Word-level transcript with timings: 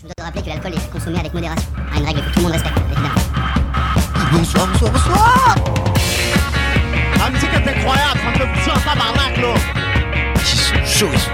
Je 0.00 0.06
dois 0.06 0.26
rappeler 0.26 0.42
que 0.42 0.48
l'alcool 0.48 0.74
est 0.74 0.92
consommé 0.92 1.18
avec 1.18 1.34
modération. 1.34 1.68
Ah, 1.76 1.98
une 1.98 2.06
règle 2.06 2.20
que 2.20 2.30
tout 2.30 2.38
le 2.38 2.42
monde 2.42 2.52
respecte, 2.52 2.78
évidemment. 2.78 3.08
Bonsoir, 4.30 4.68
bonsoir, 4.68 4.92
bonsoir. 4.92 5.54
La 7.18 7.30
musique 7.30 7.50
est 7.52 7.68
incroyable, 7.68 8.20
ça 8.20 8.30
me 8.30 8.34
fait 8.36 8.52
pousser 8.54 8.70
un 8.70 8.78
tabarnak, 8.78 9.36
là. 9.38 9.54
Ils 10.36 10.46
sont 10.46 10.84
chauds, 10.84 11.10
ils 11.12 11.18
sont 11.18 11.30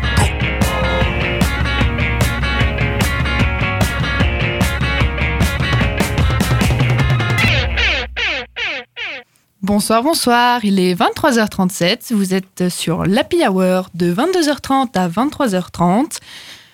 Bonsoir, 9.60 10.02
bonsoir, 10.02 10.64
il 10.64 10.80
est 10.80 10.94
23h37, 10.94 12.14
vous 12.14 12.32
êtes 12.32 12.70
sur 12.70 13.04
l'Happy 13.04 13.46
Hour 13.46 13.90
de 13.94 14.14
22h30 14.14 14.96
à 14.96 15.08
23h30 15.08 16.18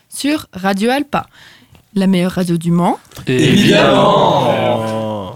sur 0.08 0.46
Radio 0.52 0.90
Alpa, 0.90 1.26
la 1.94 2.06
meilleure 2.06 2.32
radio 2.32 2.56
du 2.56 2.70
Mans. 2.70 2.98
Évidemment 3.26 5.34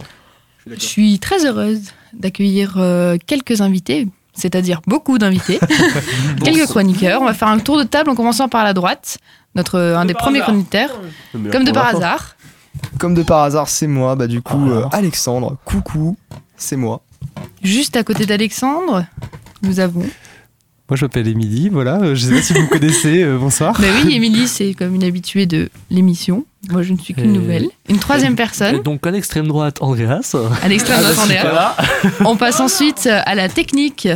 Je 0.67 0.79
suis 0.79 1.19
très 1.19 1.47
heureuse 1.47 1.93
d'accueillir 2.13 2.75
euh, 2.79 3.17
quelques 3.27 3.61
invités, 3.61 4.09
c'est-à-dire 4.35 4.81
beaucoup 4.87 5.19
d'invités, 5.19 5.59
quelques 6.45 6.67
chroniqueurs. 6.67 7.23
On 7.23 7.25
va 7.25 7.35
faire 7.35 7.49
un 7.49 7.59
tour 7.59 7.79
de 7.79 7.85
table 7.85 8.11
en 8.11 8.15
commençant 8.15 8.49
par 8.49 8.65
la 8.65 8.73
droite, 8.73 9.19
notre, 9.55 9.79
un 9.79 10.05
des 10.05 10.15
premiers 10.15 10.41
chroniqueurs, 10.41 11.01
comme 11.51 11.65
de 11.65 11.73
par 11.73 11.89
hasard. 11.89 12.37
Comme 12.99 13.15
de 13.15 13.23
par 13.23 13.43
hasard, 13.43 13.69
c'est 13.69 13.87
moi, 13.87 14.17
bah 14.17 14.27
du 14.27 14.43
coup, 14.43 14.71
euh, 14.71 14.85
Alexandre, 14.93 15.57
coucou, 15.65 16.17
c'est 16.57 16.77
moi. 16.77 17.03
Juste 17.63 17.97
à 17.97 18.05
côté 18.05 18.27
d'Alexandre, 18.27 19.07
nous 19.63 19.81
avons... 19.81 20.05
Moi 20.91 20.97
je 20.99 21.05
m'appelle 21.07 21.27
Émilie, 21.29 21.71
voilà, 21.71 21.99
euh, 22.03 22.15
je 22.15 22.27
sais 22.27 22.35
pas 22.35 22.43
si 22.43 22.53
vous 22.53 22.61
me 22.63 22.69
connaissez, 22.69 23.23
euh, 23.23 23.39
bonsoir. 23.39 23.73
Bah 23.81 23.87
oui, 24.05 24.15
Émilie, 24.17 24.47
c'est 24.47 24.75
comme 24.75 24.95
une 24.95 25.03
habituée 25.05 25.47
de 25.47 25.71
l'émission. 25.91 26.45
Moi, 26.71 26.83
je 26.83 26.93
ne 26.93 26.99
suis 26.99 27.15
qu'une 27.15 27.25
Et- 27.35 27.39
nouvelle. 27.39 27.67
Une 27.89 27.99
troisième 27.99 28.37
personne, 28.37 28.77
Et 28.77 28.81
donc 28.81 29.07
à 29.07 29.11
l'extrême 29.11 29.47
droite, 29.47 29.79
Andreas. 29.81 30.37
à 30.63 30.69
l'extrême 30.69 31.01
droite, 31.01 31.19
Andrea. 31.19 31.41
Voilà. 31.43 31.77
On 32.31 32.37
passe 32.37 32.61
ensuite 32.61 33.07
à 33.07 33.35
la 33.35 33.49
technique. 33.49 34.07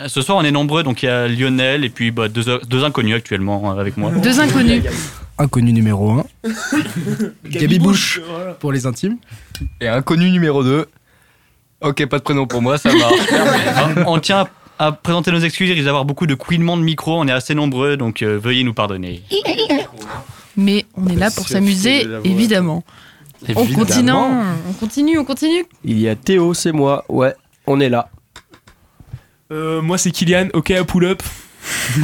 Euh, 0.00 0.08
Ce 0.08 0.22
soir, 0.22 0.38
on 0.38 0.44
est 0.44 0.50
nombreux, 0.50 0.82
donc 0.82 1.02
il 1.02 1.06
y 1.06 1.08
a 1.08 1.26
Lionel 1.28 1.84
et 1.84 1.90
puis 1.90 2.10
bah, 2.10 2.28
deux, 2.28 2.44
deux 2.66 2.84
inconnus 2.84 3.14
actuellement 3.14 3.70
avec 3.78 3.96
moi. 3.98 4.10
Deux 4.10 4.40
inconnus. 4.40 4.84
Inconnu 5.38 5.72
numéro 5.74 6.10
1. 6.12 6.24
Gabi 7.50 7.78
Bush 7.78 8.20
pour 8.60 8.72
les 8.72 8.86
intimes. 8.86 9.16
Et 9.82 9.88
inconnu 9.88 10.30
numéro 10.30 10.62
2. 10.64 10.86
Ok, 11.82 12.06
pas 12.06 12.18
de 12.18 12.22
prénom 12.22 12.46
pour 12.46 12.62
moi, 12.62 12.78
ça 12.78 12.90
marche. 12.94 13.96
on 14.06 14.18
tient 14.18 14.40
à 14.40 14.48
présenter 15.02 15.30
nos 15.32 15.40
excuses, 15.40 15.68
il 15.68 15.72
risque 15.72 15.84
d'avoir 15.84 16.04
beaucoup 16.04 16.26
de 16.26 16.34
couinements 16.34 16.76
de 16.76 16.82
micro, 16.82 17.18
on 17.18 17.26
est 17.26 17.32
assez 17.32 17.54
nombreux, 17.54 17.96
donc 17.96 18.22
euh, 18.22 18.38
veuillez 18.38 18.64
nous 18.64 18.74
pardonner. 18.74 19.22
Mais 20.56 20.86
on 20.94 21.06
est 21.08 21.16
là 21.16 21.30
pour 21.30 21.48
s'amuser, 21.48 22.06
évidemment. 22.24 22.84
On 23.54 23.66
continue, 23.66 24.12
on 24.12 24.72
continue, 24.78 25.18
on 25.18 25.24
continue. 25.24 25.66
Il 25.84 25.98
y 25.98 26.08
a 26.08 26.16
Théo, 26.16 26.54
c'est 26.54 26.72
moi. 26.72 27.04
Ouais, 27.08 27.34
on 27.66 27.80
est 27.80 27.90
là. 27.90 28.08
Euh, 29.52 29.80
moi 29.80 29.96
c'est 29.96 30.10
Kylian, 30.10 30.48
ok 30.54 30.72
à 30.72 30.84
pull 30.84 31.04
up. 31.04 31.22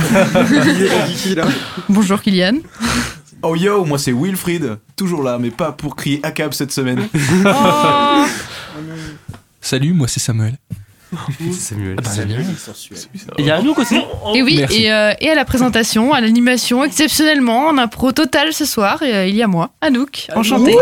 Bonjour 1.89 2.21
Kylian. 2.23 2.59
Oh 3.43 3.57
yo, 3.57 3.85
moi 3.85 3.99
c'est 3.99 4.13
Wilfried, 4.13 4.79
toujours 4.95 5.25
là, 5.25 5.39
mais 5.39 5.51
pas 5.51 5.73
pour 5.73 5.97
crier 5.97 6.21
ACAB 6.23 6.53
cette 6.53 6.71
semaine. 6.71 7.09
Oh, 7.45 8.25
Salut, 9.61 9.93
moi 9.93 10.07
c'est 10.07 10.21
Samuel. 10.21 10.57
Samuel. 11.53 11.97
Il 13.39 13.45
y 13.47 13.51
a 13.51 13.57
Anouk 13.57 13.79
aussi. 13.79 14.01
et 14.35 14.43
oui, 14.43 14.65
et, 14.71 14.93
euh, 14.93 15.13
et 15.21 15.31
à 15.31 15.35
la 15.35 15.45
présentation, 15.45 16.13
à 16.13 16.21
l'animation, 16.21 16.85
exceptionnellement, 16.85 17.67
en 17.69 17.79
impro 17.79 18.13
total 18.13 18.53
ce 18.53 18.65
soir, 18.65 19.03
et, 19.03 19.15
euh, 19.15 19.27
il 19.27 19.35
y 19.37 19.43
a 19.43 19.47
moi, 19.47 19.71
Anouk, 19.81 20.29
enchantée. 20.35 20.75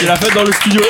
Il 0.00 0.06
l'a 0.06 0.16
fait 0.16 0.34
dans 0.34 0.44
le 0.44 0.52
studio. 0.52 0.80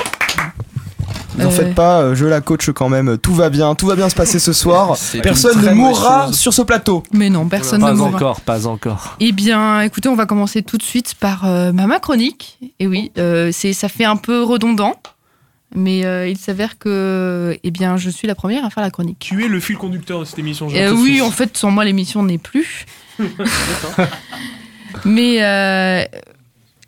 N'en 1.37 1.47
Euh. 1.47 1.51
faites 1.51 1.75
pas, 1.77 2.15
je 2.15 2.27
la 2.27 2.41
coach 2.41 2.69
quand 2.71 2.89
même, 2.89 3.17
tout 3.17 3.33
va 3.33 3.49
bien, 3.49 3.77
tout 3.77 3.87
va 3.87 3.95
bien 3.95 4.09
se 4.09 4.15
passer 4.17 4.41
ce 4.41 4.53
soir. 4.53 4.97
C'est 4.97 5.21
Personne 5.21 5.61
ne 5.63 5.71
mourra 5.73 6.33
sur 6.33 6.53
ce 6.53 6.63
plateau. 6.63 7.05
Mais 7.13 7.31
non, 7.31 7.47
personne 7.47 7.81
ne 7.81 7.87
Pas 7.87 7.95
mourra. 7.95 8.09
encore, 8.17 8.41
pas 8.41 8.67
encore. 8.67 9.17
Eh 9.21 9.31
bien, 9.31 9.81
écoutez, 9.83 10.09
on 10.09 10.17
va 10.17 10.27
commencer 10.27 10.63
tout 10.63 10.79
de 10.79 10.83
suite 10.83 11.15
par 11.15 11.47
euh, 11.47 11.71
ma 11.73 12.01
chronique. 12.01 12.59
Et 12.81 12.89
oui, 12.89 13.13
euh, 13.19 13.51
c'est, 13.53 13.73
ça 13.73 13.89
fait 13.89 14.05
un 14.05 14.17
peu 14.17 14.43
redondant, 14.43 14.95
mais 15.75 16.05
euh, 16.05 16.29
il 16.29 16.39
s'avère 16.39 16.79
que, 16.79 17.59
eh 17.63 17.71
bien, 17.71 17.97
je 17.97 18.09
suis 18.11 18.27
la 18.27 18.35
première 18.35 18.65
à 18.65 18.71
faire 18.71 18.83
la 18.83 18.91
chronique. 18.91 19.19
Tu 19.21 19.45
es 19.45 19.49
le 19.49 19.61
fil 19.61 19.77
conducteur 19.77 20.21
de 20.21 20.25
cette 20.25 20.39
émission. 20.39 20.69
j'ai 20.69 20.83
Euh, 20.85 20.93
oui, 20.93 21.21
en 21.21 21.31
fait, 21.31 21.57
sans 21.57 21.71
moi, 21.71 21.85
l'émission 21.85 22.23
n'est 22.23 22.39
plus. 22.39 22.87
Mais 25.05 25.43
euh, 25.43 26.05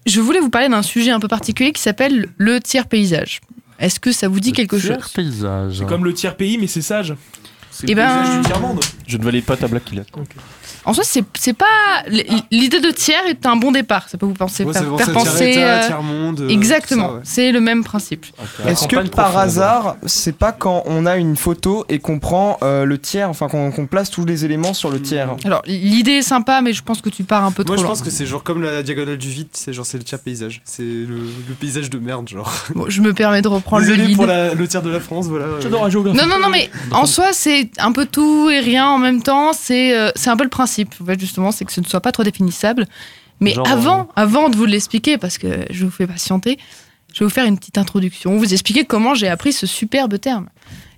je 0.07 0.21
voulais 0.21 0.41
vous 0.41 0.51
parler 0.51 0.69
d'un 0.69 0.83
sujet 0.83 1.11
un 1.11 1.21
peu 1.21 1.29
particulier 1.29 1.73
qui 1.73 1.83
s'appelle 1.83 2.29
le 2.39 2.61
tiers 2.61 2.87
paysage. 2.87 3.41
Est-ce 3.79 4.01
que 4.01 4.13
ça 4.13 4.29
vous 4.29 4.41
dit 4.41 4.53
quelque 4.53 4.79
chose? 4.79 4.97
paysage. 5.15 5.77
C'est 5.79 5.87
comme 5.87 6.05
le 6.05 6.13
tiers 6.15 6.37
pays, 6.37 6.59
mais 6.59 6.67
c'est 6.67 6.83
sage. 6.83 7.15
C'est 7.71 7.87
Eh 7.89 7.95
le 7.95 7.97
ben- 7.97 8.23
paysage 8.23 8.41
du 8.41 8.47
tiers-monde. 8.47 8.81
Je 9.07 9.17
ne 9.17 9.25
valide 9.25 9.45
pas 9.45 9.57
ta 9.57 9.69
blague, 9.69 9.85
Kylian. 9.85 10.05
En 10.85 10.93
soi, 10.95 11.05
c'est, 11.07 11.25
c'est 11.39 11.53
pas. 11.53 11.67
L'idée 12.51 12.81
de 12.81 12.91
tiers 12.91 13.25
est 13.29 13.45
un 13.47 13.57
bon 13.57 13.71
départ. 13.73 14.09
Ça 14.09 14.17
peut 14.19 14.27
vous 14.27 14.35
penser, 14.35 14.65
Ouais, 14.65 14.73
faire, 14.73 14.83
faire 14.97 15.07
c'est 15.07 15.13
penser. 15.13 15.55
euh, 15.59 15.87
tiers-monde, 15.87 16.41
euh, 16.41 16.49
exactement, 16.49 17.15
ouais. 17.15 17.21
c'est 17.23 17.53
le 17.53 17.61
même 17.61 17.85
principe. 17.85 18.27
Est-ce 18.67 18.89
que 18.89 19.07
par 19.09 19.37
hasard, 19.37 19.97
c'est 20.07 20.37
pas 20.37 20.53
quand 20.53 20.83
on 20.87 21.07
a 21.07 21.17
une 21.17 21.37
photo 21.37 21.85
et 21.89 21.99
qu'on 21.99 22.19
prend 22.19 22.59
euh, 22.63 22.85
le 22.85 22.99
tiers, 22.99 23.29
enfin 23.29 23.49
qu'on 23.49 23.87
place 23.87 24.11
tous 24.11 24.25
les 24.25 24.45
éléments 24.45 24.75
sur 24.75 24.91
le 24.91 25.01
tiers? 25.03 25.37
Alors, 25.45 25.63
l'idée 25.67 26.13
est 26.13 26.23
sympa, 26.23 26.61
mais 26.63 26.73
je 26.73 26.83
pense 26.83 27.01
que 27.03 27.11
tu 27.11 27.25
pars 27.25 27.45
un 27.45 27.53
peu 27.53 27.63
Moi 27.63 27.67
trop 27.67 27.77
je 27.77 27.83
loin. 27.83 27.91
pense 27.91 28.03
que 28.03 28.11
c'est 28.11 28.27
genre 28.27 28.43
comme 28.43 28.63
la 28.63 28.83
diagonale 28.83 29.19
du 29.19 29.29
vide, 29.29 29.49
c'est 29.53 29.73
genre 29.73 29.85
c'est 29.87 29.99
le 29.99 30.05
tiers 30.05 30.19
paysage. 30.21 30.63
C'est 30.65 30.83
le, 30.83 31.07
le 31.49 31.55
paysage 31.59 31.91
de 31.91 31.99
merde 31.99 32.29
genre. 32.29 32.51
Bon, 32.75 32.87
je 32.89 33.01
me 33.03 33.13
permets 33.13 33.43
de 33.43 33.49
reprendre 33.49 33.83
le 33.83 33.89
Désolé 33.89 34.07
lead. 34.09 34.17
pour 34.17 34.27
la- 34.27 34.55
le 34.55 34.69
tiers 34.69 34.83
de 34.83 34.91
la 34.91 35.01
France, 35.01 35.27
voilà. 35.27 35.45
euh, 35.47 35.61
Non, 35.69 36.27
non, 36.27 36.39
non, 36.41 36.49
mais 36.51 36.71
en 36.93 37.05
soi, 37.07 37.33
c'est 37.33 37.71
un 37.79 37.93
peu 37.93 38.07
tout 38.07 38.49
et 38.49 38.61
rien 38.61 38.87
en 38.87 38.99
même 38.99 39.23
temps. 39.23 39.53
C'est 39.53 39.97
euh, 39.97 40.11
c'est 40.15 40.31
un 40.31 40.37
peu 40.37 40.45
le 40.45 40.51
principe, 40.51 40.70
en 40.79 41.05
fait, 41.05 41.21
justement, 41.21 41.53
c'est 41.53 41.65
que 41.65 41.73
ce 41.73 41.81
ne 41.81 41.87
soit 41.87 42.01
pas 42.01 42.13
trop 42.13 42.23
définissable. 42.23 42.87
Mais 43.41 43.55
Genre, 43.55 43.67
avant, 43.69 44.09
avant 44.17 44.49
de 44.49 44.57
vous 44.57 44.67
l'expliquer, 44.67 45.19
parce 45.19 45.39
que 45.39 45.65
je 45.71 45.85
vous 45.85 45.91
fais 45.91 46.07
patienter, 46.07 46.59
je 47.13 47.21
vais 47.21 47.25
vous 47.25 47.31
faire 47.31 47.47
une 47.47 47.59
petite 47.59 47.79
introduction, 47.79 48.37
vous 48.37 48.53
expliquer 48.53 48.85
comment 48.85 49.15
j'ai 49.15 49.29
appris 49.29 49.53
ce 49.53 49.67
superbe 49.67 50.19
terme. 50.21 50.49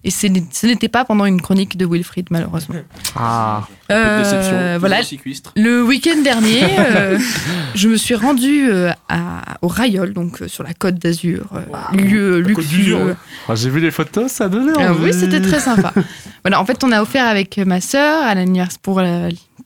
Et 0.05 0.11
ce 0.11 0.27
n'était 0.67 0.89
pas 0.89 1.05
pendant 1.05 1.27
une 1.27 1.41
chronique 1.41 1.77
de 1.77 1.87
Wilfried, 1.87 2.27
malheureusement. 2.31 2.75
Ah. 3.15 3.69
Euh, 3.91 4.19
Déception. 4.23 4.79
voilà, 4.81 5.03
Cycliste. 5.03 5.51
le 5.55 5.83
week-end 5.85 6.23
dernier, 6.25 6.63
euh, 6.79 7.19
je 7.75 7.89
me 7.91 7.97
suis 7.97 8.15
rendue 8.15 8.71
euh, 8.71 8.91
à- 9.11 9.59
au 9.61 9.69
Rayol, 9.69 10.15
donc 10.15 10.41
euh, 10.41 10.49
sur 10.49 10.65
la 10.65 10.73
côte 10.73 10.95
d'Azur, 10.95 11.45
euh, 11.55 11.97
lieu 11.97 12.39
luxueux. 12.41 13.15
Ah, 13.49 13.55
J'ai 13.55 13.69
vu 13.69 13.81
les 13.81 13.91
photos, 13.91 14.33
ça 14.33 14.49
donnait 14.49 14.73
Ah 14.79 14.93
envie. 14.93 15.05
oui, 15.05 15.13
c'était 15.13 15.43
très 15.43 15.61
sympa. 15.61 15.93
voilà, 16.43 16.59
en 16.61 16.65
fait, 16.65 16.83
on 16.85 16.91
a 16.91 17.03
offert 17.03 17.27
avec 17.27 17.59
ma 17.59 17.81
sœur, 17.83 18.25
à 18.25 18.35
l'anniversaire, 18.35 18.79
pour 18.81 19.03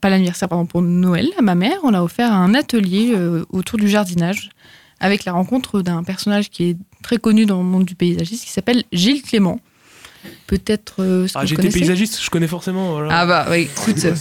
pas 0.01 0.11
l'anniversaire, 0.11 0.49
pardon, 0.49 0.67
pour 0.67 0.83
Noël, 0.83 1.29
à 1.39 1.43
ma 1.43 1.55
mère, 1.55 1.79
on 1.85 1.95
a 1.95 2.03
offert 2.03 2.33
un 2.33 2.53
atelier 2.55 3.13
euh, 3.15 3.45
autour 3.51 3.79
du 3.79 3.89
jardinage, 3.89 4.51
avec 4.99 5.25
la 5.25 5.33
rencontre 5.33 5.83
d'un 5.83 6.03
personnage 6.03 6.51
qui 6.51 6.71
est 6.71 6.77
très 7.03 7.19
connu 7.19 7.47
dans 7.47 7.59
le 7.59 7.65
monde 7.65 7.85
du 7.85 7.95
paysagisme, 7.95 8.45
qui 8.45 8.51
s'appelle 8.53 8.83
Gilles 8.93 9.23
Clément. 9.23 9.61
Peut-être 10.47 11.03
euh, 11.03 11.27
Ah, 11.35 11.45
j'étais 11.45 11.69
paysagiste, 11.69 12.21
je 12.23 12.31
connais 12.31 12.47
forcément. 12.47 12.93
voilà. 12.93 13.09
Ah 13.21 13.27
bah 13.27 13.47
oui, 13.51 13.63
écoute, 13.63 13.97
euh, 14.05 14.15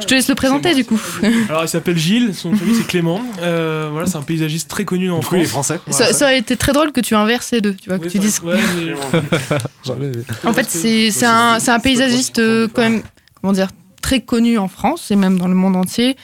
je 0.00 0.06
te 0.06 0.14
laisse 0.14 0.28
le 0.28 0.34
présenter 0.34 0.74
du 0.74 0.84
coup. 0.84 1.00
Alors 1.48 1.64
il 1.64 1.68
s'appelle 1.68 1.96
Gilles, 1.96 2.34
son 2.34 2.54
famille 2.54 2.74
c'est 2.76 2.86
Clément. 2.86 3.22
Euh, 3.40 3.88
voilà, 3.90 4.06
c'est 4.06 4.16
un 4.18 4.22
paysagiste 4.22 4.68
très 4.68 4.84
connu 4.84 5.10
en 5.10 5.20
Du 5.20 5.26
coup, 5.26 5.36
il 5.36 5.42
est 5.42 5.44
France. 5.46 5.72
français. 5.72 5.80
Ça, 6.06 6.12
ça 6.12 6.24
aurait 6.26 6.38
été 6.38 6.56
très 6.56 6.72
drôle 6.72 6.92
que 6.92 7.00
tu 7.00 7.14
inverses 7.14 7.50
les 7.52 7.60
deux, 7.62 7.74
tu 7.74 7.88
vois, 7.88 7.98
que 7.98 8.08
tu 8.08 8.18
ça- 8.18 8.22
dises. 8.22 8.40
ouais, 8.44 8.58
mais- 9.98 10.12
En 10.44 10.52
fait, 10.52 10.66
c'est 10.68 11.10
c'est 11.10 11.26
un, 11.26 11.58
c'est 11.60 11.70
un 11.70 11.80
paysagiste 11.80 12.38
euh, 12.38 12.68
quand 12.72 12.82
même, 12.82 13.02
comment 13.40 13.52
dire, 13.52 13.68
très 14.02 14.20
connu 14.20 14.58
en 14.58 14.68
France 14.68 15.10
et 15.10 15.16
même 15.16 15.38
dans 15.38 15.48
le 15.48 15.54
monde 15.54 15.76
entier, 15.76 16.16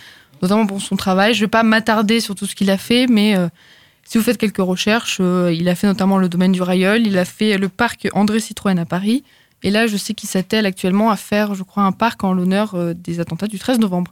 notamment 0.42 0.66
pour 0.66 0.80
son 0.82 0.96
travail. 0.96 1.34
Je 1.34 1.40
vais 1.40 1.48
pas 1.48 1.62
m'attarder 1.62 2.20
sur 2.20 2.34
tout 2.34 2.46
ce 2.46 2.54
qu'il 2.54 2.70
a 2.70 2.76
fait, 2.78 3.06
mais 3.06 3.36
euh, 3.36 3.48
si 4.08 4.18
vous 4.18 4.24
faites 4.24 4.38
quelques 4.38 4.58
recherches, 4.58 5.18
euh, 5.20 5.52
il 5.52 5.68
a 5.68 5.74
fait 5.74 5.86
notamment 5.86 6.18
le 6.18 6.28
domaine 6.28 6.52
du 6.52 6.62
Railleul, 6.62 7.06
il 7.06 7.18
a 7.18 7.24
fait 7.24 7.58
le 7.58 7.68
parc 7.68 8.08
André 8.12 8.40
Citroën 8.40 8.78
à 8.78 8.84
Paris. 8.84 9.24
Et 9.62 9.70
là, 9.70 9.86
je 9.86 9.96
sais 9.96 10.14
qu'il 10.14 10.28
s'attelle 10.28 10.66
actuellement 10.66 11.10
à 11.10 11.16
faire, 11.16 11.54
je 11.54 11.62
crois, 11.62 11.82
un 11.82 11.92
parc 11.92 12.22
en 12.22 12.32
l'honneur 12.32 12.74
euh, 12.74 12.94
des 12.94 13.20
attentats 13.20 13.46
du 13.46 13.58
13 13.58 13.80
novembre. 13.80 14.10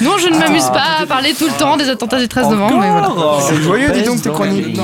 Non, 0.00 0.18
je 0.18 0.28
ne 0.28 0.38
m'amuse 0.38 0.68
pas 0.68 1.00
à 1.00 1.06
parler 1.06 1.34
tout 1.34 1.46
le 1.46 1.58
temps 1.58 1.76
des 1.76 1.88
attentats 1.88 2.20
du 2.20 2.28
13 2.28 2.50
novembre, 2.50 2.78
mais 2.80 2.90
voilà. 2.90 3.40
C'est 3.40 3.56
joyeux, 3.56 3.90
dis 3.92 4.02
donc, 4.02 4.22
tes 4.22 4.30
chroniques. 4.30 4.78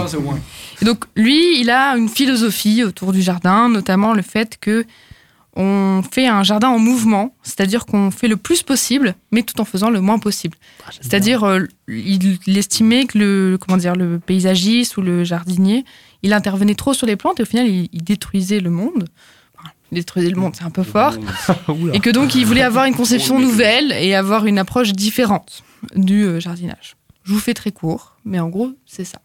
Et 0.83 0.85
donc 0.85 1.05
lui, 1.15 1.61
il 1.61 1.71
a 1.71 1.97
une 1.97 2.09
philosophie 2.09 2.83
autour 2.83 3.13
du 3.13 3.23
jardin, 3.23 3.69
notamment 3.69 4.15
le 4.15 4.23
fait 4.23 4.57
que 4.61 4.85
on 5.57 6.03
fait 6.09 6.27
un 6.27 6.43
jardin 6.43 6.69
en 6.69 6.79
mouvement, 6.79 7.35
c'est-à-dire 7.43 7.85
qu'on 7.85 8.11
fait 8.11 8.29
le 8.29 8.37
plus 8.37 8.63
possible, 8.63 9.15
mais 9.33 9.43
tout 9.43 9.61
en 9.61 9.65
faisant 9.65 9.91
le 9.91 10.01
moins 10.01 10.19
possible. 10.19 10.57
C'est-à-dire, 11.01 11.45
euh, 11.45 11.67
il, 11.89 12.39
il 12.47 12.59
estimait 12.59 13.07
que 13.07 13.19
le 13.19 13.59
comment 13.61 13.77
dire 13.77 13.97
le 13.97 14.21
paysagiste 14.21 14.97
ou 14.97 15.03
le 15.03 15.25
jardinier, 15.25 15.85
il 16.23 16.33
intervenait 16.33 16.75
trop 16.75 16.95
sur 16.95 17.07
les 17.07 17.17
plantes 17.17 17.41
et 17.41 17.43
au 17.43 17.47
final, 17.47 17.67
il, 17.67 17.89
il 17.93 18.05
détruisait 18.05 18.61
le 18.61 18.71
monde. 18.71 19.09
Enfin, 19.59 19.71
il 19.91 19.97
détruisait 19.97 20.31
le 20.31 20.37
monde, 20.37 20.55
c'est 20.57 20.65
un 20.65 20.71
peu 20.71 20.85
fort. 20.85 21.15
Et 21.93 22.01
que 22.01 22.11
donc, 22.11 22.35
il 22.35 22.47
voulait 22.47 22.63
avoir 22.63 22.85
une 22.85 22.95
conception 22.95 23.41
nouvelle 23.41 23.93
et 23.93 24.15
avoir 24.15 24.47
une 24.47 24.59
approche 24.59 24.93
différente 24.93 25.65
du 25.97 26.25
euh, 26.25 26.41
jardinage. 26.41 26.97
Je 27.25 27.33
vous 27.33 27.41
fais 27.41 27.55
très 27.55 27.73
court, 27.73 28.17
mais 28.25 28.39
en 28.39 28.49
gros, 28.49 28.73
c'est 28.87 29.05
ça. 29.05 29.19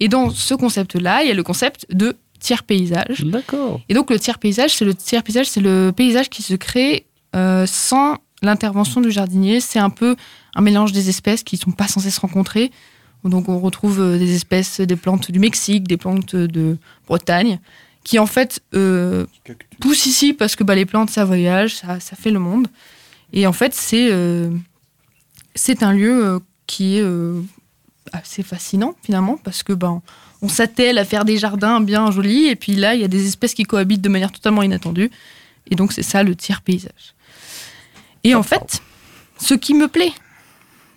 Et 0.00 0.08
dans 0.08 0.30
ce 0.30 0.54
concept-là, 0.54 1.22
il 1.22 1.28
y 1.28 1.30
a 1.30 1.34
le 1.34 1.42
concept 1.42 1.86
de 1.90 2.16
tiers 2.38 2.62
paysage. 2.62 3.24
D'accord. 3.24 3.80
Et 3.88 3.94
donc 3.94 4.10
le 4.10 4.18
tiers 4.18 4.38
paysage, 4.38 4.74
c'est 4.74 4.84
le 4.84 4.94
tiers 4.94 5.22
paysage, 5.22 5.48
c'est 5.48 5.60
le 5.60 5.92
paysage 5.94 6.28
qui 6.28 6.42
se 6.42 6.54
crée 6.54 7.06
euh, 7.36 7.66
sans 7.66 8.16
l'intervention 8.42 9.00
du 9.00 9.10
jardinier. 9.10 9.60
C'est 9.60 9.78
un 9.78 9.90
peu 9.90 10.16
un 10.54 10.60
mélange 10.60 10.92
des 10.92 11.08
espèces 11.08 11.42
qui 11.42 11.56
sont 11.56 11.72
pas 11.72 11.88
censées 11.88 12.10
se 12.10 12.20
rencontrer. 12.20 12.70
Donc 13.24 13.48
on 13.48 13.58
retrouve 13.58 14.00
euh, 14.00 14.18
des 14.18 14.34
espèces, 14.34 14.80
des 14.80 14.96
plantes 14.96 15.30
du 15.30 15.38
Mexique, 15.38 15.86
des 15.88 15.96
plantes 15.96 16.36
de 16.36 16.78
Bretagne, 17.06 17.58
qui 18.04 18.18
en 18.18 18.26
fait 18.26 18.60
euh, 18.74 19.26
poussent 19.80 20.06
ici 20.06 20.32
parce 20.32 20.56
que 20.56 20.64
bah, 20.64 20.74
les 20.74 20.86
plantes 20.86 21.10
ça 21.10 21.24
voyage, 21.24 21.76
ça, 21.76 22.00
ça 22.00 22.16
fait 22.16 22.30
le 22.30 22.38
monde. 22.38 22.68
Et 23.32 23.46
en 23.46 23.52
fait 23.52 23.74
c'est 23.74 24.08
euh, 24.10 24.50
c'est 25.54 25.82
un 25.82 25.92
lieu 25.92 26.40
qui 26.66 26.98
est 26.98 27.02
euh, 27.02 27.42
assez 28.12 28.44
fascinant 28.44 28.94
finalement 29.02 29.36
parce 29.36 29.64
que 29.64 29.72
ben 29.72 30.02
on 30.42 30.48
s'attelle 30.48 30.98
à 30.98 31.04
faire 31.04 31.24
des 31.24 31.36
jardins 31.38 31.80
bien 31.80 32.10
jolis 32.10 32.46
et 32.46 32.56
puis 32.56 32.74
là 32.74 32.94
il 32.94 33.00
y 33.00 33.04
a 33.04 33.08
des 33.08 33.26
espèces 33.26 33.54
qui 33.54 33.64
cohabitent 33.64 34.00
de 34.02 34.08
manière 34.08 34.30
totalement 34.32 34.62
inattendue 34.62 35.10
et 35.70 35.74
donc 35.74 35.92
c'est 35.92 36.02
ça 36.02 36.22
le 36.22 36.34
tiers 36.34 36.62
paysage. 36.62 37.14
Et 38.24 38.34
en 38.34 38.42
fait, 38.42 38.80
ce 39.38 39.54
qui 39.54 39.74
me 39.74 39.88
plaît 39.88 40.12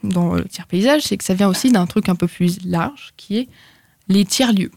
dans 0.04 0.34
le 0.34 0.46
tiers 0.46 0.66
paysage, 0.68 1.04
c'est 1.04 1.18
que 1.18 1.24
ça 1.24 1.34
vient 1.34 1.48
aussi 1.50 1.72
d'un 1.72 1.86
truc 1.86 2.10
un 2.10 2.16
peu 2.16 2.28
plus 2.28 2.58
large 2.66 3.14
qui 3.18 3.38
est 3.38 3.48
les 4.08 4.26
tiers 4.26 4.54
lieux. 4.54 4.72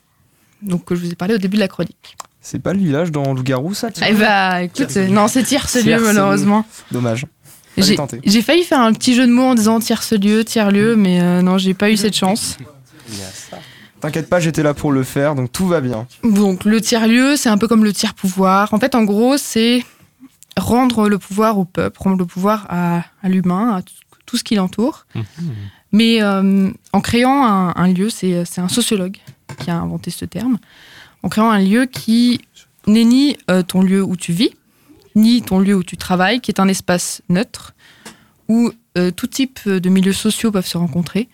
Donc 0.62 0.84
que 0.84 0.94
je 0.94 1.00
vous 1.04 1.10
ai 1.10 1.14
parlé 1.14 1.34
au 1.34 1.38
début 1.38 1.56
de 1.56 1.60
la 1.60 1.68
chronique. 1.68 2.16
C'est 2.40 2.58
pas 2.58 2.74
le 2.74 2.78
village 2.80 3.10
dans 3.10 3.32
Loup-Garou, 3.32 3.72
ça 3.72 3.88
Eh 4.06 4.12
bah 4.12 4.62
écoute, 4.62 4.94
non 4.96 5.28
c'est 5.28 5.42
tierce 5.44 5.76
lieu 5.76 5.82
Tierce-lieu. 5.82 6.06
malheureusement. 6.06 6.66
Dommage. 6.90 7.26
J'ai 7.76 8.42
failli 8.42 8.62
faire 8.62 8.80
un 8.80 8.92
petit 8.92 9.14
jeu 9.14 9.26
de 9.26 9.32
mots 9.32 9.44
en 9.44 9.54
disant 9.54 9.80
tierce 9.80 10.12
lieu, 10.12 10.44
tiers 10.44 10.70
lieu, 10.70 10.94
mais 10.94 11.20
euh, 11.20 11.42
non 11.42 11.58
j'ai 11.58 11.74
pas 11.74 11.90
eu 11.90 11.96
cette 11.96 12.14
chance. 12.14 12.58
T'inquiète 14.04 14.28
pas, 14.28 14.38
j'étais 14.38 14.62
là 14.62 14.74
pour 14.74 14.92
le 14.92 15.02
faire, 15.02 15.34
donc 15.34 15.50
tout 15.50 15.66
va 15.66 15.80
bien. 15.80 16.06
Donc 16.24 16.66
le 16.66 16.78
tiers-lieu, 16.82 17.36
c'est 17.36 17.48
un 17.48 17.56
peu 17.56 17.68
comme 17.68 17.84
le 17.84 17.92
tiers-pouvoir. 17.94 18.74
En 18.74 18.78
fait, 18.78 18.94
en 18.94 19.02
gros, 19.02 19.38
c'est 19.38 19.82
rendre 20.58 21.08
le 21.08 21.18
pouvoir 21.18 21.58
au 21.58 21.64
peuple, 21.64 21.98
rendre 22.02 22.18
le 22.18 22.26
pouvoir 22.26 22.66
à, 22.68 23.02
à 23.22 23.28
l'humain, 23.30 23.76
à 23.76 23.82
tout, 24.26 24.36
ce 24.36 24.44
qui 24.44 24.56
l'entoure. 24.56 25.06
Mais 25.90 26.22
euh, 26.22 26.70
en 26.92 27.00
créant 27.00 27.46
un, 27.46 27.72
un 27.74 27.88
lieu, 27.88 28.10
c'est 28.10 28.44
c'est 28.44 28.60
un 28.60 28.68
sociologue 28.68 29.16
qui 29.58 29.70
a 29.70 29.76
inventé 29.78 30.10
ce 30.10 30.26
terme, 30.26 30.58
en 31.22 31.30
créant 31.30 31.50
un 31.50 31.60
lieu 31.60 31.86
qui 31.86 32.42
n'est 32.86 33.04
ni 33.04 33.38
euh, 33.50 33.62
ton 33.62 33.80
lieu 33.80 34.02
où 34.02 34.16
tu 34.16 34.32
vis, 34.32 34.50
ni 35.14 35.40
ton 35.40 35.60
lieu 35.60 35.76
où 35.76 35.82
tu 35.82 35.96
travailles, 35.96 36.42
qui 36.42 36.50
est 36.50 36.60
un 36.60 36.68
espace 36.68 37.22
neutre, 37.30 37.72
où 38.48 38.70
euh, 38.98 39.10
tout 39.10 39.28
type 39.28 39.66
de 39.66 39.88
milieux 39.88 40.12
sociaux 40.12 40.52
peuvent 40.52 40.66
se 40.66 40.76
rencontrer. 40.76 41.30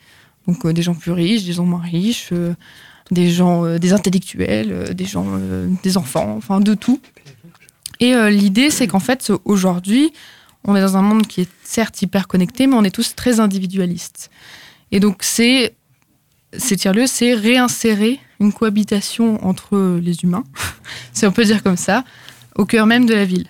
Donc 0.51 0.65
euh, 0.65 0.73
des 0.73 0.83
gens 0.83 0.95
plus 0.95 1.13
riches, 1.13 1.45
des 1.45 1.53
gens 1.53 1.65
moins 1.65 1.81
riches, 1.81 2.31
euh, 2.33 2.55
des 3.13 3.31
gens, 3.31 3.65
euh, 3.65 3.79
des 3.79 3.93
intellectuels, 3.93 4.95
des 4.95 5.05
gens, 5.05 5.27
des 5.85 5.97
enfants, 5.97 6.35
enfin 6.37 6.59
de 6.59 6.75
tout. 6.75 7.01
Et 8.01 8.15
l'idée, 8.31 8.71
c'est 8.71 8.87
qu'en 8.87 8.99
fait, 8.99 9.31
aujourd'hui, 9.45 10.13
on 10.65 10.75
est 10.75 10.81
dans 10.81 10.97
un 10.97 11.03
monde 11.03 11.27
qui 11.27 11.43
est 11.43 11.51
certes 11.63 12.01
hyper 12.01 12.27
connecté, 12.29 12.67
mais 12.67 12.75
on 12.75 12.83
est 12.83 12.95
tous 12.95 13.15
très 13.15 13.39
individualistes. 13.39 14.31
Et 14.91 15.01
donc, 15.01 15.19
c'est 15.21 15.75
ces 16.57 16.77
tiers-lieux, 16.77 17.07
c'est 17.07 17.35
réinsérer 17.35 18.19
une 18.41 18.55
cohabitation 18.55 19.47
entre 19.47 19.99
les 20.03 20.25
humains, 20.25 20.45
si 21.13 21.27
on 21.27 21.33
peut 21.33 21.45
dire 21.45 21.63
comme 21.63 21.77
ça, 21.77 22.05
au 22.57 22.65
cœur 22.65 22.87
même 22.87 23.05
de 23.05 23.15
la 23.15 23.27
ville. 23.27 23.49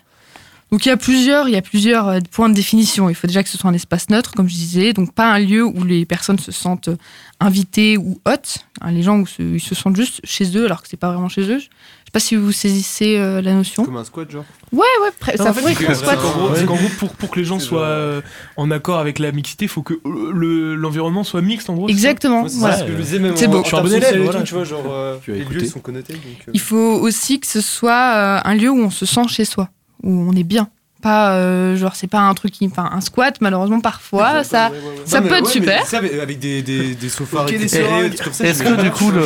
Donc 0.71 0.87
il 0.87 0.89
y 0.89 0.93
a 0.93 0.97
plusieurs, 0.97 1.49
il 1.49 1.53
y 1.55 1.57
a 1.57 1.63
plusieurs 1.63 2.09
euh, 2.09 2.19
points 2.31 2.49
de 2.49 2.55
définition. 2.55 3.09
Il 3.09 3.15
faut 3.17 3.27
déjà 3.27 3.43
que 3.43 3.49
ce 3.49 3.59
soit 3.59 3.69
un 3.71 3.75
espace 3.75 4.09
neutre, 4.09 4.33
comme 4.37 4.49
je 4.49 4.55
disais, 4.55 4.93
donc 4.93 5.13
pas 5.13 5.33
un 5.33 5.39
lieu 5.41 5.65
où 5.65 5.83
les 5.83 6.05
personnes 6.07 6.39
se 6.39 6.53
sentent 6.53 6.89
euh, 6.89 6.97
invitées 7.41 7.97
ou 7.97 8.21
hôtes. 8.25 8.59
Hein, 8.81 8.93
les 8.93 9.03
gens 9.03 9.19
où 9.19 9.27
se, 9.27 9.43
ils 9.43 9.61
se 9.61 9.75
sentent 9.75 9.97
juste 9.97 10.21
chez 10.25 10.57
eux, 10.57 10.67
alors 10.67 10.83
que 10.83 10.89
c'est 10.89 10.97
pas 10.97 11.11
vraiment 11.11 11.29
chez 11.29 11.43
eux. 11.43 11.59
Je 11.59 11.65
sais 11.65 12.13
pas 12.13 12.21
si 12.21 12.37
vous 12.37 12.53
saisissez 12.53 13.19
euh, 13.19 13.41
la 13.43 13.53
notion. 13.55 13.85
Comme 13.85 13.97
un 13.97 14.05
squat, 14.05 14.31
genre 14.31 14.45
Ouais, 14.73 14.79
ouais, 15.03 15.11
Non, 15.39 15.45
ça 15.45 15.51
en 15.51 15.55
fait, 15.55 15.61
pourrait 15.61 15.73
être 15.73 15.83
un 15.83 15.87
que- 15.87 15.95
squat. 15.95 16.19
c'est 16.57 16.67
qu'en 16.67 16.75
gros, 16.77 16.89
pour, 16.99 17.09
pour 17.11 17.31
que 17.31 17.39
les 17.41 17.45
gens 17.45 17.59
soient 17.59 17.83
euh, 17.87 18.21
en 18.57 18.71
accord 18.71 18.99
avec 19.01 19.19
la 19.19 19.33
mixité, 19.33 19.65
il 19.65 19.69
faut 19.69 19.83
que 19.83 19.95
le- 20.05 20.77
l'environnement 20.77 21.25
soit 21.25 21.41
mixte 21.43 21.69
en 21.71 21.75
gros. 21.75 21.89
Exactement, 21.89 22.47
c'est 22.49 22.59
voilà. 22.59 22.79
ce 22.79 22.85
que 22.85 22.93
je 22.93 22.97
disais, 22.97 23.19
même 23.19 23.37
C'est 23.37 23.47
en- 23.49 23.51
beau. 23.51 23.59
en 23.59 23.63
Je 23.63 23.67
suis 23.69 23.77
un 23.77 23.83
bon 23.83 23.93
élève, 23.93 24.23
voilà. 24.23 24.43
tu 24.43 24.55
vois, 24.55 24.63
genre, 24.65 25.21
Tu 25.25 25.33
les 25.33 25.45
lieux 25.45 25.65
sont 25.67 25.81
connotés. 25.81 26.13
donc, 26.15 26.23
euh, 26.47 26.51
Il 26.55 26.61
faut 26.61 26.77
aussi 27.01 27.41
que 27.41 27.47
ce 27.49 27.61
soit 27.61 28.15
euh, 28.15 28.41
un 28.45 28.55
lieu 28.55 28.71
où 28.71 28.79
on 28.81 28.91
se 28.91 29.05
sent 29.07 29.27
chez 29.29 29.45
soi, 29.45 29.69
où 30.03 30.11
on 30.13 30.33
est 30.33 30.43
bien. 30.45 30.69
Pas 31.03 31.33
euh, 31.37 31.77
genre 31.79 31.97
c'est 31.97 32.09
pas 32.09 32.19
un 32.21 32.35
truc 32.35 32.53
qui, 32.53 32.67
enfin 32.67 32.91
un 32.93 33.01
squat 33.01 33.35
malheureusement 33.41 33.81
parfois 33.81 34.45
ça 34.45 34.69
ouais, 34.69 34.77
ouais, 34.77 34.85
ouais. 34.85 35.03
ça 35.07 35.21
Non, 35.23 35.29
peut 35.29 35.35
être 35.37 35.47
ouais, 35.47 35.51
super. 35.51 35.87
ça, 35.87 35.97
avec 35.97 36.39
des, 36.39 36.61
des, 36.61 36.95
des 36.95 37.09
sofas 37.09 37.45
Ok, 37.45 37.49
des 37.49 37.57
récupérés, 37.57 37.85
seringues. 37.87 38.11
des 38.11 38.17
trucs 38.17 38.25
comme 38.25 38.33
ça. 38.35 38.45
Est-ce 38.45 38.63
que 38.63 38.83
du 38.83 38.91
coup 38.91 39.11
le, 39.11 39.25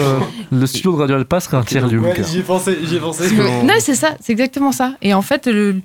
le 0.53 0.67
studio 0.69 0.93
de 0.93 0.99
Radio 1.01 1.17
Alpa 1.17 1.41
serait 1.41 1.57
un 1.57 1.65
tiers-lieu 1.65 1.99
Ouais, 1.99 2.11
Mika 2.11 2.23
j'y 2.23 2.39
ai 2.39 2.43
pensé, 2.43 2.79
j'y 2.85 2.95
ai 2.95 3.01
pensé. 3.01 3.25
Parce 3.25 3.33
que- 3.33 3.65
non, 3.67 3.75
c'est 3.81 3.97
ça, 3.97 4.15
c'est 4.21 4.31
exactement 4.31 4.71
ça. 4.71 4.95
Et 5.03 5.15
en 5.15 5.23
fait, 5.23 5.49
le- 5.49 5.81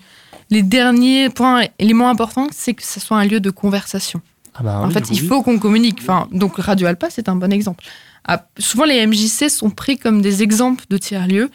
les 0.52 0.62
derniers 0.62 1.30
points 1.32 1.64
éléments 1.80 2.10
importants, 2.10 2.50
c'est 2.52 2.76
que 2.76 2.84
ce 2.84 3.00
soit 3.00 3.18
un 3.18 3.26
lieu 3.26 3.40
de 3.40 3.50
conversation. 3.50 4.22
Ah 4.54 4.62
bah 4.62 4.80
en 4.84 4.88
oui, 4.90 4.94
fait, 4.94 5.10
il 5.12 5.28
faut 5.28 5.42
qu'on 5.42 5.58
communique. 5.58 5.98
Enfin, 6.04 6.28
donc 6.32 6.58
Radio 6.58 6.86
Alpa, 6.86 7.08
c'est 7.10 7.30
un 7.30 7.36
bon 7.36 7.52
exemple. 7.52 7.84
Ah, 8.28 8.46
souvent, 8.60 8.86
les 8.86 9.08
MJC 9.08 9.50
sont 9.50 9.72
pris 9.72 9.98
comme 9.98 10.22
des 10.22 10.44
exemples 10.44 10.84
de 10.92 10.98
tiers-lieux. 11.00 11.50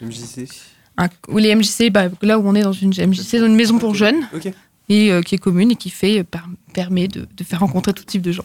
MJC. 0.00 0.46
Un- 0.98 1.08
Ou 1.28 1.38
les 1.38 1.54
MJC, 1.54 1.90
bah, 1.90 2.08
là 2.22 2.38
où 2.38 2.46
on 2.46 2.54
est 2.54 2.62
dans 2.62 2.72
une 2.72 2.90
MJC, 2.90 3.38
dans 3.38 3.46
une 3.46 3.54
maison 3.56 3.78
pour 3.78 3.94
jeunes, 3.94 4.26
et 4.90 5.10
euh, 5.12 5.22
qui 5.22 5.34
est 5.36 5.38
commune 5.38 5.70
et 5.70 5.76
qui 5.76 5.90
fait, 5.90 6.18
euh, 6.20 6.24
par- 6.24 6.46
permet 6.74 7.08
de, 7.08 7.26
de 7.36 7.44
faire 7.44 7.60
rencontrer 7.60 7.92
tout 7.92 8.04
type 8.04 8.20
de 8.22 8.32
gens. 8.32 8.44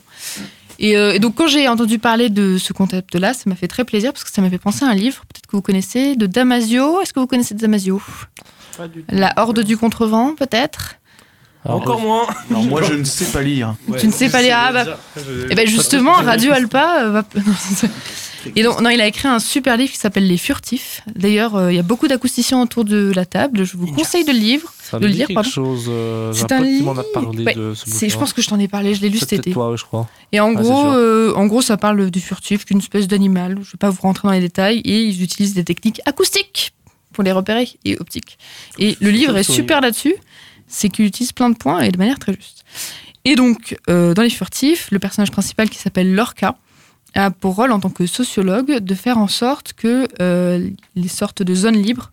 Et, 0.79 0.97
euh, 0.97 1.13
et 1.13 1.19
donc, 1.19 1.35
quand 1.35 1.47
j'ai 1.47 1.67
entendu 1.67 1.99
parler 1.99 2.29
de 2.29 2.57
ce 2.57 2.73
concept-là, 2.73 3.33
ça 3.33 3.43
m'a 3.47 3.55
fait 3.55 3.67
très 3.67 3.83
plaisir 3.85 4.11
parce 4.11 4.23
que 4.23 4.31
ça 4.31 4.41
m'a 4.41 4.49
fait 4.49 4.57
penser 4.57 4.83
à 4.85 4.89
un 4.89 4.95
livre, 4.95 5.23
peut-être 5.31 5.45
que 5.47 5.55
vous 5.55 5.61
connaissez, 5.61 6.15
de 6.15 6.25
Damasio. 6.25 7.01
Est-ce 7.01 7.13
que 7.13 7.19
vous 7.19 7.27
connaissez 7.27 7.53
Damasio 7.55 8.01
La 9.09 9.33
Horde 9.37 9.59
du 9.61 9.77
Contrevent, 9.77 10.33
peut-être 10.35 10.95
Alors, 11.63 11.77
Encore 11.77 12.01
moins. 12.01 12.25
Alors 12.49 12.63
moi 12.63 12.81
je 12.81 12.93
ne 12.95 13.03
sais 13.03 13.25
pas 13.31 13.41
lire. 13.43 13.75
Tu 13.99 14.07
ne 14.07 14.11
sais 14.11 14.29
pas 14.29 14.41
lire. 14.41 14.57
Ah, 14.59 14.71
bah, 14.73 14.85
Et 15.49 15.55
ben 15.55 15.67
justement, 15.67 16.13
Radio 16.13 16.51
Alpa 16.53 17.03
euh, 17.03 17.09
va. 17.11 17.23
Et 18.55 18.63
donc, 18.63 18.81
non, 18.81 18.89
il 18.89 18.99
a 19.01 19.07
écrit 19.07 19.27
un 19.27 19.39
super 19.39 19.77
livre 19.77 19.91
qui 19.91 19.97
s'appelle 19.97 20.27
Les 20.27 20.37
Furtifs. 20.37 21.01
D'ailleurs, 21.15 21.55
euh, 21.55 21.71
il 21.71 21.75
y 21.75 21.79
a 21.79 21.83
beaucoup 21.83 22.07
d'acousticiens 22.07 22.61
autour 22.61 22.85
de 22.85 23.11
la 23.15 23.25
table. 23.25 23.63
Je 23.63 23.77
vous 23.77 23.87
conseille 23.87 24.23
de 24.25 24.31
le 24.31 24.37
lire. 24.37 24.61
Ça 24.81 24.99
de 24.99 25.05
le 25.05 25.11
lire, 25.11 25.27
quelque 25.27 25.35
pardon. 25.35 25.49
chose. 25.49 25.85
euh, 25.89 26.31
C'est 26.33 26.51
un 26.51 26.57
un 26.57 26.59
pote 26.59 26.67
qui 26.67 26.83
m'en 26.83 26.91
a 26.91 27.31
livre. 27.33 27.69
Ouais, 27.69 27.75
ce 27.75 28.09
Je 28.09 28.17
pense 28.17 28.33
que 28.33 28.41
je 28.41 28.49
t'en 28.49 28.59
ai 28.59 28.67
parlé. 28.67 28.95
Je 28.95 29.01
l'ai 29.01 29.09
lu 29.09 29.17
cet 29.19 29.33
été. 29.33 29.51
toi, 29.51 29.75
je 29.77 29.83
crois. 29.83 30.07
Et 30.31 30.39
en 30.39 30.51
Ah, 30.55 30.61
gros, 30.61 30.87
euh, 30.93 31.33
en 31.35 31.45
gros, 31.47 31.61
ça 31.61 31.77
parle 31.77 32.09
du 32.11 32.19
furtif, 32.21 32.65
qu'une 32.65 32.79
espèce 32.79 33.07
d'animal. 33.07 33.53
Je 33.55 33.59
ne 33.59 33.63
vais 33.65 33.77
pas 33.79 33.89
vous 33.89 34.01
rentrer 34.01 34.27
dans 34.27 34.33
les 34.33 34.39
détails. 34.41 34.79
Et 34.85 35.03
ils 35.03 35.23
utilisent 35.23 35.53
des 35.53 35.63
techniques 35.63 36.01
acoustiques 36.05 36.73
pour 37.13 37.23
les 37.23 37.31
repérer 37.31 37.69
et 37.85 37.97
optiques. 37.99 38.37
Et 38.79 38.97
le 38.99 39.09
livre 39.11 39.37
est 39.37 39.43
super 39.49 39.81
là-dessus. 39.81 40.15
C'est 40.67 40.89
qu'il 40.89 41.05
utilise 41.05 41.31
plein 41.31 41.49
de 41.49 41.55
points 41.55 41.81
et 41.81 41.91
de 41.91 41.97
manière 41.97 42.17
très 42.19 42.33
juste. 42.33 42.63
Et 43.25 43.35
donc, 43.35 43.77
euh, 43.89 44.13
dans 44.13 44.21
les 44.23 44.29
furtifs, 44.29 44.89
le 44.91 44.99
personnage 44.99 45.31
principal 45.31 45.69
qui 45.69 45.77
s'appelle 45.77 46.13
Lorca 46.13 46.55
a 47.13 47.31
pour 47.31 47.55
rôle 47.55 47.71
en 47.71 47.79
tant 47.79 47.89
que 47.89 48.05
sociologue 48.05 48.79
de 48.79 48.95
faire 48.95 49.17
en 49.17 49.27
sorte 49.27 49.73
que 49.73 50.07
euh, 50.21 50.69
les 50.95 51.07
sortes 51.07 51.43
de 51.43 51.53
zones 51.53 51.77
libres 51.77 52.11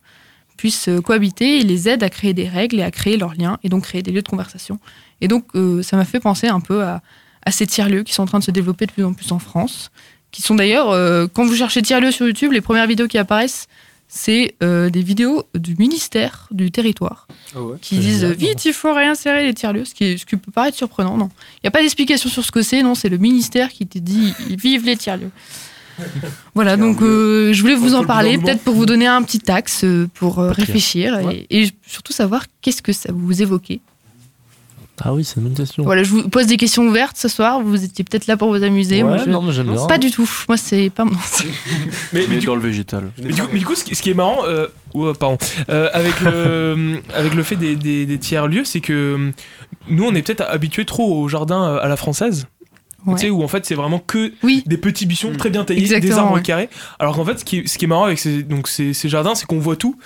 puissent 0.56 0.88
euh, 0.88 1.00
cohabiter 1.00 1.60
et 1.60 1.62
les 1.62 1.88
aide 1.88 2.02
à 2.02 2.10
créer 2.10 2.34
des 2.34 2.48
règles 2.48 2.80
et 2.80 2.82
à 2.82 2.90
créer 2.90 3.16
leurs 3.16 3.34
liens 3.34 3.58
et 3.64 3.68
donc 3.68 3.84
créer 3.84 4.02
des 4.02 4.12
lieux 4.12 4.22
de 4.22 4.28
conversation. 4.28 4.78
Et 5.20 5.28
donc, 5.28 5.44
euh, 5.54 5.82
ça 5.82 5.96
m'a 5.96 6.04
fait 6.04 6.20
penser 6.20 6.48
un 6.48 6.60
peu 6.60 6.82
à, 6.82 7.02
ces 7.50 7.66
tiers-lieux 7.66 8.02
qui 8.02 8.12
sont 8.12 8.22
en 8.22 8.26
train 8.26 8.38
de 8.38 8.44
se 8.44 8.50
développer 8.50 8.86
de 8.86 8.92
plus 8.92 9.04
en 9.04 9.12
plus 9.12 9.32
en 9.32 9.38
France, 9.38 9.90
qui 10.30 10.42
sont 10.42 10.54
d'ailleurs, 10.54 10.90
quand 11.32 11.44
vous 11.44 11.56
cherchez 11.56 11.82
tiers-lieux 11.82 12.12
sur 12.12 12.26
YouTube, 12.26 12.52
les 12.52 12.60
premières 12.60 12.86
vidéos 12.86 13.08
qui 13.08 13.18
apparaissent, 13.18 13.66
c'est 14.12 14.56
euh, 14.62 14.90
des 14.90 15.02
vidéos 15.02 15.44
du 15.54 15.76
ministère 15.76 16.48
du 16.50 16.72
territoire 16.72 17.28
Ah 17.54 17.62
ouais. 17.62 17.76
qui 17.80 17.96
disent 17.98 18.24
euh, 18.24 18.32
vite, 18.32 18.64
il 18.64 18.72
faut 18.72 18.92
réinsérer 18.92 19.46
les 19.46 19.54
tiers-lieux, 19.54 19.84
ce 19.84 19.94
qui, 19.94 20.04
est- 20.04 20.16
ce 20.18 20.26
qui 20.26 20.36
peut 20.36 20.50
paraître 20.50 20.76
surprenant, 20.76 21.16
non. 21.16 21.30
Il 21.54 21.60
n'y 21.64 21.68
a 21.68 21.70
pas 21.70 21.80
d'explication 21.80 22.28
sur 22.28 22.44
ce 22.44 22.50
que 22.50 22.60
c'est, 22.62 22.82
non, 22.82 22.96
c'est 22.96 23.08
le 23.08 23.18
ministère 23.18 23.68
qui 23.70 23.86
te 23.86 23.98
dit 23.98 24.34
vive 24.50 24.84
les 24.84 24.96
tiers-lieux. 24.96 25.30
Voilà, 26.54 26.76
donc 26.76 27.02
euh, 27.02 27.52
je 27.52 27.60
voulais 27.60 27.74
vous 27.74 27.94
en 27.94 28.00
le 28.00 28.06
parler, 28.06 28.36
peut-être 28.38 28.62
pour 28.62 28.74
vous 28.74 28.86
donner 28.86 29.06
un 29.06 29.22
petit 29.22 29.48
axe 29.50 29.84
pour 30.14 30.38
euh, 30.40 30.50
réfléchir 30.50 31.18
et, 31.30 31.46
et 31.50 31.70
surtout 31.86 32.12
savoir 32.12 32.46
qu'est-ce 32.62 32.82
que 32.82 32.92
ça 32.92 33.10
vous 33.12 33.42
évoquait. 33.42 33.80
Ah 35.02 35.14
oui, 35.14 35.24
c'est 35.24 35.36
une 35.36 35.44
bonne 35.44 35.54
question. 35.54 35.82
Voilà, 35.82 36.02
je 36.02 36.10
vous 36.10 36.28
pose 36.28 36.46
des 36.46 36.56
questions 36.56 36.86
ouvertes 36.86 37.16
ce 37.16 37.28
soir, 37.28 37.60
vous 37.62 37.84
étiez 37.84 38.04
peut-être 38.04 38.26
là 38.26 38.36
pour 38.36 38.48
vous 38.54 38.62
amuser. 38.62 39.02
moi, 39.02 39.12
Ouais, 39.12 39.18
je- 39.24 39.30
non, 39.30 39.40
mais 39.42 39.52
j'aime 39.52 39.72
bien. 39.72 39.86
Pas 39.86 39.98
du 39.98 40.10
tout, 40.10 40.28
moi 40.48 40.56
c'est 40.56 40.90
pas 40.90 41.04
mon. 41.04 41.12
Mais, 41.12 41.50
mais 42.12 42.26
Mais 42.28 42.36
du, 42.38 42.46
dans 42.46 42.54
le 42.54 42.60
végétal. 42.60 43.10
mais 43.22 43.32
du 43.32 43.40
coup, 43.42 43.48
mais 43.52 43.58
du 43.58 43.64
coup, 43.66 43.74
ce 43.74 43.84
qui, 43.84 43.94
ce 43.94 44.02
qui 44.02 44.10
est 44.10 44.14
marrant, 44.14 44.40
euh, 44.46 44.66
ouais, 44.94 45.12
pardon, 45.18 45.38
euh, 45.70 45.88
avec, 45.92 46.20
le, 46.20 47.00
avec 47.14 47.34
le 47.34 47.42
fait 47.42 47.56
des, 47.56 47.76
des, 47.76 48.04
des 48.06 48.18
tiers-lieux, 48.18 48.64
c'est 48.64 48.80
que 48.80 48.92
euh, 48.92 49.30
nous, 49.88 50.04
on 50.04 50.14
est 50.14 50.22
peut-être 50.22 50.42
habitués 50.42 50.84
trop 50.84 51.20
au 51.22 51.28
jardin 51.28 51.62
euh, 51.64 51.78
à 51.82 51.88
la 51.88 51.96
française. 51.96 52.46
Ouais. 53.06 53.14
Tu 53.14 53.20
sais, 53.22 53.30
où 53.30 53.42
en 53.42 53.48
fait 53.48 53.64
c'est 53.64 53.74
vraiment 53.74 53.98
que 53.98 54.32
Oui. 54.42 54.62
des 54.66 54.76
petits 54.76 55.06
buissons 55.06 55.32
très 55.36 55.48
bien 55.50 55.64
taillés, 55.64 55.98
des 56.00 56.12
arbres 56.12 56.34
ouais. 56.34 56.42
carrés. 56.42 56.68
Alors 56.98 57.16
qu'en 57.16 57.24
fait, 57.24 57.38
ce 57.38 57.44
qui 57.44 57.58
est, 57.58 57.66
ce 57.68 57.78
qui 57.78 57.86
est 57.86 57.88
marrant 57.88 58.04
avec 58.04 58.18
ces, 58.18 58.42
donc 58.42 58.68
ces, 58.68 58.92
ces 58.92 59.08
jardins, 59.08 59.34
c'est 59.34 59.46
qu'on 59.46 59.58
voit 59.58 59.76
tout, 59.76 59.96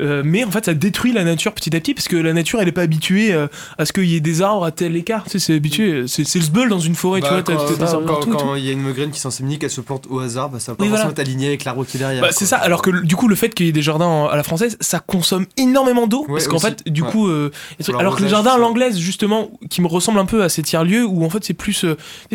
Euh, 0.00 0.22
mais 0.24 0.44
en 0.44 0.50
fait 0.50 0.64
ça 0.66 0.74
détruit 0.74 1.12
la 1.12 1.24
nature 1.24 1.52
petit 1.54 1.74
à 1.74 1.80
petit 1.80 1.94
parce 1.94 2.08
que 2.08 2.16
la 2.16 2.32
nature 2.32 2.60
elle 2.60 2.68
est 2.68 2.72
pas 2.72 2.82
habituée 2.82 3.32
euh, 3.32 3.46
à 3.78 3.84
ce 3.86 3.92
qu'il 3.92 4.04
y 4.04 4.14
ait 4.16 4.20
des 4.20 4.42
arbres 4.42 4.64
à 4.64 4.70
tel 4.70 4.94
écart. 4.96 5.24
Tu 5.24 5.30
sais, 5.30 5.38
c'est 5.38 5.54
habitué, 5.54 6.04
c'est 6.06 6.24
c'est 6.24 6.38
le 6.38 6.44
sbeul 6.44 6.68
dans 6.68 6.78
une 6.78 6.94
forêt, 6.94 7.20
tu 7.20 7.24
Bah, 7.28 7.34
vois, 7.34 7.42
t'as 7.42 7.54
quand, 7.56 7.64
t'as 7.64 7.72
des 7.72 7.78
quand- 7.78 7.92
arbres 7.94 8.06
partout 8.06 8.28
et 8.28 8.32
tout. 8.32 8.38
quand 8.38 8.54
il 8.54 8.64
y 8.64 8.68
a 8.68 8.72
une 8.72 8.82
migraine 8.82 9.10
qui 9.10 9.20
s'insémine, 9.20 9.58
qu'elle 9.58 9.70
se 9.70 9.80
plante 9.80 10.06
au 10.10 10.20
hasard, 10.20 10.50
bah, 10.50 10.58
ça 10.60 10.72
va 10.72 10.76
pas 10.76 10.82
Oui, 10.84 10.88
voilà. 10.88 11.04
forcément 11.04 11.20
être 11.22 11.26
aligné 11.28 11.46
avec 11.48 11.64
l'arbre 11.64 11.84
qui 11.84 11.96
est 11.96 12.00
derrière. 12.00 12.22
Bah, 12.22 12.28
c'est 12.32 12.46
ça, 12.46 12.56
alors 12.58 12.82
que 12.82 12.90
le- 12.90 13.02
du 13.02 13.16
coup, 13.16 13.28
le 13.28 13.34
fait 13.36 13.54
qu'il 13.54 13.66
y 13.66 13.68
ait 13.68 13.72
des 13.72 13.82
jardins 13.82 14.26
à 14.30 14.36
la 14.36 14.42
française, 14.42 14.76
ça 14.80 15.00
consomme 15.00 15.46
énormément 15.56 16.06
d'eau. 16.06 16.22
Ouais, 16.22 16.34
parce 16.34 16.48
qu'en 16.48 16.58
fait, 16.58 16.88
du 16.88 17.02
Ouais. 17.02 17.10
coup, 17.10 17.28
euh, 17.28 17.50
alors 17.88 18.16
que 18.16 18.22
les 18.22 18.28
l'arrosage, 18.28 18.30
jardins 18.30 18.52
à 18.52 18.58
l'anglaise, 18.58 18.98
justement, 18.98 19.50
qui 19.70 19.80
me 19.82 19.86
ressemblent 19.88 20.18
un 20.20 20.26
peu 20.26 20.42
à 20.42 20.48
ces 20.48 20.62
tiers-lieux, 20.62 21.04
où 21.06 21.24
en 21.24 21.30
fait, 21.30 21.44
c'est 21.44 21.54
plus. 21.54 21.84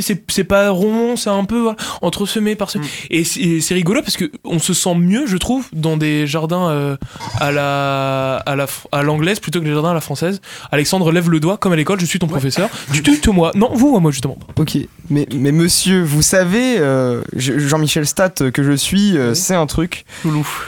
Euh, 0.01 0.05
c'est 0.05 0.23
c'est 0.31 0.43
pas 0.43 0.69
rond, 0.69 1.15
c'est 1.15 1.29
un 1.29 1.45
peu 1.45 1.59
voilà, 1.59 1.77
entresemé 2.01 2.55
par 2.55 2.69
ce. 2.69 2.77
Mm. 2.79 2.81
Et 3.09 3.23
c'est 3.23 3.39
et 3.39 3.61
c'est 3.61 3.73
rigolo 3.73 4.01
parce 4.01 4.17
que 4.17 4.31
on 4.43 4.59
se 4.59 4.73
sent 4.73 4.95
mieux, 4.95 5.25
je 5.27 5.37
trouve, 5.37 5.67
dans 5.73 5.97
des 5.97 6.27
jardins 6.27 6.69
euh, 6.69 6.97
à 7.39 7.51
la 7.51 8.37
à 8.37 8.55
la 8.55 8.65
à 8.91 9.03
l'anglaise 9.03 9.39
plutôt 9.39 9.59
que 9.59 9.65
les 9.65 9.73
jardins 9.73 9.91
à 9.91 9.93
la 9.93 10.01
française. 10.01 10.41
Alexandre 10.71 11.11
lève 11.11 11.29
le 11.29 11.39
doigt, 11.39 11.57
comme 11.57 11.73
à 11.73 11.75
l'école, 11.75 11.99
je 11.99 12.05
suis 12.05 12.19
ton 12.19 12.27
professeur. 12.27 12.69
Tu 12.93 13.01
tues 13.19 13.29
moi? 13.31 13.51
Non, 13.55 13.71
vous, 13.73 13.99
moi, 13.99 14.11
justement. 14.11 14.37
Ok, 14.57 14.77
mais, 15.09 15.27
mais 15.33 15.51
monsieur, 15.51 16.01
vous 16.03 16.21
savez, 16.21 16.77
euh, 16.79 17.21
je- 17.35 17.57
Jean-Michel 17.57 18.05
Stat 18.05 18.29
que 18.53 18.63
je 18.63 18.73
suis, 18.73 19.17
euh, 19.17 19.33
c'est 19.33 19.55
un 19.55 19.65
truc. 19.65 20.05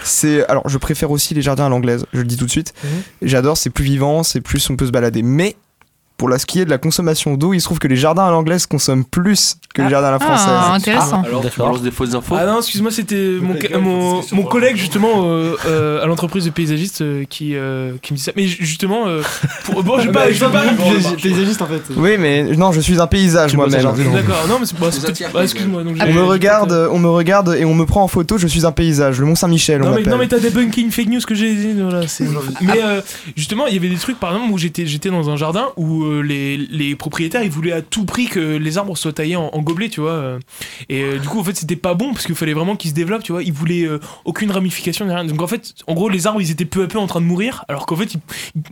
C'est 0.04 0.46
alors, 0.48 0.68
je 0.68 0.78
préfère 0.78 1.12
aussi 1.12 1.34
les 1.34 1.42
jardins 1.42 1.66
à 1.66 1.70
l'anglaise. 1.70 2.06
Je 2.14 2.20
le 2.20 2.26
dis 2.26 2.38
tout 2.38 2.46
de 2.46 2.52
suite. 2.52 2.74
Mhm. 2.84 2.90
J'adore, 3.24 3.58
c'est 3.58 3.70
plus 3.70 3.86
vivant, 3.86 4.24
c'est 4.24 4.42
plus 4.42 4.68
on 4.70 4.76
peut 4.76 4.86
se 4.86 4.92
balader. 4.92 5.22
Mais 5.24 5.56
pour 6.18 6.30
la, 6.30 6.38
ce 6.38 6.46
qui 6.46 6.62
est 6.62 6.66
de 6.66 6.70
la 6.70 6.78
consommation 6.78 7.34
d'eau, 7.36 7.54
il 7.54 7.60
se 7.60 7.66
trouve 7.66 7.80
que 7.80 7.88
les 7.88 7.96
jardins 7.96 8.26
à 8.26 8.32
l'anglaise 8.32 8.66
consomment 8.66 9.04
plus 9.04 9.58
que 9.74 9.82
les 9.82 9.90
jardins 9.90 10.08
à 10.10 10.12
la 10.12 10.20
française. 10.20 10.48
Ah, 10.50 10.74
intéressant. 10.76 11.22
Alors, 11.24 11.42
tu 11.50 11.60
balances 11.60 11.82
des 11.82 11.92
fausses 11.92 12.14
infos 12.14 12.36
Ah 12.40 12.46
non, 12.46 12.60
excuse-moi, 12.60 12.92
c'était 12.92 13.38
mon, 13.42 13.56
ca- 13.60 13.78
mon, 13.80 14.44
collègue 14.44 14.76
justement 14.78 15.24
euh, 15.26 15.56
euh, 15.66 16.04
à 16.04 16.06
l'entreprise 16.06 16.46
de 16.46 16.52
paysagistes 16.52 17.02
euh, 17.02 17.24
qui, 17.28 17.56
euh, 17.56 17.94
qui 18.02 18.14
me 18.14 18.18
dit 18.18 18.24
ça. 18.24 18.32
Mais 18.36 18.46
ju- 18.46 18.58
justement, 18.60 19.08
euh, 19.08 19.22
pour, 19.66 19.84
bon, 19.84 20.00
je 20.00 20.06
vais 20.08 20.12
pas, 20.12 20.32
je 20.32 20.46
pas 20.46 20.62
paysagiste, 20.62 21.22
paysagiste 21.22 21.62
en 21.62 21.66
fait. 21.68 21.82
Oui, 21.98 22.18
mais 22.20 22.44
non, 22.56 22.72
je 22.72 22.80
suis 22.80 23.02
un 23.02 23.08
paysage 23.08 23.56
moi-même. 23.56 23.82
D'accord, 23.82 24.48
non, 24.48 24.60
mais 24.60 24.66
c'est 24.66 24.80
bah, 24.80 24.90
bah, 25.34 25.44
excuse-moi. 25.44 25.84
donc 25.84 25.98
On 26.00 26.06
j'ai- 26.06 26.14
me 26.14 26.24
regarde, 26.24 26.90
on 26.92 27.00
me 27.00 27.10
regarde 27.10 27.56
et 27.60 27.66
on 27.66 27.74
me 27.74 27.86
prend 27.86 28.04
en 28.04 28.08
photo. 28.08 28.38
Je 28.38 28.48
suis 28.48 28.66
un 28.66 28.72
paysage, 28.72 29.20
le 29.20 29.26
Mont 29.26 29.36
Saint-Michel. 29.36 29.82
on 29.82 29.90
Non 29.90 29.96
mais, 29.96 30.04
non 30.04 30.18
mais 30.18 30.28
t'as 30.28 30.40
des 30.40 30.52
bunking 30.52 30.92
fake 30.92 31.08
news 31.08 31.22
que 31.28 31.34
j'ai 31.36 31.54
mais 32.62 32.80
justement 33.36 33.68
il 33.68 33.74
y 33.74 33.78
avait 33.78 33.90
des 33.90 33.96
trucs 33.98 34.20
par 34.20 34.34
exemple 34.36 34.54
où 34.54 34.58
j'étais 34.58 34.86
j'étais 34.86 35.10
dans 35.10 35.30
un 35.30 35.36
jardin 35.36 35.68
où 35.78 36.03
euh, 36.04 36.22
les, 36.22 36.58
les 36.58 36.96
propriétaires 36.96 37.44
ils 37.44 37.50
voulaient 37.50 37.72
à 37.72 37.82
tout 37.82 38.06
prix 38.06 38.26
que 38.28 38.40
les 38.58 38.78
arbres 38.78 38.96
soient 38.98 39.14
taillés 39.14 39.36
en, 39.36 39.48
en 39.54 39.62
gobelets 39.62 39.90
tu 39.90 40.02
vois 40.02 40.12
euh, 40.12 40.40
et 40.90 41.02
euh, 41.04 41.18
du 41.20 41.28
coup 41.28 41.40
en 41.40 41.44
fait 41.44 41.56
c'était 41.56 41.76
pas 41.76 41.94
bon 41.94 42.14
parce 42.14 42.26
qu'il 42.26 42.36
fallait 42.36 42.54
vraiment 42.54 42.76
qu'ils 42.76 42.92
se 42.92 42.96
développent 42.96 43.24
tu 43.24 43.32
vois 43.32 43.44
ils 43.44 43.54
voulaient 43.54 43.86
euh, 43.88 44.00
aucune 44.26 44.52
ramification 44.52 45.06
ni 45.06 45.14
rien 45.14 45.26
donc 45.26 45.42
en 45.42 45.48
fait 45.48 45.74
en 45.88 45.94
gros 45.94 46.10
les 46.10 46.28
arbres 46.28 46.42
ils 46.42 46.52
étaient 46.52 46.66
peu 46.66 46.84
à 46.84 46.88
peu 46.88 46.98
en 47.00 47.08
train 47.08 47.22
de 47.22 47.26
mourir 47.26 47.66
alors 47.68 47.86
qu'en 47.86 47.96
fait 47.96 48.14
ils- 48.16 48.20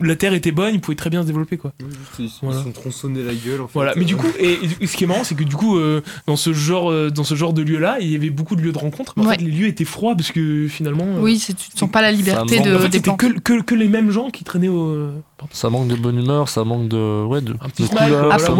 la 0.06 0.16
terre 0.16 0.34
était 0.34 0.52
bonne 0.52 0.74
ils 0.74 0.80
pouvaient 0.80 0.96
très 0.96 1.10
bien 1.10 1.22
se 1.22 1.26
développer 1.26 1.56
quoi 1.56 1.72
Ils 2.18 2.28
Voilà. 2.42 2.62
sont 2.62 2.72
tronçonnés 2.72 3.22
la 3.22 3.34
gueule 3.34 3.60
en 3.62 3.66
fait. 3.66 3.72
voilà 3.74 3.94
mais 3.96 4.04
du 4.04 4.16
coup 4.16 4.28
et, 4.38 4.58
et 4.80 4.86
ce 4.86 4.96
qui 4.96 5.04
est 5.04 5.06
marrant 5.06 5.24
c'est 5.24 5.34
que 5.34 5.44
du 5.44 5.56
coup 5.56 5.78
euh, 5.78 6.02
dans 6.26 6.36
ce 6.36 6.52
genre 6.52 6.90
euh, 6.90 7.10
dans 7.10 7.24
ce 7.24 7.34
genre 7.34 7.52
de 7.52 7.62
lieu 7.62 7.78
là 7.78 7.98
il 8.00 8.10
y 8.10 8.16
avait 8.16 8.30
beaucoup 8.30 8.56
de 8.56 8.62
lieux 8.62 8.72
de 8.72 8.78
rencontre 8.78 9.14
mais 9.16 9.24
en 9.24 9.28
Ouais. 9.28 9.36
fait 9.36 9.42
les 9.44 9.50
lieux 9.50 9.66
étaient 9.68 9.84
froids 9.84 10.14
parce 10.16 10.32
que 10.32 10.66
finalement 10.68 11.04
euh, 11.06 11.20
Oui, 11.20 11.38
c'est- 11.38 11.54
tu 11.54 11.68
ne 11.74 11.78
sens 11.78 11.90
pas 11.90 12.02
la 12.02 12.12
liberté 12.12 12.60
de, 12.60 12.74
en 12.74 12.78
fait, 12.78 12.88
des 12.88 12.98
c'était 12.98 13.00
plantes. 13.00 13.18
que, 13.18 13.38
que, 13.58 13.62
que 13.62 13.74
les 13.74 13.88
mêmes 13.88 14.10
gens 14.10 14.30
qui 14.30 14.44
traînaient 14.44 14.68
au. 14.68 15.08
Ça 15.50 15.68
manque 15.70 15.88
de 15.88 15.96
bonne 15.96 16.18
humeur, 16.18 16.48
ça 16.48 16.64
manque 16.64 16.88
de, 16.88 17.24
ouais, 17.24 17.40
de, 17.40 17.52
de 17.52 17.58
couleur, 17.86 18.30
ça 18.40 18.48
manque 18.50 18.56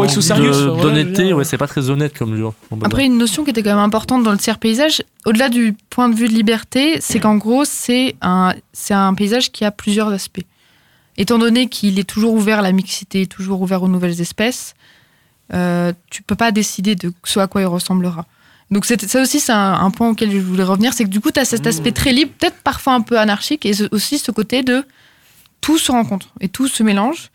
voilà, 0.72 0.82
d'honnêteté. 0.82 1.32
Ouais, 1.32 1.44
c'est 1.44 1.58
pas 1.58 1.66
très 1.66 1.88
honnête 1.90 2.16
comme 2.18 2.34
lieu. 2.34 2.46
Après, 2.82 3.04
une 3.06 3.18
notion 3.18 3.44
qui 3.44 3.50
était 3.50 3.62
quand 3.62 3.70
même 3.70 3.78
importante 3.78 4.22
dans 4.22 4.32
le 4.32 4.38
tiers 4.38 4.58
paysage, 4.58 5.02
au-delà 5.26 5.48
du 5.48 5.74
point 5.90 6.08
de 6.08 6.14
vue 6.14 6.28
de 6.28 6.32
liberté, 6.34 6.98
c'est 7.00 7.20
qu'en 7.20 7.36
gros, 7.36 7.64
c'est 7.64 8.16
un, 8.22 8.54
c'est 8.72 8.94
un 8.94 9.14
paysage 9.14 9.52
qui 9.52 9.64
a 9.64 9.70
plusieurs 9.70 10.08
aspects. 10.08 10.44
Étant 11.16 11.38
donné 11.38 11.68
qu'il 11.68 11.98
est 11.98 12.04
toujours 12.08 12.32
ouvert 12.34 12.60
à 12.60 12.62
la 12.62 12.72
mixité, 12.72 13.26
toujours 13.26 13.60
ouvert 13.62 13.82
aux 13.82 13.88
nouvelles 13.88 14.20
espèces, 14.20 14.74
euh, 15.52 15.92
tu 16.10 16.22
peux 16.22 16.34
pas 16.36 16.50
décider 16.52 16.94
de 16.94 17.12
ce 17.24 17.38
à 17.40 17.46
quoi 17.46 17.60
il 17.60 17.66
ressemblera. 17.66 18.24
Donc 18.70 18.86
ça 18.86 19.20
aussi, 19.20 19.38
c'est 19.38 19.52
un, 19.52 19.74
un 19.74 19.90
point 19.90 20.08
auquel 20.08 20.30
je 20.30 20.38
voulais 20.38 20.62
revenir, 20.64 20.94
c'est 20.94 21.04
que 21.04 21.10
du 21.10 21.20
coup, 21.20 21.30
tu 21.30 21.38
as 21.38 21.44
cet 21.44 21.66
aspect 21.66 21.92
très 21.92 22.12
libre, 22.14 22.32
peut-être 22.38 22.56
parfois 22.64 22.94
un 22.94 23.02
peu 23.02 23.18
anarchique, 23.18 23.66
et 23.66 23.74
ce- 23.74 23.84
aussi 23.92 24.18
ce 24.18 24.30
côté 24.30 24.62
de 24.62 24.82
tout 25.62 25.78
se 25.78 25.90
rencontre 25.90 26.28
et 26.42 26.48
tout 26.50 26.68
se 26.68 26.82
mélange, 26.82 27.30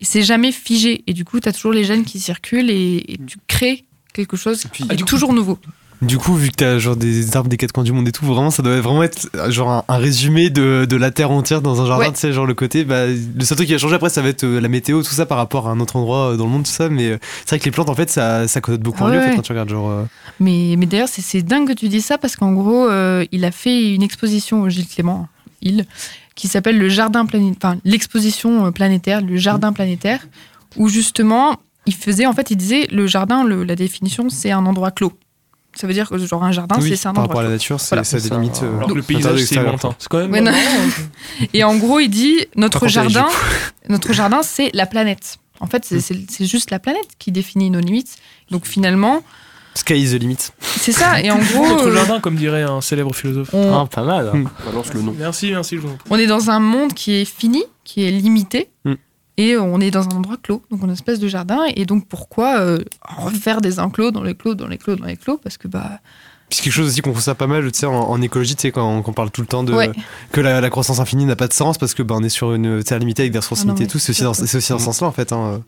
et 0.00 0.04
c'est 0.04 0.22
jamais 0.22 0.52
figé. 0.52 1.02
Et 1.08 1.12
du 1.12 1.24
coup, 1.24 1.40
tu 1.40 1.48
as 1.48 1.52
toujours 1.52 1.72
les 1.72 1.82
gènes 1.84 2.04
qui 2.04 2.20
circulent, 2.20 2.70
et, 2.70 2.98
et 3.08 3.18
tu 3.26 3.38
crées 3.48 3.84
quelque 4.14 4.36
chose 4.36 4.64
qui 4.72 4.84
est 4.84 5.04
toujours 5.04 5.32
nouveau. 5.32 5.58
Du 6.02 6.18
coup, 6.18 6.34
vu 6.34 6.48
que 6.50 6.56
t'as 6.56 6.78
genre 6.80 6.96
des 6.96 7.36
arbres 7.36 7.48
des 7.48 7.56
quatre 7.56 7.70
coins 7.70 7.84
du 7.84 7.92
monde 7.92 8.08
et 8.08 8.10
tout, 8.10 8.26
vraiment, 8.26 8.50
ça 8.50 8.60
doit 8.64 8.80
vraiment 8.80 9.04
être 9.04 9.28
genre 9.50 9.70
un, 9.70 9.84
un 9.86 9.96
résumé 9.98 10.50
de, 10.50 10.84
de 10.84 10.96
la 10.96 11.12
terre 11.12 11.30
entière 11.30 11.62
dans 11.62 11.80
un 11.80 11.86
jardin, 11.86 12.06
Ouais. 12.06 12.12
tu 12.12 12.18
sais, 12.18 12.32
genre 12.32 12.44
le 12.44 12.54
côté. 12.54 12.84
Bah, 12.84 13.06
le 13.06 13.44
seul 13.44 13.54
truc 13.56 13.68
qui 13.68 13.72
va 13.72 13.78
changer 13.78 13.94
après, 13.94 14.10
ça 14.10 14.20
va 14.20 14.28
être 14.30 14.42
euh, 14.42 14.60
la 14.60 14.66
météo, 14.68 15.04
tout 15.04 15.12
ça 15.12 15.26
par 15.26 15.38
rapport 15.38 15.68
à 15.68 15.70
un 15.70 15.78
autre 15.78 15.94
endroit 15.94 16.32
euh, 16.32 16.36
dans 16.36 16.44
le 16.46 16.50
monde, 16.50 16.64
tout 16.64 16.72
ça. 16.72 16.88
Mais 16.88 17.06
euh, 17.10 17.18
c'est 17.44 17.50
vrai 17.50 17.58
que 17.60 17.64
les 17.66 17.70
plantes, 17.70 17.88
en 17.88 17.94
fait, 17.94 18.10
ça, 18.10 18.48
ça 18.48 18.60
connote 18.60 18.80
beaucoup 18.80 19.04
Ah 19.04 19.10
lieu, 19.10 19.14
en 19.14 19.18
ouais, 19.18 19.22
fait, 19.22 19.30
ouais. 19.30 19.36
quand 19.36 19.42
tu 19.42 19.52
regardes, 19.52 19.68
genre. 19.70 20.06
Mais, 20.40 20.74
mais 20.76 20.86
d'ailleurs, 20.86 21.08
c'est- 21.08 21.22
c'est 21.22 21.42
dingue 21.42 21.68
que 21.68 21.72
tu 21.72 21.88
dis 21.88 22.00
ça 22.00 22.18
parce 22.18 22.34
qu'en 22.34 22.52
gros, 22.52 22.88
euh, 22.88 23.24
il 23.30 23.44
a 23.44 23.52
fait 23.52 23.94
une 23.94 24.02
exposition 24.02 24.62
au 24.62 24.68
Gilles 24.68 24.88
Clément, 24.88 25.28
il, 25.60 25.86
qui 26.34 26.48
s'appelle 26.48 26.78
le 26.78 26.88
jardin 26.88 27.26
planétaire, 27.26 27.56
enfin 27.72 27.80
l'exposition 27.84 28.66
euh, 28.66 28.70
planétaire, 28.70 29.20
le 29.20 29.36
jardin 29.36 29.72
planétaire, 29.72 30.26
où 30.76 30.88
justement, 30.88 31.56
il 31.86 31.94
faisait, 31.94 32.26
en 32.26 32.32
fait, 32.32 32.50
il 32.50 32.56
disait, 32.56 32.86
le 32.90 33.06
jardin, 33.06 33.44
le- 33.44 33.64
la 33.64 33.76
définition, 33.76 34.28
c'est 34.30 34.50
un 34.50 34.64
endroit 34.66 34.90
clos. 34.90 35.12
Ça 35.74 35.86
veut 35.86 35.94
dire 35.94 36.08
que 36.08 36.18
genre 36.18 36.44
un 36.44 36.52
jardin, 36.52 36.76
oui, 36.80 36.96
c'est 36.96 37.08
un 37.08 37.12
par 37.14 37.24
endroit 37.24 37.36
rapport 37.36 37.40
à 37.40 37.44
la 37.44 37.50
nature, 37.50 37.80
c'est 37.80 37.88
Voilà. 37.90 38.04
ça 38.04 38.20
délimite. 38.20 38.60
euh, 38.62 38.76
Alors 38.76 38.88
que 38.90 38.94
le 38.94 39.02
paysage, 39.02 39.38
c'est. 39.44 39.54
C'est 39.98 40.08
quand 40.08 40.18
même. 40.26 40.30
Ouais. 40.32 40.52
Et 41.54 41.64
en 41.64 41.76
gros, 41.76 41.98
il 42.00 42.08
dit, 42.10 42.36
notre 42.56 42.80
Par 42.80 42.88
jardin, 42.90 43.26
notre 43.88 44.12
jardin, 44.12 44.42
c'est 44.42 44.70
la 44.74 44.86
planète. 44.86 45.38
En 45.60 45.66
fait, 45.66 45.84
c'est- 45.84 46.00
c'est 46.00 46.16
c'est 46.30 46.44
juste 46.46 46.70
la 46.70 46.78
planète 46.78 47.08
qui 47.18 47.32
définit 47.32 47.70
nos 47.70 47.80
limites. 47.80 48.16
Donc 48.50 48.66
finalement, 48.66 49.22
Sky 49.74 49.94
is 50.02 50.10
the 50.16 50.20
limit. 50.20 50.36
c'est 50.60 50.92
ça. 50.92 51.20
Et 51.22 51.30
en 51.30 51.38
gros, 51.38 51.66
Notre 51.66 51.88
euh, 51.88 51.94
jardin, 51.94 52.20
comme 52.20 52.36
dirait 52.36 52.62
un 52.62 52.80
célèbre 52.80 53.14
philosophe. 53.14 53.50
on, 53.54 53.74
Ah, 53.74 53.86
pas 53.86 54.02
mal. 54.02 54.30
Hmm. 54.32 54.48
Balance 54.66 54.92
le 54.94 55.02
nom. 55.02 55.14
Merci, 55.18 55.50
merci, 55.50 55.76
je 55.76 55.80
vous 55.80 55.88
en 55.88 55.96
prie. 55.96 56.08
on 56.10 56.16
est 56.18 56.26
dans 56.26 56.50
un 56.50 56.60
monde 56.60 56.92
qui 56.92 57.12
est 57.14 57.24
fini, 57.24 57.64
qui 57.84 58.04
est 58.04 58.10
limité, 58.10 58.68
Mm. 58.84 58.94
et 59.38 59.56
on 59.56 59.80
est 59.80 59.90
dans 59.90 60.06
un 60.08 60.12
endroit 60.16 60.36
clos, 60.42 60.62
donc 60.70 60.80
on 60.80 60.84
a 60.84 60.86
une 60.88 60.92
espèce 60.92 61.18
de 61.20 61.28
jardin. 61.28 61.60
Et 61.74 61.86
donc 61.86 62.06
pourquoi 62.06 62.58
euh, 62.60 62.78
refaire 63.02 63.60
des 63.62 63.80
enclos 63.80 64.10
dans 64.10 64.22
les 64.22 64.34
clos, 64.34 64.54
dans 64.54 64.66
les 64.68 64.76
clos, 64.78 64.96
dans 64.96 65.06
les 65.06 65.16
clos 65.16 65.38
Parce 65.42 65.56
que 65.56 65.68
bah 65.68 66.00
Puis 66.50 66.58
c'est 66.58 66.64
quelque 66.64 66.72
chose 66.74 66.88
aussi 66.88 67.00
qu'on 67.00 67.12
trouve 67.12 67.22
ça 67.22 67.34
pas 67.34 67.46
mal, 67.46 67.64
tu 67.72 67.78
sais, 67.78 67.86
en, 67.86 67.94
en 67.94 68.20
écologie, 68.20 68.54
tu 68.56 68.62
sais, 68.62 68.72
quand, 68.72 69.00
quand 69.02 69.10
on 69.10 69.14
parle 69.14 69.30
tout 69.30 69.40
le 69.40 69.46
temps 69.46 69.64
de 69.64 69.72
Ouais. 69.72 69.90
que 70.32 70.40
la, 70.42 70.60
la 70.60 70.68
croissance 70.70 71.00
infinie 71.00 71.24
n'a 71.24 71.34
pas 71.36 71.48
de 71.48 71.54
sens 71.54 71.78
parce 71.78 71.94
que 71.94 72.02
ben 72.02 72.16
on 72.18 72.22
est 72.22 72.28
sur 72.28 72.52
une 72.52 72.82
terre 72.84 72.98
limitée 72.98 73.22
avec 73.22 73.32
des 73.32 73.38
ressources 73.38 73.62
Ah 73.62 73.68
non, 73.68 73.72
limitées 73.74 73.84
et 73.84 73.90
tout. 73.90 73.98
C'est 73.98 74.10
aussi, 74.10 74.22
dans- 74.22 74.34
c'est 74.34 74.54
aussi 74.58 74.70
dans 74.70 74.78
ce 74.78 74.84
sens-là, 74.84 75.06
en 75.06 75.12
fait. 75.12 75.32
Hein. 75.32 75.62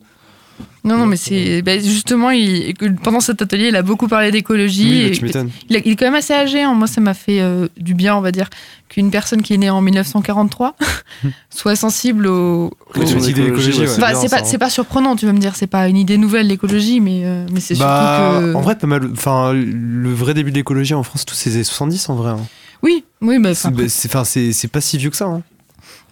Non, 0.84 0.99
non, 0.99 1.06
mais 1.06 1.16
c'est 1.16 1.62
bah, 1.62 1.78
justement, 1.78 2.30
il, 2.30 2.75
pendant 3.02 3.20
cet 3.20 3.40
atelier, 3.40 3.68
il 3.68 3.76
a 3.76 3.82
beaucoup 3.82 4.06
parlé 4.06 4.30
d'écologie. 4.30 5.11
Oui, 5.23 5.30
bah, 5.32 5.40
il, 5.70 5.82
il 5.87 5.92
est 5.92 5.96
quand 5.96 6.04
même 6.04 6.14
assez 6.14 6.34
âgé. 6.34 6.62
hein. 6.62 6.75
Moi, 6.75 6.87
ça 6.87 7.00
m'a 7.00 7.14
fait 7.14 7.40
euh, 7.40 7.68
du 7.78 7.94
bien, 7.94 8.14
on 8.16 8.20
va 8.20 8.32
dire, 8.32 8.50
qu'une 8.90 9.11
personne 9.11 9.40
qui 9.42 9.54
est 9.54 9.56
née 9.56 9.70
en 9.70 9.80
1943 9.80 10.76
soit 11.50 11.75
sensible 11.76 12.26
au. 12.26 12.70
Oui, 12.94 13.02
au- 13.02 13.04
tu 13.04 13.14
m'as 13.14 13.20
dit 13.20 13.32
de 13.32 13.42
l'écologie, 13.42 13.80
ouais. 13.80 13.87
Bah, 13.99 14.11
bien, 14.12 14.20
c'est 14.20 14.28
ça, 14.28 14.37
pas, 14.37 14.42
hein. 14.42 14.46
c'est 14.46 14.58
pas 14.58 14.70
surprenant, 14.70 15.16
tu 15.16 15.25
vas 15.26 15.32
me 15.32 15.38
dire, 15.38 15.56
c'est 15.56 15.66
pas 15.66 15.88
une 15.88 15.96
idée 15.96 16.18
nouvelle 16.18 16.49
l'écologie, 16.49 17.00
mais, 17.00 17.23
euh, 17.25 17.46
mais 17.52 17.61
c'est 17.61 17.78
Bah, 17.78 18.16
surtout 18.37 18.52
que. 18.52 18.54
en 18.56 18.61
vrai, 18.61 18.76
pas 18.76 18.87
mal. 18.87 19.08
Enfin, 19.12 19.52
le 19.54 20.12
vrai 20.12 20.34
début 20.34 20.50
de 20.50 20.56
l'écologie 20.56 20.94
en 20.94 21.02
France, 21.02 21.25
tout 21.25 21.34
c'est 21.34 21.50
les 21.50 21.56
années 21.56 21.64
70 21.64 22.08
en 22.11 22.14
vrai. 22.16 22.30
hein. 22.32 22.40
Oui, 22.82 23.04
oui, 23.23 23.38
bah, 23.38 23.54
C'est 23.54 23.70
bah, 23.70 23.84
c'est- 23.88 24.08
enfin, 24.08 24.25
c'est 24.25 24.52
c'est 24.52 24.68
pas 24.68 24.82
si 24.82 24.99
vieux 24.99 25.08
que 25.11 25.16
ça. 25.16 25.25
hein. 25.26 25.42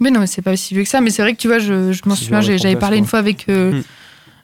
Mais 0.01 0.11
non, 0.11 0.21
mais 0.21 0.27
c'est 0.27 0.41
pas 0.43 0.53
aussi 0.55 0.73
vieux 0.75 0.83
que 0.85 0.89
ça. 0.89 1.03
Mais 1.03 1.11
c'est 1.11 1.21
vrai 1.21 1.35
que 1.35 1.39
tu 1.39 1.47
vois, 1.49 1.59
je, 1.59 1.93
je 1.93 2.01
m'en 2.07 2.15
souviens, 2.17 2.41
j'avais 2.41 2.57
39, 2.59 2.79
parlé 2.81 2.97
une 2.97 3.05
fois 3.05 3.19
avec, 3.19 3.45
euh, 3.51 3.73
Hmm. 3.73 3.83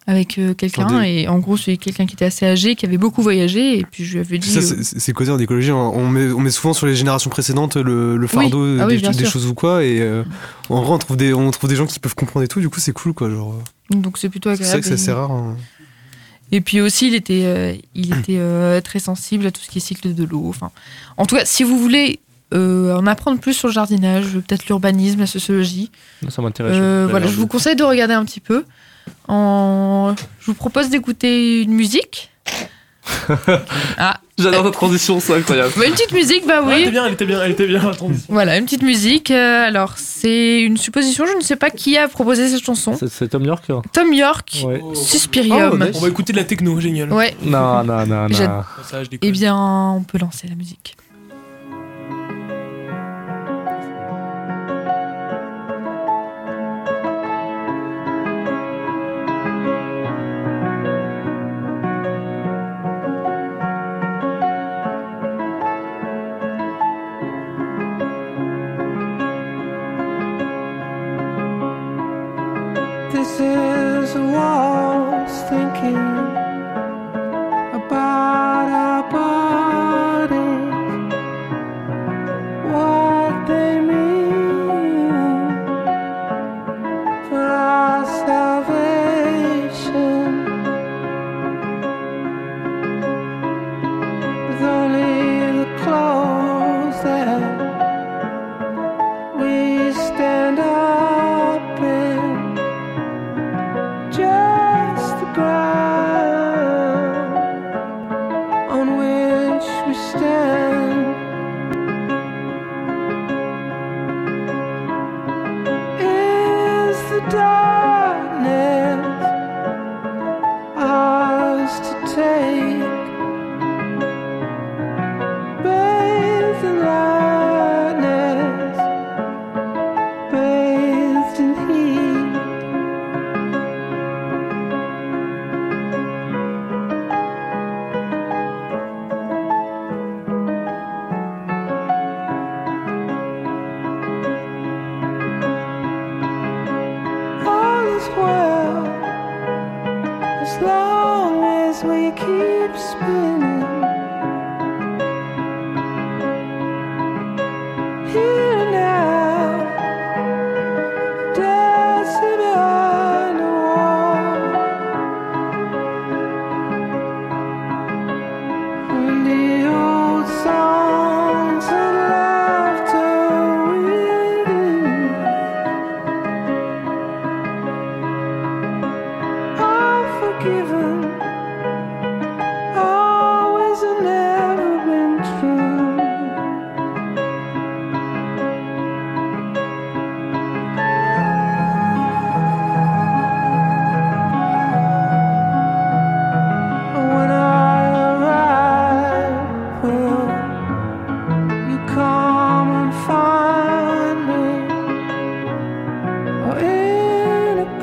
Avec 0.08 0.38
euh, 0.38 0.54
quelqu'un, 0.54 1.02
des- 1.02 1.06
et 1.08 1.28
en 1.28 1.38
gros, 1.38 1.58
c'est 1.58 1.76
quelqu'un 1.76 2.06
qui 2.06 2.14
était 2.14 2.24
assez 2.24 2.46
âgé, 2.46 2.74
qui 2.76 2.86
avait 2.86 2.96
beaucoup 2.96 3.20
voyagé, 3.20 3.78
et 3.78 3.84
puis 3.84 4.04
je 4.06 4.14
lui 4.14 4.20
avais 4.20 4.38
dit. 4.38 4.48
Ça, 4.50 4.60
euh, 4.60 4.78
c'est- 4.82 5.06
le 5.08 5.12
côté 5.14 5.30
en 5.30 5.38
écologie. 5.38 5.70
hein. 5.70 5.76
On 5.94 6.08
met, 6.08 6.32
on 6.32 6.40
met 6.40 6.50
souvent 6.50 6.72
sur 6.72 6.86
les 6.86 6.96
générations 6.96 7.28
précédentes 7.28 7.76
le, 7.76 8.16
le 8.16 8.26
fardeau 8.26 8.78
Ah 8.80 8.86
oui, 8.86 9.00
des, 9.02 9.24
choses 9.26 9.46
ou 9.46 9.52
quoi. 9.52 9.84
Et 9.84 10.00
euh, 10.00 10.24
en 10.70 10.80
vrai, 10.82 10.92
on 10.94 10.98
trouve, 10.98 11.18
des, 11.18 11.34
on 11.34 11.50
trouve 11.50 11.68
des 11.68 11.76
gens 11.76 11.86
qui 11.86 12.00
peuvent 12.00 12.14
comprendre 12.14 12.42
et 12.42 12.48
tout. 12.48 12.60
Du 12.60 12.70
coup, 12.70 12.80
c'est 12.80 12.92
cool 12.92 13.12
quoi. 13.12 13.28
Genre, 13.28 13.54
donc 13.90 14.16
c'est 14.16 14.30
plutôt 14.30 14.48
c'est 14.50 14.56
vrai 14.62 14.66
agréable. 14.72 14.88
que 14.88 14.96
c'est 14.96 15.12
rare. 15.12 15.30
hein. 15.30 15.56
Et 16.52 16.62
puis 16.62 16.80
aussi, 16.80 17.08
il 17.08 17.14
était, 17.14 17.42
euh, 17.44 17.74
il 17.94 18.16
était 18.18 18.38
euh, 18.38 18.80
très 18.80 19.00
sensible 19.00 19.46
à 19.46 19.50
tout 19.50 19.60
ce 19.60 19.68
qui 19.68 19.76
est 19.76 19.82
cycle 19.82 20.14
de 20.14 20.24
l'eau. 20.24 20.46
Enfin, 20.48 20.70
en 21.18 21.26
tout 21.26 21.36
cas, 21.36 21.44
si 21.44 21.62
vous 21.64 21.78
voulez 21.78 22.20
euh, 22.54 22.96
en 22.96 23.06
apprendre 23.06 23.38
plus 23.38 23.52
sur 23.52 23.68
le 23.68 23.74
jardinage, 23.74 24.32
peut-être 24.32 24.66
l'urbanisme, 24.68 25.20
la 25.20 25.26
sociologie, 25.26 25.90
Ça 26.30 26.40
m'intéresse. 26.40 26.72
euh, 26.74 27.06
voilà, 27.10 27.26
je 27.26 27.34
vous 27.36 27.46
conseille 27.46 27.76
de 27.76 27.82
regarder 27.84 28.14
un 28.14 28.24
petit 28.24 28.40
peu. 28.40 28.64
En... 29.28 30.14
Je 30.40 30.46
vous 30.46 30.54
propose 30.54 30.88
d'écouter 30.90 31.62
une 31.62 31.72
musique. 31.72 32.30
ah, 33.98 34.20
J'adore 34.38 34.64
ta 34.64 34.70
transition, 34.70 35.18
c'est 35.18 35.34
incroyable. 35.34 35.72
Bah, 35.76 35.86
une 35.86 35.92
petite 35.92 36.12
musique, 36.12 36.46
bah 36.46 36.62
Ouais, 36.62 36.74
elle 36.74 36.76
oui. 36.76 36.82
était 36.82 36.90
bien, 36.90 37.06
elle 37.06 37.12
était 37.14 37.24
bien, 37.26 37.42
elle 37.42 37.50
était 37.52 37.66
bien 37.66 37.82
la 37.88 37.94
transition. 37.94 38.26
Voilà, 38.32 38.56
une 38.58 38.64
petite 38.64 38.82
musique. 38.82 39.30
euh, 39.30 39.66
alors, 39.66 39.94
c'est 39.96 40.60
une 40.60 40.76
supposition, 40.76 41.24
je 41.26 41.32
ne 41.36 41.40
sais 41.40 41.56
pas 41.56 41.70
qui 41.70 41.96
a 41.96 42.06
proposé 42.06 42.48
cette 42.48 42.62
chanson. 42.64 42.96
C'est- 43.08 43.28
Tom 43.28 43.44
York 43.44 43.64
hein 43.70 43.82
Tom 43.92 44.12
York, 44.12 44.62
Ouais. 44.64 44.80
Suspirium. 44.94 45.70
Oh, 45.72 45.78
nice. 45.84 45.96
On 45.96 46.00
va 46.00 46.08
écouter 46.08 46.32
de 46.32 46.38
la 46.38 46.44
techno, 46.44 46.78
génial. 46.80 47.12
Ouais. 47.12 47.34
Non, 47.42 47.82
non, 47.82 48.06
non, 48.06 48.28
non. 48.28 48.62
Ça, 48.84 49.02
je 49.04 49.08
déconne. 49.08 49.28
Eh 49.28 49.32
bien, 49.32 49.56
on 49.56 50.02
peut 50.02 50.18
lancer 50.18 50.46
la 50.48 50.54
musique. 50.54 50.96
This 73.28 73.40
is 73.40 74.16
a 74.16 74.22
waltz 74.22 74.87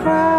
in 0.05 0.34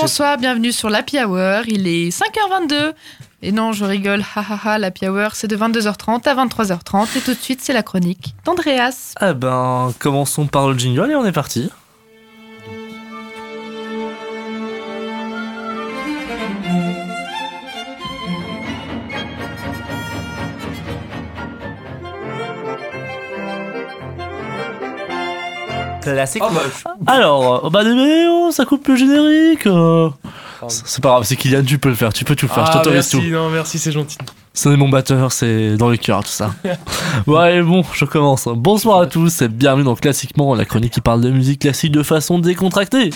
bonsoir, 0.00 0.36
bienvenue 0.36 0.72
sur 0.72 0.90
l'Happy 0.90 1.18
Hour. 1.22 1.62
Il 1.66 1.86
est 1.86 2.08
5h22. 2.10 2.92
Et 3.42 3.52
non, 3.52 3.72
je 3.72 3.84
rigole, 3.84 4.22
hahaha, 4.34 4.78
l'Happy 4.78 5.08
Hour, 5.08 5.34
c'est 5.34 5.48
de 5.48 5.56
22h30 5.56 6.28
à 6.28 6.34
23h30. 6.46 7.16
Et 7.16 7.20
tout 7.20 7.34
de 7.34 7.38
suite, 7.38 7.60
c'est 7.62 7.72
la 7.72 7.82
chronique 7.82 8.34
d'Andreas. 8.44 9.12
Ah 9.16 9.34
ben, 9.34 9.92
commençons 9.98 10.46
par 10.46 10.68
le 10.68 10.78
jingle 10.78 11.10
et 11.10 11.14
on 11.14 11.24
est 11.24 11.32
parti. 11.32 11.70
Alors, 27.06 27.60
oh 27.64 27.70
bah 27.70 27.82
mais 27.84 28.26
oh, 28.28 28.50
ça 28.50 28.64
coupe 28.64 28.86
le 28.88 28.96
générique. 28.96 29.66
euh. 29.66 30.10
C'est 30.68 31.02
pas 31.02 31.10
grave, 31.10 31.24
c'est 31.24 31.36
Kylian, 31.36 31.62
tu 31.64 31.78
peux 31.78 31.90
le 31.90 31.94
faire, 31.94 32.12
tu 32.12 32.24
peux 32.24 32.34
tout 32.34 32.48
faire, 32.48 32.64
je 32.66 32.70
Ah, 32.72 32.78
t'autorise 32.78 33.12
merci, 33.12 33.28
tout. 33.28 33.34
non, 33.34 33.50
merci, 33.50 33.78
c'est 33.78 33.92
gentil. 33.92 34.16
C'est 34.54 34.74
mon 34.74 34.88
batteur, 34.88 35.30
c'est 35.32 35.76
dans 35.76 35.90
le 35.90 35.98
cœur, 35.98 36.24
tout 36.24 36.30
ça. 36.30 36.54
ouais, 37.26 37.60
bon, 37.62 37.84
je 37.92 38.06
commence. 38.06 38.48
Bonsoir 38.50 39.00
à 39.00 39.06
tous 39.06 39.42
et 39.42 39.48
bienvenue 39.48 39.84
dans 39.84 39.94
Classiquement, 39.94 40.54
la 40.54 40.64
chronique 40.64 40.94
qui 40.94 41.02
parle 41.02 41.20
de 41.20 41.28
musique 41.30 41.60
classique 41.60 41.92
de 41.92 42.02
façon 42.02 42.38
décontractée. 42.38 43.10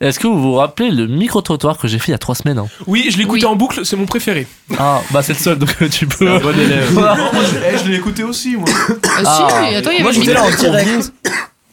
Est-ce 0.00 0.18
que 0.18 0.26
vous 0.26 0.42
vous 0.42 0.54
rappelez 0.54 0.90
le 0.90 1.06
micro-trottoir 1.06 1.78
que 1.78 1.86
j'ai 1.86 2.00
fait 2.00 2.08
il 2.08 2.10
y 2.10 2.14
a 2.16 2.18
trois 2.18 2.34
semaines 2.34 2.58
hein? 2.58 2.66
Oui, 2.88 3.06
je 3.08 3.16
l'écoutais 3.18 3.46
en 3.46 3.54
boucle, 3.54 3.86
c'est 3.86 3.96
mon 3.96 4.06
préféré. 4.06 4.48
Ah, 4.76 5.00
bah 5.12 5.22
c'est 5.22 5.34
le 5.34 5.38
seul, 5.38 5.58
donc 5.58 5.70
tu 5.90 6.08
peux. 6.08 6.28
un 6.28 6.40
bon 6.40 6.58
élève. 6.58 6.88
Voilà. 6.90 7.14
Non, 7.18 7.30
moi, 7.32 7.42
je, 7.48 7.56
eh, 7.72 7.78
je 7.78 7.88
l'ai 7.88 7.96
écouté 7.96 8.24
aussi, 8.24 8.56
moi. 8.56 8.68
Ah, 9.24 9.46
si, 9.68 9.76
attends, 9.76 9.90
il 9.92 9.98
y 10.00 10.02
Moi, 10.02 10.10
avait 10.10 10.18
le 10.18 10.24
j'étais 10.24 10.34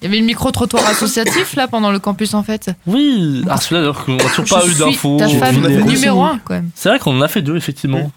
Il 0.02 0.06
y 0.06 0.08
avait 0.08 0.20
le 0.20 0.26
micro-trottoir 0.26 0.84
associatif 0.88 1.56
là 1.56 1.68
pendant 1.68 1.92
le 1.92 2.00
campus 2.00 2.34
en 2.34 2.42
fait. 2.42 2.72
Oui, 2.88 3.44
ah 3.48 3.58
celui-là 3.58 3.82
d'ailleurs 3.82 4.04
qu'on 4.04 4.16
n'a 4.16 4.24
toujours 4.24 4.46
Je 4.46 4.54
pas 4.56 4.68
eu 4.68 4.74
d'infos. 4.74 5.18
ta 5.18 5.28
fan 5.28 5.58
On 5.62 5.64
a 5.66 5.70
fait 5.70 5.84
numéro 5.84 6.24
un, 6.24 6.40
quand 6.44 6.56
même. 6.56 6.70
C'est 6.74 6.90
vrai 6.90 6.98
qu'on 6.98 7.18
en 7.18 7.22
a 7.22 7.28
fait 7.28 7.44
deux 7.44 7.56
effectivement. 7.56 8.12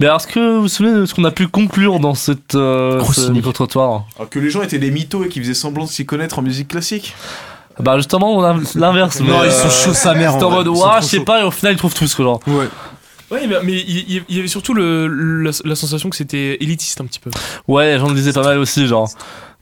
Mais 0.00 0.06
alors, 0.06 0.18
est-ce 0.18 0.26
que 0.26 0.54
vous 0.56 0.62
vous 0.62 0.68
souvenez 0.68 0.94
de 1.00 1.04
ce 1.04 1.14
qu'on 1.14 1.24
a 1.24 1.30
pu 1.30 1.48
conclure 1.48 2.00
dans 2.00 2.14
cette 2.14 2.54
euh, 2.54 3.02
ce 3.12 3.30
micro-trottoir 3.30 4.04
Alors 4.16 4.30
que 4.30 4.38
les 4.38 4.48
gens 4.50 4.62
étaient 4.62 4.78
des 4.78 4.90
mythos 4.90 5.24
et 5.24 5.28
qui 5.28 5.40
faisaient 5.40 5.52
semblant 5.52 5.84
de 5.84 5.88
s'y 5.90 6.06
connaître 6.06 6.38
en 6.38 6.42
musique 6.42 6.68
classique. 6.68 7.14
Bah 7.78 7.96
justement, 7.96 8.34
on 8.34 8.42
a 8.42 8.56
l'inverse. 8.74 9.20
Non, 9.20 9.40
mais, 9.40 9.46
ils 9.48 9.52
sont 9.52 9.68
chauds 9.70 9.94
sa 9.94 10.14
mère, 10.14 10.32
C'est 10.38 10.44
en 10.44 10.50
mode, 10.50 10.68
ouah, 10.68 11.00
je 11.00 11.06
sais 11.06 11.20
pas, 11.20 11.40
et 11.40 11.44
au 11.44 11.50
final, 11.50 11.74
ils 11.74 11.78
trouvent 11.78 11.94
tous 11.94 12.06
ce 12.06 12.22
genre. 12.22 12.40
Ouais. 12.46 12.68
Ouais, 13.30 13.46
mais- 13.46 13.56
mais 13.62 13.72
il 13.72 14.22
y, 14.28 14.38
avait 14.38 14.46
surtout 14.48 14.74
le, 14.74 15.08
la, 15.42 15.50
la 15.64 15.74
sensation 15.74 16.10
que 16.10 16.16
c'était 16.16 16.58
élitiste 16.60 17.00
un 17.00 17.06
petit 17.06 17.18
peu. 17.18 17.30
Ouais, 17.66 17.94
les 17.94 17.98
gens 17.98 18.08
le 18.08 18.14
disaient 18.14 18.32
pas 18.34 18.42
mal 18.42 18.58
aussi, 18.58 18.86
genre. 18.86 19.08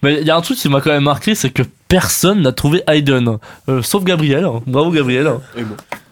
Mais 0.03 0.21
il 0.21 0.27
y 0.27 0.31
a 0.31 0.37
un 0.37 0.41
truc 0.41 0.59
qui 0.59 0.69
m'a 0.69 0.81
quand 0.81 0.91
même 0.91 1.05
marqué, 1.05 1.35
c'est 1.35 1.51
que 1.51 1.63
personne 1.89 2.43
n'a 2.43 2.53
trouvé 2.53 2.83
Hayden. 2.87 3.39
Euh, 3.69 3.83
sauf 3.83 4.05
Gabriel. 4.05 4.47
Bravo 4.67 4.91
Gabriel. 4.91 5.31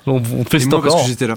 On, 0.06 0.22
fait 0.44 0.56
Et 0.56 0.60
ce 0.60 0.66
moi, 0.68 0.80
parce 0.80 0.94
encore. 0.94 1.04
que 1.04 1.10
j'étais 1.10 1.26
là. 1.26 1.34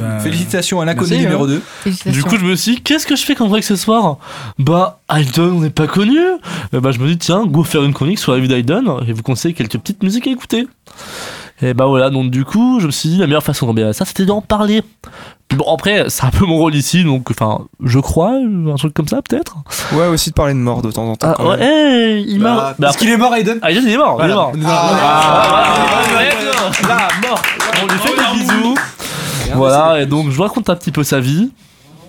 Bah, 0.00 0.18
Félicitations 0.20 0.80
à 0.80 0.84
l'inconnu 0.84 1.10
merci, 1.10 1.24
numéro 1.24 1.44
hein. 1.44 1.60
2. 1.86 2.10
Du 2.10 2.24
coup, 2.24 2.36
je 2.38 2.44
me 2.44 2.56
suis 2.56 2.74
dit, 2.76 2.82
qu'est-ce 2.82 3.06
que 3.06 3.14
je 3.14 3.24
fais 3.24 3.34
comme 3.36 3.48
vrai 3.48 3.58
accessoire 3.58 4.18
Bah, 4.58 5.00
Hayden, 5.08 5.50
on 5.52 5.60
n'est 5.60 5.70
pas 5.70 5.86
connu. 5.86 6.18
Et 6.72 6.80
bah, 6.80 6.90
je 6.90 6.98
me 6.98 7.06
dis, 7.06 7.18
tiens, 7.18 7.46
go 7.46 7.62
faire 7.62 7.84
une 7.84 7.94
chronique 7.94 8.18
sur 8.18 8.32
la 8.32 8.40
vie 8.40 8.48
d'Hayden 8.48 8.84
et 9.06 9.12
vous 9.12 9.22
conseiller 9.22 9.54
quelques 9.54 9.78
petites 9.78 10.02
musiques 10.02 10.26
à 10.26 10.30
écouter. 10.30 10.66
Et 11.62 11.74
bah 11.74 11.86
voilà, 11.86 12.08
donc 12.10 12.30
du 12.30 12.44
coup, 12.44 12.80
je 12.80 12.86
me 12.86 12.90
suis 12.90 13.08
dit, 13.10 13.18
la 13.18 13.26
meilleure 13.26 13.42
façon 13.42 13.66
de 13.66 13.70
remédier 13.70 13.90
à 13.90 13.92
ça, 13.92 14.04
c'était 14.04 14.24
d'en 14.24 14.40
parler. 14.40 14.82
Bon, 15.54 15.64
après, 15.74 16.04
c'est 16.08 16.24
un 16.24 16.30
peu 16.30 16.46
mon 16.46 16.56
rôle 16.56 16.74
ici, 16.74 17.02
donc, 17.04 17.30
enfin, 17.30 17.66
je 17.84 17.98
crois, 17.98 18.32
un 18.34 18.74
truc 18.76 18.94
comme 18.94 19.08
ça, 19.08 19.20
peut-être. 19.20 19.56
Ouais, 19.92 20.06
aussi 20.06 20.30
de 20.30 20.34
parler 20.34 20.54
de 20.54 20.58
mort 20.58 20.80
de 20.80 20.90
temps 20.92 21.04
en 21.10 21.16
temps. 21.16 21.28
Ah, 21.30 21.34
quand 21.36 21.50
ouais, 21.50 21.56
même. 21.58 21.68
hey, 21.68 22.24
il 22.28 22.38
Bah, 22.40 22.54
meurt. 22.54 22.76
parce 22.80 22.96
qu'il 22.96 23.10
est 23.10 23.16
mort, 23.16 23.34
Hayden 23.34 23.58
Hayden, 23.62 23.82
il 23.84 23.90
est 23.92 23.96
mort, 23.96 24.20
il 24.24 24.30
est 24.30 24.34
mort. 24.34 24.52
Ah, 24.64 25.66
Là, 26.88 27.08
mort. 27.28 27.42
On 27.82 27.86
lui 27.86 27.98
fait 27.98 28.14
des 28.16 28.38
bisous. 28.40 28.74
Voilà, 29.54 30.00
et 30.00 30.06
donc 30.06 30.30
je 30.30 30.36
vous 30.36 30.42
raconte 30.42 30.70
un 30.70 30.76
petit 30.76 30.92
peu 30.92 31.02
sa 31.02 31.20
vie. 31.20 31.50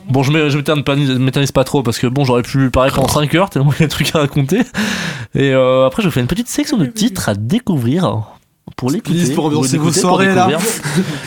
Bon, 0.09 0.23
je 0.23 0.31
m'é- 0.31 0.49
je 0.49 0.57
m'éternise 0.57 1.09
m'éternise 1.19 1.51
pas 1.51 1.63
trop 1.63 1.83
parce 1.83 1.97
que 1.99 2.07
bon, 2.07 2.23
j'aurais 2.25 2.41
pu 2.43 2.69
parler 2.69 2.91
pendant 2.93 3.07
5 3.07 3.33
heures 3.35 3.49
tellement 3.49 3.71
il 3.77 3.81
y 3.81 3.83
a 3.83 3.87
des 3.87 3.91
trucs 3.91 4.13
à 4.15 4.19
raconter. 4.19 4.59
Et 5.35 5.51
euh, 5.53 5.85
après, 5.87 6.01
je 6.03 6.07
vous 6.07 6.11
fais 6.13 6.19
une 6.21 6.27
petite 6.27 6.49
section 6.49 6.77
de 6.77 6.85
titres 6.85 7.29
à 7.29 7.33
découvrir 7.35 8.21
pour 8.75 8.89
l'écouter. 8.89 9.33
Pour 9.33 9.45
ou 9.45 9.47
ambiancer 9.47 9.77
vos 9.77 9.91
soirées, 9.91 10.33
là. 10.33 10.49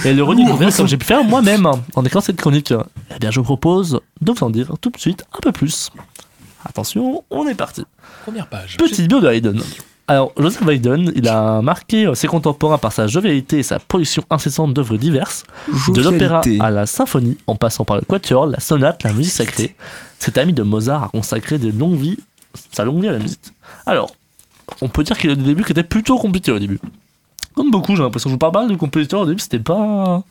Et 0.05 0.13
le 0.13 0.23
redécouvrir 0.25 0.75
comme 0.75 0.87
j'ai 0.87 0.97
pu 0.97 1.07
faire 1.07 1.25
moi-même 1.25 1.67
en 1.67 2.05
écrivant 2.05 2.21
cette 2.21 2.37
chronique. 2.37 2.73
Eh 3.15 3.19
bien, 3.19 3.31
je 3.31 3.41
vous 3.41 3.45
propose 3.45 4.01
de 4.21 4.33
vous 4.33 4.45
en 4.45 4.51
dire 4.51 4.73
tout 4.81 4.91
de 4.91 4.99
suite 4.99 5.25
un 5.33 5.41
peu 5.41 5.53
plus. 5.53 5.91
Attention, 6.65 7.25
on 7.31 7.47
est 7.47 7.55
parti. 7.55 7.85
Première 8.23 8.47
page. 8.47 8.77
Petite 8.77 9.09
bio 9.09 9.21
de 9.21 9.29
Haydn. 9.29 9.61
Alors, 10.07 10.33
Joseph 10.37 10.67
Haydn, 10.69 11.13
il 11.15 11.29
a 11.29 11.63
marqué 11.63 12.11
ses 12.15 12.27
contemporains 12.27 12.77
par 12.77 12.93
sa 12.93 13.07
jovialité 13.07 13.59
et 13.59 13.63
sa 13.63 13.79
production 13.79 14.23
incessante 14.29 14.75
d'œuvres 14.75 14.99
diverses, 14.99 15.45
de 15.89 16.03
l'opéra 16.03 16.43
à 16.61 16.71
la 16.71 16.85
symphonie, 16.85 17.39
en 17.47 17.57
passant 17.57 17.87
par 17.87 17.97
le 17.97 18.03
quatuor, 18.03 18.47
la 18.47 18.61
sonate, 18.61 19.03
la 19.03 19.15
musique 19.15 19.33
sacrée. 19.33 19.75
Cet 20.19 20.37
ami 20.37 20.53
de 20.53 20.63
Mozart 20.63 21.05
a 21.05 21.09
consacré 21.09 21.59
de 21.59 21.71
longues 21.71 21.99
vies, 21.99 22.19
sa 22.73 22.85
longue 22.85 23.01
vie 23.01 23.09
à 23.09 23.13
la 23.13 23.19
musique. 23.19 23.41
Alors, 23.87 24.15
on 24.83 24.89
peut 24.89 25.05
dire 25.05 25.17
qu'il 25.17 25.31
a 25.31 25.35
des 25.37 25.43
débuts 25.43 25.65
qui 25.65 25.73
étaient 25.73 25.83
plutôt 25.83 26.19
compliqués 26.19 26.53
au 26.53 26.59
début. 26.59 26.81
Comme 27.55 27.71
beaucoup, 27.71 27.95
j'ai 27.95 28.03
l'impression. 28.03 28.29
Je 28.31 28.35
vous 28.35 28.39
parle 28.39 28.53
pas 28.53 28.67
de 28.67 28.75
compositeurs 28.75 29.21
au 29.21 29.27
début, 29.27 29.39
c'était 29.39 29.61
pas. 29.61 30.23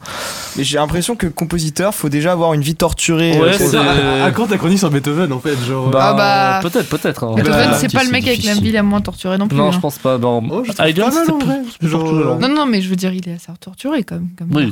Mais 0.58 0.64
j'ai 0.66 0.78
l'impression 0.78 1.16
que 1.16 1.28
compositeur, 1.28 1.96
faut 1.96 2.10
déjà 2.10 2.34
avoir 2.34 2.54
une 2.54 2.62
vie 2.62 2.76
torturée. 2.76 3.40
Ouais, 3.40 3.48
euh, 3.50 3.54
c'est- 3.58 3.78
pour- 3.78 3.80
À, 3.86 4.26
à 4.26 4.32
quand 4.32 4.48
ta 4.48 4.58
chronique 4.58 4.80
sur 4.80 4.90
Beethoven 4.92 5.32
en 5.32 5.40
fait 5.40 5.56
genre, 5.66 5.90
Bah, 5.90 6.00
Ah 6.10 6.14
bah, 6.62 6.70
peut-être, 6.70 6.90
peut-être. 6.90 7.24
hein. 7.24 7.34
Beethoven, 7.36 7.70
Bah, 7.72 7.78
c'est 7.78 7.94
pas 7.94 8.04
le 8.04 8.10
mec 8.12 8.28
avec 8.28 8.44
la 8.44 8.54
vie 8.56 8.72
la 8.72 8.84
moins 8.84 9.00
torturée 9.02 9.38
non 9.38 9.48
plus. 9.48 9.58
Non, 9.58 9.70
hein. 9.70 9.72
je 9.72 9.80
pense 9.80 9.98
pas. 10.00 10.18
Non. 10.18 10.44
Oh, 10.52 10.64
je 10.66 10.74
pas 10.74 10.84
mal, 10.84 10.94
c'était 11.14 11.32
en 11.32 11.38
plus, 11.38 11.48
vrai. 11.48 11.60
plus 11.80 11.88
Genre, 11.90 12.02
torturé, 12.02 12.24
euh, 12.24 12.36
non 12.36 12.40
Non, 12.50 12.56
non, 12.56 12.66
mais 12.66 12.82
je 12.82 12.90
veux 12.90 12.96
dire, 12.98 13.14
il 13.14 13.28
est 13.30 13.34
assez 13.36 13.52
torturé 13.60 14.04
comme, 14.04 14.28
comme 14.38 14.50
Oui, 14.54 14.72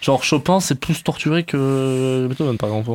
genre 0.00 0.24
Chopin, 0.24 0.58
c'est 0.60 0.74
plus 0.74 1.02
torturé 1.04 1.44
que 1.44 2.26
Beethoven, 2.28 2.56
par 2.58 2.70
exemple. 2.70 2.90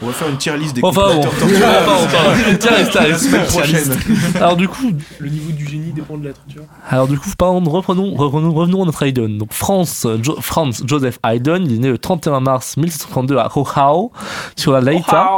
On 0.00 0.06
va 0.06 0.12
faire 0.12 0.28
une 0.28 0.36
tier 0.36 0.56
list 0.56 0.74
des 0.76 0.80
Enfin, 0.84 1.08
bon. 1.14 1.22
là, 1.22 1.82
La 2.94 3.00
reste. 3.00 3.24
semaine 3.24 3.46
prochaine. 3.46 3.96
Alors 4.36 4.56
du 4.56 4.68
coup, 4.68 4.92
Le 5.18 5.28
niveau 5.28 5.50
du 5.50 5.66
génie 5.66 5.92
dépend 5.92 6.16
de 6.16 6.28
la 6.28 6.32
torture. 6.34 6.62
alors 6.88 7.08
du 7.08 7.18
coup, 7.18 7.28
pardon, 7.36 7.68
reprenons, 7.68 8.14
reprenons, 8.14 8.52
revenons 8.52 8.82
à 8.82 8.86
notre 8.86 9.02
Haydn. 9.04 9.38
Donc 9.38 9.52
Franz, 9.52 10.06
Jo- 10.22 10.38
Franz 10.40 10.82
Joseph 10.86 11.18
Haydn, 11.24 11.64
il 11.64 11.74
est 11.74 11.78
né 11.78 11.88
le 11.88 11.98
31 11.98 12.38
mars 12.40 12.76
1732 12.76 13.38
à 13.38 13.50
Hochau, 13.56 14.12
sur 14.54 14.70
la 14.72 14.80
Leita, 14.80 15.28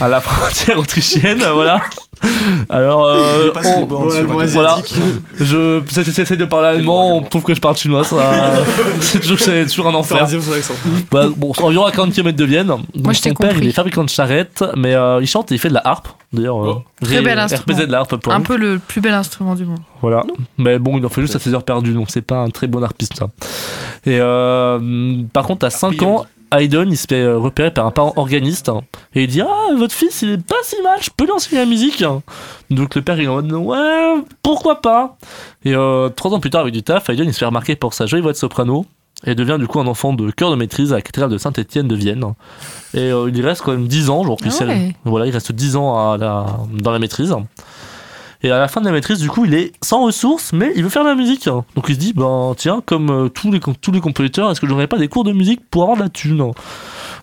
à 0.00 0.08
la 0.08 0.20
frontière 0.22 0.78
autrichienne, 0.78 1.42
voilà. 1.52 1.80
Alors, 2.68 3.06
euh, 3.06 3.50
on- 3.64 3.86
voilà, 4.46 4.78
je, 5.38 5.80
j'essaie 5.88 6.36
de 6.36 6.44
parler 6.44 6.68
allemand, 6.78 7.16
on 7.16 7.22
trouve 7.22 7.42
que 7.42 7.54
je 7.54 7.60
parle 7.60 7.76
chinois, 7.76 8.04
ça, 8.04 8.16
c'est 9.00 9.20
toujours, 9.20 9.38
c'est 9.38 9.66
toujours 9.66 9.86
un 9.88 9.94
enfer. 9.94 10.26
Bah, 11.10 11.26
bon, 11.36 11.52
c'est 11.54 11.62
environ 11.62 11.84
à 11.84 11.92
40 11.92 12.12
km 12.12 12.36
de 12.36 12.44
Vienne. 12.44 12.66
Donc 12.66 12.80
Moi, 12.96 13.12
je 13.12 13.20
t'ai 13.20 13.30
son 13.30 13.34
père, 13.36 13.50
compris. 13.50 13.64
il 13.66 13.68
est 13.68 13.72
fabricant 13.72 14.04
de 14.04 14.08
charrettes, 14.10 14.64
mais 14.76 14.94
euh, 14.94 15.20
il 15.20 15.26
chante 15.26 15.50
et 15.52 15.54
il 15.54 15.58
fait 15.58 15.68
de 15.68 15.74
la 15.74 15.82
harpe. 15.84 16.08
D'ailleurs, 16.32 16.62
euh, 16.66 16.74
Très 17.02 17.22
bel 17.22 17.38
instrument. 17.38 17.78
De 17.78 17.84
la 17.92 17.98
harpe 18.00 18.16
pour 18.16 18.32
Un 18.32 18.40
peu 18.40 18.56
le 18.56 18.78
plus 18.78 19.00
bel 19.00 19.14
instrument 19.14 19.54
du 19.54 19.64
monde. 19.64 19.78
Voilà. 20.02 20.22
Mais 20.58 20.78
bon, 20.78 20.98
il 20.98 21.06
en 21.06 21.08
fait 21.08 21.22
juste 21.22 21.36
à 21.36 21.38
ses 21.38 21.54
heures 21.54 21.62
perdues, 21.62 21.92
donc 21.92 22.06
c'est 22.10 22.22
pas 22.22 22.36
un 22.38 22.50
très 22.50 22.66
bon 22.66 22.82
harpiste, 22.82 23.16
ça. 23.16 23.28
Et 24.04 24.18
euh, 24.20 25.22
par 25.32 25.44
contre, 25.46 25.66
à 25.66 25.70
5 25.70 26.02
ans, 26.02 26.26
Haydn, 26.52 26.90
il 26.90 26.96
se 26.96 27.06
fait 27.08 27.22
euh, 27.22 27.36
repérer 27.38 27.72
par 27.72 27.86
un 27.86 27.90
parent 27.90 28.12
organiste, 28.16 28.68
hein, 28.68 28.82
et 29.14 29.22
il 29.24 29.28
dit 29.28 29.40
Ah, 29.42 29.74
votre 29.76 29.94
fils, 29.94 30.22
il 30.22 30.30
est 30.30 30.42
pas 30.46 30.56
si 30.62 30.76
mal, 30.82 30.98
je 31.02 31.10
peux 31.16 31.24
lui 31.24 31.32
enseigner 31.32 31.60
la 31.60 31.66
musique. 31.66 32.04
Donc 32.70 32.94
le 32.94 33.02
père, 33.02 33.18
il 33.18 33.24
est 33.24 33.28
en 33.28 33.42
mode 33.42 33.52
Ouais, 33.52 34.14
pourquoi 34.42 34.80
pas 34.80 35.16
Et 35.64 35.74
euh, 35.74 36.08
trois 36.08 36.32
ans 36.32 36.40
plus 36.40 36.50
tard, 36.50 36.62
avec 36.62 36.72
du 36.74 36.82
taf, 36.82 37.08
Haydn, 37.10 37.24
il 37.24 37.32
se 37.34 37.38
fait 37.40 37.46
remarquer 37.46 37.76
pour 37.76 37.94
sa 37.94 38.06
jolie 38.06 38.22
voix 38.22 38.32
de 38.32 38.36
soprano, 38.36 38.86
et 39.26 39.34
devient 39.34 39.56
du 39.58 39.66
coup 39.66 39.80
un 39.80 39.86
enfant 39.88 40.12
de 40.12 40.30
chœur 40.30 40.50
de 40.50 40.56
maîtrise 40.56 40.92
à 40.92 40.96
la 40.96 41.02
cathédrale 41.02 41.30
de 41.30 41.38
Saint-Étienne 41.38 41.88
de 41.88 41.94
Vienne. 41.96 42.24
Et 42.94 43.10
euh, 43.10 43.28
il 43.34 43.44
reste 43.44 43.62
quand 43.62 43.72
même 43.72 43.88
10 43.88 44.10
ans, 44.10 44.22
genre, 44.24 44.38
Ah 44.44 44.64
ouais. 44.66 44.94
voilà, 45.04 45.26
il 45.26 45.32
reste 45.32 45.50
10 45.52 45.74
ans 45.76 46.12
à 46.12 46.16
la- 46.16 46.46
dans 46.72 46.92
la 46.92 46.98
maîtrise. 47.00 47.34
Et 48.42 48.50
à 48.50 48.58
la 48.58 48.68
fin 48.68 48.80
de 48.80 48.86
la 48.86 48.92
maîtrise, 48.92 49.18
du 49.18 49.28
coup, 49.28 49.44
il 49.44 49.54
est 49.54 49.72
sans 49.82 50.04
ressources, 50.04 50.52
mais 50.52 50.72
il 50.76 50.84
veut 50.84 50.88
faire 50.90 51.02
de 51.02 51.08
la 51.08 51.16
musique. 51.16 51.46
Donc 51.46 51.86
il 51.88 51.94
se 51.94 52.00
dit, 52.00 52.12
ben 52.12 52.54
tiens, 52.56 52.82
comme 52.86 53.10
euh, 53.10 53.28
tous, 53.28 53.50
les, 53.50 53.58
tous 53.58 53.90
les 53.90 54.00
compositeurs, 54.00 54.50
est-ce 54.50 54.60
que 54.60 54.66
j'aurais 54.68 54.86
pas 54.86 54.98
des 54.98 55.08
cours 55.08 55.24
de 55.24 55.32
musique 55.32 55.68
pour 55.70 55.82
avoir 55.82 55.96
de 55.96 56.02
la 56.02 56.08
thune 56.08 56.52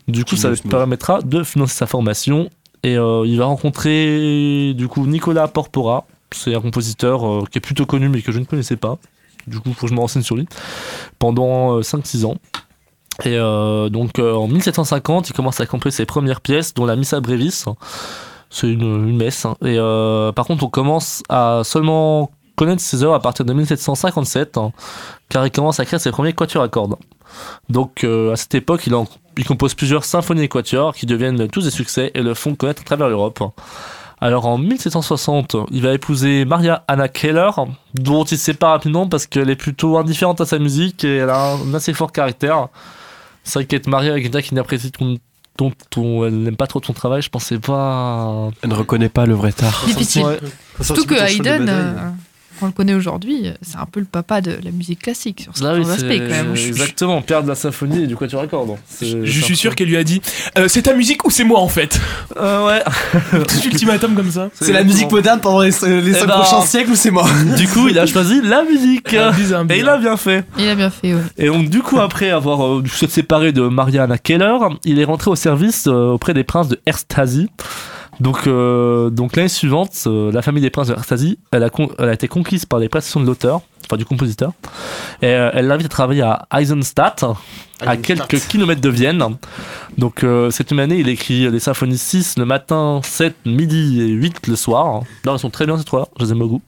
Du 0.08 0.25
coup, 0.25 0.36
ça 0.36 0.49
lui 0.49 0.58
permettra 0.58 1.21
de 1.21 1.43
financer 1.43 1.75
sa 1.75 1.88
formation. 1.88 2.49
Et 2.86 2.97
euh, 2.99 3.23
il 3.25 3.36
va 3.39 3.45
rencontrer, 3.45 4.75
du 4.75 4.88
coup, 4.88 5.08
Nicolas 5.08 5.47
Porpora. 5.47 6.06
C'est 6.30 6.54
un 6.54 6.62
compositeur 6.62 7.28
euh, 7.28 7.43
qui 7.49 7.58
est 7.58 7.62
plutôt 7.62 7.88
connu, 7.88 8.10
mais 8.10 8.21
que 8.21 8.32
je 8.32 8.38
ne 8.38 8.45
connaissais 8.45 8.75
pas. 8.75 8.99
Du 9.47 9.60
coup, 9.60 9.73
faut 9.73 9.88
que 9.88 9.89
je 9.89 9.95
me 9.95 9.99
renseigne 9.99 10.21
sur 10.21 10.36
lui. 10.36 10.47
Pendant 11.17 11.78
euh, 11.78 11.82
5-6 11.82 12.25
ans. 12.25 12.36
Et 13.23 13.38
donc, 13.89 14.19
en 14.19 14.47
1750, 14.49 15.30
il 15.30 15.34
commence 15.34 15.62
à 15.62 15.65
composer 15.65 15.95
ses 15.95 16.06
premières 16.06 16.41
pièces, 16.41 16.73
dont 16.73 16.86
la 16.86 16.97
Missa 16.97 17.21
Brevis. 17.21 17.63
C'est 18.56 18.70
une, 18.72 19.18
messe. 19.18 19.44
hein. 19.46 19.56
Et 19.62 19.76
euh, 19.78 20.32
par 20.32 20.46
contre, 20.46 20.63
on 20.63 20.70
commence 20.70 21.24
à 21.28 21.62
seulement 21.65 22.32
connaître 22.56 22.82
ses 22.82 23.04
œuvres 23.04 23.15
à 23.15 23.20
partir 23.20 23.44
de 23.44 23.52
1757, 23.52 24.58
hein, 24.58 24.72
car 25.28 25.46
il 25.46 25.52
commence 25.52 25.82
à 25.82 25.86
créer 25.86 26.00
ses 26.00 26.12
premiers 26.12 26.32
quatuors 26.32 26.63
à 26.63 26.70
cordes. 26.70 26.96
Donc, 27.70 28.06
euh, 28.06 28.32
à 28.32 28.38
cette 28.38 28.56
époque, 28.56 28.88
il, 28.88 28.96
en- 28.96 29.08
il 29.38 29.44
compose 29.46 29.74
plusieurs 29.74 30.06
symphonies 30.06 30.44
et 30.44 30.48
quatuors 30.48 30.96
qui 30.96 31.06
deviennent 31.06 31.50
tous 31.50 31.65
des 31.65 31.70
succès 31.70 32.12
et 32.13 32.22
le 32.22 32.34
font 32.34 32.56
connaître 32.56 32.82
à 32.84 32.86
travers 32.86 33.10
l'Europe. 33.10 33.44
Alors, 34.22 34.46
en 34.46 34.58
1760, 34.58 35.58
il 35.72 35.82
va 35.82 35.91
épouser 35.91 36.46
Maria 36.46 36.86
Anna 36.88 37.10
Keller, 37.10 37.50
dont 37.94 38.24
il 38.24 38.38
se 38.38 38.46
sépare 38.46 38.72
rapidement 38.72 39.10
parce 39.10 39.28
qu'elle 39.28 39.50
est 39.50 39.58
plutôt 39.58 39.98
indifférente 39.98 40.39
à 40.39 40.46
sa 40.46 40.58
musique 40.58 41.04
et 41.04 41.18
elle 41.18 41.30
a 41.30 41.56
un 41.56 41.74
assez 41.74 41.94
fort 41.94 42.13
caractère. 42.13 42.70
C'est 43.44 43.60
vrai 43.60 43.65
qu'être 43.65 43.88
marié 43.88 44.12
avec 44.12 44.24
quelqu'un 44.24 44.41
qui 44.41 44.56
n'apprécie 44.56 44.91
ton, 45.58 45.70
ton, 45.72 45.76
ton- 45.89 46.26
elle 46.26 46.44
n'aime 46.44 46.56
pas 46.56 46.68
trop 46.68 46.80
ton 46.80 46.94
travail, 46.94 47.22
je 47.22 47.30
pensais 47.30 47.58
pas. 47.60 48.50
Elle 48.62 48.70
ne 48.70 48.76
reconnaît 48.76 49.10
pas 49.10 49.26
le 49.26 49.34
vrai 49.34 49.52
tard. 49.52 49.84
Difficile. 49.88 50.24
Ouais. 50.24 50.39
Surtout 50.82 51.06
que 51.06 51.15
Haydn, 51.15 51.68
euh, 51.70 51.94
on 52.62 52.68
le 52.68 52.72
connaît 52.72 52.94
aujourd'hui, 52.94 53.52
c'est 53.62 53.78
un 53.78 53.86
peu 53.86 54.00
le 54.00 54.06
papa 54.06 54.41
de 54.41 54.58
la 54.63 54.72
musique 54.72 55.04
classique 55.04 55.41
sur 55.41 55.52
oui, 55.52 55.60
certains 55.60 55.89
aspects 55.91 56.06
c'est 56.10 56.18
quand 56.20 56.30
même. 56.30 56.56
exactement, 56.56 57.22
père 57.22 57.44
de 57.44 57.48
la 57.48 57.56
symphonie 57.56 58.04
et 58.04 58.08
du 58.08 58.15
quatuor 58.15 58.41
à 58.41 58.48
cordes. 58.48 58.78
Je 59.02 59.41
suis 59.41 59.56
sûr 59.56 59.76
qu'elle 59.76 59.88
lui 59.89 59.98
a 59.98 60.04
dit 60.04 60.22
euh, 60.58 60.68
C'est 60.68 60.84
ta 60.84 60.94
musique 60.94 61.26
ou 61.26 61.30
c'est 61.30 61.44
moi 61.44 61.60
en 61.60 61.68
fait? 61.68 62.00
Euh, 62.38 62.68
ouais. 62.68 62.84
Tout 63.48 63.65
ultimatum 63.65 64.15
comme 64.15 64.32
ça. 64.32 64.50
C'est 64.54 64.74
la 64.74 64.84
musique 64.84 65.12
moderne 65.12 65.39
pendant 65.41 65.62
les, 65.62 65.70
les 65.70 66.10
Eh 66.10 66.13
cinq 66.13 66.28
ben, 66.28 66.39
prochains 66.39 66.62
siècles 66.62 66.91
ou 66.91 66.96
c'est 66.96 67.12
moi? 67.12 67.26
Du 67.58 67.68
coup, 67.68 67.88
il 67.88 68.00
a 68.00 68.06
choisi 68.06 68.41
la 68.41 68.63
musique. 68.63 69.15
Bizarre, 69.36 69.65
Et 69.70 69.80
il 69.80 69.89
a 69.89 69.98
bien 69.98 70.18
fait. 70.18 70.46
Il 70.58 70.68
a 70.68 70.76
bien 70.76 70.89
fait, 70.89 71.13
ouais. 71.13 71.22
Et 71.38 71.48
donc, 71.48 71.70
du 71.70 71.82
coup, 71.82 72.00
après 72.00 72.30
avoir 72.30 72.65
euh, 72.65 72.84
se 72.88 73.08
séparé 73.08 73.52
de 73.52 73.62
Mariana 73.62 74.18
Keller, 74.18 74.58
il 74.84 75.00
est 75.00 75.06
rentré 75.06 75.30
au 75.32 75.36
service 75.36 75.86
euh, 75.88 76.12
auprès 76.12 76.34
des 76.34 76.44
princes 76.44 76.70
de 76.70 76.80
Erztasi. 76.86 77.48
Donc, 78.19 78.47
euh, 78.47 79.10
donc 79.10 79.36
l'année 79.36 79.49
suivante, 79.49 79.91
euh, 80.08 80.32
la 80.32 80.41
famille 80.41 80.62
des 80.62 80.69
princes 80.69 80.88
de 80.88 80.93
Erztasi, 80.93 81.39
elle 81.51 81.63
a, 81.63 81.69
elle 81.99 82.10
a 82.10 82.13
été 82.13 82.28
conquise 82.28 82.65
par 82.65 82.80
les 82.80 82.89
prestations 82.89 83.19
de 83.19 83.25
l'auteur, 83.25 83.62
enfin 83.86 83.98
du 83.98 84.06
compositeur. 84.06 84.52
Et 85.21 85.28
euh, 85.28 85.50
elle 85.54 85.67
l'invite 85.67 85.86
à 85.88 85.89
travailler 85.89 86.21
à 86.24 86.48
Eisenstadt, 86.60 87.26
à 87.82 87.98
quelques 87.98 88.39
kilomètres 88.48 88.82
de 88.82 88.89
Vienne. 88.89 89.24
Donc, 89.98 90.24
euh, 90.24 90.50
cette 90.50 90.71
même 90.71 90.80
année, 90.80 91.00
il 91.00 91.10
écrit 91.10 91.50
les 91.50 91.60
symphonies 91.60 91.98
6 91.98 92.38
le 92.38 92.45
matin, 92.45 93.02
7, 93.04 93.36
midi 93.45 94.02
et 94.02 94.08
8 94.08 94.48
le 94.48 94.56
soir. 94.56 95.02
Là, 95.24 95.34
elles 95.34 95.39
sont 95.39 95.50
très 95.50 95.65
bien 95.65 95.78
ces 95.78 95.84
trois, 95.84 96.10
je 96.19 96.26
les 96.26 96.32
aime 96.32 96.39
beaucoup. 96.39 96.62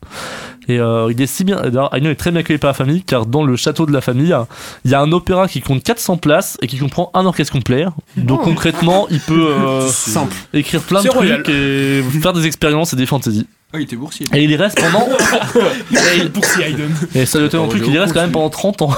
Et 0.69 0.79
euh, 0.79 1.09
il 1.11 1.21
est 1.21 1.27
si 1.27 1.45
bien, 1.45 1.61
d'ailleurs, 1.61 1.93
Agnew 1.93 2.09
est 2.09 2.15
très 2.15 2.29
bien 2.31 2.41
accueilli 2.41 2.59
par 2.59 2.69
la 2.69 2.73
famille, 2.73 3.01
car 3.03 3.25
dans 3.25 3.43
le 3.45 3.55
château 3.55 3.85
de 3.85 3.93
la 3.93 4.01
famille, 4.01 4.35
il 4.83 4.91
y 4.91 4.95
a 4.95 4.99
un 5.01 5.11
opéra 5.13 5.47
qui 5.47 5.61
compte 5.61 5.81
400 5.81 6.17
places 6.17 6.57
et 6.61 6.67
qui 6.67 6.77
comprend 6.77 7.09
un 7.13 7.25
orchestre 7.25 7.53
complet. 7.53 7.85
Donc 8.17 8.41
Oh. 8.41 8.43
concrètement, 8.43 9.07
il 9.09 9.21
peut 9.21 9.47
euh, 9.49 9.87
Simple. 9.87 10.35
écrire 10.53 10.81
plein 10.81 11.01
de 11.01 11.07
trucs 11.07 11.17
royal. 11.21 11.43
et 11.49 12.01
faire 12.21 12.33
des 12.33 12.45
expériences 12.45 12.91
et 12.91 12.97
des 12.97 13.05
fantaisies. 13.05 13.47
Ah, 13.73 13.79
il 13.79 13.81
était 13.81 13.97
boursier. 13.97 14.25
Et 14.33 14.43
il 14.43 14.51
y 14.51 14.55
reste 14.55 14.79
pendant. 14.79 15.05
Pour 16.33 16.45
si 16.45 16.61
Haydn. 16.61 16.89
et 17.13 17.25
ça 17.25 17.39
doit 17.39 17.47
être 17.47 17.55
un 17.55 17.67
truc, 17.67 17.81
il 17.83 17.87
est 17.87 17.91
il 17.91 17.95
y 17.95 17.99
reste 17.99 18.13
quand 18.13 18.21
même 18.21 18.31
pendant 18.31 18.49
30 18.49 18.83
ans. 18.83 18.91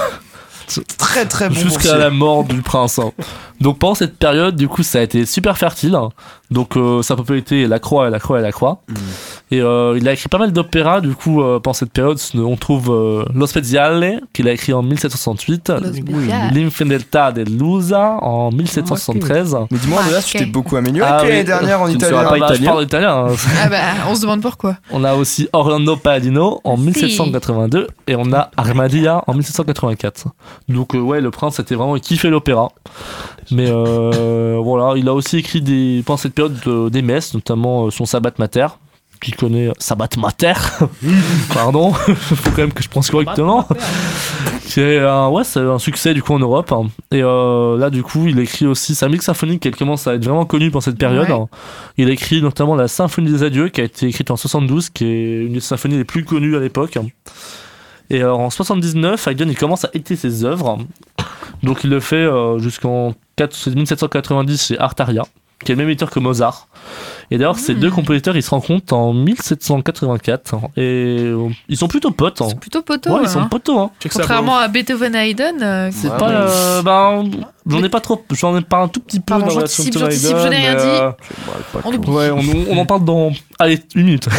Très 0.98 1.26
très 1.26 1.48
bon 1.48 1.54
Jusqu'à 1.54 1.96
la 1.96 2.10
mort 2.10 2.44
du 2.44 2.62
prince. 2.62 2.98
hein. 2.98 3.10
Donc 3.60 3.78
pendant 3.78 3.94
cette 3.94 4.16
période, 4.16 4.56
du 4.56 4.68
coup, 4.68 4.82
ça 4.82 5.00
a 5.00 5.02
été 5.02 5.26
super 5.26 5.58
fertile. 5.58 5.96
Donc 6.50 6.76
euh, 6.76 7.02
sa 7.02 7.14
popularité, 7.14 7.66
la 7.66 7.78
croix, 7.78 8.08
et 8.08 8.10
la 8.10 8.18
croix, 8.18 8.38
et 8.38 8.42
la 8.42 8.52
croix. 8.52 8.80
Et 9.50 9.60
euh, 9.60 9.96
il 9.98 10.08
a 10.08 10.12
écrit 10.12 10.28
pas 10.28 10.38
mal 10.38 10.52
d'opéras, 10.52 11.00
du 11.00 11.14
coup, 11.14 11.42
euh, 11.42 11.58
pendant 11.60 11.74
cette 11.74 11.92
période, 11.92 12.18
on 12.36 12.56
trouve 12.56 12.90
euh, 12.90 13.24
Lo 13.34 13.46
Speziale, 13.46 14.20
qu'il 14.32 14.48
a 14.48 14.52
écrit 14.52 14.72
en 14.72 14.82
1768, 14.82 15.72
Speziale. 15.92 16.54
L'Infedeltà 16.54 17.32
de 17.32 17.42
Lusa 17.42 18.16
en 18.22 18.50
1773. 18.50 19.56
Mais 19.70 19.78
dis-moi, 19.78 20.00
Andreas, 20.02 20.22
tu 20.26 20.36
Ok. 20.38 20.42
t'es 20.44 20.50
beaucoup 20.50 20.76
amélioré 20.76 21.10
Ah 21.12 21.22
l'année 21.22 21.38
oui. 21.38 21.44
dernière 21.44 21.80
en 21.82 21.86
Tu 21.86 21.92
ne 21.92 21.96
italien. 21.98 22.24
pas 22.24 22.54
Je 22.54 22.64
parle 22.64 22.84
italien. 22.84 23.26
hein. 23.28 23.34
Ah 23.62 23.68
bah, 23.68 23.76
on 24.08 24.14
se 24.14 24.22
demande 24.22 24.40
pourquoi. 24.40 24.76
On 24.90 25.04
a 25.04 25.14
aussi 25.14 25.48
Orlando 25.52 25.96
Palladino 25.96 26.60
en 26.64 26.76
1782 26.76 27.88
et 28.06 28.16
on 28.16 28.32
a 28.32 28.50
Armadilla 28.56 29.22
en 29.26 29.34
1784. 29.34 30.26
Donc 30.68 30.94
euh, 30.94 30.98
ouais, 31.00 31.20
le 31.20 31.30
prince 31.30 31.56
c'était 31.56 31.74
vraiment 31.74 31.96
il 31.96 32.02
kiffait 32.02 32.30
l'opéra. 32.30 32.68
Mais 33.50 33.66
euh, 33.68 34.58
voilà, 34.62 34.96
il 34.96 35.08
a 35.08 35.14
aussi 35.14 35.38
écrit 35.38 35.60
des 35.60 36.02
pendant 36.06 36.16
cette 36.18 36.34
période 36.34 36.56
euh, 36.66 36.90
des 36.90 37.02
messes, 37.02 37.34
notamment 37.34 37.90
son 37.90 38.04
Sabbat 38.06 38.32
Mater 38.38 38.66
qui 39.20 39.32
connaît 39.32 39.70
Sabbat 39.78 40.08
Mater? 40.16 40.54
Pardon, 41.52 41.92
faut 41.92 42.50
quand 42.52 42.58
même 42.62 42.72
que 42.72 42.82
je 42.82 42.88
prononce 42.88 43.10
correctement. 43.10 43.68
C'est 44.62 44.98
un, 45.00 45.28
ouais, 45.28 45.44
c'est 45.44 45.60
un 45.60 45.78
succès 45.78 46.14
du 46.14 46.22
coup 46.22 46.32
en 46.32 46.38
Europe. 46.38 46.72
hein. 46.72 46.86
Et 47.10 47.22
euh, 47.22 47.76
là, 47.76 47.90
du 47.90 48.02
coup, 48.02 48.26
il 48.28 48.38
écrit 48.38 48.66
aussi 48.66 48.94
sa 48.94 49.08
musique 49.08 49.22
symphonique 49.22 49.60
qui 49.62 49.70
commence 49.72 50.06
à 50.06 50.14
être 50.14 50.24
vraiment 50.24 50.46
connue 50.46 50.70
pendant 50.70 50.80
cette 50.80 50.96
période. 50.96 51.28
Ouais. 51.28 51.34
hein. 51.34 51.48
Il 51.98 52.08
écrit 52.08 52.40
notamment 52.40 52.76
la 52.76 52.88
Symphonie 52.88 53.30
des 53.30 53.42
Adieux 53.42 53.68
qui 53.68 53.82
a 53.82 53.84
été 53.84 54.06
écrite 54.06 54.30
en 54.30 54.36
72, 54.36 54.88
qui 54.88 55.04
est 55.04 55.44
une 55.44 55.52
des 55.52 55.60
symphonies 55.60 55.98
les 55.98 56.04
plus 56.04 56.24
connues 56.24 56.56
à 56.56 56.60
l'époque. 56.60 56.96
Et 58.10 58.22
euh, 58.22 58.34
en 58.34 58.50
79, 58.50 59.28
Haydn 59.28 59.48
il 59.48 59.56
commence 59.56 59.84
à 59.84 59.90
éditer 59.94 60.16
ses 60.16 60.44
œuvres. 60.44 60.78
Donc 61.62 61.84
il 61.84 61.90
le 61.90 62.00
fait 62.00 62.16
euh, 62.16 62.58
jusqu'en 62.58 63.14
4 63.36 63.70
1790 63.70 64.66
chez 64.66 64.78
Artaria, 64.78 65.22
qui 65.64 65.72
est 65.72 65.74
le 65.74 65.80
même 65.82 65.88
éditeur 65.90 66.10
que 66.10 66.18
Mozart. 66.20 66.68
Et 67.30 67.38
d'ailleurs, 67.38 67.58
ces 67.58 67.74
deux 67.74 67.90
compositeurs, 67.90 68.36
ils 68.36 68.42
se 68.42 68.50
rencontrent 68.50 68.92
en 68.94 69.12
1784. 69.12 70.54
Et 70.76 70.80
euh, 70.80 71.48
ils 71.68 71.76
sont 71.76 71.86
plutôt 71.88 72.10
potes. 72.10 72.40
hein. 72.42 72.48
Plutôt 72.60 72.82
poteau. 72.82 73.10
Ouais, 73.14 73.20
ils 73.24 73.28
sont 73.28 73.40
hein. 73.40 73.48
potos. 73.50 73.78
Hein. 73.78 73.90
Contrairement 74.12 74.56
à 74.56 74.68
Beethoven 74.68 75.14
et 75.14 75.30
Haydn. 75.30 75.62
euh, 75.62 75.90
C'est 75.92 76.08
pas. 76.08 76.30
euh, 76.30 76.82
ben, 76.82 77.24
j'en 77.66 77.82
ai 77.84 77.88
pas 77.88 78.00
trop. 78.00 78.24
J'en 78.32 78.56
ai 78.56 78.62
pas 78.62 78.78
un 78.78 78.88
tout 78.88 79.00
petit 79.00 79.20
peu 79.20 79.26
Pardon, 79.26 79.44
dans 79.46 79.50
la 79.50 79.56
relation 79.58 79.84
de 79.84 79.90
je 79.92 80.48
n'ai 80.48 80.56
rien 80.56 80.74
mais, 80.74 80.80
dit. 80.80 80.88
euh, 80.88 81.10
On 81.84 81.92
oublie. 81.94 82.10
Ouais, 82.10 82.30
on, 82.30 82.40
on 82.70 82.78
en 82.78 82.86
parle 82.86 83.04
dans. 83.04 83.30
Allez, 83.58 83.78
une 83.94 84.04
minute. 84.06 84.28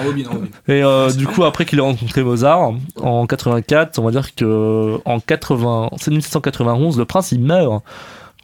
En 0.00 0.04
bobine, 0.04 0.28
en 0.28 0.34
bobine. 0.34 0.50
Et 0.68 0.84
euh, 0.84 1.10
du 1.10 1.26
coup, 1.26 1.42
après 1.42 1.64
qu'il 1.64 1.80
ait 1.80 1.82
rencontré 1.82 2.22
Mozart 2.22 2.74
en 3.02 3.26
84, 3.26 3.98
on 3.98 4.02
va 4.04 4.12
dire 4.12 4.32
que 4.36 5.00
en 5.04 5.18
80, 5.18 5.90
c'est 5.96 6.12
1791, 6.12 6.96
le 6.96 7.04
prince 7.04 7.32
il 7.32 7.40
meurt. 7.40 7.82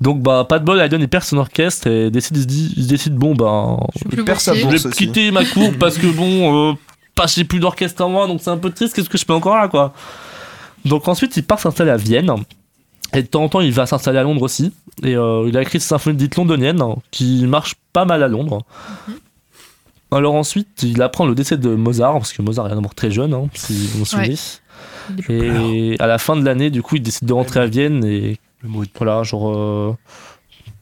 Donc 0.00 0.22
bah 0.22 0.46
pas 0.48 0.58
de 0.58 0.64
bol, 0.64 0.82
il 0.90 1.08
perd 1.08 1.24
son 1.24 1.36
orchestre 1.36 1.86
et 1.86 2.10
décide, 2.10 2.36
il 2.36 2.42
se 2.42 2.46
dit- 2.46 2.74
il 2.76 2.84
se 2.84 2.88
décide 2.88 3.14
bon 3.14 3.34
bah 3.34 3.76
je 3.96 4.08
vais 4.16 4.86
aussi. 4.86 4.90
quitter 5.06 5.30
ma 5.30 5.44
cour 5.44 5.72
parce 5.78 5.98
que 5.98 6.06
bon, 6.06 6.70
euh, 6.70 6.74
pas 7.14 7.26
j'ai 7.26 7.44
plus 7.44 7.60
d'orchestre 7.60 8.02
en 8.02 8.08
moi 8.08 8.26
donc 8.26 8.40
c'est 8.42 8.50
un 8.50 8.56
peu 8.56 8.70
triste. 8.70 8.94
Qu'est-ce 8.96 9.10
que 9.10 9.18
je 9.18 9.24
fais 9.26 9.32
encore 9.32 9.56
là 9.56 9.68
quoi? 9.68 9.92
Donc 10.86 11.06
ensuite 11.06 11.36
il 11.36 11.44
part 11.44 11.58
s'installer 11.60 11.90
à 11.90 11.96
Vienne. 11.96 12.32
Et 13.12 13.22
de 13.22 13.26
temps 13.26 13.42
en 13.42 13.48
temps, 13.48 13.60
il 13.60 13.72
va 13.72 13.86
s'installer 13.86 14.18
à 14.18 14.22
Londres 14.22 14.42
aussi. 14.42 14.72
Et 15.02 15.16
euh, 15.16 15.44
il 15.48 15.56
a 15.56 15.62
écrit 15.62 15.80
cette 15.80 15.88
symphonie 15.88 16.16
dite 16.16 16.36
londonienne, 16.36 16.80
qui 17.10 17.44
marche 17.44 17.74
pas 17.92 18.04
mal 18.04 18.22
à 18.22 18.28
Londres. 18.28 18.62
Alors 20.12 20.34
ensuite, 20.34 20.84
il 20.84 21.02
apprend 21.02 21.26
le 21.26 21.34
décès 21.34 21.56
de 21.56 21.74
Mozart, 21.74 22.12
parce 22.14 22.32
que 22.32 22.40
Mozart 22.40 22.70
est 22.70 22.74
mort 22.76 22.94
très 22.94 23.10
jeune, 23.10 23.34
hein, 23.34 23.48
si 23.54 23.88
vous 23.88 23.98
vous 24.00 24.04
souvenez. 24.04 24.36
Et 25.28 25.96
à 25.98 26.06
la 26.06 26.18
fin 26.18 26.36
de 26.36 26.44
l'année, 26.44 26.70
du 26.70 26.82
coup, 26.82 26.96
il 26.96 27.02
décide 27.02 27.26
de 27.26 27.32
rentrer 27.32 27.58
à 27.58 27.66
Vienne. 27.66 28.04
Et 28.04 28.38
voilà, 28.62 29.22
genre. 29.22 29.50
euh, 29.50 29.96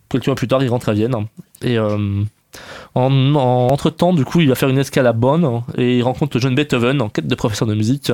quelques 0.09 0.27
mois 0.27 0.37
plus 0.37 0.49
tard, 0.49 0.63
il 0.63 0.69
rentre 0.69 0.89
à 0.89 0.93
Vienne. 0.93 1.15
Et 1.63 1.79
euh, 1.79 2.23
en, 2.95 3.35
entre 3.35 3.91
temps, 3.91 4.13
du 4.13 4.25
coup, 4.25 4.41
il 4.41 4.49
va 4.49 4.55
faire 4.55 4.69
une 4.69 4.79
escale 4.79 5.07
à 5.07 5.13
Bonn 5.13 5.63
et 5.77 5.99
il 5.99 6.03
rencontre 6.03 6.39
John 6.39 6.55
Beethoven 6.55 7.01
en 7.03 7.09
quête 7.09 7.27
de 7.27 7.35
professeur 7.35 7.69
de 7.69 7.75
musique. 7.75 8.13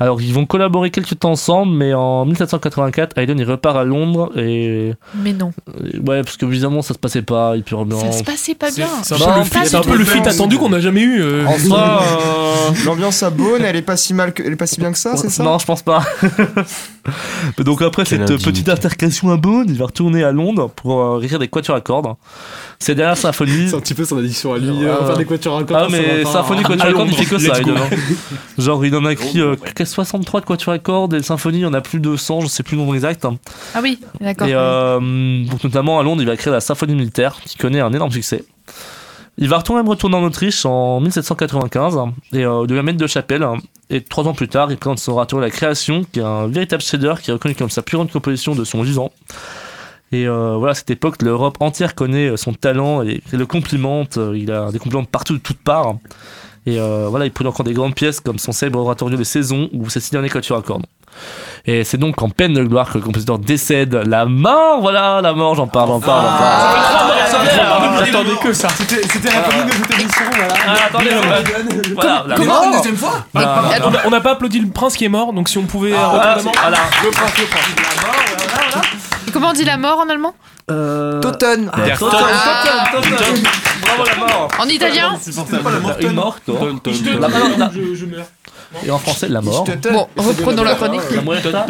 Alors, 0.00 0.20
ils 0.22 0.32
vont 0.32 0.46
collaborer 0.46 0.90
quelques 0.90 1.18
temps 1.18 1.32
ensemble, 1.32 1.72
mais 1.72 1.92
en 1.92 2.24
1784, 2.24 3.18
Haydn 3.18 3.38
il 3.38 3.44
repart 3.44 3.76
à 3.76 3.84
Londres 3.84 4.30
et. 4.38 4.92
Mais 5.16 5.32
non. 5.32 5.50
et 5.92 5.98
Ouais, 5.98 6.22
parce 6.22 6.36
que 6.36 6.46
évidemment, 6.46 6.82
ça 6.82 6.94
se 6.94 6.98
passait 6.98 7.22
pas, 7.22 7.54
il 7.56 7.62
peut 7.64 7.76
Ça 8.00 8.12
se 8.12 8.22
passait 8.22 8.54
pas 8.54 8.70
bien. 8.70 8.86
C'est 9.02 9.14
un 9.14 9.18
peu 9.44 9.76
un 9.76 9.80
peu 9.80 9.96
le 9.96 10.04
fit 10.04 10.18
attendu 10.20 10.56
qu'on 10.58 10.68
n'a 10.68 10.80
jamais 10.80 11.00
eu. 11.02 11.20
euh. 11.20 11.44
En 11.46 11.58
soi, 11.58 12.02
euh, 12.02 12.70
l'ambiance 12.86 13.22
à 13.22 13.30
Beaune, 13.30 13.62
elle 13.64 13.76
est 13.76 13.82
pas 13.82 13.96
si 13.96 14.14
mal, 14.14 14.32
que- 14.32 14.42
elle 14.42 14.52
est 14.52 14.56
pas 14.56 14.66
si 14.66 14.78
bien 14.78 14.92
que 14.92 14.98
ça, 14.98 15.16
c'est 15.16 15.30
ça? 15.30 15.42
Non, 15.42 15.58
je 15.58 15.66
pense 15.66 15.82
pas. 15.82 16.02
Donc 17.58 17.80
après 17.82 18.02
Quelle 18.04 18.18
cette 18.18 18.20
indignité. 18.22 18.50
petite 18.50 18.68
altercation 18.68 19.30
à 19.30 19.36
Bonn, 19.36 19.64
il 19.68 19.78
va 19.78 19.86
retourner 19.86 20.22
à 20.24 20.32
Londres 20.32 20.70
pour 20.76 21.00
euh, 21.02 21.20
écrire 21.22 21.38
des 21.38 21.48
quatuors 21.48 21.76
à 21.76 21.80
cordes. 21.80 22.08
Ces 22.78 22.94
dernières 22.94 23.16
symphonies. 23.16 23.68
C'est 23.70 23.76
un 23.76 23.80
petit 23.80 23.94
peu 23.94 24.04
son 24.04 24.18
addiction 24.18 24.52
à 24.52 24.58
lui, 24.58 24.84
euh, 24.84 24.94
Ah. 25.00 25.06
faire 25.06 25.16
des 25.16 25.24
quatuors 25.24 25.58
à 25.58 25.64
cordes. 25.64 25.86
Ah, 25.86 25.88
mais 25.90 26.24
symphonie 26.24 26.62
quatuor 26.62 26.86
à 26.86 26.92
cordes, 26.92 27.08
il 27.10 27.16
fait 27.16 27.24
que 27.24 27.38
ça. 27.38 27.54
Genre, 28.58 28.84
il 28.84 28.94
en 28.94 29.04
a 29.06 29.12
écrit 29.12 29.40
euh, 29.40 29.56
63 29.88 30.40
de 30.40 30.46
quatuors 30.46 30.74
à 30.74 30.78
cordes 30.78 31.14
et 31.14 31.22
symphonies, 31.22 31.58
il 31.58 31.62
y 31.62 31.66
en 31.66 31.74
a 31.74 31.80
plus 31.80 32.00
de 32.00 32.16
100, 32.16 32.42
je 32.42 32.46
sais 32.46 32.62
plus 32.62 32.76
le 32.76 32.82
nombre 32.82 32.94
exact. 32.94 33.26
Ah 33.74 33.80
oui, 33.82 33.98
d'accord. 34.20 34.46
Et 34.46 34.54
euh, 34.54 35.44
donc 35.44 35.64
notamment 35.64 35.98
à 35.98 36.02
Londres, 36.02 36.22
il 36.22 36.28
va 36.28 36.36
créer 36.36 36.52
la 36.52 36.60
symphonie 36.60 36.94
militaire 36.94 37.40
qui 37.44 37.56
connaît 37.56 37.80
un 37.80 37.92
énorme 37.92 38.12
succès. 38.12 38.44
Il 39.38 39.48
va 39.48 39.58
retourner 39.58 39.82
même 39.82 39.88
retourner 39.88 40.16
en 40.16 40.24
Autriche 40.24 40.66
en 40.66 41.00
1795 41.00 41.98
et 42.32 42.44
euh, 42.44 42.66
devient 42.66 42.82
maître 42.82 42.98
de 42.98 43.06
chapelle. 43.06 43.46
Et 43.88 44.02
trois 44.02 44.26
ans 44.26 44.34
plus 44.34 44.48
tard, 44.48 44.70
il 44.70 44.76
présente 44.76 44.98
son 44.98 45.12
oratoire 45.12 45.40
La 45.40 45.50
Création, 45.50 46.04
qui 46.12 46.20
est 46.20 46.24
un 46.24 46.48
véritable 46.48 46.82
chef-d'œuvre 46.82 47.20
qui 47.20 47.30
est 47.30 47.32
reconnu 47.32 47.54
comme 47.54 47.70
sa 47.70 47.82
plus 47.82 47.96
grande 47.96 48.10
composition 48.10 48.54
de 48.54 48.64
son 48.64 48.82
vivant. 48.82 49.12
Et 50.10 50.26
euh, 50.26 50.56
voilà, 50.56 50.72
à 50.72 50.74
cette 50.74 50.90
époque, 50.90 51.22
l'Europe 51.22 51.58
entière 51.60 51.94
connaît 51.94 52.36
son 52.36 52.52
talent 52.52 53.02
et, 53.02 53.22
et 53.32 53.36
le 53.36 53.46
complimente. 53.46 54.18
Il 54.34 54.50
a 54.50 54.72
des 54.72 54.78
compliments 54.78 55.02
de 55.02 55.08
partout, 55.08 55.34
de 55.34 55.38
toutes 55.38 55.62
parts. 55.62 55.96
Et 56.68 56.78
euh, 56.78 57.06
voilà, 57.08 57.24
il 57.24 57.30
produit 57.32 57.48
encore 57.48 57.64
des 57.64 57.72
grandes 57.72 57.94
pièces 57.94 58.20
comme 58.20 58.38
son 58.38 58.52
célèbre 58.52 58.78
oratorio 58.80 59.16
des 59.16 59.24
saisons 59.24 59.70
ou 59.72 59.88
ses 59.88 60.00
six 60.00 60.10
derniers 60.10 60.28
quatuors 60.28 60.58
à 60.58 60.62
cordes. 60.62 60.84
Et 61.64 61.82
c'est 61.82 61.96
donc 61.96 62.20
en 62.22 62.28
peine 62.28 62.52
de 62.52 62.62
gloire 62.62 62.90
que 62.92 62.98
le 62.98 63.04
compositeur 63.04 63.38
décède. 63.38 63.94
La 64.06 64.26
mort, 64.26 64.80
voilà, 64.82 65.20
la 65.22 65.32
mort, 65.32 65.54
j'en 65.54 65.66
parle, 65.66 65.88
j'en 65.88 66.00
parle, 66.00 66.26
j'en 66.26 66.38
parle. 66.38 68.02
Attendez 68.02 68.36
que 68.42 68.52
ça. 68.52 68.68
C'était 68.68 69.02
c'était 69.08 69.30
la 69.34 69.40
première 69.40 69.64
de 69.66 69.70
cette 69.72 69.90
émission, 70.00 70.24
voilà. 70.30 70.54
Ah, 70.66 70.74
attendez, 70.88 71.10
je- 71.10 71.94
voilà, 71.94 72.24
la 72.26 72.34
Comment 72.36 72.64
une 72.64 72.72
deuxième 72.76 72.96
fois. 72.96 73.24
On 74.04 74.10
n'a 74.10 74.20
pas 74.20 74.32
applaudi 74.32 74.60
le 74.60 74.68
prince 74.68 74.94
qui 74.96 75.04
est 75.06 75.08
mort, 75.08 75.32
donc 75.32 75.48
si 75.48 75.56
on 75.58 75.64
pouvait. 75.64 75.92
Ah, 75.96 76.36
euh, 76.36 76.40
voilà. 76.42 76.76
Le 77.02 77.10
prince, 77.10 77.30
le 77.38 77.46
prince. 77.46 78.87
Et 79.28 79.30
comment 79.30 79.50
on 79.50 79.52
dit 79.52 79.64
la 79.64 79.76
mort 79.76 79.98
en 79.98 80.08
allemand 80.08 80.34
Euh... 80.70 81.20
Totten. 81.20 81.70
Der 81.86 81.98
Toten, 81.98 82.18
Ah. 82.20 82.88
Toten, 82.92 83.10
Toten. 83.12 83.42
Bravo 83.82 84.04
la 84.04 84.16
mort. 84.26 84.48
En 84.58 84.66
italien 84.68 85.10
Une 86.00 86.12
morte. 86.14 86.42
Je 86.46 87.18
La 87.18 87.28
mort, 87.28 87.48
la- 87.58 87.70
je- 87.74 87.94
je 87.94 88.06
meurs. 88.06 88.26
Et 88.84 88.90
en 88.90 88.98
français, 88.98 89.28
la 89.28 89.40
mort. 89.40 89.64
Bon, 89.92 90.08
reprenons 90.16 90.62
la 90.62 90.74
chronique. 90.74 91.00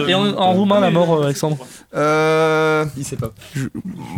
Et 0.09 0.15
en, 0.15 0.27
en 0.37 0.53
roumain, 0.53 0.81
la 0.81 0.91
mort, 0.91 1.15
euh, 1.21 1.25
Alexandre. 1.27 1.57
Euh. 1.97 2.85
Il 2.97 3.05
sait 3.05 3.17
pas. 3.17 3.31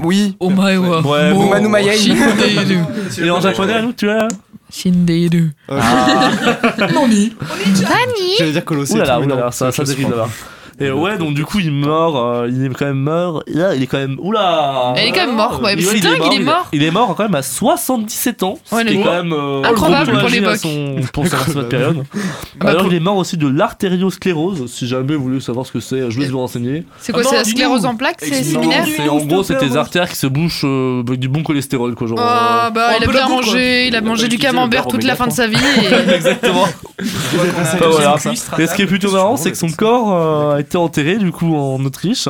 Oui. 0.03 0.37
Oh 0.41 0.51
my 0.51 0.77
god. 0.77 1.05
Ouais, 1.07 1.33
Bon. 1.33 1.55
Et 3.23 3.31
en 3.31 3.41
japonais, 3.41 3.75
à 3.75 3.83
nous, 3.83 3.93
tu 3.93 4.09
as 4.11 4.29
Shinderu. 4.73 5.53
Nani 5.69 7.35
Nani? 7.59 8.35
J'allais 8.39 8.53
dire 8.53 8.65
là 9.05 9.19
non, 9.27 9.37
là, 9.37 9.51
ça, 9.51 9.73
ça 9.73 9.83
je 9.85 9.91
dérive 9.91 10.09
pas. 10.11 10.17
là-bas. 10.17 10.29
Et 10.81 10.91
ouais, 10.91 11.19
donc 11.19 11.35
du 11.35 11.45
coup, 11.45 11.59
il 11.61 11.71
meurt, 11.73 12.15
euh, 12.17 12.49
il 12.51 12.65
est 12.65 12.69
quand 12.71 12.87
même 12.87 12.97
mort. 13.01 13.43
Et 13.47 13.53
là, 13.55 13.75
il 13.75 13.83
est 13.83 13.87
quand 13.87 13.99
même. 13.99 14.17
Oula 14.21 14.95
Il 14.97 15.03
est 15.09 15.13
quand 15.13 15.27
même 15.27 15.37
mort, 15.37 15.61
ouais, 15.63 15.77
c'est 15.81 16.01
dingue, 16.01 16.21
il 16.33 16.41
est 16.41 16.45
mort. 16.45 16.69
Il 16.73 16.83
est 16.83 16.91
mort 16.91 17.15
quand 17.17 17.25
même 17.25 17.35
à 17.35 17.43
77 17.43 18.43
ans. 18.43 18.59
Ouais, 18.73 18.83
ce 18.83 18.87
qui 18.89 18.95
le- 18.95 19.01
est 19.01 19.05
quand 19.05 19.13
même. 19.13 19.33
euh, 19.33 19.63
Incroyable 19.65 20.19
pour 20.19 20.29
l'époque. 20.29 20.57
son- 20.57 20.97
Pour 21.13 21.27
cette 21.27 21.69
période. 21.69 22.05
bah, 22.61 22.71
Alors, 22.71 22.87
il 22.87 22.95
est 22.95 23.01
mort 23.01 23.17
aussi 23.17 23.37
de 23.37 23.47
l'artériosclérose. 23.49 24.71
Si 24.73 24.87
jamais 24.87 25.15
vous 25.17 25.25
voulez 25.25 25.41
savoir 25.41 25.67
ce 25.67 25.73
que 25.73 25.81
c'est, 25.81 26.11
je 26.11 26.19
vais 26.21 26.27
vous 26.27 26.39
renseigner. 26.39 26.85
C'est 27.01 27.13
quoi, 27.13 27.23
Ah 27.25 27.29
c'est 27.31 27.37
la 27.37 27.45
sclérose 27.45 27.85
en 27.85 27.95
plaques 27.97 28.17
C'est 28.21 28.43
similaire 28.43 28.85
c'est 28.97 29.09
en 29.09 29.19
gros, 29.19 29.43
c'est 29.43 29.59
tes 29.59 29.77
artères 29.77 30.09
qui 30.09 30.17
se 30.17 30.27
bouchent 30.27 30.63
euh, 30.65 31.03
avec 31.07 31.21
du 31.21 31.29
bon 31.29 31.43
cholestérol, 31.43 31.95
quoi. 31.95 32.07
Genre, 32.07 32.19
Oh 32.21 32.23
euh, 32.23 32.71
bah 32.71 32.89
un 32.93 32.97
il 32.99 33.05
a 33.05 33.07
bien 33.13 33.29
mangé, 33.29 33.87
il 33.89 33.97
a 33.97 34.01
mangé 34.01 34.29
du 34.29 34.39
camembert 34.39 34.87
toute 34.87 35.05
la 35.05 35.15
fin 35.17 35.27
de 35.27 35.33
sa 35.33 35.47
vie 35.47 35.57
et... 35.57 36.11
Exactement. 36.15 36.67
Ah, 36.99 37.77
voilà. 37.91 38.17
Et 38.59 38.67
ce 38.67 38.75
qui 38.75 38.83
est 38.83 38.87
plutôt 38.87 39.13
marrant, 39.13 39.37
c'est 39.37 39.51
que 39.51 39.57
son 39.59 39.71
corps 39.71 40.13
euh, 40.13 40.57
a 40.57 40.61
été 40.61 40.70
enterré 40.79 41.19
du 41.19 41.33
coup 41.33 41.55
en 41.55 41.85
Autriche. 41.85 42.29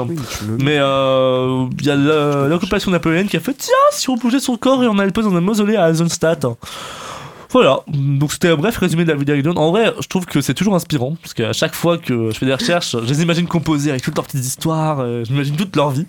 Mais 0.59 0.79
euh, 0.79 1.67
il 1.79 1.87
y 1.87 1.91
a 1.91 1.97
l'occupation 1.97 2.91
napoléonienne 2.91 3.29
qui 3.29 3.37
a 3.37 3.41
fait 3.41 3.55
tiens, 3.55 3.75
si 3.93 4.09
on 4.11 4.17
bougeait 4.17 4.41
son 4.41 4.57
corps 4.57 4.83
et 4.83 4.89
on 4.89 4.99
allait 4.99 5.07
le 5.07 5.13
poser 5.13 5.31
dans 5.31 5.37
un 5.37 5.41
mausolée 5.41 5.77
à 5.77 5.91
Eisenstadt. 5.91 6.47
Voilà, 7.53 7.81
donc 7.89 8.33
c'était 8.33 8.49
un 8.49 8.55
bref 8.55 8.77
résumé 8.77 9.05
de 9.05 9.13
la 9.13 9.19
d'Haydn. 9.19 9.59
En 9.59 9.71
vrai, 9.73 9.93
je 10.01 10.07
trouve 10.07 10.25
que 10.25 10.41
c'est 10.41 10.55
toujours 10.55 10.77
inspirant, 10.77 11.17
parce 11.21 11.35
qu'à 11.35 11.53
chaque 11.53 11.75
fois 11.75 11.99
que 11.99 12.31
je 12.31 12.39
fais 12.39 12.47
des 12.47 12.55
recherches, 12.55 12.93
je 12.93 13.13
les 13.13 13.23
imagine 13.23 13.49
composer 13.49 13.91
avec 13.91 14.03
toutes 14.03 14.15
leurs 14.15 14.25
petites 14.25 14.45
histoires, 14.45 15.01
euh, 15.01 15.25
j'imagine 15.25 15.57
toute 15.57 15.75
leur 15.75 15.91
vie. 15.91 16.07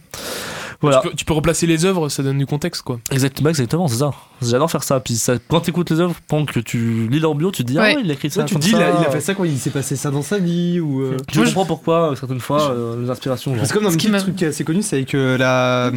Voilà. 0.81 0.99
Tu, 1.01 1.09
peux, 1.09 1.15
tu 1.15 1.25
peux 1.25 1.33
replacer 1.33 1.67
les 1.67 1.85
œuvres, 1.85 2.09
ça 2.09 2.23
donne 2.23 2.37
du 2.39 2.45
contexte 2.45 2.81
quoi. 2.81 2.99
Exactement, 3.11 3.49
exactement, 3.49 3.87
c'est 3.87 3.97
ça. 3.97 4.11
J'adore 4.41 4.71
faire 4.71 4.83
ça. 4.83 4.99
Puis 4.99 5.15
ça, 5.15 5.33
quand 5.47 5.59
t'écoutes 5.61 5.91
les 5.91 5.99
œuvres, 5.99 6.15
pendant 6.27 6.45
que 6.45 6.59
tu 6.59 7.07
lis 7.09 7.19
leur 7.19 7.35
bio, 7.35 7.51
tu 7.51 7.63
te 7.63 7.67
dis, 7.71 7.77
ah 7.77 7.83
Ouais. 7.83 7.97
il 8.03 8.09
a 8.09 8.13
écrit 8.15 8.31
ça. 8.31 8.39
Ouais, 8.41 8.45
tu 8.47 8.53
comme 8.55 8.61
te 8.61 8.65
dis, 8.65 8.71
ça. 8.71 8.77
il 8.79 8.83
a, 8.83 8.99
il 9.01 9.05
a 9.05 9.11
fait 9.11 9.21
ça 9.21 9.35
quand 9.35 9.43
il 9.43 9.57
s'est 9.59 9.69
passé 9.69 9.95
ça 9.95 10.09
dans 10.09 10.23
sa 10.23 10.39
vie 10.39 10.79
ou. 10.79 11.01
euh, 11.01 11.17
Tu 11.27 11.39
comprends 11.43 11.65
pourquoi, 11.65 12.11
euh, 12.11 12.15
certaines 12.15 12.39
fois, 12.39 12.71
euh, 12.71 13.03
les 13.03 13.09
inspirations. 13.11 13.55
genre. 13.55 13.65
C'est 13.65 13.73
comme 13.73 13.83
dans 13.83 13.89
un 13.89 13.91
Ce 13.91 13.97
qui 13.97 14.07
petit 14.09 14.19
truc 14.23 14.41
assez 14.43 14.63
connu, 14.63 14.81
c'est 14.81 14.95
avec 14.95 15.13
euh, 15.13 15.37
la, 15.37 15.91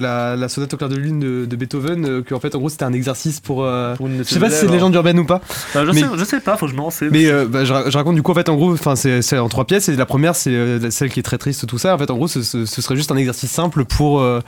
la, 0.00 0.36
la 0.36 0.48
sonate 0.48 0.74
au 0.74 0.76
clair 0.76 0.88
de 0.88 0.96
lune 0.96 1.20
de, 1.20 1.44
de 1.46 1.56
Beethoven, 1.56 2.04
euh, 2.06 2.22
que 2.22 2.34
en 2.34 2.40
fait 2.40 2.54
en 2.54 2.58
gros 2.58 2.68
c'était 2.68 2.84
un 2.84 2.92
exercice 2.92 3.40
pour. 3.40 3.64
euh, 3.64 3.94
Pour 3.94 4.06
une 4.08 4.18
je 4.18 4.22
sais 4.24 4.40
pas 4.40 4.50
si 4.50 4.56
c'est 4.56 4.62
une 4.62 4.68
élèves, 4.68 4.74
légende 4.80 4.94
urbaine 4.94 5.18
ou 5.18 5.24
pas. 5.24 5.40
Euh, 5.76 5.86
je, 5.86 5.90
mais- 5.92 6.00
sais, 6.00 6.06
je 6.16 6.24
sais 6.24 6.40
pas, 6.40 6.56
faut 6.56 6.66
que 6.66 6.72
je 6.72 6.76
me 6.76 6.82
renseigne. 6.82 7.10
Mais 7.12 7.26
euh, 7.26 7.46
bah, 7.46 7.64
je, 7.64 7.72
ra- 7.72 7.88
je 7.90 7.96
raconte 7.96 8.16
du 8.16 8.22
coup 8.22 8.32
en 8.32 8.34
fait 8.34 8.48
en 8.48 8.56
gros, 8.56 8.72
enfin 8.72 8.96
c'est 8.96 9.38
en 9.38 9.48
trois 9.48 9.64
pièces 9.64 9.88
et 9.88 9.96
la 9.96 10.06
première 10.06 10.34
c'est 10.36 10.90
celle 10.90 11.10
qui 11.10 11.20
est 11.20 11.24
très 11.24 11.38
triste 11.38 11.66
tout 11.66 11.78
ça. 11.78 11.94
En 11.94 11.98
fait 11.98 12.10
en 12.10 12.16
gros 12.16 12.26
ce 12.28 12.42
serait 12.42 12.96
juste 12.96 13.12
un 13.12 13.16
exercice 13.16 13.50
simple 13.50 13.83
pour 13.84 14.20
euh, 14.20 14.40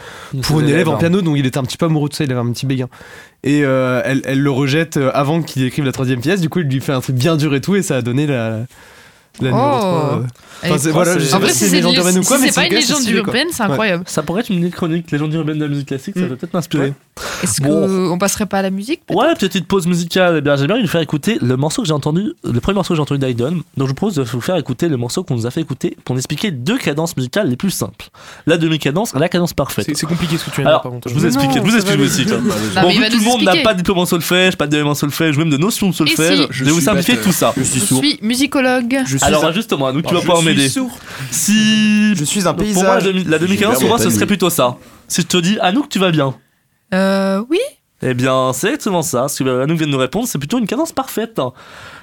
pour 0.42 0.60
une 0.60 0.68
élève 0.68 0.88
en 0.88 0.96
piano 0.96 1.22
dont 1.22 1.34
il 1.34 1.46
était 1.46 1.58
un 1.58 1.62
petit 1.62 1.76
peu 1.76 1.86
amoureux 1.86 2.08
de 2.08 2.14
ça, 2.14 2.24
il 2.24 2.30
avait 2.30 2.40
un 2.40 2.52
petit 2.52 2.66
béguin. 2.66 2.88
Et 3.44 3.64
euh, 3.64 4.02
elle, 4.04 4.22
elle 4.24 4.40
le 4.40 4.50
rejette 4.50 4.96
euh, 4.96 5.10
avant 5.14 5.42
qu'il 5.42 5.62
écrive 5.64 5.84
la 5.84 5.92
troisième 5.92 6.20
pièce. 6.20 6.40
Du 6.40 6.48
coup 6.48 6.60
il 6.60 6.66
lui 6.66 6.80
fait 6.80 6.92
un 6.92 7.00
truc 7.00 7.16
bien 7.16 7.36
dur 7.36 7.54
et 7.54 7.60
tout 7.60 7.76
et 7.76 7.82
ça 7.82 7.96
a 7.96 8.02
donné 8.02 8.26
la 8.26 8.66
la 9.40 9.50
numéro 9.50 9.66
Oh. 9.66 9.78
trois, 9.78 10.18
euh. 10.20 10.26
Elle 10.62 10.72
Enfin, 10.72 10.76
est 10.76 10.82
c'est- 10.84 10.90
voilà, 10.90 11.18
je 11.18 11.24
sais 11.24 11.34
En 11.34 11.38
pas 11.38 11.44
vrai, 11.44 11.52
si 11.52 11.58
c'est 11.58 11.66
une 11.68 11.74
légende 11.74 11.94
urbaine 11.96 12.18
ou 12.18 12.22
quoi, 12.22 12.36
si 12.38 12.42
mais 12.44 12.48
c'est 12.48 12.54
pas 12.60 12.66
une 12.66 12.72
légende 12.74 13.06
urbaine, 13.08 13.46
c'est 13.52 13.62
Ouais. 13.62 13.68
incroyable. 13.70 14.04
Ça 14.06 14.22
pourrait 14.22 14.40
être 14.40 14.48
une 14.50 14.70
chronique, 14.70 15.10
légende 15.10 15.34
urbaine 15.34 15.58
de 15.58 15.64
la 15.64 15.68
musique 15.68 15.88
classique, 15.88 16.14
ça 16.16 16.22
Mm. 16.22 16.28
peut 16.28 16.36
peut-être 16.36 16.54
m'inspirer. 16.54 16.94
Est-ce 17.42 17.60
Bon. 17.62 18.08
qu'on 18.10 18.18
passerait 18.18 18.46
pas 18.46 18.58
à 18.58 18.62
la 18.62 18.70
musique 18.70 19.00
Ouais, 19.10 19.34
petite 19.38 19.66
pause 19.66 19.86
musicale. 19.86 20.36
Eh 20.38 20.40
bien, 20.40 20.56
j'aimerais 20.56 20.80
lui 20.80 20.88
faire 20.88 21.00
écouter 21.02 21.38
le 21.42 21.56
morceau 21.56 21.82
que 21.82 21.88
j'ai 21.88 21.94
entendu, 21.94 22.32
le 22.44 22.60
premier 22.60 22.74
morceau 22.76 22.94
que 22.94 22.96
j'ai 22.96 23.02
entendu 23.02 23.20
d'Aidon. 23.20 23.50
Donc, 23.50 23.62
je 23.78 23.82
vous 23.84 23.94
propose 23.94 24.14
de 24.16 24.22
vous 24.22 24.40
faire 24.40 24.56
écouter 24.56 24.88
le 24.88 24.96
morceau 24.96 25.22
qu'on 25.24 25.34
nous 25.34 25.46
a 25.46 25.50
fait 25.50 25.60
écouter 25.60 25.96
pour 26.04 26.14
nous 26.14 26.20
expliquer 26.20 26.50
deux 26.50 26.78
cadences 26.78 27.16
musicales 27.16 27.48
les 27.50 27.56
plus 27.56 27.70
simples. 27.70 28.06
La 28.46 28.56
demi-cadence 28.56 29.14
et 29.14 29.18
la 29.18 29.28
cadence 29.28 29.52
parfaite. 29.52 29.84
C'est 29.86 29.94
c'est 29.96 30.06
compliqué 30.06 30.38
ce 30.38 30.44
que 30.46 30.50
tu 30.50 30.62
viens 30.62 30.64
de 30.64 30.68
dire 30.68 30.68
Alors, 30.70 30.82
par 30.82 30.92
contre. 30.92 31.08
je 31.10 31.14
vous 31.14 31.26
explique, 31.26 31.50
je 31.54 31.60
vous 31.60 31.74
explique 31.76 32.00
aussi. 32.00 32.24
Bon, 32.80 32.90
vu 32.90 33.00
va 33.00 33.06
que 33.08 33.12
tout 33.12 33.18
le 33.18 33.24
monde 33.24 33.42
n'a 33.42 33.56
pas 33.62 33.72
de 33.74 33.78
diplôme 33.78 33.98
en 33.98 34.06
solfège, 34.06 34.56
pas 34.56 34.66
de 34.66 34.70
diplôme 34.72 34.88
en 34.90 34.94
solfège, 34.94 35.36
même 35.38 35.50
de 35.50 35.56
notion 35.58 35.88
de 35.90 35.94
solfège, 35.94 36.46
je 36.50 36.64
vais 36.64 36.70
vous 36.70 36.80
simplifier 36.80 37.14
bête. 37.14 37.24
tout 37.24 37.32
ça. 37.32 37.52
Je 37.56 37.62
suis 37.62 38.18
musicologue. 38.22 38.98
Je 39.06 39.16
suis 39.18 39.25
Alors, 39.26 39.44
un- 39.46 39.52
justement, 39.52 39.92
nous, 39.92 40.02
tu 40.02 40.14
vas 40.14 40.20
suis 40.20 40.44
m'aider. 40.44 40.68
sourd. 40.68 40.96
Si. 41.30 42.14
Je 42.14 42.24
suis 42.24 42.46
un 42.48 42.54
Pour 42.54 42.64
moi, 42.66 42.82
la 42.84 42.90
paysage. 42.96 43.04
demi- 43.04 43.24
la 43.24 43.38
demi-cadence, 43.38 43.78
pour 43.80 43.88
moi, 43.88 43.98
ce 43.98 44.10
serait 44.10 44.26
plutôt 44.26 44.50
ça. 44.50 44.76
Si 45.08 45.22
je 45.22 45.26
te 45.26 45.36
dis, 45.36 45.58
Anouk, 45.60 45.88
tu 45.88 45.98
vas 45.98 46.10
bien. 46.10 46.34
Euh, 46.94 47.42
oui. 47.50 47.58
Eh 48.02 48.12
bien, 48.14 48.52
c'est 48.52 48.68
exactement 48.68 49.02
ça. 49.02 49.28
Ce 49.28 49.42
que 49.42 49.62
Anouk 49.62 49.78
vient 49.78 49.86
de 49.86 49.92
nous 49.92 49.98
répondre, 49.98 50.26
c'est 50.28 50.38
plutôt 50.38 50.58
une 50.58 50.66
cadence 50.66 50.92
parfaite. 50.92 51.40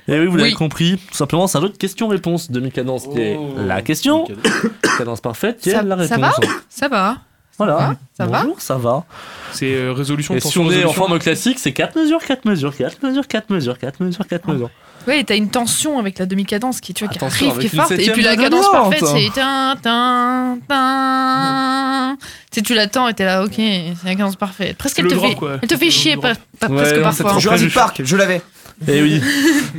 Et 0.07 0.19
oui, 0.19 0.25
vous 0.25 0.37
l'avez 0.37 0.49
Oui. 0.49 0.55
compris. 0.55 0.97
Tout 1.09 1.15
simplement, 1.15 1.47
c'est 1.47 1.57
un 1.57 1.61
jeu 1.61 1.69
de 1.69 1.77
question-réponse. 1.77 2.51
Demi-cadence 2.51 3.07
qui 3.07 3.19
est 3.21 3.39
la 3.65 3.81
question. 3.81 4.27
Cadence 4.97 5.21
parfaite 5.21 5.59
qui 5.61 5.69
est 5.69 5.73
Ça- 5.73 5.81
la 5.83 5.95
réponse. 5.95 6.09
ça 6.09 6.17
va? 6.17 6.33
Ça 6.69 6.87
va. 6.87 7.17
Voilà. 7.57 7.95
Ça 8.17 8.25
va? 8.25 8.41
Bonjour, 8.41 8.59
ça 8.59 8.77
va. 8.77 9.03
C'est 9.51 9.73
euh, 9.75 9.93
résolution, 9.93 10.33
Et 10.35 10.39
si 10.39 10.57
on 10.57 10.69
est 10.71 10.83
en 10.85 10.91
forme 10.91 11.19
classique, 11.19 11.59
c'est 11.59 11.71
4 11.71 11.95
mesures, 11.97 12.19
4 12.25 12.45
mesures, 12.45 12.75
4 12.75 13.03
mesures, 13.03 13.27
4 13.27 13.49
mesures, 13.51 13.77
4 13.77 14.01
mesures, 14.03 14.27
4 14.27 14.47
mesures. 14.51 14.69
Ouais, 15.07 15.19
et 15.19 15.23
t'as 15.23 15.35
une 15.35 15.49
tension 15.49 15.99
avec 15.99 16.17
la 16.19 16.25
demi-cadence 16.25 16.79
qui, 16.79 16.93
tu 16.93 17.03
vois, 17.03 17.11
qui 17.11 17.17
Attention, 17.19 17.49
arrive, 17.51 17.59
qui 17.59 17.65
est 17.75 17.77
forte. 17.79 17.91
Et 17.91 18.09
puis 18.11 18.21
la 18.21 18.35
de 18.35 18.41
cadence 18.41 18.71
parfaite, 18.71 19.03
c'est 19.05 19.29
tin, 19.33 19.75
tin, 19.81 20.57
tin. 20.67 22.17
Tu 22.51 22.59
sais, 22.59 22.61
tu 22.61 22.73
l'attends 22.73 23.07
et 23.07 23.13
t'es 23.13 23.25
là, 23.25 23.43
ok, 23.43 23.53
c'est 23.55 23.93
la 24.05 24.15
cadence 24.15 24.35
parfaite. 24.35 24.77
Presque 24.77 24.95
C'est 24.97 25.01
elle 25.01 25.09
le 25.09 25.15
te 25.15 25.19
fait, 25.19 25.35
quoi. 25.35 25.57
elle 25.61 25.67
te 25.67 25.75
fait 25.75 25.85
C'est 25.85 25.91
chier 25.91 26.17
pas- 26.17 26.29
Ouais, 26.29 26.75
presque 26.75 26.95
non, 26.95 27.01
parfois. 27.03 27.11
c'est 27.13 27.23
trop 27.23 27.39
Jurassic 27.39 27.73
Park, 27.73 28.01
je 28.03 28.15
l'avais. 28.15 28.41
Eh 28.87 29.01
oui. 29.01 29.21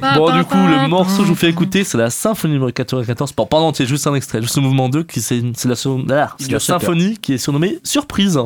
Pa, 0.01 0.15
Bon, 0.19 0.27
pa, 0.29 0.39
du 0.39 0.45
coup, 0.45 0.57
le 0.57 0.89
morceau 0.89 1.19
que 1.19 1.25
je 1.25 1.29
vous 1.29 1.35
fais 1.35 1.49
écouter, 1.49 1.85
c'est 1.85 1.99
la 1.99 2.11
symphonie 2.11 2.55
numéro 2.55 2.71
94. 2.71 3.33
Bon, 3.37 3.49
en 3.51 3.59
entier, 3.59 3.87
juste 3.87 4.07
un 4.07 4.15
extrait, 4.15 4.41
juste 4.43 4.57
le 4.57 4.63
mouvement 4.63 4.89
2, 4.89 5.03
qui 5.05 5.21
c'est 5.21 5.43
c'est 5.57 5.69
la, 5.69 5.75
ah, 6.23 6.35
c'est 6.39 6.51
la 6.53 6.61
symphonie 6.61 7.19
qui 7.19 7.35
est 7.35 7.39
surnommée 7.39 7.79
Surprise. 7.83 8.39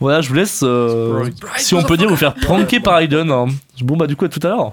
Voilà, 0.00 0.20
je 0.20 0.28
vous 0.28 0.34
laisse, 0.34 0.60
euh, 0.64 1.30
si 1.56 1.74
on 1.74 1.82
peut 1.82 1.96
dire, 1.96 2.08
vous 2.08 2.16
faire 2.16 2.34
pranker 2.34 2.80
par 2.80 2.98
Hayden. 2.98 3.30
hein. 3.30 3.46
Bon, 3.80 3.96
bah, 3.96 4.06
du 4.06 4.16
coup, 4.16 4.24
à 4.24 4.28
tout 4.28 4.40
à 4.44 4.48
l'heure. 4.48 4.72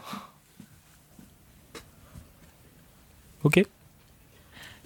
Ok. 3.43 3.63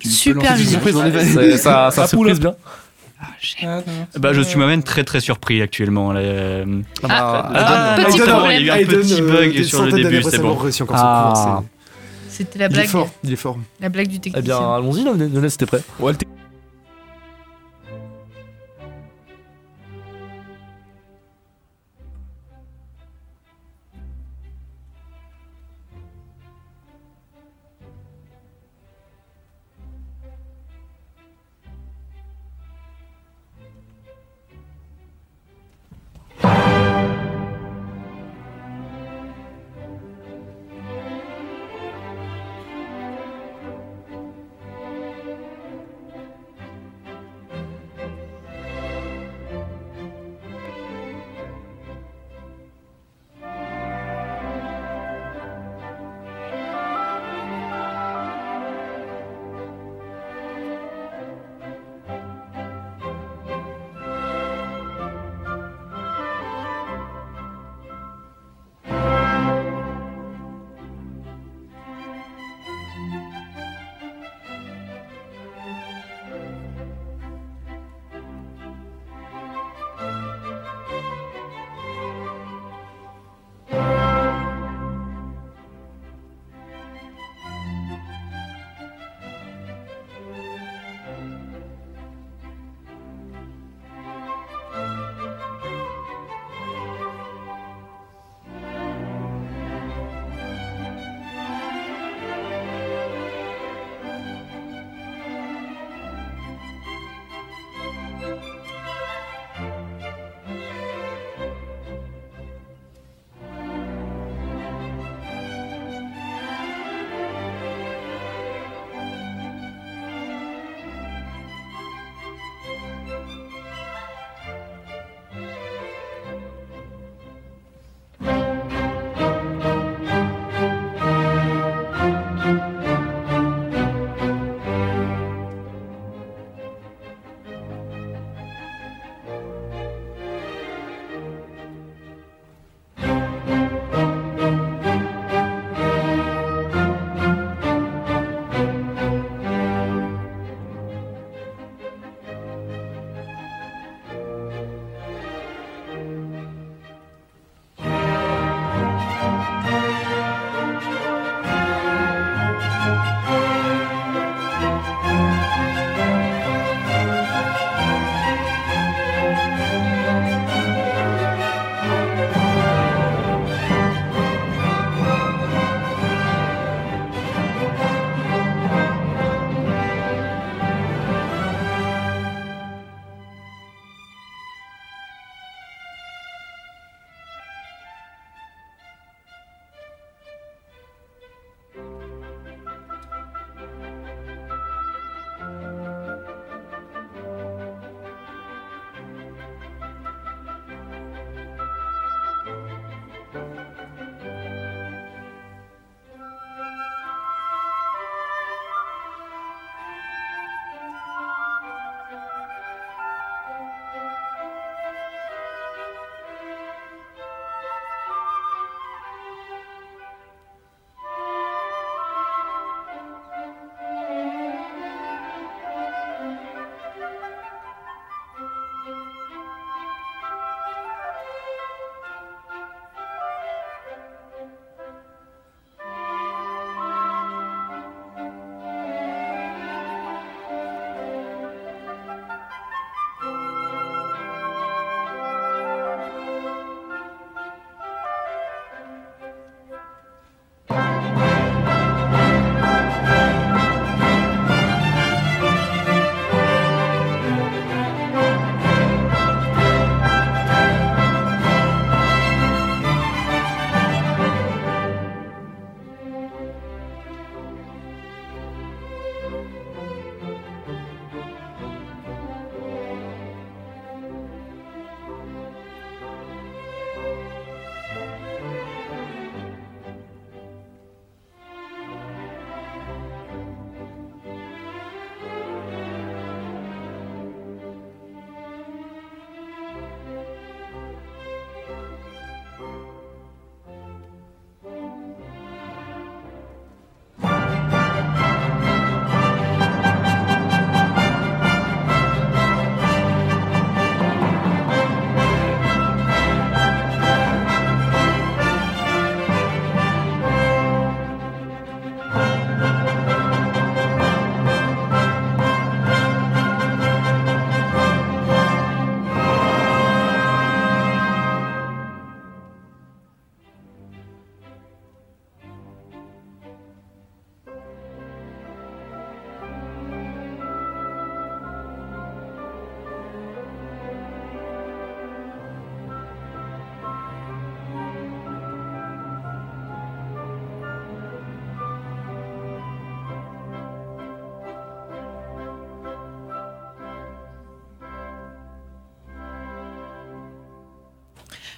Super. 0.04 0.56
C'est- 0.58 1.58
Ça, 1.58 1.90
ça 1.92 2.08
surprise 2.08 2.40
bien. 2.40 2.56
Bah, 4.20 4.34
je 4.34 4.42
suis 4.42 4.58
moi-même 4.58 4.84
très 4.84 5.04
très 5.04 5.20
surpris 5.22 5.62
actuellement. 5.62 6.12
là, 6.12 6.20
euh, 6.20 6.66
Ah, 7.04 7.50
Ah, 7.54 7.96
petit 8.06 8.20
non, 8.20 8.26
problème. 8.28 8.62
il 8.62 8.66
y 8.66 8.70
a 8.70 8.82
eu 8.82 8.84
un 8.84 8.88
petit 8.88 9.22
bug 9.22 9.64
sur 9.64 9.86
le 9.86 9.92
début, 9.92 10.24
c'est 10.24 10.40
bon. 10.40 10.58
Ah. 10.92 11.64
C'était 12.30 12.60
la 12.60 12.66
Il 12.66 12.72
est 12.72 12.74
blague, 12.74 12.88
fort, 12.88 13.10
il 13.24 13.32
est 13.34 13.36
fort. 13.38 13.58
la 13.80 13.88
blague 13.88 14.08
du 14.10 14.18
Eh 14.18 14.20
technicien. 14.20 14.42
bien, 14.60 14.76
allons-y, 14.76 15.04
Lionel, 15.06 15.50
c'était 15.52 15.66
prêt. 15.66 15.82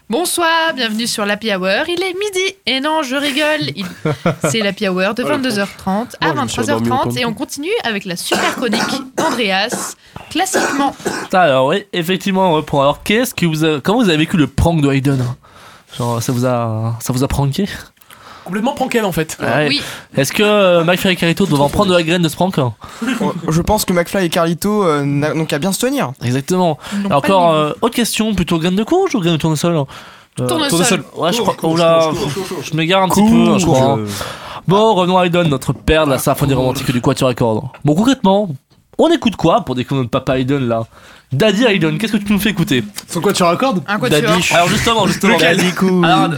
Bonsoir, 0.09 0.73
bienvenue 0.73 1.05
sur 1.05 1.25
l'Happy 1.25 1.53
Hour. 1.53 1.83
Il 1.89 2.01
est 2.01 2.13
midi. 2.13 2.55
Et 2.65 2.79
non, 2.79 3.03
je 3.03 3.15
rigole. 3.15 3.73
Il- 3.75 3.85
C'est 4.49 4.59
l'Happy 4.61 4.87
Hour 4.87 5.13
de 5.13 5.23
22h30 5.23 6.15
à 6.21 6.29
Oh, 6.29 6.33
je 6.37 6.41
me 6.43 6.47
suis 6.47 6.61
endormi 6.61 6.87
23h30. 6.89 6.99
autant. 7.09 7.15
Et 7.17 7.25
on 7.25 7.33
continue 7.33 7.71
avec 7.83 8.05
la 8.05 8.15
super 8.15 8.55
chronique 8.55 8.81
d'Andreas. 9.17 9.95
Classiquement. 10.29 10.95
Alors 11.33 11.67
oui, 11.67 11.83
effectivement, 11.91 12.51
on 12.51 12.53
reprend. 12.53 12.81
Alors 12.81 13.03
qu'est-ce 13.03 13.33
que 13.35 13.45
vous 13.45 13.65
avez... 13.65 13.81
comment 13.81 14.01
vous 14.01 14.07
avez 14.09 14.17
vécu 14.19 14.37
le 14.37 14.47
prank 14.47 14.81
de 14.81 14.89
Hayden 14.91 15.19
hein? 15.21 15.35
Genre 15.97 16.21
ça 16.23 16.31
vous 16.31 16.45
a 16.45 16.95
ça 17.01 17.11
vous 17.11 17.23
a 17.23 17.27
pranké? 17.27 17.65
Complètement 18.47 18.73
pranké 18.73 19.01
en 19.01 19.11
fait. 19.11 19.37
Ouais. 19.41 19.69
Est-ce 20.15 20.31
que 20.31 20.41
euh, 20.41 20.85
McFly 20.85 21.11
et 21.11 21.15
Carito 21.17 21.45
doivent 21.45 21.61
en 21.63 21.69
prendre 21.69 21.91
de 21.91 21.95
la 21.97 22.01
graine 22.01 22.21
de 22.21 22.29
ce 22.29 22.35
prank 22.37 22.57
hein 22.57 22.73
Je 23.49 23.61
pense 23.61 23.83
que 23.83 23.91
McFly 23.91 24.25
et 24.25 24.29
Carlito 24.29 24.85
euh, 24.85 25.03
n'ont 25.03 25.43
qu'à 25.45 25.59
bien 25.59 25.73
se 25.73 25.79
tenir. 25.79 26.13
Exactement. 26.23 26.77
Alors, 27.07 27.17
encore 27.17 27.51
euh, 27.53 27.73
autre 27.81 27.95
question, 27.95 28.33
plutôt 28.33 28.57
graine 28.57 28.77
de 28.77 28.85
courge 28.85 29.13
ou 29.15 29.19
graine 29.19 29.33
de 29.33 29.37
tournesol 29.37 29.75
hein 29.75 29.85
Euh, 30.39 30.47
Tournesol. 30.47 31.03
Ouais, 31.17 31.33
je 31.33 31.41
crois. 31.41 31.55
Oh 31.63 31.75
là, 31.75 32.09
je 32.63 32.73
m'égare 32.73 33.03
un 33.03 33.09
petit 33.09 33.21
peu, 33.21 33.57
je 33.59 33.65
crois. 33.65 33.99
Bon, 34.65 34.93
revenons 34.95 35.17
à 35.17 35.25
Hayden, 35.25 35.49
notre 35.49 35.73
père 35.73 36.05
de 36.05 36.11
la 36.11 36.17
symphonie 36.17 36.53
romantique 36.53 36.89
du 36.91 37.01
Quatuor 37.01 37.29
à 37.29 37.33
cordes. 37.33 37.63
Bon, 37.83 37.95
concrètement, 37.95 38.47
on 38.97 39.09
écoute 39.09 39.35
quoi 39.35 39.61
pour 39.61 39.75
découvrir 39.75 40.03
notre 40.03 40.11
papa 40.11 40.39
Hayden 40.39 40.67
là? 40.69 40.85
Daddy 41.33 41.65
Hayden, 41.65 41.97
qu'est-ce 41.97 42.13
que 42.13 42.17
tu 42.17 42.31
nous 42.31 42.39
fais 42.39 42.51
écouter 42.51 42.85
Son 43.09 43.19
Quatuor 43.19 43.49
à 43.49 43.57
cordes 43.57 43.83
Un 43.85 43.99
quatuor. 43.99 44.21
Daddy. 44.21 44.47
Alors 44.53 44.69
justement, 44.69 45.05
justement. 45.07 45.37
Daddy 45.37 45.73
cool. 45.73 46.05
alors, 46.05 46.29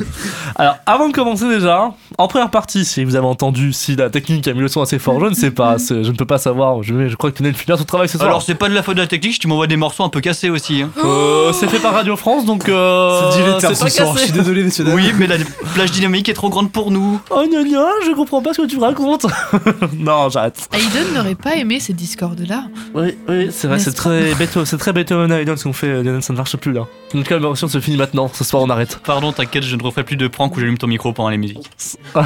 alors, 0.55 0.75
avant 0.87 1.07
de 1.09 1.13
commencer 1.13 1.47
déjà, 1.47 1.91
en 2.17 2.27
première 2.27 2.49
partie, 2.49 2.83
si 2.85 3.03
vous 3.03 3.15
avez 3.15 3.27
entendu, 3.27 3.71
si 3.71 3.95
la 3.95 4.09
technique 4.09 4.47
a 4.47 4.53
mis 4.53 4.61
le 4.61 4.67
son 4.67 4.81
assez 4.81 4.97
fort, 4.97 5.19
je 5.19 5.27
ne 5.27 5.35
sais 5.35 5.51
pas, 5.51 5.77
je 5.77 5.93
ne 5.93 6.15
peux 6.17 6.25
pas 6.25 6.39
savoir. 6.39 6.81
Je, 6.81 7.07
je 7.07 7.15
crois 7.15 7.29
que 7.29 7.37
tu 7.37 7.43
venais 7.43 7.53
de 7.53 7.57
finir 7.57 7.77
ton 7.77 7.83
travail 7.83 8.09
ce 8.09 8.17
soir. 8.17 8.27
Alors 8.29 8.41
c'est 8.41 8.55
pas 8.55 8.67
de 8.67 8.73
la 8.73 8.81
faute 8.81 8.95
de 8.95 9.01
la 9.01 9.07
technique, 9.07 9.37
tu 9.37 9.47
m'envoies 9.47 9.67
des 9.67 9.77
morceaux 9.77 10.03
un 10.03 10.09
peu 10.09 10.21
cassés 10.21 10.49
aussi. 10.49 10.81
hein. 10.81 10.89
Euh, 11.05 11.53
c'est 11.53 11.67
fait 11.69 11.79
par 11.79 11.93
Radio 11.93 12.15
France, 12.15 12.45
donc 12.45 12.67
euh, 12.67 13.29
C'est 13.31 13.37
dilettant 13.37 13.59
c'est 13.59 13.67
pas 13.67 13.89
ce 13.91 13.95
soir, 13.95 14.07
cassé. 14.13 14.19
je 14.21 14.23
suis 14.31 14.39
désolé 14.39 14.63
messieurs 14.63 14.85
dames. 14.85 14.95
Oui, 14.95 15.13
mais 15.19 15.27
la 15.27 15.35
plage 15.75 15.91
dynamique 15.91 16.29
est 16.29 16.33
trop 16.33 16.49
grande 16.49 16.71
pour 16.71 16.89
nous. 16.89 17.21
Oh 17.29 17.43
gna 17.47 17.63
gna, 17.63 17.85
je 18.07 18.15
comprends 18.15 18.41
pas 18.41 18.55
ce 18.55 18.63
que 18.63 18.67
tu 18.67 18.79
racontes. 18.79 19.27
non, 19.99 20.29
j'arrête. 20.29 20.67
Hayden 20.73 21.13
n'aurait 21.13 21.35
pas 21.35 21.55
aimé 21.57 21.79
ces 21.79 21.93
discordes-là. 21.93 22.63
Oui, 22.95 23.15
oui, 23.27 23.49
c'est 23.51 23.67
vrai, 23.67 23.77
c'est 23.77 23.93
très 23.93 24.33
c'est 24.65 24.78
très 24.79 24.93
Beethoven 24.93 25.31
Hayden 25.31 25.55
ce 25.55 25.65
qu'on 25.65 25.73
fait, 25.73 25.87
euh, 25.87 26.03
Lionel, 26.03 26.23
ça 26.23 26.33
ne 26.33 26.37
marche 26.37 26.57
plus 26.57 26.71
là. 26.71 26.87
Une 27.13 27.23
collaboration 27.23 27.67
se 27.67 27.79
finit 27.79 27.97
maintenant, 27.97 28.29
ce 28.33 28.43
soir 28.43 28.63
on 28.63 28.69
arrête. 28.69 28.99
Pardon, 29.05 29.31
t'inquiète, 29.31 29.63
je 29.63 29.75
ne 29.75 29.83
referai 29.83 30.03
plus 30.03 30.17
de 30.17 30.27
prank 30.27 30.55
où 30.55 30.59
j'allume 30.59 30.77
ton 30.77 30.87
micro 30.87 31.13
pendant 31.13 31.29
les 31.29 31.37
musiques. 31.37 31.69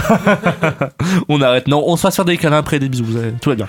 on 1.30 1.42
arrête, 1.42 1.68
non, 1.68 1.84
on 1.86 1.98
se 1.98 2.02
fasse 2.02 2.16
faire 2.16 2.26
des 2.26 2.38
câlins 2.38 2.58
après 2.58 2.80
des 2.80 2.90
bisous, 2.90 3.06
tout 3.42 3.50
va 3.50 3.56
bien. 3.56 3.68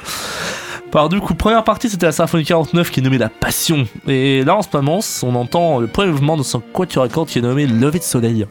Alors 0.94 1.08
du 1.08 1.20
coup, 1.20 1.34
première 1.34 1.64
partie, 1.64 1.90
c'était 1.90 2.06
la 2.06 2.12
symphonie 2.12 2.44
49 2.44 2.92
qui 2.92 3.00
est 3.00 3.02
nommée 3.02 3.18
La 3.18 3.28
Passion. 3.28 3.88
Et 4.06 4.44
là, 4.44 4.54
en 4.54 4.62
ce 4.62 4.68
moment, 4.74 5.00
on 5.24 5.34
entend 5.34 5.80
le 5.80 5.88
premier 5.88 6.12
mouvement 6.12 6.36
de 6.36 6.44
son 6.44 6.60
quatuor 6.60 7.02
à 7.02 7.08
cordes 7.08 7.28
qui 7.28 7.40
est 7.40 7.42
nommé 7.42 7.66
Lever 7.66 7.98
de 7.98 8.04
Soleil. 8.04 8.46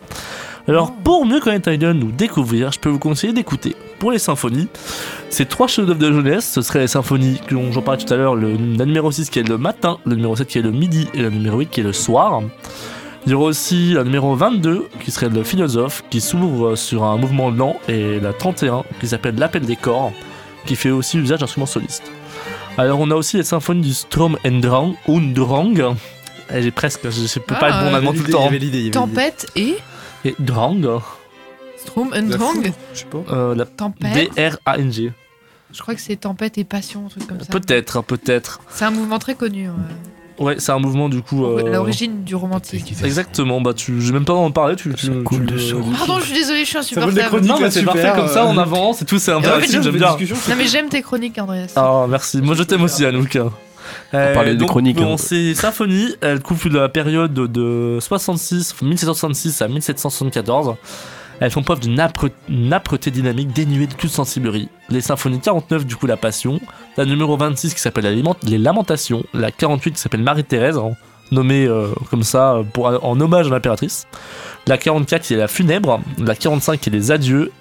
Alors, 0.68 0.93
pour 0.93 1.26
mieux 1.26 1.41
connaître 1.41 1.68
Haydn 1.70 2.01
ou 2.03 2.11
découvrir, 2.11 2.72
je 2.72 2.80
peux 2.80 2.89
vous 2.89 2.99
conseiller 2.99 3.34
d'écouter, 3.34 3.76
pour 3.99 4.11
les 4.11 4.20
symphonies, 4.20 4.70
ces 5.30 5.45
trois 5.45 5.68
chefs-d'œuvre 5.68 5.99
de 5.99 6.11
jeunesse. 6.14 6.49
Ce 6.53 6.61
seraient 6.61 6.80
les 6.80 6.88
symphonies 6.88 7.39
que 7.45 7.55
j'en 7.72 7.82
parlais 7.82 8.01
tout 8.03 8.14
à 8.14 8.18
l'heure, 8.18 8.36
le, 8.36 8.51
la 8.78 8.86
numéro 8.86 9.11
6 9.11 9.30
qui 9.30 9.39
est 9.39 9.47
le 9.47 9.57
matin, 9.57 9.97
le 10.05 10.16
numéro 10.16 10.36
7 10.38 10.47
qui 10.47 10.59
est 10.59 10.61
le 10.61 10.72
midi 10.72 11.09
et 11.14 11.22
le 11.22 11.30
numéro 11.30 11.59
8 11.59 11.70
qui 11.70 11.82
est 11.82 11.84
le 11.84 11.91
soir. 11.91 12.41
Il 13.26 13.32
y 13.32 13.36
aura 13.36 13.45
aussi 13.45 13.93
la 13.93 14.03
numéro 14.05 14.36
22 14.36 14.88
qui 15.03 15.11
serait 15.11 15.30
le 15.30 15.43
philosophe 15.43 16.03
qui 16.09 16.22
s'ouvre 16.22 16.76
sur 16.76 17.03
un 17.03 17.18
mouvement 17.18 17.49
lent 17.49 17.78
et 17.89 18.20
la 18.22 18.32
31 18.34 18.84
qui 18.99 19.07
s'appelle 19.07 19.36
l'appel 19.36 19.64
des 19.64 19.76
corps 19.78 20.11
qui 20.66 20.76
fait 20.78 20.91
aussi 20.91 21.18
usage 21.18 21.39
d'instruments 21.39 21.66
solistes. 21.66 22.09
Alors 22.78 22.99
on 23.01 23.11
a 23.11 23.16
aussi 23.16 23.36
les 23.38 23.43
symphonies 23.43 23.82
du 23.82 23.93
Strom 23.93 24.38
and 24.45 24.59
Drang, 24.59 24.93
und 25.07 25.34
Drang. 25.34 25.95
J'ai 26.53 26.72
presque, 26.72 27.01
je, 27.09 27.28
je 27.28 27.39
peux 27.39 27.55
pas 27.55 27.59
Ah, 27.64 27.70
être 27.70 27.80
bon 27.86 27.91
en 27.91 27.97
allemand 27.97 28.11
tout 28.14 28.24
le 28.26 28.32
temps. 28.32 28.49
Tempête 28.91 29.47
et 29.55 29.76
Et 30.26 30.36
Drang. 30.39 31.01
Strom 31.78 32.13
and 32.15 32.24
Drang. 32.24 32.63
Je 32.93 32.99
sais 32.99 33.05
pas. 33.05 33.24
Euh, 33.34 33.55
la 33.55 33.65
Tempête. 33.65 34.13
D-R-A-N-G. 34.36 35.11
Je 35.74 35.82
crois 35.82 35.95
que 35.95 36.01
c'est 36.01 36.15
tempête 36.17 36.57
et 36.59 36.63
passion, 36.63 37.05
un 37.07 37.09
truc 37.09 37.26
comme 37.28 37.39
ça. 37.39 37.47
Peut-être, 37.47 38.03
peut-être. 38.03 38.59
C'est 38.69 38.86
un 38.86 38.91
mouvement 38.91 39.17
très 39.17 39.34
connu. 39.36 39.69
ouais. 39.69 39.76
Ouais, 40.39 40.55
c'est 40.57 40.71
un 40.71 40.80
mouvement 40.80 41.09
du 41.09 41.21
coup. 41.21 41.45
euh, 41.45 41.71
L'origine 41.71 42.24
du 42.24 42.36
romantisme. 42.36 42.86
Exactement, 43.05 43.61
bah 43.61 43.74
tu, 43.74 44.01
j'ai 44.01 44.11
même 44.13 44.26
pas 44.26 44.34
en 44.34 44.49
parler, 44.51 44.76
tu, 44.76 44.91
tu, 44.95 45.11
cool 45.24 45.45
de 45.45 45.55
Pardon, 45.97 46.19
je 46.19 46.26
suis 46.26 46.34
désolée, 46.34 46.61
je 46.63 46.69
suis 46.69 46.78
insupportable. 46.78 47.41
Non, 47.45 47.59
mais 47.59 47.69
c'est 47.69 47.84
parfait 47.84 48.11
comme 48.15 48.28
ça, 48.28 48.45
on 48.45 48.57
avance 48.57 49.01
et 49.03 49.05
tout, 49.05 49.19
c'est 49.19 49.32
interactif, 49.32 49.82
j'aime 49.84 49.95
bien. 49.95 50.09
Non, 50.17 50.55
mais 50.57 50.65
j'aime 50.67 50.89
tes 50.89 51.01
chroniques, 51.03 51.38
Andreas. 51.38 51.74
Ah, 51.76 52.05
merci. 52.09 52.41
Moi, 52.41 52.55
je 52.55 52.63
t'aime 52.63 52.82
aussi, 52.84 53.05
Anouk. 53.05 53.38
Euh, 54.13 54.34
parlait 54.34 54.55
des 54.55 54.65
chroniques, 54.65 54.97
Bon, 54.97 55.13
hein. 55.13 55.17
ces 55.17 55.53
symphonies, 55.55 56.15
elles 56.21 56.41
couvrent 56.41 56.69
la 56.69 56.89
période 56.89 57.34
de 57.34 57.97
66, 57.99 58.75
1766 58.81 59.61
à 59.61 59.67
1774. 59.67 60.75
Elles 61.39 61.49
font 61.51 61.63
preuve 61.63 61.79
d'une 61.81 61.97
âpre- 61.99 62.29
âpreté 62.71 63.11
dynamique 63.11 63.51
dénuée 63.53 63.88
de 63.88 63.93
toute 63.93 64.09
sensiblerie. 64.11 64.69
Les 64.89 65.01
symphonies 65.01 65.39
49, 65.39 65.86
du 65.86 65.95
coup, 65.95 66.05
la 66.05 66.15
Passion. 66.15 66.59
La 66.95 67.05
numéro 67.05 67.36
26 67.36 67.73
qui 67.73 67.81
s'appelle 67.81 68.23
Les 68.43 68.57
Lamentations. 68.57 69.23
La 69.34 69.51
48 69.51 69.93
qui 69.93 69.99
s'appelle 69.99 70.21
Marie-Thérèse, 70.21 70.77
hein, 70.77 70.91
nommée 71.31 71.65
euh, 71.65 71.88
comme 72.11 72.23
ça 72.23 72.57
pour, 72.71 72.86
en 73.03 73.19
hommage 73.19 73.47
à 73.47 73.49
l'impératrice. 73.49 74.05
La 74.67 74.77
44 74.77 75.23
qui 75.23 75.34
est 75.34 75.38
la 75.38 75.47
Funèbre. 75.47 75.99
La 76.19 76.36
45 76.36 76.79
qui 76.79 76.89
est 76.89 76.93
les 76.93 77.11
Adieux. 77.11 77.51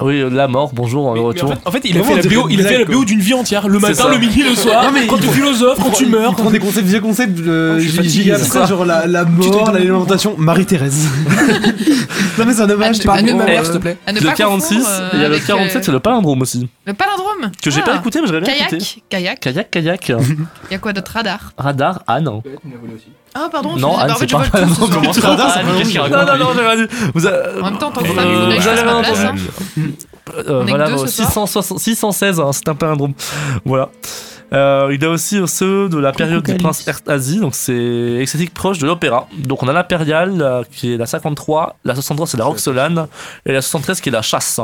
Oui, 0.00 0.20
euh, 0.20 0.30
la 0.30 0.48
mort, 0.48 0.72
bonjour, 0.74 1.12
le 1.14 1.20
Mais 1.20 1.26
retour. 1.26 1.50
en, 1.50 1.54
fait, 1.54 1.60
en 1.66 1.70
fait, 1.70 1.80
il 1.84 1.98
a 1.98 2.02
fait 2.02 2.16
la 2.16 2.22
BO, 2.42 2.48
il 2.48 2.60
a 2.60 2.64
fait 2.64 2.78
la 2.78 2.84
BO 2.86 3.04
d'une 3.04 3.20
vie 3.20 3.34
entière. 3.34 3.68
Le 3.68 3.78
matin, 3.78 4.08
le 4.10 4.18
midi, 4.18 4.42
le 4.42 4.54
soir. 4.54 4.84
Non, 4.84 4.90
mais 4.92 5.06
quand 5.06 5.16
il 5.16 5.22
tu 5.22 5.28
philosophes, 5.28 5.78
quand 5.82 5.90
tu 5.90 6.06
meurs. 6.06 6.30
Il 6.36 6.42
prend 6.42 6.50
des 6.50 6.58
concepts, 6.58 6.86
vieux 6.86 7.00
concepts, 7.00 7.38
euh, 7.40 7.80
Oh, 7.82 8.66
genre 8.66 8.84
la, 8.84 9.06
la 9.06 9.24
mort, 9.24 9.72
l'alimentation, 9.72 10.34
Marie-Thérèse. 10.38 11.06
non 12.38 12.44
mais 12.46 12.52
c'est 12.52 12.62
un 12.62 12.70
hommage, 12.70 12.98
tu 12.98 13.08
Euh, 13.08 13.64
s'il 13.64 13.72
te 13.72 13.78
plaît. 13.78 13.96
ne 14.08 14.20
le 14.20 14.26
pas 14.26 14.32
46, 14.34 14.74
confondre, 14.76 14.88
euh, 14.90 15.08
il 15.14 15.20
y 15.20 15.24
a 15.24 15.28
le 15.28 15.34
avec, 15.34 15.46
47, 15.46 15.76
euh, 15.76 15.82
c'est 15.84 15.92
le 15.92 16.00
palindrome 16.00 16.42
aussi. 16.42 16.68
Le 16.86 16.92
palindrome 16.94 17.50
Que 17.62 17.70
j'ai 17.70 17.80
Ah. 17.82 17.86
pas 17.86 17.96
écouté, 17.96 18.20
mais 18.20 18.26
j'aurais 18.28 18.40
bien 18.40 18.52
Kayak, 18.54 18.72
écouté. 18.72 19.02
kayak. 19.08 19.40
Kayak, 19.40 19.70
kayak. 19.70 20.08
Il 20.08 20.72
y 20.72 20.74
a 20.74 20.78
quoi 20.78 20.92
d'autre? 20.92 21.12
Radar? 21.14 21.52
Radar, 21.58 22.02
Anne. 22.06 22.28
Ah, 23.34 23.48
pardon, 23.50 23.76
Non, 23.76 23.96
Anne, 23.96 24.10
en 24.10 24.14
fait, 24.14 24.28
c'est 24.28 24.30
je 24.30 24.36
pas 24.36 24.66
soir. 24.66 24.90
Comment 24.90 25.12
ça, 25.12 25.60
qu'est-ce 25.78 25.90
qu'il 25.90 25.98
Non, 25.98 26.02
raconte, 26.04 26.38
non, 26.38 26.44
non, 26.44 26.52
lui 26.52 26.58
j'ai 26.60 26.66
rien 26.68 26.76
dit. 26.76 26.94
Vous 27.14 27.26
En 27.26 27.70
même 27.70 27.78
temps, 27.78 27.88
en 27.88 27.92
tant 27.92 28.02
que 28.02 28.08
Euh, 28.08 28.56
que 28.56 29.26
hein. 29.26 29.34
Euh, 30.48 30.64
voilà, 30.66 30.86
que 30.86 30.90
deux 30.90 30.96
bon, 30.96 31.06
ce 31.06 31.22
soir 31.22 31.46
660 31.48 31.78
616, 31.78 32.40
hein, 32.40 32.50
c'est 32.52 32.68
un 32.68 32.74
palindrome. 32.74 33.14
Voilà. 33.64 33.90
Euh, 34.52 34.88
il 34.92 35.00
y 35.00 35.04
a 35.04 35.10
aussi 35.10 35.40
ceux 35.46 35.88
de 35.88 35.98
la 35.98 36.12
période 36.12 36.42
du 36.44 36.54
prince 36.56 36.86
Erzhazi, 36.86 37.38
donc 37.38 37.54
c'est 37.54 37.72
esthétique 37.72 38.52
proche 38.52 38.78
de 38.78 38.86
l'opéra. 38.86 39.28
Donc 39.38 39.62
on 39.62 39.68
a 39.68 39.72
l'impériale 39.72 40.42
euh, 40.42 40.62
qui 40.72 40.94
est 40.94 40.96
la 40.96 41.06
53, 41.06 41.76
la 41.84 41.94
63 41.94 42.26
c'est 42.26 42.36
la 42.36 42.44
Roxolane 42.46 43.06
et 43.46 43.52
la 43.52 43.62
73 43.62 44.00
qui 44.00 44.08
est 44.08 44.12
la 44.12 44.22
chasse. 44.22 44.60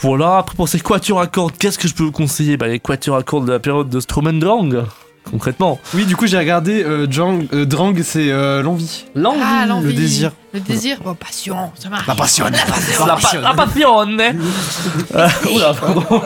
Voilà, 0.00 0.38
après 0.38 0.56
pour 0.56 0.68
ces 0.68 0.80
quatuors 0.80 1.20
à 1.20 1.26
cordes, 1.26 1.52
qu'est-ce 1.58 1.78
que 1.78 1.86
je 1.88 1.94
peux 1.94 2.04
vous 2.04 2.12
conseiller? 2.12 2.56
Bah, 2.56 2.68
Les 2.68 2.78
quatuors 2.78 3.16
à 3.16 3.22
cordes 3.22 3.46
de 3.46 3.52
la 3.52 3.58
période 3.58 3.90
de 3.90 4.00
Stromendrang, 4.00 4.84
concrètement. 5.30 5.78
Oui, 5.94 6.04
du 6.06 6.16
coup 6.16 6.26
j'ai 6.26 6.38
regardé 6.38 6.82
euh, 6.84 7.06
Drang, 7.06 7.40
euh, 7.52 7.64
Drang, 7.66 7.94
c'est 8.02 8.30
euh, 8.30 8.62
l'envie. 8.62 9.04
L'envie, 9.14 9.40
Ah, 9.42 9.66
l'envie. 9.66 9.86
le 9.88 9.92
désir. 9.92 10.32
Le 10.54 10.60
désir, 10.60 10.98
bon, 11.04 11.14
passion, 11.14 11.70
ça 11.78 11.88
marche. 11.90 12.06
La 12.06 12.14
passion. 12.14 12.44
La 12.46 12.58
passion. 12.58 13.06
La, 13.06 13.16
pa- 13.16 13.36
la 13.40 13.54
passion 13.54 14.00
Euh, 14.00 15.28
Oula, 15.54 15.74
pardon. 15.74 16.22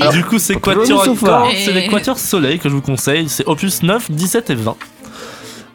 Alors, 0.00 0.12
du 0.12 0.24
coup, 0.24 0.38
c'est 0.38 0.56
Quatuor 0.56 1.04
sofa. 1.04 1.44
c'est 1.54 1.72
les 1.72 1.86
Quatuors 1.86 2.18
Soleil 2.18 2.58
que 2.58 2.68
je 2.68 2.74
vous 2.74 2.80
conseille. 2.80 3.28
C'est 3.28 3.46
opus 3.46 3.82
9, 3.82 4.10
17 4.10 4.50
et 4.50 4.54
20. 4.54 4.76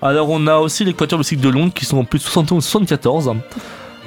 Alors, 0.02 0.30
on 0.30 0.48
a 0.48 0.56
aussi 0.58 0.84
les 0.86 0.94
Quatuors 0.94 1.20
de 1.20 1.24
cycle 1.26 1.42
de 1.42 1.50
Londres 1.50 1.74
qui 1.74 1.86
sont 1.86 1.98
en 2.00 2.04
plus 2.04 2.20
71 2.20 2.64
74. 2.66 3.32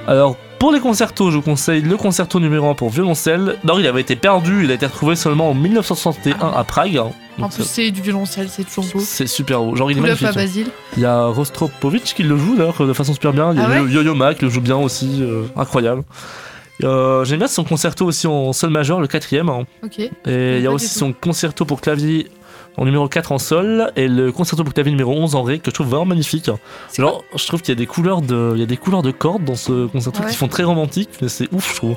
Alors, 0.08 0.36
pour 0.58 0.72
les 0.72 0.80
concertos, 0.80 1.30
je 1.30 1.36
vous 1.36 1.42
conseille 1.42 1.82
le 1.82 1.96
concerto 1.96 2.40
numéro 2.40 2.68
1 2.70 2.74
pour 2.74 2.90
violoncelle. 2.90 3.56
Non, 3.64 3.78
il 3.78 3.86
avait 3.86 4.00
été 4.00 4.16
perdu, 4.16 4.64
il 4.64 4.70
a 4.70 4.74
été 4.74 4.86
retrouvé 4.86 5.14
seulement 5.16 5.50
en 5.50 5.54
1961 5.54 6.52
à 6.56 6.64
Prague. 6.64 7.00
En 7.40 7.48
plus, 7.48 7.64
c'est 7.64 7.90
du 7.90 8.02
violoncelle, 8.02 8.48
c'est 8.50 8.64
toujours 8.64 8.84
beau. 8.92 9.00
c'est 9.00 9.26
super 9.26 9.60
beau. 9.62 9.74
Genre, 9.76 9.90
il 9.90 9.98
est 9.98 10.00
magnifique. 10.00 10.26
à 10.28 10.32
Basile. 10.32 10.68
Il 10.96 11.02
y 11.02 11.06
a 11.06 11.26
Rostropovich 11.26 12.14
qui 12.14 12.22
le 12.22 12.36
joue 12.36 12.56
d'ailleurs 12.56 12.86
de 12.86 12.92
façon 12.92 13.12
super 13.14 13.32
bien. 13.32 13.52
Il 13.52 13.58
y 13.58 13.60
a 13.62 13.66
Ah 13.68 13.82
ouais 13.82 13.90
Yo-Yo 13.90 14.14
Ma 14.14 14.34
qui 14.34 14.44
le 14.44 14.50
joue 14.50 14.60
bien 14.60 14.76
aussi, 14.76 15.18
euh, 15.22 15.44
incroyable. 15.56 16.02
Euh, 16.84 17.24
J'aime 17.24 17.38
bien 17.38 17.48
son 17.48 17.64
concerto 17.64 18.04
aussi 18.06 18.26
en 18.26 18.52
sol 18.52 18.70
majeur, 18.70 19.00
le 19.00 19.06
quatrième. 19.06 19.48
hein. 19.48 19.64
Et 20.26 20.56
il 20.58 20.62
y 20.62 20.66
a 20.66 20.72
aussi 20.72 20.88
son 20.88 21.12
concerto 21.12 21.64
pour 21.64 21.80
clavier 21.80 22.28
en 22.76 22.84
numéro 22.86 23.06
4 23.06 23.32
en 23.32 23.38
sol 23.38 23.92
et 23.96 24.08
le 24.08 24.32
concerto 24.32 24.64
pour 24.64 24.72
clavier 24.72 24.90
numéro 24.92 25.12
11 25.12 25.34
en 25.34 25.42
ré 25.42 25.58
que 25.58 25.70
je 25.70 25.74
trouve 25.74 25.88
vraiment 25.88 26.06
magnifique. 26.06 26.50
Alors, 26.98 27.22
je 27.36 27.46
trouve 27.46 27.60
qu'il 27.60 27.68
y 27.68 27.76
a 27.76 27.78
des 27.78 27.86
couleurs 27.86 28.22
de 28.22 28.52
il 28.54 28.60
y 28.60 28.62
a 28.62 28.66
des 28.66 28.78
couleurs 28.78 29.02
de 29.02 29.10
cordes 29.10 29.44
dans 29.44 29.54
ce 29.54 29.86
concerto 29.86 30.22
ouais. 30.22 30.30
qui 30.30 30.36
font 30.36 30.48
très 30.48 30.64
romantique, 30.64 31.10
mais 31.20 31.28
c'est 31.28 31.48
ouf, 31.52 31.70
je 31.72 31.76
trouve. 31.76 31.96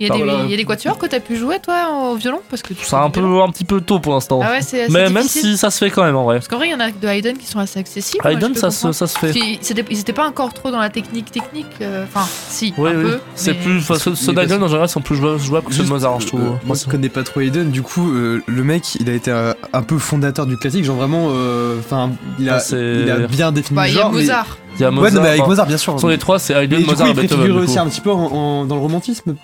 Il 0.00 0.06
y 0.06 0.10
a 0.10 0.14
des, 0.14 0.22
voilà. 0.22 0.40
il 0.44 0.50
y 0.50 0.54
a 0.54 0.56
des 0.56 0.64
quatuors 0.64 0.96
que 0.96 1.04
t'as 1.06 1.20
pu 1.20 1.36
jouer, 1.36 1.58
toi, 1.62 2.10
au 2.10 2.16
violon 2.16 2.40
Parce 2.48 2.62
que 2.62 2.72
tu 2.72 2.84
C'est 2.86 2.96
un 2.96 3.10
peu 3.10 3.20
un 3.42 3.48
petit 3.50 3.64
peu 3.64 3.80
tôt 3.82 4.00
pour 4.00 4.14
l'instant. 4.14 4.40
Ah 4.42 4.52
ouais, 4.52 4.62
c'est 4.62 4.84
assez 4.84 4.92
Mais 4.92 5.10
même 5.10 5.24
si 5.28 5.58
ça 5.58 5.70
se 5.70 5.76
fait 5.78 5.90
quand 5.90 6.02
même 6.02 6.16
en 6.16 6.24
vrai. 6.24 6.36
Parce 6.36 6.48
qu'en 6.48 6.56
vrai, 6.56 6.68
il 6.68 6.72
y 6.72 6.74
en 6.74 6.80
a 6.80 6.90
de 6.90 7.06
Haydn 7.06 7.36
qui 7.36 7.46
sont 7.46 7.58
assez 7.58 7.78
accessibles. 7.78 8.26
Haydn, 8.26 8.54
ça 8.54 8.70
se- 8.70 8.92
ça 8.92 9.06
se 9.06 9.18
fait. 9.18 9.32
C'était- 9.60 9.84
Ils 9.90 10.00
étaient 10.00 10.12
pas 10.14 10.26
encore 10.26 10.54
trop 10.54 10.70
dans 10.70 10.78
la 10.80 10.88
technique 10.90 11.30
technique. 11.30 11.66
euh, 11.82 12.04
Enfin, 12.04 12.26
si, 12.48 12.72
Oui, 12.78 12.90
un 12.90 12.94
oui. 12.96 13.02
peu. 13.02 13.18
C'est 13.34 13.52
mais- 13.52 13.58
plus. 13.58 13.82
Ceux 14.14 14.32
d'Haydn 14.32 14.62
en 14.62 14.68
général 14.68 14.88
sont 14.88 15.00
plus 15.02 15.16
jouables 15.16 15.38
jouables 15.38 15.66
que 15.66 15.74
ceux 15.74 15.84
de 15.84 15.88
Mozart, 15.88 16.20
je 16.20 16.26
trouve. 16.28 16.40
euh, 16.40 16.50
moi, 16.64 16.76
je 16.82 16.88
connais 16.90 17.08
pas 17.10 17.22
trop 17.22 17.40
Haydn. 17.40 17.70
Du 17.70 17.82
coup, 17.82 18.10
euh, 18.10 18.42
le 18.46 18.64
mec, 18.64 18.94
il 18.98 19.10
a 19.10 19.12
été 19.12 19.30
euh, 19.30 19.52
un 19.74 19.82
peu 19.82 19.98
fondateur 19.98 20.46
du 20.46 20.56
classique. 20.56 20.84
Genre 20.84 20.96
vraiment, 20.96 21.26
euh, 21.30 21.78
enfin, 21.78 22.10
il, 22.38 22.48
a, 22.48 22.56
Ah, 22.56 22.74
il 22.74 23.10
a 23.10 23.16
bien 23.26 23.52
défini 23.52 23.76
Bah, 23.76 23.84
le 23.84 23.90
il 23.90 23.96
y 23.96 24.00
a 24.00 24.06
mais 24.08 24.12
Mozart. 24.12 24.56
Il 24.80 24.84
y 24.84 24.86
a 24.86 24.88
Ouais, 24.88 24.94
Mozart. 24.96 25.12
non, 25.14 25.20
mais 25.22 25.28
avec 25.28 25.40
enfin, 25.42 25.48
Mozart, 25.50 25.66
bien 25.66 25.76
sûr. 25.76 25.98
Sur 26.00 26.08
les 26.08 26.16
trois, 26.18 26.38
c'est 26.38 26.54
Haydn, 26.54 26.84
Mozart 26.86 27.08
il 27.08 27.10
et 27.10 27.22
Beethoven. 27.22 27.44
du 27.46 27.52
aussi 27.52 27.78
un 27.78 27.86
petit 27.86 28.00
peu 28.00 28.10
en- 28.10 28.32
en- 28.32 28.64
dans 28.64 28.76
le 28.76 28.80
romantisme. 28.80 29.34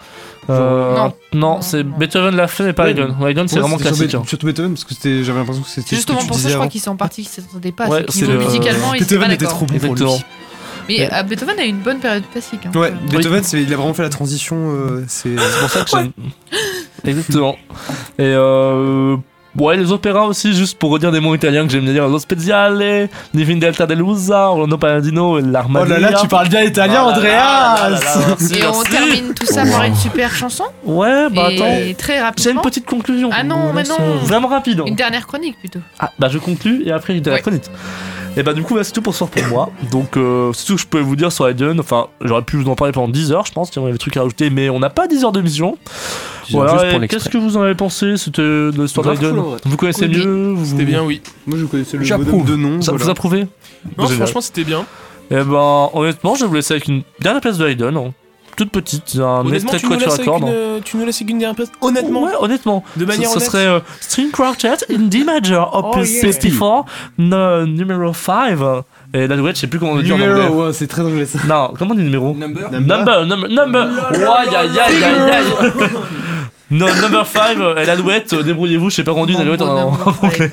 Euh, 0.48 0.96
Non. 0.96 1.12
non, 1.34 1.60
c'est 1.60 1.82
Beethoven 1.82 2.34
l'a 2.36 2.46
fait, 2.48 2.64
mais 2.64 2.72
pas 2.72 2.84
Ouais. 2.84 2.90
Haydn. 2.92 3.14
Haydn, 3.20 3.46
c'est 3.48 3.56
Ouais, 3.56 3.60
vraiment 3.60 3.78
sur 3.78 3.86
classique. 3.88 4.12
Be- 4.12 4.16
hein. 4.16 4.22
Surtout 4.26 4.46
Beethoven, 4.46 4.72
parce 4.72 4.84
que 4.84 4.94
c'était- 4.94 5.22
j'avais 5.24 5.38
l'impression 5.40 5.62
que 5.62 5.68
c'était. 5.68 5.90
Ce 5.90 5.94
justement 5.96 6.20
tu 6.20 6.26
pour 6.28 6.38
ça, 6.38 6.48
je 6.48 6.54
crois 6.54 6.68
qu'ils 6.68 6.80
sont 6.80 6.96
partis, 6.96 7.22
qu'ils 7.24 7.42
ne 7.42 7.46
s'attendaient 7.48 7.72
pas. 7.72 7.86
Ouais, 7.88 8.06
c'est 8.08 8.26
musicalement, 8.26 8.94
ils 8.94 9.02
étaient 9.02 9.16
Beethoven 9.16 9.28
pas 9.28 9.34
était 9.34 9.44
d'accord. 9.44 9.58
trop 9.58 9.66
bon 9.66 9.78
pour 9.78 9.94
lui. 9.94 10.02
Exactement. 10.02 10.18
Mais 10.88 11.12
euh, 11.12 11.22
Beethoven 11.24 11.58
a 11.58 11.64
eu 11.64 11.68
une 11.68 11.80
bonne 11.80 11.98
période 11.98 12.22
classique. 12.32 12.60
hein. 12.64 12.78
Ouais, 12.78 12.92
Beethoven, 13.10 13.42
il 13.52 13.72
a 13.72 13.76
vraiment 13.76 13.92
fait 13.92 14.04
la 14.04 14.08
transition. 14.08 14.56
euh, 14.56 15.04
c'est 15.08 15.36
C'est 15.36 15.60
pour 15.60 15.68
ça 15.70 15.80
que 15.84 15.90
j'aime. 15.90 16.12
Exactement. 17.04 17.56
Et 18.18 18.22
euh. 18.22 19.16
Ouais, 19.58 19.76
les 19.76 19.90
opéras 19.92 20.24
aussi, 20.26 20.52
juste 20.54 20.78
pour 20.78 20.90
redire 20.90 21.10
des 21.12 21.20
mots 21.20 21.34
italiens 21.34 21.64
que 21.66 21.72
j'aime 21.72 21.84
bien 21.84 21.92
dire. 21.92 22.08
Lo 22.08 22.18
Speziale, 22.18 23.08
Divine 23.32 23.58
Delta 23.58 23.86
Delusa, 23.86 24.50
Orlando 24.50 24.76
Paladino 24.76 25.38
et 25.38 25.42
l'Armada. 25.42 25.86
Oh 25.86 25.88
là 25.88 25.98
là, 25.98 26.18
tu 26.20 26.28
parles 26.28 26.48
bien 26.48 26.62
italien, 26.62 27.02
Andreas 27.04 27.90
Et 28.54 28.66
on 28.66 28.82
termine 28.82 29.32
tout 29.34 29.46
ça 29.46 29.64
par 29.64 29.84
une 29.84 29.94
super 29.94 30.34
chanson. 30.34 30.64
Ouais, 30.84 31.28
bah 31.30 31.48
Et 31.50 31.56
attends. 31.90 31.98
très 31.98 32.14
J'ai 32.16 32.20
rapidement. 32.20 32.52
une 32.54 32.60
petite 32.60 32.86
conclusion. 32.86 33.30
Ah 33.32 33.42
non, 33.44 33.72
mais 33.74 33.84
non. 33.84 33.96
Vraiment 34.24 34.48
rapide. 34.48 34.80
hein. 34.80 34.84
Une 34.86 34.94
dernière 34.96 35.26
chronique 35.26 35.58
plutôt. 35.58 35.80
Ah, 35.98 36.12
bah 36.18 36.28
je 36.30 36.38
conclus 36.38 36.82
et 36.86 36.92
après 36.92 37.14
une 37.14 37.20
dernière 37.22 37.42
chronique. 37.42 37.64
Et 38.36 38.42
bah 38.42 38.52
du 38.52 38.62
coup, 38.62 38.74
bah, 38.74 38.84
c'est 38.84 38.92
tout 38.92 39.00
pour 39.00 39.14
ce 39.14 39.18
soir 39.18 39.30
pour 39.30 39.42
moi. 39.46 39.70
Donc 39.90 40.16
euh, 40.16 40.52
c'est 40.52 40.66
tout 40.66 40.74
que 40.74 40.80
je 40.82 40.86
peux 40.86 41.00
vous 41.00 41.16
dire 41.16 41.32
sur 41.32 41.48
Haydn. 41.48 41.80
Enfin, 41.80 42.08
j'aurais 42.20 42.42
pu 42.42 42.56
vous 42.56 42.68
en 42.68 42.74
parler 42.74 42.92
pendant 42.92 43.08
10 43.08 43.32
heures, 43.32 43.46
je 43.46 43.52
pense, 43.52 43.70
qu'il 43.70 43.80
y 43.80 43.82
aurait 43.82 43.92
des 43.92 43.98
trucs 43.98 44.16
à 44.16 44.20
rajouter, 44.20 44.50
mais 44.50 44.68
on 44.68 44.78
n'a 44.78 44.90
pas 44.90 45.06
10 45.06 45.24
heures 45.24 45.32
de 45.32 45.40
mission. 45.40 45.78
10 46.48 46.56
heures 46.56 46.66
Voilà, 46.66 47.08
qu'est-ce 47.08 47.30
que 47.30 47.38
vous 47.38 47.56
en 47.56 47.62
avez 47.62 47.74
pensé? 47.74 48.16
C'était 48.18 48.42
de 48.42 48.74
l'histoire 48.76 49.06
Grave 49.06 49.20
d'Haydn. 49.20 49.30
cool, 49.30 49.38
en 49.38 49.50
vrai. 49.50 49.60
Vous 49.64 49.76
connaissez 49.76 50.06
mieux 50.06 50.52
vous... 50.52 50.66
C'était 50.66 50.84
bien, 50.84 51.02
oui. 51.02 51.22
Moi, 51.46 51.58
je 51.58 51.64
connaissais 51.64 51.96
le 51.96 52.04
bonhomme 52.04 52.44
de 52.44 52.56
nom. 52.56 52.82
Ça 52.82 52.92
voilà. 52.92 53.04
vous 53.04 53.10
approuvez 53.10 53.46
Non, 53.96 54.06
franchement, 54.06 54.40
c'était 54.42 54.64
bien. 54.64 54.84
Et 55.30 55.42
ben, 55.42 55.90
honnêtement, 55.92 56.34
je 56.34 56.42
vais 56.42 56.48
vous 56.48 56.54
laisser 56.54 56.74
avec 56.74 56.88
une 56.88 57.02
dernière 57.20 57.40
pièce 57.40 57.58
de 57.58 57.64
hein. 57.64 58.12
Toute 58.56 58.70
petite, 58.70 59.16
un 59.16 59.46
extrait 59.52 59.78
tu 59.78 59.86
de 59.86 59.92
nous, 59.92 59.98
quatuor 59.98 60.16
laisses 60.16 60.20
à 60.20 60.24
cordes. 60.24 60.82
tu 60.84 60.96
nous 60.96 61.04
laisses 61.04 61.20
une 61.20 61.26
dernière 61.38 61.54
place 61.54 61.70
Honnêtement 61.80 62.22
Ouais, 62.24 62.32
honnêtement. 62.40 62.82
De 62.96 63.04
manière 63.04 63.28
ce, 63.28 63.38
serait 63.38 63.66
euh, 63.66 63.80
String 64.00 64.30
Quartet 64.30 64.76
in 64.90 65.00
D 65.00 65.24
major, 65.24 65.70
opus 65.74 66.10
yeah. 66.10 66.32
54, 66.32 66.86
no, 67.18 67.66
numéro 67.66 68.14
5. 68.14 68.58
Et 69.12 69.26
la 69.26 69.36
douette, 69.36 69.56
je 69.56 69.62
sais 69.62 69.66
plus 69.66 69.78
comment 69.78 69.92
on 69.92 69.96
le 69.96 70.02
dit 70.02 70.12
en 70.12 70.16
anglais. 70.16 70.28
Numéro, 70.28 70.66
ouais, 70.66 70.72
c'est 70.72 70.86
très 70.86 71.02
anglais 71.02 71.26
ça. 71.26 71.38
Non, 71.46 71.72
comment 71.78 71.92
on 71.92 71.94
dit 71.94 72.02
numéro 72.02 72.34
Number. 72.34 72.70
Number, 72.70 73.26
number, 73.26 73.48
number. 73.48 73.88
Ouais, 74.12 74.24
aïe, 74.24 74.56
aïe, 74.56 74.78
aïe, 74.78 75.04
aïe. 75.04 75.88
Non, 76.70 76.86
number 77.00 77.24
5, 77.26 77.58
et 77.78 77.84
la 77.84 77.96
douette, 77.96 78.32
euh, 78.32 78.42
débrouillez-vous, 78.42 78.90
je 78.90 78.96
sais 78.96 79.04
pas 79.04 79.12
rendu 79.12 79.34
une 79.34 79.40
alouette 79.40 79.62
en 79.62 79.92
anglais. 80.22 80.52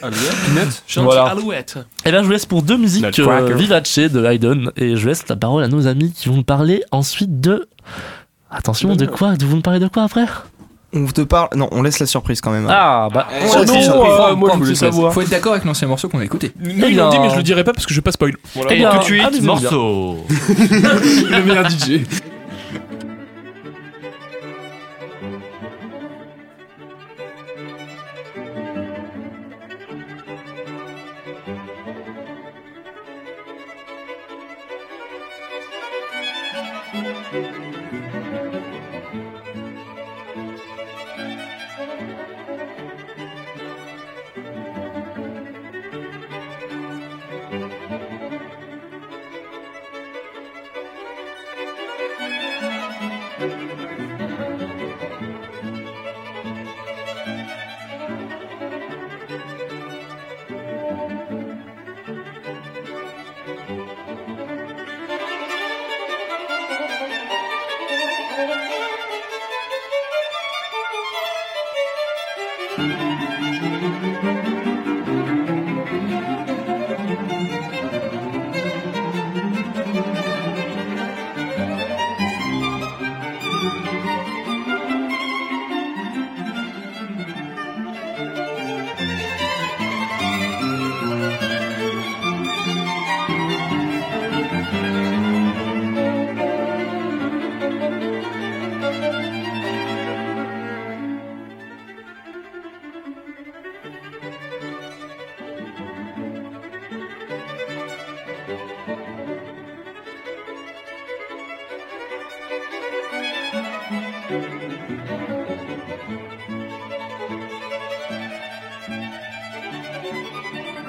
Gentil 0.88 1.06
Voilà. 1.06 1.24
Alouette. 1.26 1.80
Et 2.06 2.12
là, 2.12 2.20
je 2.20 2.26
vous 2.26 2.32
laisse 2.32 2.46
pour 2.46 2.62
deux 2.62 2.78
musiques 2.78 3.20
euh, 3.20 3.56
vivace 3.56 3.98
de 3.98 4.24
Haydn, 4.24 4.70
et 4.78 4.96
je 4.96 5.08
laisse 5.08 5.28
la 5.28 5.36
parole 5.36 5.64
à 5.64 5.68
nos 5.68 5.88
amis 5.88 6.12
qui 6.12 6.30
vont 6.30 6.36
nous 6.36 6.44
parler 6.44 6.84
ensuite 6.92 7.42
de. 7.42 7.68
Attention, 8.52 8.96
de 8.96 9.06
quoi? 9.08 9.34
Vous 9.40 9.56
nous 9.56 9.62
parlez 9.62 9.80
de 9.80 9.88
quoi 9.88 10.04
après? 10.04 10.26
On 10.96 11.08
te 11.08 11.22
parle. 11.22 11.50
Non, 11.56 11.68
on 11.72 11.82
laisse 11.82 11.98
la 11.98 12.06
surprise 12.06 12.40
quand 12.40 12.52
même. 12.52 12.68
Ah, 12.70 13.10
bah, 13.12 13.28
Eh, 13.32 13.46
oh 13.46 13.50
ça, 13.52 13.66
non, 13.66 14.06
euh, 14.06 14.36
moi 14.36 14.52
je 14.64 14.74
savoir. 14.76 15.12
Faut 15.12 15.22
être 15.22 15.30
d'accord 15.32 15.54
avec 15.54 15.66
l'ancien 15.66 15.88
morceau 15.88 16.08
qu'on 16.08 16.20
a 16.20 16.24
écouté. 16.26 16.52
Nous, 16.60 16.88
ils 16.88 16.96
l'ont 16.96 17.10
dit, 17.10 17.18
mais 17.20 17.32
je 17.32 17.38
le 17.38 17.44
dirai 17.44 17.64
pas 17.64 17.74
parce 17.74 17.88
que 17.88 17.94
je 17.94 17.98
vais 17.98 18.04
pas 18.04 18.12
spoil. 18.12 18.36
Eh 18.70 18.74
Et 18.74 18.76
bien, 18.78 18.92
tout 18.92 19.00
de 19.00 19.04
suite, 19.04 19.42
morceau. 19.42 20.18
Le 20.30 21.44
meilleur 21.44 21.68
DJ. 21.68 22.02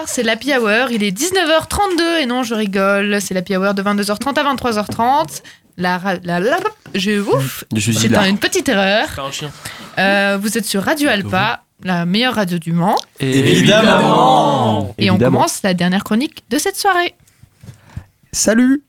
c'est 0.07 0.23
l'Happy 0.23 0.53
Hour, 0.57 0.91
il 0.91 1.03
est 1.03 1.11
19h32 1.17 2.21
et 2.23 2.27
non, 2.27 2.43
je 2.43 2.55
rigole, 2.55 3.21
c'est 3.21 3.35
l'Happy 3.35 3.57
Hour 3.57 3.75
de 3.75 3.83
22h30 3.83 4.39
à 4.39 4.55
23h30. 4.55 5.43
La, 5.77 5.99
ra- 5.99 6.15
la, 6.23 6.39
la- 6.39 6.59
je 6.95 7.21
ouf, 7.21 7.65
Je 7.75 7.81
suis 7.81 7.95
c'est 7.95 8.09
là. 8.09 8.21
un- 8.21 8.29
une 8.29 8.39
petite 8.39 8.69
erreur. 8.69 9.09
T'as 9.17 9.23
un 9.25 9.31
chien. 9.33 9.51
Euh, 9.99 10.39
vous 10.41 10.57
êtes 10.57 10.65
sur 10.67 10.83
Radio 10.85 11.09
Alpa, 11.09 11.65
la 11.83 12.07
meilleure 12.07 12.35
radio 12.35 12.59
du 12.59 12.73
Mans, 12.73 12.95
Évidemment 13.19 14.95
et 14.99 15.11
on 15.11 15.15
Évidemment. 15.15 15.39
commence 15.39 15.63
la 15.63 15.75
dernière 15.75 16.05
chronique 16.05 16.45
de 16.51 16.59
cette 16.59 16.77
soirée. 16.77 17.15
Salut 18.35 18.83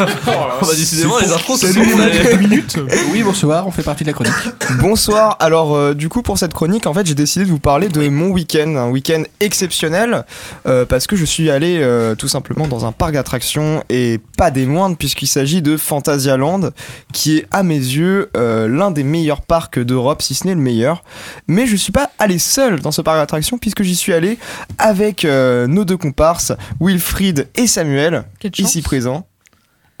bah, 0.00 0.66
décidément, 0.76 1.18
les 1.18 1.30
infos, 1.30 1.56
les 1.62 2.36
minutes. 2.36 2.78
Oui, 3.12 3.22
bonsoir, 3.22 3.66
on 3.66 3.70
fait 3.70 3.82
partie 3.82 4.02
de 4.02 4.08
la 4.08 4.14
chronique. 4.14 4.32
Bonsoir. 4.80 5.36
Alors, 5.40 5.76
euh, 5.76 5.94
du 5.94 6.08
coup, 6.08 6.22
pour 6.22 6.38
cette 6.38 6.54
chronique, 6.54 6.86
en 6.86 6.94
fait, 6.94 7.06
j'ai 7.06 7.14
décidé 7.14 7.44
de 7.44 7.50
vous 7.50 7.58
parler 7.58 7.88
de 7.88 8.08
mon 8.08 8.28
week-end, 8.30 8.74
un 8.76 8.88
week-end 8.88 9.22
exceptionnel, 9.40 10.24
euh, 10.66 10.84
parce 10.86 11.06
que 11.06 11.16
je 11.16 11.24
suis 11.24 11.50
allé 11.50 11.78
euh, 11.80 12.14
tout 12.14 12.28
simplement 12.28 12.66
dans 12.66 12.86
un 12.86 12.92
parc 12.92 13.12
d'attractions 13.12 13.84
et 13.88 14.20
pas 14.36 14.50
des 14.50 14.66
moindres, 14.66 14.96
puisqu'il 14.96 15.26
s'agit 15.26 15.62
de 15.62 15.76
Phantasialand, 15.76 16.70
qui 17.12 17.38
est 17.38 17.46
à 17.50 17.62
mes 17.62 17.74
yeux 17.74 18.30
euh, 18.36 18.68
l'un 18.68 18.90
des 18.90 19.04
meilleurs 19.04 19.42
parcs 19.42 19.78
d'Europe, 19.78 20.22
si 20.22 20.34
ce 20.34 20.46
n'est 20.46 20.54
le 20.54 20.60
meilleur. 20.60 21.04
Mais 21.46 21.66
je 21.66 21.76
suis 21.76 21.92
pas 21.92 22.10
allé 22.18 22.38
seul 22.38 22.80
dans 22.80 22.92
ce 22.92 23.02
parc 23.02 23.18
d'attractions, 23.18 23.58
puisque 23.58 23.82
j'y 23.82 23.94
suis 23.96 24.12
allé 24.12 24.38
avec 24.78 25.24
euh, 25.24 25.66
nos 25.66 25.84
deux 25.84 25.96
comparses, 25.96 26.52
Wilfried 26.80 27.48
et 27.54 27.66
Samuel. 27.66 28.24
Ici 28.58 28.82
présents. 28.82 29.26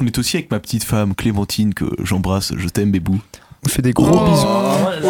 On 0.00 0.06
est 0.06 0.18
aussi 0.18 0.36
avec 0.36 0.50
ma 0.50 0.60
petite 0.60 0.84
femme 0.84 1.14
Clémentine 1.14 1.74
que 1.74 1.84
j'embrasse, 2.02 2.52
je 2.56 2.68
t'aime 2.68 2.90
bébou. 2.90 3.20
On 3.64 3.68
fait 3.68 3.82
des 3.82 3.92
gros 3.92 4.24
bisous. 4.24 4.46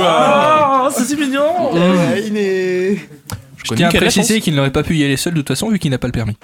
Ah, 0.02 0.88
c'est 0.96 1.04
si 1.04 1.16
mignon 1.16 1.70
il 2.16 2.36
est... 2.36 2.96
Je 3.64 3.74
tiens 3.74 3.88
à 3.88 3.92
préciser 3.92 4.40
qu'il 4.40 4.54
n'aurait 4.54 4.72
pas 4.72 4.82
pu 4.82 4.96
y 4.96 5.04
aller 5.04 5.16
seul 5.16 5.34
de 5.34 5.38
toute 5.40 5.48
façon 5.48 5.68
vu 5.68 5.78
qu'il 5.78 5.90
n'a 5.90 5.98
pas 5.98 6.08
le 6.08 6.12
permis. 6.12 6.36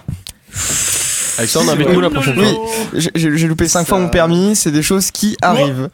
Alexandre, 1.39 1.73
invite-nous 1.73 2.01
la 2.01 2.11
prochaine 2.11 2.39
Oui, 2.39 2.47
fois. 2.55 2.67
j'ai- 2.95 3.11
j'ai 3.15 3.37
j'ai 3.37 3.47
loupé 3.47 3.69
5 3.69 3.87
fois 3.87 3.99
mon 3.99 4.09
permis, 4.09 4.55
c'est 4.57 4.71
des 4.71 4.83
choses 4.83 5.11
qui 5.11 5.37
arrivent. 5.43 5.91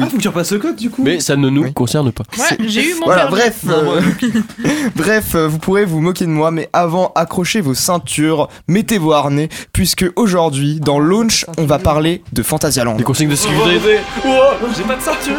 Ah, 0.00 0.06
faut 0.06 0.16
que 0.16 0.22
tu 0.22 0.28
repasses 0.28 0.52
le 0.52 0.58
code 0.58 0.76
du 0.76 0.88
coup. 0.90 1.02
Mais 1.02 1.20
ça 1.20 1.36
ne 1.36 1.48
nous 1.50 1.70
concerne 1.72 2.12
pas. 2.12 2.24
Ouais, 2.38 2.56
j'ai 2.66 2.90
eu 2.90 2.94
mon 2.94 3.06
Voilà, 3.06 3.26
permis. 3.26 3.36
bref, 3.36 3.60
euh, 3.68 4.00
bref, 4.96 5.34
euh, 5.34 5.48
vous 5.48 5.58
pourrez 5.58 5.84
vous 5.84 6.00
moquer 6.00 6.24
de 6.24 6.30
moi, 6.30 6.50
mais 6.50 6.68
avant, 6.72 7.12
accrochez 7.14 7.60
vos 7.60 7.74
ceintures, 7.74 8.48
mettez 8.68 8.98
vos 8.98 9.12
harnais, 9.12 9.48
puisque 9.72 10.06
aujourd'hui, 10.16 10.80
dans 10.80 10.98
Launch, 10.98 11.44
on 11.58 11.66
va 11.66 11.78
parler 11.78 12.22
de 12.32 12.42
Fantasyland. 12.42 12.96
Les 12.96 13.04
consignes 13.04 13.28
de 13.28 13.36
sécurité. 13.36 13.98
J'ai 14.76 14.84
pas 14.84 14.96
de 14.96 15.02
ceinture 15.02 15.36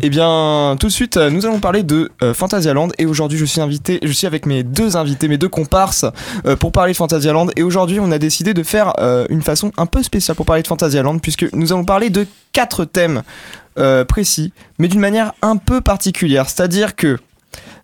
Eh 0.00 0.10
bien, 0.10 0.76
tout 0.78 0.86
de 0.86 0.92
suite, 0.92 1.16
euh, 1.16 1.28
nous 1.28 1.44
allons 1.44 1.58
parler 1.58 1.82
de 1.82 2.08
euh, 2.22 2.32
Fantasyland 2.32 2.86
et 2.98 3.06
aujourd'hui, 3.06 3.36
je 3.36 3.44
suis 3.44 3.60
invité, 3.60 3.98
je 4.04 4.12
suis 4.12 4.28
avec 4.28 4.46
mes 4.46 4.62
deux 4.62 4.96
invités, 4.96 5.26
mes 5.26 5.38
deux 5.38 5.48
comparses 5.48 6.06
euh, 6.46 6.54
pour 6.54 6.70
parler 6.70 6.92
de 6.92 6.96
Fantasyland 6.96 7.48
et 7.56 7.64
aujourd'hui, 7.64 7.98
on 7.98 8.12
a 8.12 8.18
décidé 8.18 8.54
de 8.54 8.62
faire 8.62 8.92
euh, 9.00 9.26
une 9.28 9.42
façon 9.42 9.72
un 9.76 9.86
peu 9.86 10.04
spéciale 10.04 10.36
pour 10.36 10.46
parler 10.46 10.62
de 10.62 10.68
Fantasyland 10.68 11.18
puisque 11.18 11.52
nous 11.52 11.72
allons 11.72 11.84
parler 11.84 12.10
de 12.10 12.28
quatre 12.52 12.84
thèmes 12.84 13.22
précis, 14.08 14.52
mais 14.80 14.88
d'une 14.88 14.98
manière 14.98 15.34
un 15.40 15.56
peu 15.56 15.80
particulière, 15.80 16.48
c'est-à-dire 16.48 16.96
que 16.96 17.16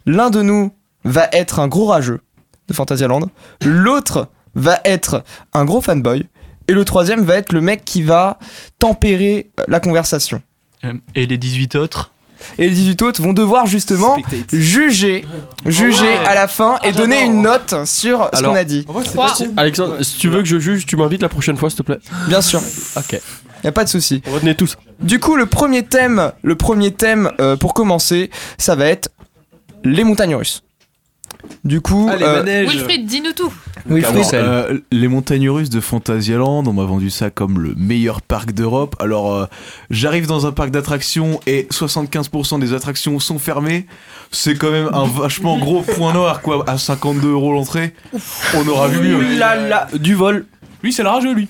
l'un 0.06 0.28
de 0.28 0.42
nous 0.42 0.72
va 1.04 1.28
être 1.32 1.60
un 1.60 1.68
gros 1.68 1.86
rageux 1.86 2.20
de 2.66 2.74
Fantasyland, 2.74 3.28
l'autre 3.64 4.28
va 4.56 4.80
être 4.84 5.22
un 5.52 5.64
gros 5.64 5.80
fanboy 5.80 6.26
et 6.66 6.72
le 6.72 6.84
troisième 6.84 7.22
va 7.22 7.36
être 7.36 7.52
le 7.52 7.60
mec 7.60 7.84
qui 7.84 8.02
va 8.02 8.40
tempérer 8.80 9.52
la 9.68 9.78
conversation. 9.78 10.42
Euh, 10.84 10.92
Et 11.14 11.26
les 11.26 11.38
18 11.38 11.74
autres 11.76 12.12
Et 12.58 12.68
les 12.68 12.74
18 12.74 13.02
autres 13.02 13.22
vont 13.22 13.32
devoir 13.32 13.66
justement 13.66 14.16
juger, 14.52 15.24
juger 15.66 16.16
à 16.26 16.34
la 16.34 16.46
fin 16.48 16.78
et 16.84 16.92
donner 16.92 17.22
une 17.22 17.42
note 17.42 17.74
sur 17.86 18.28
ce 18.32 18.42
qu'on 18.42 18.54
a 18.54 18.64
dit. 18.64 18.84
Alexandre, 19.56 20.02
si 20.02 20.18
tu 20.18 20.28
veux 20.28 20.38
que 20.40 20.48
je 20.48 20.58
juge, 20.58 20.86
tu 20.86 20.96
m'invites 20.96 21.22
la 21.22 21.28
prochaine 21.28 21.56
fois, 21.56 21.70
s'il 21.70 21.78
te 21.78 21.82
plaît. 21.82 21.98
Bien 22.28 22.42
sûr. 22.42 22.60
Ok. 22.96 23.18
Y 23.64 23.66
a 23.68 23.72
pas 23.72 23.84
de 23.84 23.88
souci. 23.88 24.20
Retenez 24.30 24.54
tous. 24.54 24.76
Du 25.00 25.18
coup, 25.20 25.36
le 25.36 25.46
premier 25.46 25.84
thème, 25.84 26.32
le 26.42 26.54
premier 26.54 26.92
thème 26.92 27.30
euh, 27.40 27.56
pour 27.56 27.72
commencer, 27.72 28.30
ça 28.58 28.74
va 28.74 28.86
être 28.86 29.08
les 29.84 30.04
montagnes 30.04 30.34
russes. 30.34 30.62
Du 31.64 31.80
coup, 31.80 32.08
euh. 32.08 32.64
Wilfried, 32.66 33.06
dis-nous 33.06 33.32
tout. 33.32 33.52
Wilfried, 33.86 34.34
Alors, 34.34 34.48
euh, 34.70 34.78
les 34.90 35.08
montagnes 35.08 35.48
russes 35.48 35.70
de 35.70 35.80
Fantasyland, 35.80 36.64
on 36.66 36.72
m'a 36.72 36.84
vendu 36.84 37.10
ça 37.10 37.30
comme 37.30 37.58
le 37.58 37.74
meilleur 37.76 38.22
parc 38.22 38.52
d'Europe. 38.52 38.96
Alors, 38.98 39.32
euh, 39.32 39.46
j'arrive 39.90 40.26
dans 40.26 40.46
un 40.46 40.52
parc 40.52 40.70
d'attractions 40.70 41.40
et 41.46 41.66
75% 41.70 42.60
des 42.60 42.72
attractions 42.72 43.18
sont 43.18 43.38
fermées. 43.38 43.86
C'est 44.30 44.56
quand 44.56 44.70
même 44.70 44.88
un 44.92 45.06
vachement 45.06 45.58
gros 45.58 45.82
point 45.82 46.12
noir, 46.12 46.40
quoi. 46.40 46.64
À 46.66 46.78
52 46.78 47.30
euros 47.30 47.52
l'entrée, 47.52 47.94
on 48.54 48.66
aura 48.68 48.88
vu 48.88 49.00
mieux. 49.06 49.38
là, 49.38 49.56
là, 49.56 49.88
du 49.94 50.14
vol. 50.14 50.46
Lui, 50.84 50.92
c'est 50.92 51.02
le 51.02 51.08
rageux, 51.08 51.32
lui. 51.32 51.48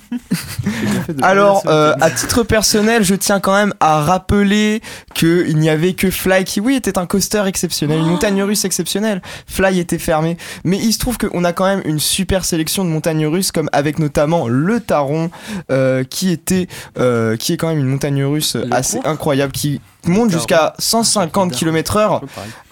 Alors, 1.22 1.64
euh, 1.66 1.92
à 2.00 2.08
titre 2.08 2.44
personnel, 2.44 3.02
je 3.02 3.16
tiens 3.16 3.40
quand 3.40 3.52
même 3.52 3.74
à 3.80 4.00
rappeler 4.00 4.80
que 5.12 5.44
il 5.48 5.56
n'y 5.56 5.68
avait 5.68 5.94
que 5.94 6.08
Fly 6.08 6.44
qui, 6.44 6.60
oui, 6.60 6.76
était 6.76 6.98
un 6.98 7.06
coaster 7.06 7.42
exceptionnel, 7.46 7.98
une 7.98 8.06
montagne 8.06 8.40
russe 8.44 8.64
exceptionnelle. 8.64 9.22
Fly 9.48 9.80
était 9.80 9.98
fermé, 9.98 10.36
mais 10.62 10.78
il 10.78 10.92
se 10.92 11.00
trouve 11.00 11.18
qu'on 11.18 11.42
a 11.42 11.52
quand 11.52 11.64
même 11.64 11.82
une 11.84 11.98
super 11.98 12.44
sélection 12.44 12.84
de 12.84 12.90
montagnes 12.90 13.26
russes, 13.26 13.50
comme 13.50 13.68
avec 13.72 13.98
notamment 13.98 14.46
le 14.46 14.78
Taron, 14.78 15.32
euh, 15.68 16.04
qui 16.04 16.30
était, 16.30 16.68
euh, 17.00 17.36
qui 17.36 17.54
est 17.54 17.56
quand 17.56 17.70
même 17.70 17.80
une 17.80 17.88
montagne 17.88 18.22
russe 18.22 18.56
assez 18.70 19.00
incroyable, 19.04 19.50
qui 19.50 19.80
monte 20.08 20.30
jusqu'à 20.30 20.74
150 20.78 21.52
km/h 21.52 22.20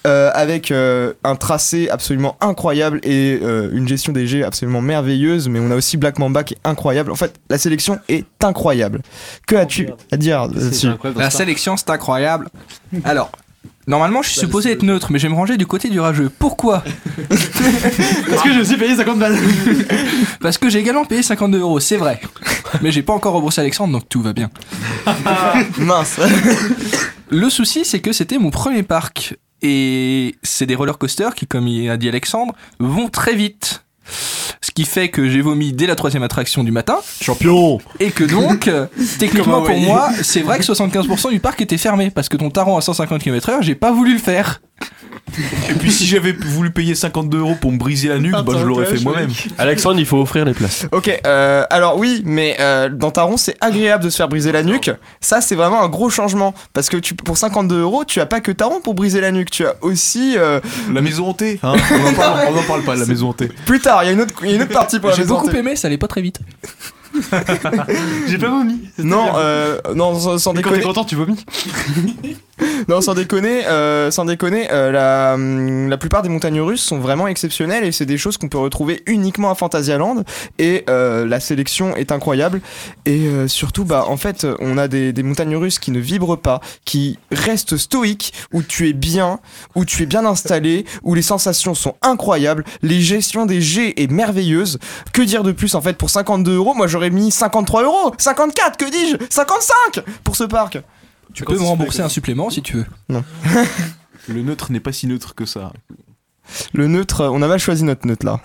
euh, 0.05 0.30
avec 0.35 0.70
euh, 0.70 1.12
un 1.22 1.37
tracé 1.37 1.89
absolument 1.89 2.37
incroyable 2.41 2.99
et 3.05 3.39
euh, 3.41 3.70
une 3.72 3.87
gestion 3.87 4.12
des 4.12 4.26
jets 4.26 4.43
absolument 4.43 4.80
merveilleuse. 4.80 5.49
Mais 5.49 5.61
on 5.61 5.70
a 5.70 5.76
aussi 5.76 5.97
Black 5.97 6.18
Mamba 6.18 6.43
qui 6.43 6.55
est 6.55 6.61
incroyable. 6.64 7.12
En 7.12 7.14
fait, 7.14 7.35
la 7.49 7.59
sélection 7.59 7.99
est 8.09 8.26
incroyable. 8.43 9.03
Que 9.47 9.57
as-tu 9.57 9.91
à 10.11 10.16
dire 10.16 10.47
là-dessus? 10.49 10.89
La 11.16 11.30
sélection, 11.30 11.76
c'est 11.76 11.91
incroyable. 11.91 12.49
Alors, 13.05 13.30
normalement, 13.93 14.22
je 14.22 14.30
suis 14.30 14.40
supposé 14.40 14.72
être 14.72 14.82
neutre, 14.82 15.12
mais 15.12 15.18
je 15.18 15.24
vais 15.24 15.28
me 15.28 15.36
ranger 15.36 15.59
du 15.59 15.66
côté 15.66 15.90
du 15.90 16.01
rageux. 16.01 16.30
Pourquoi? 16.38 16.82
Parce 17.28 18.43
que 18.43 18.53
je 18.53 18.59
me 18.59 18.64
suis 18.64 18.78
payé 18.78 18.97
50 18.97 19.18
balles. 19.18 19.38
Parce 20.40 20.57
que 20.57 20.70
j'ai 20.70 20.78
également 20.78 21.05
payé 21.05 21.22
52 21.22 21.61
euros, 21.61 21.78
c'est 21.78 21.99
vrai. 21.99 22.18
Mais 22.80 22.90
j'ai 22.90 23.03
pas 23.03 23.12
encore 23.12 23.34
remboursé 23.34 23.61
Alexandre, 23.61 23.93
donc 23.93 24.09
tout 24.09 24.22
va 24.22 24.32
bien. 24.32 24.51
Mince. 25.78 26.18
Le 27.28 27.51
souci, 27.51 27.84
c'est 27.84 28.01
que 28.01 28.12
c'était 28.12 28.38
mon 28.38 28.51
premier 28.51 28.82
parc. 28.82 29.36
Et 29.61 30.36
c'est 30.43 30.64
des 30.64 30.74
roller 30.74 30.97
coasters 30.97 31.34
qui, 31.34 31.47
comme 31.47 31.68
il 31.68 31.90
a 31.90 31.99
dit 31.99 32.09
Alexandre, 32.09 32.55
vont 32.80 33.09
très 33.09 33.34
vite. 33.34 33.82
Ce 34.61 34.70
qui 34.70 34.84
fait 34.84 35.09
que 35.09 35.28
j'ai 35.28 35.40
vomi 35.40 35.72
dès 35.72 35.86
la 35.86 35.96
troisième 35.96 36.22
attraction 36.22 36.64
du 36.64 36.70
matin. 36.70 36.98
Champion 37.20 37.80
Et 38.00 38.11
que 38.11 38.24
donc, 38.24 38.70
techniquement 39.18 39.62
pour 39.62 39.78
moi, 39.78 40.11
c'est 40.22 40.40
vrai 40.40 40.59
que 40.59 40.64
75% 40.64 41.30
du 41.30 41.40
parc 41.40 41.61
était 41.61 41.78
fermé. 41.78 42.11
Parce 42.11 42.28
que 42.28 42.36
ton 42.36 42.50
taron 42.50 42.76
à 42.76 42.80
150 42.80 43.22
km/h, 43.22 43.62
j'ai 43.62 43.74
pas 43.74 43.92
voulu 43.92 44.12
le 44.12 44.18
faire. 44.18 44.61
Et 45.70 45.74
puis, 45.74 45.91
si 45.91 46.07
j'avais 46.07 46.33
voulu 46.33 46.70
payer 46.70 46.95
52 46.95 47.39
euros 47.39 47.55
pour 47.59 47.72
me 47.72 47.78
briser 47.78 48.09
la 48.09 48.18
nuque, 48.18 48.33
bah, 48.33 48.53
je 48.59 48.64
l'aurais 48.66 48.85
fait 48.87 49.01
moi-même. 49.03 49.30
Alexandre, 49.57 49.99
il 49.99 50.05
faut 50.07 50.20
offrir 50.20 50.45
les 50.45 50.53
places. 50.53 50.87
Ok, 50.93 51.20
euh, 51.26 51.64
alors 51.70 51.97
oui, 51.97 52.22
mais 52.26 52.57
euh, 52.61 52.91
dans 52.91 53.11
Taron, 53.11 53.37
c'est 53.39 53.57
agréable 53.61 54.05
de 54.05 54.11
se 54.11 54.16
faire 54.16 54.28
briser 54.28 54.53
la 54.53 54.62
nuque. 54.62 54.91
Ça, 55.20 55.41
c'est 55.41 55.55
vraiment 55.55 55.83
un 55.83 55.89
gros 55.89 56.11
changement. 56.11 56.55
Parce 56.74 56.89
que 56.91 56.99
tu, 56.99 57.14
pour 57.14 57.39
52 57.39 57.80
euros, 57.80 58.05
tu 58.05 58.20
as 58.20 58.26
pas 58.26 58.41
que 58.41 58.53
Taron 58.53 58.80
pour 58.80 58.95
briser 58.95 59.20
la 59.22 59.33
nuque. 59.33 59.51
Tu 59.51 59.64
as 59.66 59.76
aussi. 59.80 60.35
euh, 60.37 60.61
La 60.93 61.01
maison 61.01 61.28
hantée, 61.28 61.59
hein. 61.62 61.74
On 61.93 62.09
en 62.09 62.12
parle, 62.14 62.41
on 62.53 62.59
en 62.59 62.62
parle 62.64 62.83
pas 62.83 62.95
de 62.95 63.01
la 63.01 63.07
maison 63.07 63.30
hantée. 63.30 63.49
plus 63.64 63.80
tard, 63.80 64.03
il 64.05 64.07
y 64.07 64.11
a 64.11 64.12
une 64.12 64.20
autre, 64.20 64.35
il 64.43 64.51
y 64.51 64.53
a 64.53 64.57
une 64.57 64.62
autre 64.62 64.72
partie 64.72 65.01
pour 65.01 65.09
la 65.11 65.14
J'ai 65.16 65.22
maison 65.22 65.35
beaucoup 65.37 65.49
hantée. 65.49 65.59
aimé, 65.59 65.76
ça 65.76 65.89
allait 65.89 65.97
pas 65.99 66.09
très 66.09 66.20
vite. 66.20 66.41
J'ai 68.29 68.39
pas 68.39 68.49
vomi. 68.51 68.81
Non, 68.99 69.33
euh, 69.37 69.79
non, 69.95 70.19
sans, 70.19 70.39
sans 70.39 70.51
Quand 70.51 70.57
t'es 70.57 70.63
déconner. 70.63 70.83
content, 70.83 71.05
tu 71.05 71.17
vomis. 71.17 71.45
Non, 72.89 73.01
sans 73.01 73.15
déconner, 73.15 73.67
euh, 73.67 74.13
sans 74.13 74.25
déconner, 74.25 74.69
euh, 74.71 74.93
la, 74.93 75.35
hum, 75.35 75.89
la 75.89 75.97
plupart 75.97 76.23
des 76.23 76.29
montagnes 76.29 76.61
russes 76.61 76.83
sont 76.83 76.99
vraiment 76.99 77.27
exceptionnelles 77.27 77.83
et 77.83 77.91
c'est 77.91 78.07
des 78.07 78.19
choses 78.19 78.37
qu'on 78.37 78.49
peut 78.49 78.59
retrouver 78.59 79.03
uniquement 79.07 79.51
à 79.51 79.57
Fantasyland 79.57 80.23
et 80.61 80.85
la 80.87 81.41
sélection 81.41 81.97
est 81.97 82.13
incroyable 82.13 82.61
et 83.05 83.27
surtout, 83.49 83.85
bah, 83.85 84.05
en 84.07 84.17
fait, 84.17 84.47
on 84.61 84.79
a 84.79 84.87
des, 84.87 85.13
des 85.13 85.23
montagnes 85.23 85.57
russes 85.57 85.79
qui 85.81 85.91
ne 85.91 85.99
vibrent 85.99 86.39
pas, 86.39 86.61
qui 86.85 87.19
restent 87.33 87.77
stoïques, 87.77 88.33
où 88.53 88.63
tu 88.63 88.89
es 88.89 88.93
bien, 88.93 89.41
où 89.75 89.85
tu 89.85 90.03
es 90.05 90.07
bien 90.07 90.25
installé, 90.25 90.85
où 91.03 91.15
les 91.15 91.23
sensations 91.23 91.75
sont 91.75 91.95
incroyables, 92.03 92.65
les 92.83 93.01
gestions 93.01 93.47
des 93.47 93.61
jets 93.61 93.95
est 93.97 94.11
merveilleuse. 94.11 94.79
Que 95.13 95.23
dire 95.23 95.43
de 95.43 95.53
plus 95.53 95.75
en 95.75 95.81
fait 95.81 95.97
pour 95.97 96.11
52 96.11 96.55
euros 96.55 96.75
Moi 96.75 96.87
j'aurais 96.87 97.01
mis 97.11 97.30
53 97.30 97.82
euros, 97.84 98.14
54, 98.18 98.76
que 98.76 98.84
dis-je? 98.90 99.16
55 99.30 100.05
pour 100.24 100.36
ce 100.36 100.44
parc. 100.44 100.78
Tu 101.34 101.44
peux 101.44 101.59
me 101.59 101.64
rembourser 101.64 102.03
un 102.03 102.09
supplément 102.09 102.50
si 102.50 102.62
tu 102.62 102.76
veux. 102.76 102.86
Le 104.28 104.42
neutre 104.42 104.70
n'est 104.70 104.80
pas 104.80 104.92
si 104.92 105.07
neutre 105.07 105.34
que 105.34 105.46
ça. 105.46 105.72
Le 106.72 106.86
neutre, 106.86 107.24
on 107.32 107.40
a 107.42 107.46
mal 107.48 107.59
choisi 107.59 107.84
notre 107.84 108.07
neutre 108.07 108.26
là. 108.26 108.40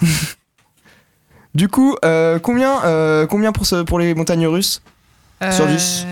du 1.56 1.68
coup, 1.68 1.96
euh, 2.06 2.40
combien, 2.40 2.84
euh, 2.86 3.28
combien 3.28 3.52
pour, 3.52 3.66
ce, 3.66 3.84
pour 3.84 4.00
les 4.00 4.14
montagnes 4.16 4.48
russes? 4.48 4.82
Sur 5.52 5.66
Euh, 5.66 5.76
10 5.76 6.06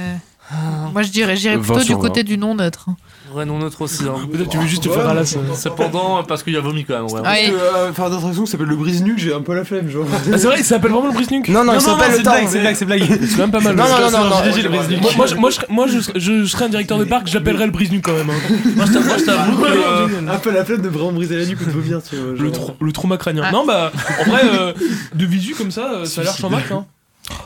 Moi, 0.94 1.02
je 1.02 1.10
dirais, 1.10 1.36
j'irais 1.36 1.58
20 1.58 1.64
plutôt 1.64 1.84
du 1.84 1.98
côté 1.98 2.22
20. 2.22 2.26
du 2.26 2.38
non 2.38 2.56
neutre. 2.56 2.90
Ouais, 3.36 3.46
non, 3.46 3.60
neutre 3.60 3.82
aussi. 3.82 4.04
Hein. 4.04 4.28
Peut-être 4.32 4.50
tu 4.50 4.58
veux 4.58 4.66
juste 4.68 4.84
te 4.84 4.90
faire 4.90 5.08
à 5.10 5.14
la 5.14 5.26
Cependant, 5.26 6.24
parce 6.24 6.42
qu'il 6.44 6.54
y 6.54 6.58
a 6.58 6.62
vomi 6.62 6.86
quand 6.86 6.94
même. 6.96 7.06
Ouais. 7.12 7.20
Ouais. 7.22 7.54
Euh, 7.54 7.92
Faire 7.94 8.10
d'attraction 8.10 8.44
qui 8.46 8.52
s'appelle 8.52 8.68
le 8.68 8.76
brise-nuque, 8.76 9.18
j'ai 9.20 9.34
un 9.34 9.42
peu 9.42 9.54
la 9.56 9.66
flemme, 9.66 9.90
genre. 9.90 10.06
Ah, 10.14 10.38
c'est 10.38 10.48
vrai, 10.48 10.56
il 10.60 10.64
s'appelle 10.66 10.92
vraiment 10.92 11.08
le 11.08 11.14
brise-nuque 11.14 11.50
Non, 11.50 11.64
non, 11.64 11.74
il 11.74 11.82
s'appelle 11.82 12.12
le 12.18 12.24
blague, 12.24 12.48
c'est 12.48 12.60
blague, 12.60 12.76
c'est 12.76 12.86
blague. 12.86 13.04
C'est 13.22 13.36
quand 13.36 13.38
même 13.40 13.52
pas 13.52 13.60
mal. 13.60 13.76
Non, 13.76 13.84
non, 13.84 14.12
non, 14.12 14.24
non. 14.24 14.30
Moi, 15.02 15.12
moi, 15.18 15.26
je- 15.28 15.36
moi, 15.36 15.50
je, 15.50 15.56
serais- 15.56 15.68
moi, 15.70 15.88
je, 15.88 16.00
serais- 16.00 16.20
je 16.20 16.46
serais 16.46 16.66
un 16.66 16.70
directeur 16.70 16.98
de 16.98 17.04
parc, 17.06 17.28
j'appellerais 17.28 17.66
le 17.66 17.72
brise-nuque 17.72 18.06
quand 18.06 18.14
même. 18.14 18.30
hein. 18.30 18.54
Moi, 18.76 18.86
je 18.86 18.94
t'avoue- 18.94 19.06
moi, 19.08 19.18
je 19.18 19.24
t'avoue 19.26 19.58
que. 19.62 19.68
euh, 19.68 20.08
Un 20.34 20.38
peu 20.38 20.52
la 20.52 20.64
flemme 20.66 20.82
de 20.82 20.90
vraiment 20.90 21.12
briser 21.12 21.38
la 21.38 21.46
nuque 21.46 21.60
ou 21.62 21.66
de 21.66 21.72
vomir, 21.72 22.00
tu 22.08 22.16
vois. 22.16 22.32
Le, 22.38 22.54
genre. 22.54 22.76
le 22.80 22.92
trauma 22.92 23.18
crânien. 23.18 23.44
Ah. 23.46 23.52
Non, 23.52 23.66
bah, 23.66 23.92
en 24.26 24.30
vrai, 24.30 24.42
euh, 24.46 24.74
de 25.14 25.26
visu 25.26 25.54
comme 25.56 25.72
ça, 25.72 25.92
euh, 25.94 26.06
ça 26.06 26.22
a 26.22 26.24
l'air 26.26 26.36
chamac. 26.38 26.72
Hein. 26.72 26.86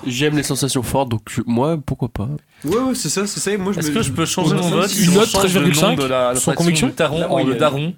J'aime 0.06 0.36
les 0.36 0.44
sensations 0.44 0.84
fortes, 0.84 1.10
donc 1.10 1.22
je- 1.30 1.42
moi, 1.46 1.78
pourquoi 1.86 2.10
pas. 2.10 2.28
Ouais, 2.66 2.78
ouais, 2.78 2.96
c'est 2.96 3.10
ça, 3.10 3.26
c'est 3.28 3.40
ça. 3.40 3.52
Et 3.52 3.58
moi, 3.58 3.72
je 3.74 3.80
Est-ce 3.80 3.90
me- 3.90 3.94
que 3.96 4.02
je 4.02 4.12
peux 4.12 4.26
changer 4.26 4.56
mon 4.56 4.62
vote 4.70 4.94
Une 4.98 5.14
note 5.14 5.30
change 5.30 5.54
le 5.56 5.62
nom 5.62 5.66
13,5 5.72 5.96
de 6.00 6.04
la- 6.04 6.08
sans 6.08 6.52
l'attraction 6.52 6.54
conviction 6.56 6.90
Taron 6.92 7.24
en 7.24 7.44
le 7.44 7.56
daron 7.56 7.88
10. 7.88 7.94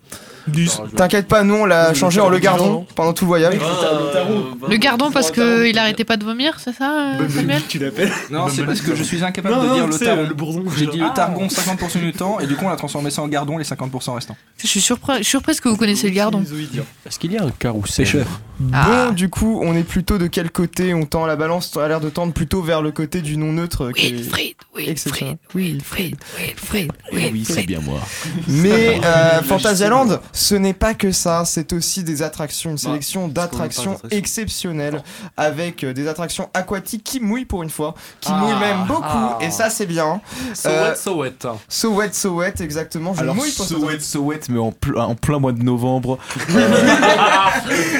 T'inquiète 0.95 1.27
pas, 1.27 1.43
nous 1.43 1.55
on 1.55 1.65
l'a 1.65 1.93
changé 1.93 2.19
en 2.21 2.29
le 2.29 2.39
gardon 2.39 2.85
pendant 2.95 3.13
tout 3.13 3.25
le 3.25 3.29
voyage. 3.29 3.55
Le 4.69 4.77
gardon 4.77 5.11
parce 5.11 5.31
qu'il 5.31 5.77
arrêtait 5.77 6.03
pas 6.03 6.17
de 6.17 6.23
vomir, 6.23 6.59
c'est 6.59 6.73
ça, 6.73 7.15
euh, 7.19 7.29
Samuel 7.29 7.61
Tu 7.67 7.79
l'appelles 7.79 8.11
Non, 8.29 8.47
c'est 8.49 8.63
parce 8.65 8.81
que 8.81 8.95
je 8.95 9.03
suis 9.03 9.23
incapable 9.23 9.67
de 9.69 9.73
dire 9.73 9.85
le 9.87 9.91
c'est, 9.93 10.05
taron. 10.05 10.21
euh, 10.21 10.27
le 10.27 10.33
bourdon. 10.33 10.63
J'ai 10.77 10.87
dit 10.87 10.99
le 10.99 11.05
Ah. 11.09 11.13
targon 11.15 11.47
50% 11.47 11.99
du 11.99 12.13
temps 12.13 12.39
et 12.39 12.47
du 12.47 12.55
coup 12.55 12.65
on 12.65 12.69
a 12.69 12.75
transformé 12.75 13.09
ça 13.11 13.21
en 13.21 13.27
gardon 13.27 13.57
les 13.57 13.63
50% 13.65 14.13
restants. 14.15 14.37
Je 14.57 14.67
suis 14.67 14.81
surpris, 14.81 15.13
je 15.19 15.23
suis 15.23 15.31
surprise 15.31 15.59
que 15.59 15.69
vous 15.69 15.77
connaissez 15.77 16.07
le 16.07 16.13
gardon. 16.15 16.43
Est-ce 17.05 17.19
qu'il 17.19 17.31
y 17.33 17.37
a 17.37 17.43
un 17.43 17.51
carrousel 17.51 18.05
Pêcheur. 18.05 18.25
Bon, 18.59 19.11
du 19.11 19.27
coup, 19.29 19.59
on 19.63 19.75
est 19.75 19.83
plutôt 19.83 20.17
de 20.19 20.27
quel 20.27 20.51
côté 20.51 20.93
On 20.93 21.05
tend 21.05 21.25
la 21.25 21.35
balance 21.35 21.75
a 21.77 21.87
l'air 21.87 21.99
de 21.99 22.09
tendre 22.09 22.31
plutôt 22.31 22.61
vers 22.61 22.81
le 22.83 22.91
côté 22.91 23.21
du 23.21 23.35
non 23.37 23.53
neutre. 23.53 23.91
Wilfried, 23.95 24.55
exceptionnel. 24.87 25.37
Wilfried. 25.55 26.15
Wilfried, 26.37 26.91
Oui, 27.11 27.43
c'est 27.47 27.65
bien 27.65 27.79
moi. 27.79 27.99
Mais 28.47 28.99
euh, 29.03 29.41
Fantasyland, 29.41 30.19
ce 30.33 30.55
n'est 30.55 30.73
pas 30.73 30.93
que 30.93 31.11
ça, 31.11 31.43
c'est 31.45 31.73
aussi 31.73 32.03
des 32.03 32.21
attractions, 32.23 32.71
une 32.71 32.77
sélection 32.77 33.27
d'attractions 33.27 33.97
exceptionnelles, 34.11 35.03
avec 35.37 35.83
euh, 35.83 35.93
des 35.93 36.07
attractions 36.07 36.49
aquatiques 36.53 37.03
qui 37.03 37.19
mouillent 37.19 37.45
pour 37.45 37.63
une 37.63 37.69
fois, 37.69 37.95
qui 38.19 38.29
Ah, 38.31 38.37
mouillent 38.39 38.59
même 38.59 38.85
beaucoup, 38.87 39.03
ah. 39.05 39.37
et 39.41 39.51
ça 39.51 39.69
c'est 39.69 39.85
bien. 39.85 40.21
So 40.53 40.69
Euh, 40.69 40.89
wet, 40.89 40.95
so 40.97 41.15
wet. 41.17 41.47
So 41.69 41.93
wet, 41.93 42.13
so 42.13 42.29
wet, 42.35 42.53
exactement. 42.61 43.13
Je 43.13 43.21
Alors, 43.21 43.35
mouille 43.35 43.51
pour 43.51 43.65
so 43.65 43.77
wet, 43.85 43.99
so 44.01 44.19
wet, 44.21 44.41
mais 44.49 44.59
en, 44.59 44.73
en 44.95 45.15
plein 45.15 45.39
mois 45.39 45.51
de 45.53 45.63
novembre. 45.63 46.17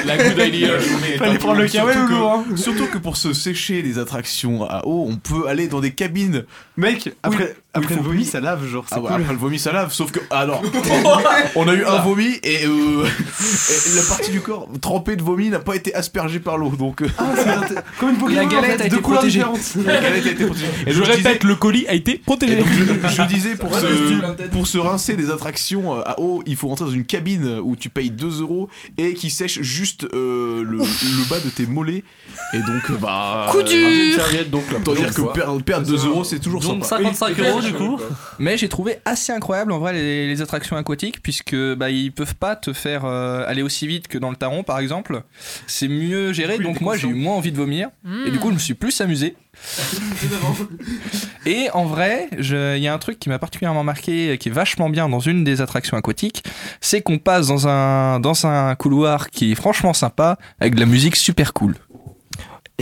La 0.04 0.16
good 0.16 0.38
idea. 0.38 0.78
Fallait 1.18 1.38
prendre 1.38 1.60
le 1.60 1.68
surtout 1.68 1.88
ou 1.98 2.08
que- 2.08 2.52
hein. 2.52 2.56
Surtout 2.56 2.86
que 2.86 2.98
pour 2.98 3.16
se 3.16 3.32
sécher 3.32 3.82
les 3.82 3.98
attractions 3.98 4.64
à 4.68 4.86
eau, 4.86 5.06
on 5.08 5.16
peut 5.16 5.48
aller 5.48 5.68
dans 5.68 5.80
des 5.80 5.92
cabines. 5.92 6.44
Mec, 6.76 7.14
après, 7.22 7.44
Oui, 7.56 7.61
après 7.74 7.94
le 7.94 8.02
vomi, 8.02 8.24
ça 8.24 8.40
lave, 8.40 8.66
genre, 8.66 8.84
c'est 8.88 8.96
Ah 8.96 9.00
ouais, 9.00 9.08
cool. 9.12 9.20
après 9.22 9.32
le 9.32 9.38
vomi 9.38 9.58
ça 9.58 9.72
lave, 9.72 9.92
sauf 9.92 10.10
que 10.12 10.20
alors 10.30 10.62
on 11.56 11.66
a 11.68 11.74
eu 11.74 11.84
un 11.84 11.98
vomi 12.02 12.38
et, 12.42 12.66
euh, 12.66 13.04
et 13.06 13.96
la 13.96 14.02
partie 14.02 14.30
du 14.30 14.40
corps 14.40 14.68
trempée 14.80 15.16
de 15.16 15.22
vomi 15.22 15.48
n'a 15.48 15.58
pas 15.60 15.74
été 15.74 15.94
aspergée 15.94 16.38
par 16.40 16.58
l'eau 16.58 16.70
donc. 16.70 17.02
euh, 17.02 17.08
Comme 17.98 18.10
une 18.10 18.16
Pokémon, 18.18 18.40
La 18.40 18.44
galette 18.46 18.74
en 18.74 18.76
fait, 18.78 18.82
a 18.82 18.86
été 18.86 18.96
protégée. 18.98 19.38
différentes. 19.38 19.74
la 19.86 20.00
galette 20.00 20.26
a 20.26 20.30
été 20.30 20.44
protégée. 20.44 20.66
Et 20.86 20.92
je 20.92 21.00
disais- 21.00 21.12
répète, 21.12 21.44
le 21.44 21.54
colis 21.54 21.86
a 21.88 21.94
été 21.94 22.18
protégé. 22.18 22.56
donc, 22.56 22.66
je, 22.70 23.08
je 23.08 23.22
disais 23.22 23.54
pour 23.56 23.74
se, 23.74 24.46
pour 24.48 24.66
se 24.66 24.78
rincer 24.78 25.16
des 25.16 25.30
attractions 25.30 25.96
euh, 25.98 26.02
à 26.04 26.20
eau, 26.20 26.42
il 26.46 26.56
faut 26.56 26.68
rentrer 26.68 26.84
dans 26.84 26.90
une 26.90 27.04
cabine 27.04 27.58
où 27.62 27.74
tu 27.76 27.88
payes 27.88 28.10
2 28.10 28.40
euros 28.42 28.68
et 28.98 29.14
qui 29.14 29.30
sèche 29.30 29.60
juste 29.62 30.04
euh, 30.12 30.62
le, 30.62 30.78
le 30.78 31.28
bas 31.30 31.40
de 31.40 31.48
tes 31.48 31.66
mollets. 31.66 32.04
Et 32.52 32.58
donc, 32.58 33.00
bah. 33.00 33.46
Coup 33.50 33.58
euh, 33.58 33.62
dur. 33.62 34.16
Serviette, 34.16 34.50
donc 34.50 34.64
là. 34.70 34.78
Autant 34.78 34.94
dire 34.94 35.14
que 35.14 35.22
perdre, 35.32 35.62
perdre 35.62 35.86
2 35.86 36.06
euros, 36.06 36.24
c'est 36.24 36.38
toujours 36.38 36.60
Donc 36.60 36.84
sympa. 36.84 37.02
55 37.14 37.38
euros 37.40 37.61
du 37.62 37.72
coup. 37.74 38.00
Mais 38.38 38.56
j'ai 38.56 38.68
trouvé 38.68 38.98
assez 39.04 39.32
incroyable 39.32 39.72
en 39.72 39.78
vrai 39.78 39.92
les, 39.92 40.28
les 40.28 40.42
attractions 40.42 40.76
aquatiques 40.76 41.22
puisque 41.22 41.56
bah, 41.74 41.90
ils 41.90 42.12
peuvent 42.12 42.34
pas 42.34 42.56
te 42.56 42.72
faire 42.72 43.04
euh, 43.04 43.44
aller 43.46 43.62
aussi 43.62 43.86
vite 43.86 44.08
que 44.08 44.18
dans 44.18 44.30
le 44.30 44.36
Taron 44.36 44.62
par 44.62 44.78
exemple. 44.78 45.22
C'est 45.66 45.88
mieux 45.88 46.32
géré 46.32 46.58
donc 46.58 46.80
moi 46.80 46.96
j'ai 46.96 47.08
eu 47.08 47.14
moins 47.14 47.34
envie 47.34 47.52
de 47.52 47.56
vomir 47.56 47.88
et 48.26 48.30
du 48.30 48.38
coup 48.38 48.48
je 48.48 48.54
me 48.54 48.58
suis 48.58 48.74
plus 48.74 49.00
amusé. 49.00 49.36
et 51.46 51.68
en 51.74 51.84
vrai, 51.84 52.28
il 52.38 52.82
y 52.82 52.88
a 52.88 52.94
un 52.94 52.98
truc 52.98 53.18
qui 53.18 53.28
m'a 53.28 53.38
particulièrement 53.38 53.84
marqué 53.84 54.38
qui 54.38 54.48
est 54.48 54.52
vachement 54.52 54.88
bien 54.88 55.08
dans 55.08 55.20
une 55.20 55.44
des 55.44 55.60
attractions 55.60 55.96
aquatiques, 55.96 56.44
c'est 56.80 57.02
qu'on 57.02 57.18
passe 57.18 57.48
dans 57.48 57.68
un 57.68 58.18
dans 58.18 58.46
un 58.46 58.74
couloir 58.74 59.28
qui 59.30 59.52
est 59.52 59.54
franchement 59.54 59.92
sympa 59.92 60.38
avec 60.58 60.74
de 60.74 60.80
la 60.80 60.86
musique 60.86 61.16
super 61.16 61.52
cool. 61.52 61.76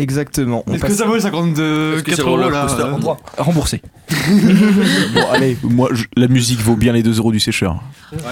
Exactement. 0.00 0.64
Est-ce 0.72 0.84
que 0.84 0.92
ça 0.92 1.04
vaut 1.06 1.18
52 1.18 2.02
que 2.02 2.10
c'est 2.10 2.16
4 2.16 2.24
le 2.26 2.42
euros 2.42 2.50
là 2.50 2.66
euh, 2.78 3.14
Remboursé. 3.38 3.82
Bon, 5.14 5.20
allez, 5.32 5.56
moi, 5.62 5.88
je- 5.92 6.04
la 6.16 6.28
musique 6.28 6.60
vaut 6.60 6.76
bien 6.76 6.92
les 6.92 7.02
2 7.02 7.18
euros 7.18 7.32
du 7.32 7.40
sécheur. 7.40 7.76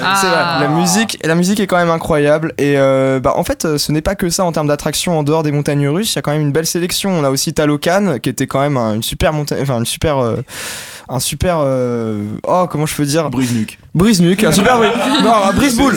Ah. 0.02 0.18
C'est 0.20 0.26
vrai, 0.28 0.38
la 0.60 0.68
musique, 0.68 1.18
la 1.24 1.34
musique 1.34 1.60
est 1.60 1.66
quand 1.66 1.76
même 1.76 1.90
incroyable 1.90 2.52
et 2.58 2.74
euh, 2.78 3.20
bah 3.20 3.34
en 3.36 3.44
fait 3.44 3.64
euh, 3.64 3.78
ce 3.78 3.92
n'est 3.92 4.00
pas 4.02 4.16
que 4.16 4.28
ça 4.28 4.44
en 4.44 4.50
termes 4.50 4.66
d'attractions 4.66 5.16
en 5.18 5.22
dehors 5.22 5.44
des 5.44 5.52
montagnes 5.52 5.86
russes, 5.88 6.12
il 6.12 6.16
y 6.16 6.18
a 6.18 6.22
quand 6.22 6.32
même 6.32 6.40
une 6.40 6.50
belle 6.52 6.66
sélection. 6.66 7.10
On 7.10 7.22
a 7.22 7.30
aussi 7.30 7.52
Talocan 7.54 8.18
qui 8.20 8.28
était 8.28 8.46
quand 8.48 8.60
même 8.60 8.76
un- 8.76 8.94
une 8.94 9.02
super 9.04 9.32
montagne, 9.32 9.60
enfin 9.62 9.78
une 9.78 9.86
super, 9.86 10.18
euh, 10.18 10.36
un 11.08 11.20
super, 11.20 11.58
euh, 11.60 12.22
oh 12.46 12.66
comment 12.70 12.86
je 12.86 12.94
peux 12.94 13.04
dire, 13.06 13.30
Brise 13.30 13.54
nuque. 13.54 13.78
brise 13.94 14.20
nuque, 14.20 14.44
un 14.44 14.52
super, 14.52 14.78
non 15.22 15.32
un 15.48 15.52
brise 15.52 15.76
boule. 15.76 15.96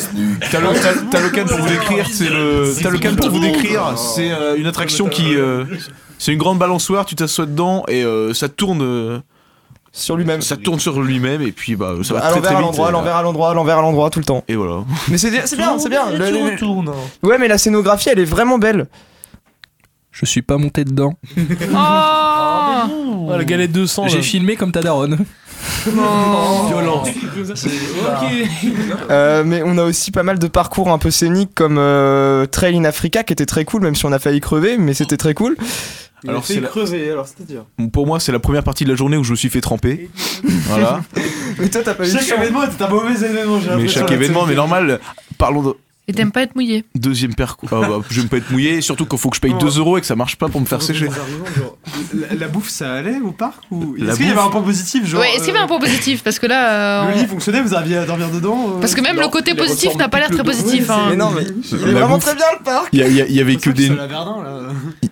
T'as 0.52 0.60
le, 0.60 0.68
t'as- 0.74 1.02
t'as 1.12 1.20
le 1.22 1.30
can 1.30 1.46
pour 1.46 1.58
vous 1.58 1.68
décrire, 1.68 2.08
c'est 2.12 2.30
le. 2.30 2.74
T'as 2.82 2.90
le 2.90 2.98
can 3.00 3.16
pour 3.16 3.30
vous 3.30 3.40
décrire, 3.40 3.98
c'est 3.98 4.32
euh, 4.32 4.56
une 4.58 4.68
attraction 4.68 5.08
qui. 5.10 5.36
euh, 5.36 5.66
c'est 6.18 6.32
une 6.34 6.38
grande 6.40 6.60
balançoire, 6.60 7.06
tu 7.06 7.16
t'assois 7.16 7.46
dedans 7.46 7.84
et 7.88 8.04
euh, 8.04 8.34
ça 8.34 8.48
tourne. 8.50 8.82
euh, 8.82 9.20
Sur 9.92 10.16
lui-même. 10.16 10.42
ça 10.42 10.56
tourne 10.56 10.80
sur 10.80 11.02
lui-même 11.02 11.42
et 11.42 11.52
puis 11.52 11.76
bah 11.76 11.96
ça 12.04 12.14
va 12.14 12.20
À 12.20 12.30
très 12.30 12.36
l'envers, 12.36 12.42
très 12.44 12.56
à 12.56 12.58
vite. 12.60 12.66
l'endroit, 12.68 12.88
à 12.88 12.92
l'envers, 12.92 13.16
à 13.18 13.22
l'endroit, 13.24 13.50
à 13.52 13.54
l'envers, 13.54 13.78
à 13.80 13.82
l'endroit, 13.82 14.10
tout 14.10 14.20
le 14.20 14.26
temps. 14.26 14.44
Et 14.48 14.56
voilà. 14.56 14.84
Mais 15.10 15.18
c'est 15.18 15.32
c'est 15.48 15.58
bien, 15.58 15.78
c'est 15.80 15.90
bien. 15.90 16.10
Le- 16.12 16.18
le- 16.32 16.52
retournes? 16.54 16.92
Ouais, 17.24 17.38
mais 17.38 17.48
la 17.50 17.58
scénographie, 17.58 18.08
elle 18.10 18.20
est 18.20 18.24
vraiment 18.26 18.58
belle. 18.60 18.88
Je 20.12 20.26
suis 20.26 20.42
pas 20.42 20.58
monté 20.58 20.84
dedans. 20.86 21.14
Oh 21.74 22.41
Oh, 22.92 23.30
la 23.30 23.44
galette 23.44 23.72
de 23.72 23.86
sang. 23.86 24.08
J'ai 24.08 24.22
filmé 24.22 24.56
comme 24.56 24.72
ta 24.72 24.82
daronne. 24.82 25.18
Violent. 25.86 27.04
Euh, 29.10 29.44
mais 29.46 29.62
on 29.64 29.78
a 29.78 29.84
aussi 29.84 30.12
pas 30.12 30.24
mal 30.24 30.40
de 30.40 30.48
parcours 30.48 30.90
un 30.90 30.98
peu 30.98 31.12
scéniques 31.12 31.54
comme 31.56 31.78
euh, 31.78 32.46
Trail 32.46 32.78
in 32.78 32.86
Africa 32.86 33.24
qui 33.24 33.34
était 33.34 33.46
très 33.46 33.66
cool, 33.66 33.82
même 33.82 33.96
si 33.96 34.06
on 34.06 34.12
a 34.12 34.20
failli 34.20 34.40
crever, 34.40 34.78
mais 34.78 34.94
c'était 34.94 35.18
très 35.18 35.34
cool. 35.34 35.56
Alors 36.24 36.30
Alors, 36.36 36.46
c'est 36.46 36.60
la- 36.60 36.68
creusé, 36.68 37.10
alors 37.12 37.28
c'est-à-dire. 37.28 37.64
Pour 37.92 38.06
moi, 38.06 38.20
c'est 38.20 38.32
la 38.32 38.40
première 38.40 38.64
partie 38.64 38.84
de 38.84 38.90
la 38.90 38.96
journée 38.96 39.18
où 39.18 39.24
je 39.24 39.32
me 39.32 39.36
suis 39.36 39.50
fait 39.50 39.62
tremper. 39.62 40.10
voilà. 40.44 41.02
Mais 41.58 41.68
toi, 41.70 41.82
t'as 41.84 41.96
pas 41.96 42.08
eu 42.08 42.12
Chaque 42.12 42.30
événement 42.38 42.64
était 42.64 42.84
un 42.84 42.88
mauvais 42.90 43.14
événement, 43.14 43.60
j'ai 43.60 43.68
Mais 43.70 43.76
l'impression, 43.76 44.02
chaque 44.02 44.12
événement, 44.12 44.46
mais 44.46 44.54
normal. 44.56 45.00
Parlons 45.40 45.64
de 45.64 45.76
Et 46.12 46.14
t'aimes 46.14 46.32
pas 46.34 46.42
être 46.42 46.56
mouillé 46.56 46.84
deuxième 46.94 47.34
parcours. 47.36 47.70
Ah 47.72 47.88
bah, 47.88 48.00
j'aime 48.10 48.28
pas 48.28 48.36
être 48.38 48.52
mouillé, 48.52 48.82
surtout 48.82 49.06
qu'il 49.06 49.18
faut 49.18 49.30
que 49.30 49.38
je 49.38 49.42
paye 49.42 49.54
2 49.58 49.78
euros 49.80 49.98
et 49.98 50.02
que 50.02 50.08
ça 50.08 50.18
marche 50.18 50.36
pas 50.36 50.50
pour 50.50 50.60
me 50.60 50.66
faire 50.66 50.82
sécher. 50.82 51.06
Genre, 51.06 51.78
La, 52.14 52.36
la 52.36 52.48
bouffe, 52.50 52.68
ça 52.70 52.96
allait 52.96 53.20
au 53.24 53.32
parc 53.32 53.64
ou 53.72 53.96
Est-ce 53.96 54.18
qu'il 54.18 54.28
y 54.28 54.30
avait 54.32 54.40
un 54.42 54.50
point 54.50 54.62
positif 54.62 55.06
genre 55.08 55.22
Ouais, 55.22 55.30
est-ce 55.30 55.46
qu'il 55.46 55.54
y 55.54 55.56
avait 55.56 55.64
un 55.64 55.68
point 55.68 55.80
positif 55.80 56.22
Parce 56.22 56.38
que 56.38 56.48
là. 56.48 57.04
euh, 57.06 57.14
Le 57.14 57.22
lit 57.22 57.28
fonctionnait, 57.28 57.62
vous 57.62 57.74
arriviez 57.74 57.98
à 57.98 58.06
dormir 58.06 58.30
dedans 58.30 58.76
euh 58.76 58.80
Parce 58.82 58.94
que 58.94 59.00
même 59.02 59.18
le 59.20 59.30
côté 59.30 59.56
positif 59.56 59.96
n'a 59.96 60.10
pas 60.10 60.20
l'air 60.20 60.30
très 60.30 60.44
positif. 60.44 60.90
hein. 60.90 61.08
Mais 61.12 61.16
non, 61.16 61.32
mais 61.32 61.44
il 61.44 61.76
est 61.78 61.92
vraiment 61.94 62.16
bouffe. 62.16 62.26
très 62.26 62.36
bien 62.36 62.46
le 62.60 62.64
parc. 62.64 62.90
Il 62.92 63.00
y, 63.00 63.40
avait 63.40 63.56
que 63.56 63.70
des, 63.70 63.90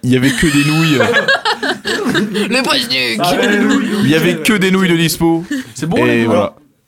il 0.03 0.09
y 0.11 0.17
avait 0.17 0.31
que 0.31 0.47
des 0.47 0.69
nouilles. 0.69 0.97
euh, 0.99 2.47
Le 2.49 3.19
Ah, 3.19 3.35
Il 4.03 4.09
y 4.09 4.15
avait 4.15 4.37
que 4.37 4.53
des 4.53 4.71
nouilles 4.71 4.89
de 4.89 4.97
dispo. 4.97 5.45
C'est 5.75 5.87
bon, 5.87 6.03
les. 6.03 6.27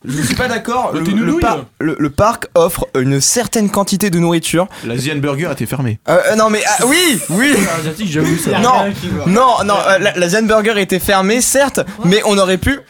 Je 0.04 0.20
suis 0.22 0.34
pas 0.34 0.48
d'accord. 0.48 0.90
Le, 0.92 1.02
t'es 1.04 1.12
le 1.12 1.24
nouille. 1.24 1.40
par- 1.40 1.64
le- 1.80 1.96
le 1.98 2.10
parc 2.10 2.46
offre 2.54 2.86
une 2.98 3.20
certaine 3.20 3.70
quantité 3.70 4.10
de 4.10 4.18
nourriture. 4.18 4.66
L'Asian 4.84 5.16
Burger 5.16 5.50
était 5.52 5.66
fermé. 5.66 6.00
Euh, 6.08 6.18
euh, 6.32 6.36
non, 6.36 6.50
mais 6.50 6.62
ah, 6.66 6.84
oui, 6.86 7.18
oui. 7.30 7.54
ça. 8.44 8.58
Non, 8.58 8.92
non, 9.26 9.64
non. 9.64 9.74
euh, 9.88 9.98
la, 9.98 10.16
la 10.18 10.28
Zen 10.28 10.46
Burger 10.46 10.74
était 10.80 10.98
fermée, 10.98 11.40
certes, 11.40 11.80
mais 12.04 12.20
on 12.26 12.36
aurait 12.38 12.58
pu. 12.58 12.80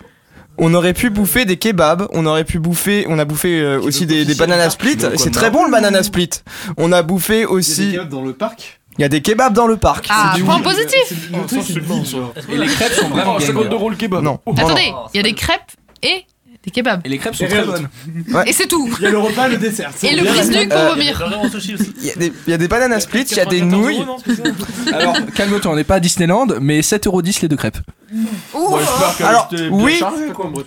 On 0.58 0.74
aurait 0.74 0.92
pu 0.92 1.08
bouffer 1.08 1.46
des 1.46 1.56
kebabs, 1.56 2.08
on 2.12 2.26
aurait 2.26 2.44
pu 2.44 2.58
bouffer, 2.58 3.06
on 3.08 3.18
a 3.18 3.24
bouffé 3.24 3.60
euh, 3.60 3.80
aussi 3.80 4.04
des, 4.04 4.26
des 4.26 4.34
banana 4.34 4.68
split, 4.68 4.98
c'est 5.16 5.30
très 5.32 5.50
bon 5.50 5.64
le 5.64 5.70
banana 5.70 6.02
split. 6.02 6.28
On 6.76 6.92
a 6.92 7.02
bouffé 7.02 7.38
Il 7.38 7.40
y 7.40 7.44
a 7.44 7.46
des 7.48 7.52
aussi, 7.54 7.92
kebabs 7.92 8.08
dans 8.10 8.22
le 8.22 8.32
parc. 8.34 8.80
il 8.98 9.02
y 9.02 9.04
a 9.04 9.08
des 9.08 9.22
kebabs 9.22 9.54
dans 9.54 9.66
le 9.66 9.78
parc. 9.78 10.06
Ah, 10.10 10.32
du 10.36 10.44
point 10.44 10.60
positif 10.60 11.10
le 11.32 11.46
truc. 11.46 11.62
Et 12.50 12.56
les 12.58 12.66
crêpes 12.66 12.92
sont 12.92 13.08
vraiment 13.08 13.36
Oh, 13.36 13.38
gang. 13.38 13.46
50 13.46 13.72
euros 13.72 13.88
le 13.90 13.96
kebab. 13.96 14.22
Non. 14.22 14.38
non. 14.46 14.52
Attendez, 14.54 14.92
il 15.14 15.16
y 15.16 15.20
a 15.20 15.22
des 15.22 15.32
crêpes 15.34 15.72
et 16.02 16.26
des 16.64 16.70
kebabs. 16.70 17.00
Et 17.04 17.08
les 17.08 17.18
crêpes 17.18 17.34
sont 17.34 17.46
très 17.46 17.64
bonnes. 17.64 17.88
Et 18.46 18.52
c'est 18.52 18.66
tout. 18.68 18.88
Il 18.98 19.04
y 19.04 19.06
a 19.06 19.10
le 19.10 19.18
repas, 19.18 19.48
le 19.48 19.56
dessert. 19.56 19.90
Et 20.02 20.14
le 20.14 20.22
brise-nuque 20.24 20.68
pour 20.68 20.78
vomir. 20.90 21.24
Il 22.00 22.06
y, 22.06 22.10
a 22.10 22.14
des- 22.14 22.32
il 22.46 22.50
y 22.50 22.54
a 22.54 22.58
des 22.58 22.68
banana 22.68 23.00
splits, 23.00 23.22
il 23.30 23.36
y 23.36 23.40
a 23.40 23.44
des 23.46 23.60
94 23.60 23.80
nouilles. 23.80 24.04
Alors, 24.92 25.16
calme-toi, 25.34 25.72
on 25.72 25.76
n'est 25.76 25.84
pas 25.84 25.96
à 25.96 26.00
Disneyland, 26.00 26.46
mais 26.60 26.80
7,10€ 26.80 27.42
les 27.42 27.48
deux 27.48 27.56
crêpes. 27.56 27.78
Que 28.12 29.24
Alors, 29.24 29.48
oui. 29.70 30.00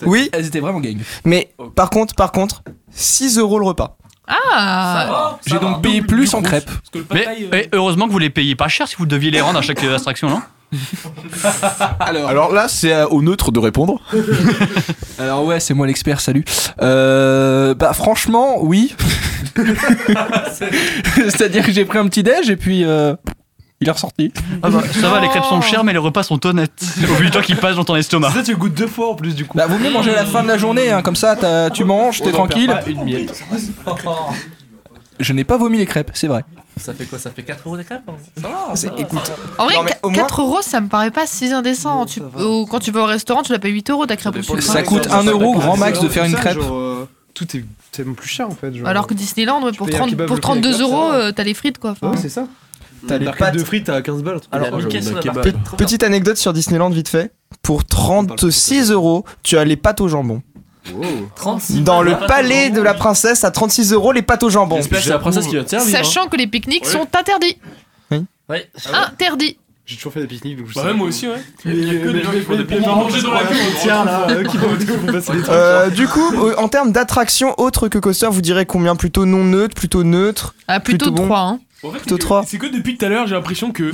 Oui, 0.06 0.30
Elles 0.34 0.48
étaient 0.48 0.60
vraiment 0.60 0.80
gang. 0.80 0.98
mais 1.24 1.52
par 1.76 1.89
contre, 1.89 2.14
par 2.16 2.32
contre, 2.32 2.64
6 2.91 3.38
euros 3.38 3.60
le 3.60 3.66
repas. 3.66 3.98
Ah 4.28 5.38
J'ai 5.46 5.60
donc 5.60 5.82
payé 5.84 6.02
plus 6.02 6.34
en 6.34 6.41
crêpes. 6.41 6.70
Mais, 7.14 7.28
euh, 7.28 7.48
mais 7.52 7.70
heureusement 7.74 8.08
que 8.08 8.12
vous 8.12 8.18
les 8.20 8.32
payez 8.32 8.56
pas 8.56 8.68
cher 8.68 8.88
si 8.88 8.96
vous 8.98 9.06
deviez 9.06 9.30
les 9.30 9.39
rendre 9.41 9.60
à 9.60 9.62
chaque 9.62 9.84
euh, 9.84 9.96
attraction, 9.96 10.30
non? 10.30 10.41
Alors, 11.99 12.30
Alors 12.30 12.53
là, 12.53 12.67
c'est 12.67 13.03
au 13.03 13.21
neutre 13.21 13.51
de 13.51 13.59
répondre. 13.59 13.99
alors 15.19 15.45
ouais, 15.45 15.59
c'est 15.59 15.73
moi 15.73 15.88
l'expert, 15.88 16.19
salut. 16.21 16.43
Euh, 16.82 17.73
bah 17.73 17.93
franchement, 17.93 18.57
oui. 18.61 18.93
C'est-à-dire 21.30 21.65
que 21.65 21.71
j'ai 21.71 21.86
pris 21.86 21.97
un 21.97 22.07
petit 22.07 22.23
déj 22.23 22.49
et 22.49 22.55
puis 22.55 22.84
euh, 22.84 23.15
il 23.82 23.88
est 23.88 23.91
ressorti. 23.91 24.32
ah 24.63 24.69
bah, 24.69 24.82
Ça 24.99 25.09
va, 25.09 25.19
les 25.21 25.28
crêpes 25.30 25.43
sont 25.45 25.61
chères, 25.61 25.84
mais 25.84 25.93
les 25.93 25.97
repas 25.99 26.23
sont 26.23 26.43
honnêtes. 26.45 26.84
Au 27.09 27.13
vu 27.15 27.26
du 27.26 27.32
temps 27.32 27.41
qui 27.41 27.55
passe 27.55 27.76
dans 27.76 27.84
ton 27.86 27.95
estomac. 27.95 28.32
Ça, 28.32 28.43
tu 28.43 28.55
goûtes 28.55 28.73
deux 28.73 28.88
fois 28.88 29.11
en 29.11 29.15
plus, 29.15 29.36
du 29.36 29.45
coup. 29.45 29.57
Bah 29.57 29.67
vaut 29.67 29.78
mieux 29.78 29.91
manger 29.91 30.11
à 30.11 30.15
la 30.15 30.26
fin 30.26 30.43
de 30.43 30.47
la 30.47 30.57
journée, 30.57 30.91
hein, 30.91 31.01
comme 31.01 31.15
ça 31.15 31.36
t'as- 31.36 31.69
tu 31.69 31.84
manges, 31.84 32.21
t'es 32.21 32.32
tranquille. 32.32 32.67
pas 32.67 32.82
Une 32.89 33.03
miette. 33.03 33.43
Je 35.20 35.34
n'ai 35.34 35.43
pas 35.43 35.57
vomi 35.57 35.78
les 35.78 35.86
crêpes, 35.86 36.11
c'est 36.13 36.28
vrai. 36.28 36.43
Ça 36.78 36.93
fait 36.93 37.05
quoi 37.05 37.18
Ça 37.20 37.32
fait 37.32 37.43
4 37.43 37.61
euros 37.66 37.78
des 37.78 37.84
crêpes 37.86 38.01
hein 38.07 38.76
C'est- 38.76 38.88
Écoute, 38.97 39.32
En 39.57 39.66
vrai, 39.66 39.76
Non, 39.76 39.84
mais 39.84 39.91
au 40.03 40.09
moins- 40.09 40.18
4 40.18 40.41
euros, 40.41 40.61
ça 40.61 40.82
me 40.82 40.88
paraît 40.89 41.11
pas 41.11 41.26
si 41.26 41.45
indécent. 41.53 42.05
Tu- 42.05 42.22
quand 42.70 42.80
tu 42.80 42.91
vas 42.91 43.01
au 43.03 43.05
restaurant, 43.05 43.41
tu 43.43 43.51
la 43.53 43.59
payes 43.59 43.72
8 43.72 43.89
euros 43.89 44.05
ta 44.05 44.18
crêpe 44.18 44.36
au 44.38 44.41
sucre. 44.41 44.61
Ça 44.61 44.84
coûte 44.84 45.07
1 45.11 45.24
euro 45.24 45.53
grand 45.53 45.78
max 45.78 45.99
de 46.01 46.09
faire 46.09 46.26
une 46.26 46.32
Ça, 46.34 46.39
crêpe. 46.39 46.59
genre, 46.59 46.74
euh, 46.76 47.07
Tout 47.34 47.45
est 47.57 47.66
tellement 47.91 48.13
plus 48.13 48.28
cher 48.30 48.47
en 48.47 48.51
fait. 48.55 48.74
genre. 48.74 48.88
Alors 48.88 49.07
que 49.07 49.13
Disneyland, 49.13 49.61
ouais, 49.63 49.72
pour, 49.74 49.88
payes 49.88 49.95
un 49.95 49.99
30 49.99 50.09
kebab 50.11 50.28
pour 50.28 50.36
le 50.38 50.41
prix 50.41 50.51
avec 50.51 50.63
32 50.63 50.78
ça, 50.78 50.84
euros, 50.84 51.11
ça 51.11 51.18
va. 51.18 51.24
euh, 51.26 51.32
t'as 51.34 51.43
les 51.43 51.53
frites 51.53 51.80
quoi. 51.80 51.91
Enfin, 51.91 52.11
Ouais, 52.11 52.18
c'est 52.18 52.30
ça. 52.30 52.47
t'as 53.07 53.18
les 53.18 53.26
pâtes. 53.32 53.53
de 53.55 53.63
frites 53.63 53.89
à 53.89 54.01
15 54.01 54.24
balles. 54.24 54.39
Alors, 54.51 54.70
Petite 55.78 56.03
anecdote 56.03 56.38
sur 56.38 56.53
Disneyland 56.53 56.89
vite 56.89 57.09
fait. 57.09 57.34
Pour 57.61 57.84
36 57.86 58.91
euros, 58.91 59.26
tu 59.43 59.57
as 59.57 59.66
les 59.66 59.76
pâtes 59.78 60.01
au 60.01 60.07
jambon. 60.07 60.41
36 61.36 61.81
Dans 61.83 62.01
le 62.01 62.15
palais 62.27 62.69
de 62.69 62.81
la 62.81 62.93
princesse, 62.93 63.43
à 63.43 63.51
36 63.51 63.93
euros, 63.93 64.11
les 64.11 64.21
pâtes 64.21 64.43
au 64.43 64.49
jambon. 64.49 64.77
J'espère 64.77 64.99
que 64.99 65.03
c'est 65.05 65.09
la 65.11 65.19
princesse 65.19 65.47
qui 65.47 65.55
va 65.55 65.63
te 65.63 65.69
servir. 65.69 65.89
Sachant 65.95 66.27
que 66.27 66.38
les 66.38 66.47
pique-niques 66.47 66.86
sont 66.86 67.07
interdits. 67.17 67.57
Ouais. 68.47 68.69
Interdit. 68.93 69.57
J'ai 69.88 69.95
toujours 69.97 70.13
fait 70.13 70.21
des 70.21 70.27
pique-niques, 70.27 70.57
donc 70.57 70.67
je 70.69 70.73
Bah 70.73 70.81
sais. 70.81 70.88
ouais, 70.88 70.93
moi 70.93 71.07
aussi, 71.07 71.27
ouais. 71.27 71.36
Mais 71.63 71.73
il 71.75 71.93
y 71.93 71.97
a 71.97 71.99
que 72.03 72.09
des 72.09 72.23
gens 72.23 72.31
qui 72.31 72.41
font 72.41 72.55
des 72.55 72.63
Pour 72.63 72.77
pique-niques. 72.77 72.88
manger 72.95 73.21
dans 73.21 73.33
la 73.33 73.43
queue, 73.43 73.55
Tiens, 73.81 74.03
là, 74.05 74.27
euh, 74.31 74.43
qui 74.43 74.57
vont 74.57 74.67
vont 74.69 75.11
passer 75.13 75.33
les 75.33 75.41
temps. 75.43 75.51
Euh, 75.51 75.89
du 75.91 76.07
coup, 76.07 76.33
euh, 76.43 76.55
en 76.57 76.67
termes 76.67 76.91
d'attraction 76.91 77.53
autre 77.59 77.88
que 77.88 77.99
coaster, 77.99 78.27
vous 78.31 78.41
direz 78.41 78.65
combien? 78.65 78.95
Plutôt 78.95 79.25
non 79.25 79.43
neutre, 79.43 79.75
plutôt 79.75 80.03
neutre 80.03 80.55
Ah, 80.67 80.79
plutôt 80.79 81.11
bon? 81.11 81.25
3. 81.25 81.39
Hein. 81.39 81.59
En 81.83 81.91
fait, 81.91 81.99
Plutôt 81.99 82.15
c'est 82.15 82.19
que- 82.19 82.25
3. 82.25 82.43
C'est 82.47 82.57
que 82.57 82.65
depuis 82.65 82.97
tout 82.97 83.05
à 83.05 83.09
l'heure, 83.09 83.27
j'ai 83.27 83.36
l'impression 83.36 83.71
que 83.71 83.93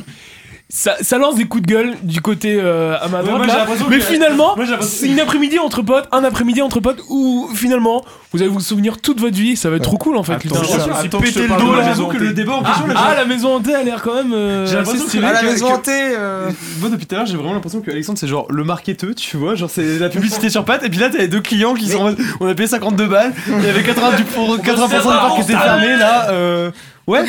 ça, 0.74 0.96
ça 1.02 1.18
lance 1.18 1.36
des 1.36 1.46
coups 1.46 1.64
de 1.64 1.68
gueule 1.68 1.96
du 2.02 2.22
côté 2.22 2.58
euh, 2.60 2.96
à 3.02 3.08
ma 3.10 3.22
droite. 3.24 3.46
là. 3.48 3.66
mais 3.90 3.98
que- 4.00 4.04
finalement, 4.04 4.56
c'est 4.82 5.08
une 5.08 5.20
après-midi 5.20 5.60
entre 5.60 5.82
potes, 5.82 6.08
un 6.14 6.24
après-midi 6.24 6.62
entre 6.62 6.80
potes 6.80 7.02
où 7.10 7.50
finalement 7.54 8.04
vous 8.32 8.42
allez 8.42 8.50
vous 8.50 8.62
souvenir 8.62 9.00
toute 9.02 9.20
votre 9.20 9.36
vie. 9.36 9.58
Ça 9.58 9.70
va 9.70 9.76
être 9.76 9.84
trop 9.84 9.98
cool 9.98 10.16
en 10.16 10.24
fait. 10.24 10.34
Attends, 10.34 10.64
je- 10.64 11.00
suis 11.00 11.10
pété 11.10 11.42
le 11.48 11.60
dos 11.60 11.72
de 11.72 11.76
la 11.78 11.82
là. 11.84 11.90
maison 11.90 12.08
que 12.08 12.18
le 12.18 12.32
débat 12.34 12.54
en 12.54 12.62
Ah, 12.64 12.68
question, 12.70 12.88
là, 12.88 12.94
ah, 12.98 13.08
j'ai- 13.12 13.16
la 13.18 13.26
maison 13.26 13.56
hantée 13.56 13.76
a 13.76 13.84
l'air 13.84 14.02
quand 14.02 14.16
même. 14.16 14.32
euh, 14.34 14.66
J'ai 14.66 14.78
l'impression 14.78 15.06
que-. 15.06 15.18
Ah, 15.24 15.34
la 15.34 15.44
maison 15.44 15.74
hantée 15.74 15.92
euh, 16.18 16.50
Moi 16.80 16.90
depuis 16.90 17.06
tout 17.06 17.16
à 17.16 17.18
l'heure 17.20 17.28
j'ai 17.28 17.36
vraiment 17.36 17.54
l'impression 17.54 17.82
que 17.82 17.92
Alexandre 17.92 18.18
c'est 18.18 18.28
genre 18.28 18.48
le 18.50 18.64
marketeur 18.64 19.14
tu 19.16 19.36
vois 19.38 19.56
genre 19.56 19.70
c'est 19.70 20.00
la 20.00 20.08
publicité 20.10 20.50
sur 20.50 20.64
pattes 20.64 20.84
et 20.84 20.90
puis 20.90 21.00
là 21.00 21.10
t'as 21.10 21.18
les 21.18 21.28
deux 21.28 21.42
clients 21.42 21.74
qui 21.74 21.88
sont 21.90 21.98
en 22.00 22.04
mode 22.04 22.18
on 22.40 22.48
a 22.48 22.54
payé 22.56 22.68
52 22.68 23.08
balles 23.08 23.34
il 23.48 23.66
y 23.66 23.70
avait 23.70 23.82
80%, 23.84 24.16
du, 24.18 24.24
pour- 24.24 24.62
80 24.62 24.88
du 24.88 25.04
parc 25.04 25.36
qui 25.36 25.42
était 25.42 25.54
fermé 25.54 25.98
là 25.98 26.30
euh, 26.30 26.72
ouais 27.08 27.20
En 27.22 27.24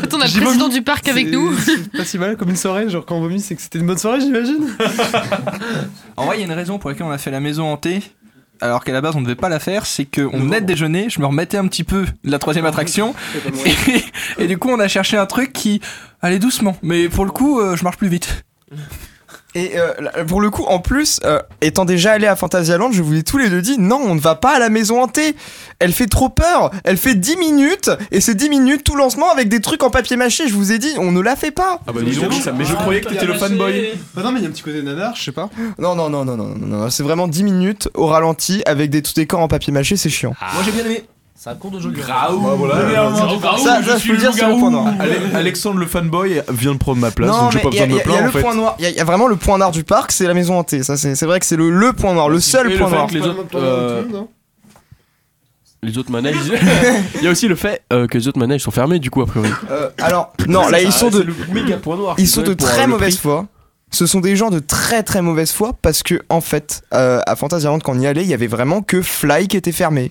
fait, 0.00 0.14
on 0.14 0.20
a 0.20 0.26
le 0.26 0.40
président 0.40 0.64
vomi. 0.66 0.74
du 0.74 0.82
parc 0.82 1.08
avec 1.08 1.28
nous. 1.30 1.56
c'est 1.58 1.90
pas 1.92 2.04
si 2.04 2.18
mal 2.18 2.36
comme 2.36 2.50
une 2.50 2.56
soirée 2.56 2.88
genre 2.88 3.04
quand 3.04 3.16
on 3.16 3.20
vomit 3.20 3.40
c'est 3.40 3.54
que 3.56 3.62
c'était 3.62 3.78
une 3.78 3.86
bonne 3.86 3.98
soirée 3.98 4.20
j'imagine 4.20 4.68
En 6.16 6.26
vrai, 6.26 6.36
il 6.36 6.40
y 6.40 6.42
a 6.42 6.46
une 6.46 6.52
raison 6.52 6.78
pour 6.78 6.90
laquelle 6.90 7.06
on 7.06 7.10
a 7.10 7.18
fait 7.18 7.30
la 7.30 7.40
maison 7.40 7.70
hantée. 7.72 8.00
Alors 8.62 8.84
qu'à 8.84 8.92
la 8.92 9.02
base 9.02 9.14
on 9.16 9.20
devait 9.20 9.34
pas 9.34 9.50
la 9.50 9.60
faire, 9.60 9.84
c'est 9.84 10.06
qu'on 10.06 10.38
venait 10.40 10.62
de 10.62 10.66
déjeuner, 10.66 11.10
je 11.10 11.20
me 11.20 11.26
remettais 11.26 11.58
un 11.58 11.66
petit 11.66 11.84
peu 11.84 12.06
de 12.24 12.30
la 12.30 12.38
troisième 12.38 12.64
attraction, 12.64 13.14
et, 13.66 14.42
et 14.44 14.46
du 14.46 14.56
coup 14.56 14.70
on 14.70 14.80
a 14.80 14.88
cherché 14.88 15.18
un 15.18 15.26
truc 15.26 15.52
qui 15.52 15.82
allait 16.22 16.38
doucement, 16.38 16.74
mais 16.82 17.10
pour 17.10 17.26
le 17.26 17.32
coup 17.32 17.60
euh, 17.60 17.76
je 17.76 17.84
marche 17.84 17.98
plus 17.98 18.08
vite. 18.08 18.44
Et 19.56 19.72
euh, 19.78 20.24
pour 20.28 20.42
le 20.42 20.50
coup, 20.50 20.64
en 20.64 20.80
plus, 20.80 21.18
euh, 21.24 21.40
étant 21.62 21.86
déjà 21.86 22.12
allé 22.12 22.26
à 22.26 22.36
Fantasyland, 22.36 22.92
je 22.92 23.00
vous 23.02 23.14
ai 23.16 23.22
tous 23.22 23.38
les 23.38 23.48
deux 23.48 23.62
dit 23.62 23.78
non, 23.78 23.98
on 24.04 24.14
ne 24.14 24.20
va 24.20 24.34
pas 24.34 24.56
à 24.56 24.58
la 24.58 24.68
maison 24.68 25.02
hantée. 25.02 25.34
Elle 25.78 25.92
fait 25.94 26.06
trop 26.08 26.28
peur. 26.28 26.70
Elle 26.84 26.98
fait 26.98 27.14
10 27.14 27.38
minutes 27.38 27.90
et 28.10 28.20
c'est 28.20 28.34
10 28.34 28.50
minutes 28.50 28.84
tout 28.84 28.96
lancement 28.96 29.30
avec 29.30 29.48
des 29.48 29.60
trucs 29.60 29.82
en 29.82 29.88
papier 29.88 30.16
mâché. 30.18 30.46
Je 30.46 30.52
vous 30.54 30.72
ai 30.72 30.78
dit, 30.78 30.92
on 30.98 31.10
ne 31.10 31.20
la 31.22 31.36
fait 31.36 31.52
pas. 31.52 31.80
Ah 31.86 31.92
bah 31.92 32.02
disons, 32.04 32.30
ça- 32.30 32.52
mais 32.52 32.66
je 32.66 32.74
croyais 32.74 33.00
que 33.00 33.08
t'étais 33.08 33.24
le 33.24 33.32
fanboy. 33.34 33.92
bah 34.14 34.22
non 34.22 34.30
mais 34.32 34.40
il 34.40 34.42
y 34.42 34.46
a 34.46 34.48
un 34.50 34.52
petit 34.52 34.62
côté 34.62 34.82
nanar 34.82 35.16
je 35.16 35.22
sais 35.24 35.32
pas 35.32 35.48
Non, 35.78 35.94
non, 35.94 36.10
non, 36.10 36.24
non, 36.26 36.36
non, 36.36 36.48
non, 36.54 36.66
non, 36.66 36.90
c'est 36.90 37.02
vraiment 37.02 37.26
10 37.26 37.42
minutes 37.42 37.88
au 37.94 38.06
ralenti 38.06 38.62
avec 38.66 38.90
des 38.90 39.00
tout 39.00 39.12
décors 39.16 39.40
en 39.40 39.48
papier 39.48 39.72
mâché, 39.72 39.96
c'est 39.96 40.10
chiant. 40.10 40.34
Moi 40.54 40.62
j'ai 40.64 40.72
bien 40.72 40.84
aimé. 40.84 41.04
C'est 41.46 41.52
un 41.52 41.54
cours 41.54 41.70
de 41.70 41.78
jeu. 41.78 41.90
Graou 41.90 42.40
bah, 42.40 42.54
voilà, 42.58 42.74
Ça, 43.56 43.80
ça, 43.80 43.98
je 43.98 44.04
peux 44.08 44.14
le 44.14 44.18
dire, 44.18 44.32
c'est 44.34 44.44
le 44.48 44.58
point 44.58 44.68
noir. 44.72 44.88
Ale- 44.98 45.36
Alexandre 45.36 45.78
le 45.78 45.86
fanboy 45.86 46.42
vient 46.48 46.72
de 46.72 46.78
prendre 46.78 46.98
ma 47.00 47.12
place, 47.12 47.30
non, 47.30 47.42
donc 47.42 47.52
j'ai 47.52 47.60
pas 47.60 47.68
il 47.70 47.76
y 47.76 47.80
a, 47.80 47.86
besoin 47.86 47.86
de 47.86 47.92
me 47.92 47.96
y 47.96 47.98
a- 47.98 47.98
y 47.98 48.00
a 48.00 48.02
plaindre 48.02 48.22
en 48.22 48.26
le 48.26 48.30
fait. 48.32 48.40
point 48.40 48.54
noir. 48.56 48.74
Il 48.80 48.82
y, 48.82 48.86
a- 48.88 48.90
y 48.90 48.98
a 48.98 49.04
vraiment 49.04 49.28
le 49.28 49.36
point 49.36 49.56
noir 49.56 49.70
du 49.70 49.84
parc, 49.84 50.10
c'est 50.10 50.26
la 50.26 50.34
maison 50.34 50.58
hantée. 50.58 50.82
Ça, 50.82 50.96
c'est 50.96 51.14
c'est 51.14 51.24
vrai 51.26 51.38
que 51.38 51.46
c'est 51.46 51.54
le, 51.56 51.70
le 51.70 51.92
point 51.92 52.14
noir, 52.14 52.28
le 52.28 52.40
seul 52.40 52.68
le 52.68 52.76
point 52.76 52.90
noir. 52.90 53.06
que 53.06 53.14
les 53.14 53.20
autres, 53.20 53.38
euh, 53.54 54.02
les 55.84 55.98
autres 55.98 56.10
manèges. 56.10 56.34
Il 57.14 57.22
y 57.22 57.28
a 57.28 57.30
aussi 57.30 57.46
le 57.46 57.54
fait 57.54 57.82
euh, 57.92 58.08
que 58.08 58.18
les 58.18 58.26
autres 58.26 58.40
manèges 58.40 58.62
sont 58.62 58.72
fermés, 58.72 58.98
du 58.98 59.10
coup, 59.10 59.22
a 59.22 59.26
priori. 59.26 59.50
Euh, 59.70 59.88
alors, 60.02 60.32
non, 60.48 60.66
là, 60.68 60.82
ils 60.82 60.90
sont 60.90 61.10
de, 61.10 61.18
C'est 61.18 61.24
le 61.24 61.34
méga 61.62 61.76
point 61.76 61.96
noir. 61.96 62.16
ils 62.18 62.26
sont 62.26 62.42
de 62.42 62.54
très 62.54 62.88
mauvaise 62.88 63.18
foi. 63.18 63.46
Ce 63.92 64.04
sont 64.06 64.18
des 64.18 64.34
gens 64.34 64.50
de 64.50 64.58
très 64.58 65.04
très 65.04 65.22
mauvaise 65.22 65.52
foi 65.52 65.74
parce 65.80 66.02
que 66.02 66.20
en 66.28 66.40
fait, 66.40 66.82
euh, 66.92 67.20
à 67.24 67.36
Fantasyland 67.36 67.78
quand 67.78 67.92
on 67.94 68.00
y 68.00 68.06
allait, 68.08 68.22
il 68.24 68.28
y 68.28 68.34
avait 68.34 68.48
vraiment 68.48 68.82
que 68.82 69.00
Fly 69.00 69.46
qui 69.46 69.56
était 69.56 69.70
fermé. 69.70 70.10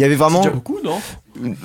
Il 0.00 0.02
y 0.02 0.06
avait 0.06 0.14
vraiment. 0.14 0.38
déjà 0.40 0.50
beaucoup, 0.50 0.78
non? 0.82 0.98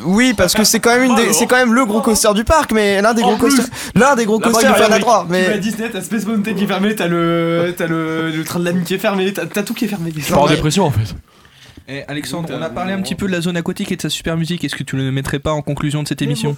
Oui, 0.03 0.33
parce 0.33 0.53
que 0.53 0.63
c'est 0.65 0.79
quand 0.81 0.91
même 0.91 1.03
une 1.05 1.15
des- 1.15 1.31
c'est 1.33 1.47
quand 1.47 1.55
même 1.55 1.73
le 1.73 1.85
gros 1.85 2.01
coaster 2.01 2.33
du 2.33 2.43
parc, 2.43 2.71
mais 2.73 3.01
l'un 3.01 3.13
des 3.13 3.23
En 3.23 3.29
gros 3.29 3.37
coasters, 3.37 3.65
l'un 3.95 4.15
des 4.15 4.25
gros 4.25 4.39
coasters, 4.39 4.75
il 4.77 4.83
y 4.83 4.85
en 4.85 4.91
a 4.91 4.99
trois. 4.99 5.25
Tu 5.25 5.31
vas 5.31 5.37
à 5.37 5.49
Mais 5.51 5.57
Disney, 5.59 5.89
t'as 5.89 6.01
Space 6.01 6.25
Mountain 6.25 6.53
qui 6.53 6.65
est 6.65 6.67
fermé, 6.67 6.95
t'as 6.95 7.07
le, 7.07 7.73
t'as 7.77 7.87
le, 7.87 8.29
le 8.31 8.43
train 8.43 8.59
de 8.59 8.65
l'ami 8.65 8.83
qui 8.83 8.93
est 8.93 8.97
fermé, 8.99 9.31
t'as 9.33 9.63
tout 9.63 9.73
qui 9.73 9.85
est 9.85 9.87
fermé. 9.87 10.13
Je 10.15 10.29
pars 10.33 10.43
en 10.43 10.47
dépression 10.47 10.85
en 10.85 10.91
fait. 10.91 11.15
Et 11.87 12.01
Alexandre, 12.07 12.49
on 12.51 12.61
a 12.63 12.69
parlé 12.69 12.93
un 12.93 13.01
petit 13.01 13.13
peu 13.13 13.27
de 13.27 13.31
la 13.31 13.41
zone 13.41 13.57
aquatique 13.57 13.91
et 13.91 13.95
de 13.95 14.01
sa 14.01 14.09
super 14.09 14.37
musique. 14.37 14.63
Est-ce 14.63 14.75
que 14.75 14.81
tu 14.81 14.95
ne 14.95 15.03
le 15.03 15.11
mettrais 15.11 15.37
pas 15.37 15.51
en 15.51 15.61
conclusion 15.61 16.01
de 16.01 16.07
cette 16.07 16.21
émission 16.23 16.57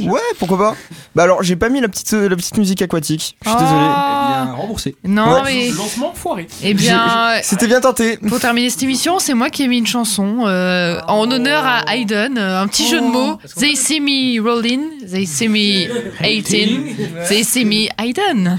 ouais, 0.00 0.20
pourquoi 0.38 0.58
pas 0.58 0.76
Bah 1.16 1.24
alors, 1.24 1.42
j'ai 1.42 1.56
pas 1.56 1.68
mis 1.68 1.80
la 1.80 1.88
petite 1.88 2.12
euh, 2.12 2.28
la 2.28 2.36
petite 2.36 2.56
musique 2.56 2.80
aquatique. 2.82 3.36
Je 3.44 3.48
suis 3.48 3.58
désolé. 3.58 3.80
Ah. 3.80 4.42
Bien 4.44 4.52
remboursé. 4.54 4.94
Non, 5.04 5.32
Ouais. 5.34 5.40
mais. 5.44 5.70
Lancement 5.70 6.12
foiré. 6.14 6.46
Eh 6.62 6.72
bien, 6.74 7.40
C'était 7.42 7.66
bien 7.66 7.80
tenté. 7.80 8.16
pour 8.16 8.38
terminer 8.38 8.70
cette 8.70 8.84
émission, 8.84 9.18
c'est 9.18 9.34
moi 9.34 9.50
qui 9.50 9.64
ai 9.64 9.68
mis 9.68 9.78
une 9.78 9.86
chanson 9.88 10.46
euh, 10.46 11.00
en 11.08 11.28
honneur 11.30 11.64
à 11.66 11.92
Hayden. 11.92 12.38
euh, 12.38 12.60
un 12.62 12.68
petit 12.68 12.88
jeu 12.88 13.00
de 13.00 13.06
mots. 13.06 13.38
They 13.58 13.74
see 13.74 13.98
me 14.00 14.40
rolling, 14.40 15.04
they 15.10 15.26
see 15.26 15.48
me 15.48 15.88
18, 16.22 17.26
they 17.28 17.42
see 17.42 17.64
me 17.64 17.88
Hayden. 18.00 18.58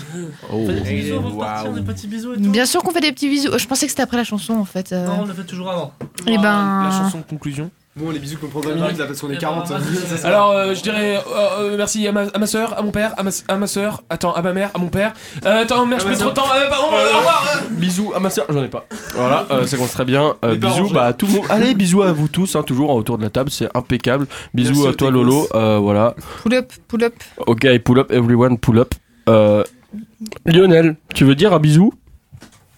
Tout. 0.49 0.67
Bien 2.51 2.65
sûr 2.65 2.83
qu'on 2.83 2.91
fait 2.91 2.99
des 3.01 3.11
petits 3.11 3.29
bisous. 3.29 3.49
Oh, 3.53 3.57
Je 3.57 3.65
pensais 3.67 3.85
que 3.85 3.91
c'était 3.91 4.03
après 4.03 4.17
la 4.17 4.23
chanson 4.23 4.53
en 4.55 4.65
fait. 4.65 4.91
euh. 4.91 5.07
Non, 5.07 5.19
on 5.21 5.25
le 5.25 5.33
fait 5.33 5.43
toujours 5.53 5.71
avant. 5.71 5.93
Eh 6.27 6.37
ben. 6.37 6.83
La 6.83 6.91
chanson 6.91 7.19
de 7.19 7.23
conclusion. 7.23 7.69
Bon, 7.95 8.09
les 8.09 8.17
bisous 8.17 8.39
qu'on 8.39 8.47
prend 8.47 8.61
20 8.61 8.73
minutes 8.73 8.97
là 8.97 9.05
parce 9.05 9.21
qu'on 9.21 9.29
est 9.29 9.37
40. 9.37 9.71
Alors, 10.23 10.49
euh, 10.49 10.73
je 10.73 10.81
dirais 10.81 11.15
euh, 11.17 11.19
euh, 11.59 11.77
merci 11.77 12.07
à 12.07 12.11
ma, 12.11 12.21
à 12.21 12.39
ma 12.39 12.47
soeur, 12.47 12.75
à 12.75 12.81
mon 12.81 12.89
père, 12.89 13.13
à 13.17 13.21
ma, 13.21 13.29
à 13.47 13.55
ma 13.55 13.67
soeur, 13.67 14.01
attends, 14.09 14.33
à 14.33 14.41
ma 14.41 14.51
mère, 14.51 14.71
à 14.73 14.79
mon 14.79 14.87
père. 14.87 15.13
Euh, 15.45 15.61
attends, 15.61 15.85
merde, 15.85 16.01
je 16.01 16.07
mets 16.07 16.15
trop 16.15 16.31
de 16.31 16.33
temps. 16.33 16.47
Euh, 16.55 16.69
pardon, 16.69 16.87
euh, 16.91 17.13
au 17.13 17.17
revoir. 17.19 17.45
Bisous 17.69 18.11
à 18.15 18.19
ma 18.19 18.31
soeur, 18.31 18.47
j'en 18.49 18.63
ai 18.63 18.67
pas. 18.67 18.87
Voilà, 19.13 19.45
euh, 19.51 19.67
ça 19.67 19.77
commence 19.77 19.91
très 19.91 20.05
bien. 20.05 20.33
Euh, 20.43 20.57
parents, 20.57 20.81
bisous 20.81 20.91
bah, 20.91 21.05
à 21.05 21.13
tout 21.13 21.27
le 21.27 21.33
monde. 21.33 21.45
Allez, 21.49 21.75
bisous 21.75 22.01
à 22.01 22.11
vous 22.11 22.27
tous, 22.27 22.55
hein, 22.55 22.63
toujours 22.63 22.89
autour 22.89 23.19
de 23.19 23.23
la 23.23 23.29
table, 23.29 23.51
c'est 23.51 23.69
impeccable. 23.77 24.25
Bisous 24.55 24.73
Merci 24.73 24.87
à 24.87 24.93
toi. 24.93 25.11
Lolo. 25.11 25.47
Euh, 25.53 25.77
voilà. 25.77 26.15
Pull 26.41 26.55
up, 26.55 26.73
pull 26.87 27.03
up. 27.03 27.13
Ok, 27.45 27.77
pull 27.85 27.99
up, 27.99 28.11
everyone, 28.11 28.57
pull 28.57 28.79
up. 28.79 28.95
Euh, 29.29 29.63
Lionel, 30.47 30.95
tu 31.13 31.25
veux 31.25 31.35
dire 31.35 31.53
un 31.53 31.59
bisou? 31.59 31.93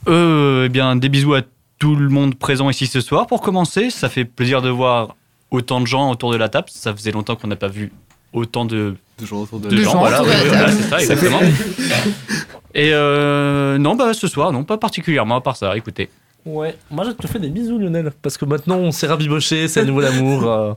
Euh, 0.08 0.66
eh 0.66 0.70
bien, 0.70 0.96
des 0.98 1.10
bisous 1.10 1.34
à 1.36 1.42
tout 1.80 1.96
le 1.96 2.10
monde 2.10 2.36
présent 2.36 2.70
ici 2.70 2.88
ce 2.88 3.02
soir. 3.02 3.28
Pour 3.28 3.42
commencer, 3.42 3.90
ça 3.90 4.10
fait 4.10 4.26
plaisir 4.26 4.62
de 4.62 4.70
voir 4.70 5.16
autant 5.52 5.82
de 5.82 5.88
gens 5.88 6.10
autour 6.12 6.32
de 6.32 6.38
la 6.38 6.50
table. 6.50 6.68
Ça 6.72 6.94
faisait 6.96 7.12
longtemps 7.12 7.36
qu'on 7.36 7.48
n'a 7.48 7.56
pas 7.56 7.68
vu 7.68 7.92
autant 8.34 8.66
de, 8.66 8.96
De 9.20 9.26
gens 9.26 9.42
autour 9.42 9.60
de 9.60 9.70
de 9.70 9.76
De 9.78 9.82
gens. 9.84 9.92
gens 9.92 10.00
Voilà, 10.00 10.24
c'est 10.26 10.82
ça, 10.84 10.90
Ça 10.90 11.00
exactement. 11.00 11.40
Et 12.74 12.90
euh, 12.94 13.78
non, 13.78 13.96
bah 13.96 14.14
ce 14.14 14.28
soir, 14.28 14.52
non, 14.52 14.64
pas 14.66 14.78
particulièrement 14.78 15.38
à 15.38 15.42
part 15.42 15.56
ça. 15.56 15.76
Écoutez. 15.78 16.10
Ouais, 16.46 16.76
moi 16.92 17.06
je 17.06 17.12
te 17.12 17.26
fais 17.28 17.40
des 17.40 17.48
bisous 17.50 17.80
Lionel, 17.80 18.12
parce 18.22 18.38
que 18.38 18.46
maintenant 18.46 18.76
on 18.78 18.92
s'est 18.92 19.08
rabiboché, 19.08 19.68
c'est 19.68 19.80
à 19.80 19.86
nouveau 19.86 20.02
l'amour. 20.02 20.44
euh, 20.44 20.74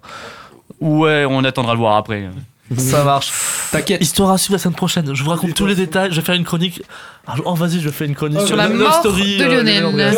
Ouais, 0.81 1.27
on 1.29 1.43
attendra 1.45 1.73
le 1.73 1.79
voir 1.79 1.97
après. 1.97 2.29
Ça 2.77 3.05
marche. 3.05 3.33
T'inquiète. 3.73 4.03
Histoire 4.03 4.31
à 4.31 4.39
suivre 4.39 4.55
la 4.55 4.59
semaine 4.59 4.75
prochaine, 4.75 5.15
je 5.15 5.23
vous 5.23 5.31
raconte 5.31 5.55
tous 5.55 5.67
les 5.67 5.75
détails, 5.75 6.11
je 6.11 6.17
vais 6.21 6.27
faire 6.27 6.35
une 6.35 6.45
chronique. 6.45 6.83
Ah, 7.27 7.37
Oh 7.45 7.55
vas-y, 7.55 7.81
je 7.81 7.89
fais 7.91 8.07
une 8.07 8.15
chronique 8.15 8.41
Sur 8.47 8.57
la 8.57 8.69
mort 8.69 8.93
Story, 9.01 9.39
de 9.39 9.45
euh, 9.45 9.63
Lionel. 9.63 9.97
La 9.97 10.11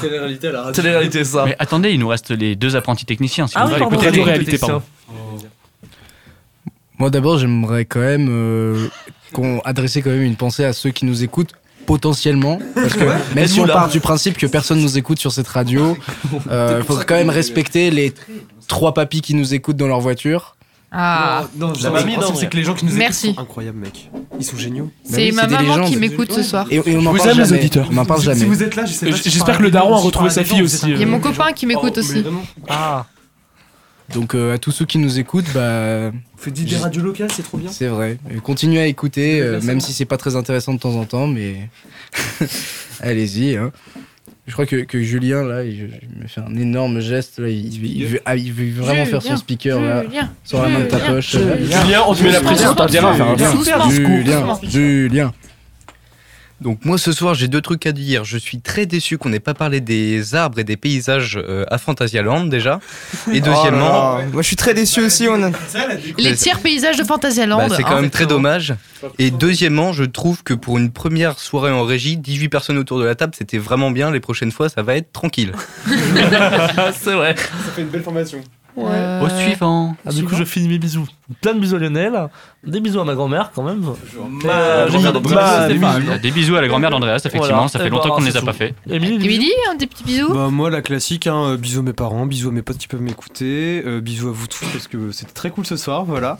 télé-réalité 0.00 0.52
la. 0.52 0.72
Télé-réalité 0.72 1.24
ça. 1.24 1.44
Mais 1.46 1.56
attendez, 1.58 1.90
il 1.90 1.98
nous 2.00 2.08
reste 2.08 2.30
les 2.30 2.56
deux 2.56 2.76
apprentis 2.76 3.04
techniciens. 3.06 3.46
Si 3.46 3.54
Ah 3.56 3.64
vous 3.66 3.72
oui, 3.72 3.78
pardon, 3.78 3.94
écouter 3.94 4.06
radio 4.08 4.24
les- 4.24 4.30
réalité, 4.30 4.58
pardon. 4.58 4.82
Moi 6.98 7.10
d'abord, 7.10 7.38
j'aimerais 7.38 7.84
quand 7.84 8.00
même 8.00 8.28
euh, 8.30 8.88
qu'on 9.32 9.58
adresser 9.60 10.00
quand 10.02 10.10
même 10.10 10.22
une 10.22 10.36
pensée 10.36 10.64
à 10.64 10.72
ceux 10.72 10.90
qui 10.90 11.04
nous 11.06 11.24
écoutent 11.24 11.52
potentiellement 11.86 12.58
parce 12.74 12.94
que 12.94 13.04
même 13.34 13.46
si 13.46 13.60
on 13.60 13.66
part 13.66 13.88
du 13.88 14.00
principe 14.00 14.38
que 14.38 14.46
personne 14.46 14.80
nous 14.80 14.96
écoute 14.96 15.18
sur 15.18 15.32
cette 15.32 15.48
radio, 15.48 15.96
euh, 16.50 16.78
il 16.80 16.84
faudrait 16.86 17.04
quand 17.04 17.16
même 17.16 17.30
respecter 17.30 17.90
les 17.90 18.14
trois 18.68 18.94
papis 18.94 19.20
qui 19.20 19.34
nous 19.34 19.52
écoutent 19.54 19.76
dans 19.76 19.88
leur 19.88 20.00
voiture. 20.00 20.53
Ah, 20.96 21.48
Non, 21.56 21.72
d'André. 21.72 22.14
c'est 22.36 22.48
que 22.48 22.56
les 22.56 22.62
gens 22.62 22.74
qui 22.74 22.84
nous 22.84 22.92
Merci. 22.94 23.26
écoutent 23.28 23.36
sont 23.36 23.42
incroyables, 23.42 23.78
mec. 23.78 24.10
Ils 24.38 24.44
sont 24.44 24.56
géniaux. 24.56 24.84
Bah 25.04 25.10
c'est 25.16 25.30
oui, 25.30 25.32
ma 25.32 25.46
maman 25.48 25.84
qui 25.86 25.96
m'écoute 25.96 26.32
ce 26.32 26.42
soir. 26.44 26.66
Et, 26.70 26.76
et 26.76 26.96
on 26.96 27.04
en 27.04 27.10
vous 27.10 27.16
parle 27.18 27.30
aime, 27.30 27.38
les 27.38 27.44
jamais. 27.46 27.58
auditeurs. 27.58 27.88
On 27.92 27.96
en 27.96 28.04
parle 28.04 28.20
Si- 28.20 28.26
jamais. 28.26 28.38
Si 28.40 28.44
vous 28.46 28.62
êtes 28.62 28.76
là, 28.76 28.84
j'espère 28.86 29.58
que 29.58 29.62
le 29.64 29.70
daron 29.72 29.94
a 29.94 29.98
retrouvé 29.98 30.30
sa 30.30 30.44
fille 30.44 30.62
aussi. 30.62 30.86
Il 30.90 30.98
y 31.00 31.02
a 31.02 31.06
mon 31.06 31.18
copain 31.20 31.52
qui 31.52 31.66
m'écoute 31.66 31.94
Oh, 31.96 31.98
aussi. 32.00 32.24
Ah, 32.68 33.06
Donc 34.12 34.34
euh, 34.36 34.54
à 34.54 34.58
tous 34.58 34.70
ceux 34.70 34.84
qui 34.84 34.98
nous 34.98 35.18
écoutent, 35.18 35.52
bah 35.52 36.12
Faites 36.36 36.52
des 36.54 36.76
radios 36.76 37.02
locales, 37.02 37.30
c'est 37.32 37.42
trop 37.42 37.58
bien. 37.58 37.70
c'est 37.72 37.88
vrai. 37.88 38.18
Et 38.30 38.36
continuez 38.36 38.80
à 38.80 38.86
écouter, 38.86 39.40
euh, 39.40 39.60
même 39.62 39.80
si 39.80 39.92
c'est 39.92 40.04
pas 40.04 40.16
très 40.18 40.36
intéressant 40.36 40.74
de 40.74 40.78
temps 40.78 40.94
en 40.94 41.06
temps, 41.06 41.26
mais 41.26 41.68
allez-y. 43.00 43.56
Hein. 43.56 43.72
Je 44.46 44.52
crois 44.52 44.66
que, 44.66 44.76
que 44.84 45.00
Julien 45.02 45.42
là, 45.42 45.64
il, 45.64 45.72
il 46.02 46.22
me 46.22 46.28
fait 46.28 46.40
un 46.42 46.54
énorme 46.56 47.00
geste 47.00 47.38
là. 47.38 47.48
Il, 47.48 47.74
il- 47.82 47.96
il 48.02 48.06
veut, 48.06 48.20
ah, 48.26 48.36
il 48.36 48.52
veut 48.52 48.70
vraiment 48.82 49.06
faire 49.06 49.22
son 49.22 49.28
Julien, 49.28 49.36
speaker 49.38 49.80
là, 49.80 50.02
Julien, 50.02 50.30
sur 50.44 50.62
la 50.62 50.68
main 50.68 50.80
de 50.80 50.84
ta 50.84 50.98
Julien, 50.98 51.12
poche. 51.14 51.34
là. 51.34 51.40
Julien, 51.82 52.00
on 52.06 52.14
te 52.14 52.22
met 52.22 52.30
la 52.32 52.40
pression, 52.40 52.74
Julien, 52.88 53.50
super 53.52 53.90
Julien, 53.90 54.58
Julien. 54.62 55.32
Donc 56.64 56.86
moi 56.86 56.96
ce 56.96 57.12
soir 57.12 57.34
j'ai 57.34 57.46
deux 57.46 57.60
trucs 57.60 57.84
à 57.84 57.92
dire. 57.92 58.24
Je 58.24 58.38
suis 58.38 58.58
très 58.58 58.86
déçu 58.86 59.18
qu'on 59.18 59.28
n'ait 59.28 59.38
pas 59.38 59.52
parlé 59.52 59.82
des 59.82 60.34
arbres 60.34 60.58
et 60.58 60.64
des 60.64 60.78
paysages 60.78 61.36
euh, 61.36 61.66
à 61.68 61.76
Fantasyland 61.76 62.46
déjà. 62.46 62.80
Et 63.30 63.42
deuxièmement, 63.42 64.14
Oh 64.14 64.18
là 64.18 64.24
là. 64.24 64.26
moi 64.32 64.40
je 64.40 64.46
suis 64.46 64.56
très 64.56 64.72
déçu 64.72 65.02
aussi. 65.02 65.28
On 65.28 65.42
a... 65.42 65.50
Les 66.16 66.34
tiers 66.34 66.60
paysages 66.60 66.96
de 66.96 67.04
Fantasyland. 67.04 67.58
bah, 67.58 67.74
c'est 67.76 67.82
quand 67.82 67.96
hein. 67.96 68.00
même 68.00 68.10
très 68.10 68.24
dommage. 68.24 68.74
Et 69.18 69.30
deuxièmement, 69.30 69.92
je 69.92 70.04
trouve 70.04 70.42
que 70.42 70.54
pour 70.54 70.78
une 70.78 70.90
première 70.90 71.38
soirée 71.38 71.70
en 71.70 71.84
régie, 71.84 72.16
18 72.16 72.48
personnes 72.48 72.78
autour 72.78 72.98
de 72.98 73.04
la 73.04 73.14
table, 73.14 73.34
c'était 73.36 73.58
vraiment 73.58 73.90
bien. 73.90 74.10
Les 74.10 74.20
prochaines 74.20 74.50
fois, 74.50 74.70
ça 74.70 74.82
va 74.82 74.96
être 74.96 75.12
tranquille. 75.12 75.52
c'est 75.86 77.12
vrai. 77.12 77.36
Ça 77.36 77.72
fait 77.76 77.82
une 77.82 77.88
belle 77.88 78.02
formation. 78.02 78.40
Euh, 78.76 79.20
Au 79.24 79.28
suivant. 79.28 79.94
Ah, 80.04 80.10
du 80.10 80.24
coup, 80.24 80.34
je 80.34 80.44
finis 80.44 80.68
mes 80.68 80.78
bisous. 80.78 81.06
Plein 81.40 81.54
de 81.54 81.60
bisous 81.60 81.76
à 81.76 81.78
Lionel. 81.78 82.28
Des 82.66 82.80
bisous 82.80 82.98
à 83.00 83.04
ma 83.04 83.14
grand-mère 83.14 83.50
quand 83.54 83.62
même. 83.62 83.80
Ma 84.44 84.52
Euh, 84.52 84.88
des- 86.18 86.30
bisous 86.30 86.56
à 86.56 86.60
la 86.60 86.68
grand-mère 86.68 86.90
d'Andreas, 86.90 87.16
effectivement, 87.18 87.46
Voilà. 87.48 87.68
ça 87.68 87.78
fait 87.78 87.86
Et 87.86 87.90
longtemps 87.90 88.10
qu'on 88.14 88.20
ne 88.22 88.26
les 88.26 88.36
a 88.36 88.42
pas 88.42 88.52
fait. 88.52 88.74
Émilie, 88.90 89.18
des 89.18 89.24
Émilie, 89.26 89.52
un 89.70 89.74
des 89.76 89.86
petits 89.86 90.04
bisous? 90.04 90.32
Bah 90.34 90.48
moi 90.50 90.70
la 90.70 90.82
classique, 90.82 91.26
hein, 91.26 91.50
euh, 91.52 91.56
bisous 91.56 91.80
à 91.80 91.82
mes 91.82 91.92
parents, 91.92 92.26
bisous 92.26 92.48
à 92.48 92.52
mes 92.52 92.62
potes 92.62 92.78
qui 92.78 92.88
peuvent 92.88 93.00
m'écouter, 93.02 93.82
euh, 93.86 94.00
bisous 94.00 94.28
à 94.28 94.32
vous 94.32 94.46
tous 94.46 94.64
parce 94.72 94.88
que 94.88 95.12
c'était 95.12 95.32
très 95.32 95.50
cool 95.50 95.64
ce 95.66 95.76
soir, 95.76 96.04
voilà. 96.04 96.38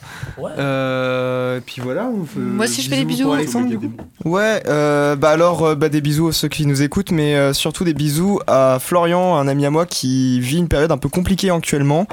Euh, 0.58 1.58
et 1.58 1.60
puis 1.60 1.80
voilà. 1.82 2.06
on 2.14 2.24
fait- 2.24 2.40
Moi 2.40 2.64
aussi, 2.64 2.82
je 2.82 2.88
fais 2.88 2.96
des 2.96 3.04
bisous. 3.04 3.24
pour 3.24 3.34
Alexandre 3.34 3.68
du 3.68 3.78
coup. 3.78 3.92
Ouais, 4.24 4.62
euh, 4.66 5.16
bah 5.16 5.30
alors 5.30 5.62
euh, 5.64 5.74
bah 5.74 5.88
des 5.88 6.00
bisous 6.00 6.28
à 6.28 6.32
ceux 6.32 6.48
qui 6.48 6.66
nous 6.66 6.82
écoutent, 6.82 7.10
mais 7.10 7.34
euh, 7.36 7.52
surtout 7.52 7.84
des 7.84 7.94
bisous 7.94 8.40
à 8.46 8.78
Florian, 8.80 9.36
un 9.36 9.46
ami 9.48 9.66
à 9.66 9.70
moi 9.70 9.86
qui 9.86 10.40
vit 10.40 10.58
une 10.58 10.68
période 10.68 10.90
un 10.92 10.98
peu 10.98 11.08
compliquée 11.08 11.50
actuellement. 11.50 12.06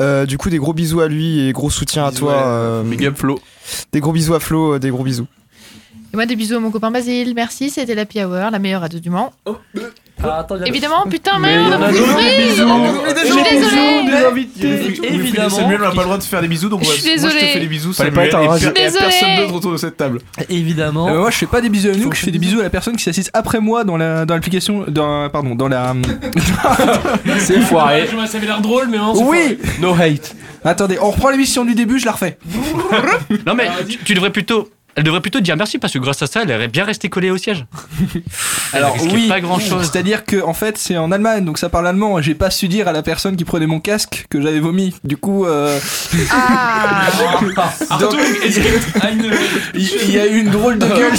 Euh, 0.00 0.26
du 0.26 0.38
coup, 0.38 0.50
des 0.50 0.58
gros 0.58 0.72
bisous 0.72 1.00
à 1.00 1.08
lui 1.08 1.46
et 1.48 1.52
gros 1.52 1.70
soutien 1.70 2.08
Bisous 2.10 2.28
à 2.28 2.32
toi. 2.32 2.46
euh, 2.46 2.82
Big 2.82 3.04
up 3.06 3.16
Flo. 3.16 3.38
Des 3.92 4.00
gros 4.00 4.12
bisous 4.12 4.34
à 4.34 4.40
Flo, 4.40 4.74
euh, 4.74 4.78
des 4.78 4.90
gros 4.90 5.04
bisous. 5.04 5.26
Et 6.12 6.16
moi, 6.16 6.26
des 6.26 6.36
bisous 6.36 6.56
à 6.56 6.60
mon 6.60 6.70
copain 6.70 6.90
Basile. 6.90 7.34
Merci, 7.34 7.70
c'était 7.70 7.94
l'Happy 7.94 8.22
Hour, 8.22 8.50
la 8.50 8.58
meilleure 8.58 8.80
radio 8.82 8.98
du 8.98 9.10
Mans. 9.10 9.32
Ah, 10.24 10.38
attends, 10.40 10.56
Évidemment, 10.64 11.04
putain, 11.10 11.38
Mais 11.38 11.58
on 11.58 11.70
a 11.72 11.92
des 11.92 11.98
compris. 11.98 12.24
bisous. 12.48 12.64
On 12.66 13.06
Et. 14.62 15.14
Évidemment. 15.14 15.50
Samuel 15.50 15.80
n'a 15.80 15.90
pas 15.90 15.96
le 15.98 16.02
droit 16.04 16.18
de 16.18 16.22
faire 16.22 16.40
des 16.40 16.48
bisous, 16.48 16.68
donc 16.68 16.80
Je 16.82 16.86
moi, 16.86 16.94
suis 16.94 17.02
moi, 17.04 17.16
je 17.16 17.22
te 17.22 17.28
désolée. 17.32 17.52
fais 17.52 17.60
des 17.60 17.66
bisous. 17.66 17.92
Fallait 17.92 18.10
Samuel, 18.10 18.30
pas 18.30 18.38
être 18.38 18.42
un 18.42 18.44
et 18.44 18.48
rageux. 18.48 18.72
per- 18.72 18.80
et 18.80 18.84
Désolée. 18.86 19.04
personne 19.08 19.36
d'autre 19.36 19.54
autour 19.54 19.72
de 19.72 19.76
cette 19.76 19.96
table. 19.96 20.20
Évidemment. 20.48 21.08
Euh, 21.08 21.18
moi, 21.18 21.30
je 21.30 21.36
fais 21.36 21.46
pas 21.46 21.60
des 21.60 21.68
bisous 21.68 21.90
à 21.90 21.92
nous, 21.92 22.12
je 22.12 22.18
fais 22.20 22.30
des 22.30 22.38
bisous 22.38 22.60
à 22.60 22.64
la 22.64 22.70
personne 22.70 22.96
qui 22.96 23.02
s'assise 23.04 23.30
après 23.34 23.60
moi 23.60 23.84
dans 23.84 23.96
la 23.96 24.24
dans 24.24 24.34
l'application, 24.34 24.84
dans 24.88 25.28
pardon, 25.28 25.54
dans 25.54 25.68
la. 25.68 25.94
C'est 27.38 27.60
foiré. 27.60 28.08
Ça 28.26 28.38
avait 28.38 28.46
l'air 28.46 28.60
drôle, 28.60 28.88
mais 28.90 28.98
non, 28.98 29.14
c'est 29.14 29.22
Oui. 29.22 29.58
No 29.80 29.92
hate. 29.94 30.34
Attendez, 30.64 30.98
on 31.00 31.10
reprend 31.10 31.30
l'émission 31.30 31.64
du 31.64 31.74
début, 31.74 31.98
je 32.00 32.06
la 32.06 32.12
refais. 32.12 32.38
Non 33.46 33.54
mais 33.54 33.68
tu, 33.88 33.98
tu 33.98 34.14
devrais 34.14 34.30
plutôt. 34.30 34.68
Elle 34.96 35.02
devrait 35.02 35.20
plutôt 35.20 35.40
dire 35.40 35.56
merci 35.58 35.78
parce 35.78 35.92
que 35.92 35.98
grâce 35.98 36.22
à 36.22 36.26
ça, 36.26 36.42
elle 36.42 36.50
est 36.50 36.68
bien 36.68 36.84
restée 36.84 37.10
collée 37.10 37.30
au 37.30 37.36
siège. 37.36 37.66
Alors 38.72 38.96
oui, 39.12 39.28
pas 39.28 39.42
grand-chose. 39.42 39.90
C'est-à-dire 39.92 40.24
que 40.24 40.42
en 40.42 40.54
fait, 40.54 40.78
c'est 40.78 40.96
en 40.96 41.12
Allemagne, 41.12 41.44
donc 41.44 41.58
ça 41.58 41.68
parle 41.68 41.86
allemand. 41.86 42.22
J'ai 42.22 42.34
pas 42.34 42.50
su 42.50 42.66
dire 42.66 42.88
à 42.88 42.92
la 42.92 43.02
personne 43.02 43.36
qui 43.36 43.44
prenait 43.44 43.66
mon 43.66 43.78
casque 43.78 44.24
que 44.30 44.40
j'avais 44.40 44.58
vomi. 44.58 44.94
Du 45.04 45.18
coup, 45.18 45.44
euh, 45.44 45.78
Ah 46.30 47.08
donc, 48.00 48.14
il 49.74 50.10
y 50.10 50.18
a 50.18 50.26
eu 50.26 50.40
une 50.40 50.50
drôle 50.50 50.78
de 50.78 50.86
gueule 50.86 51.12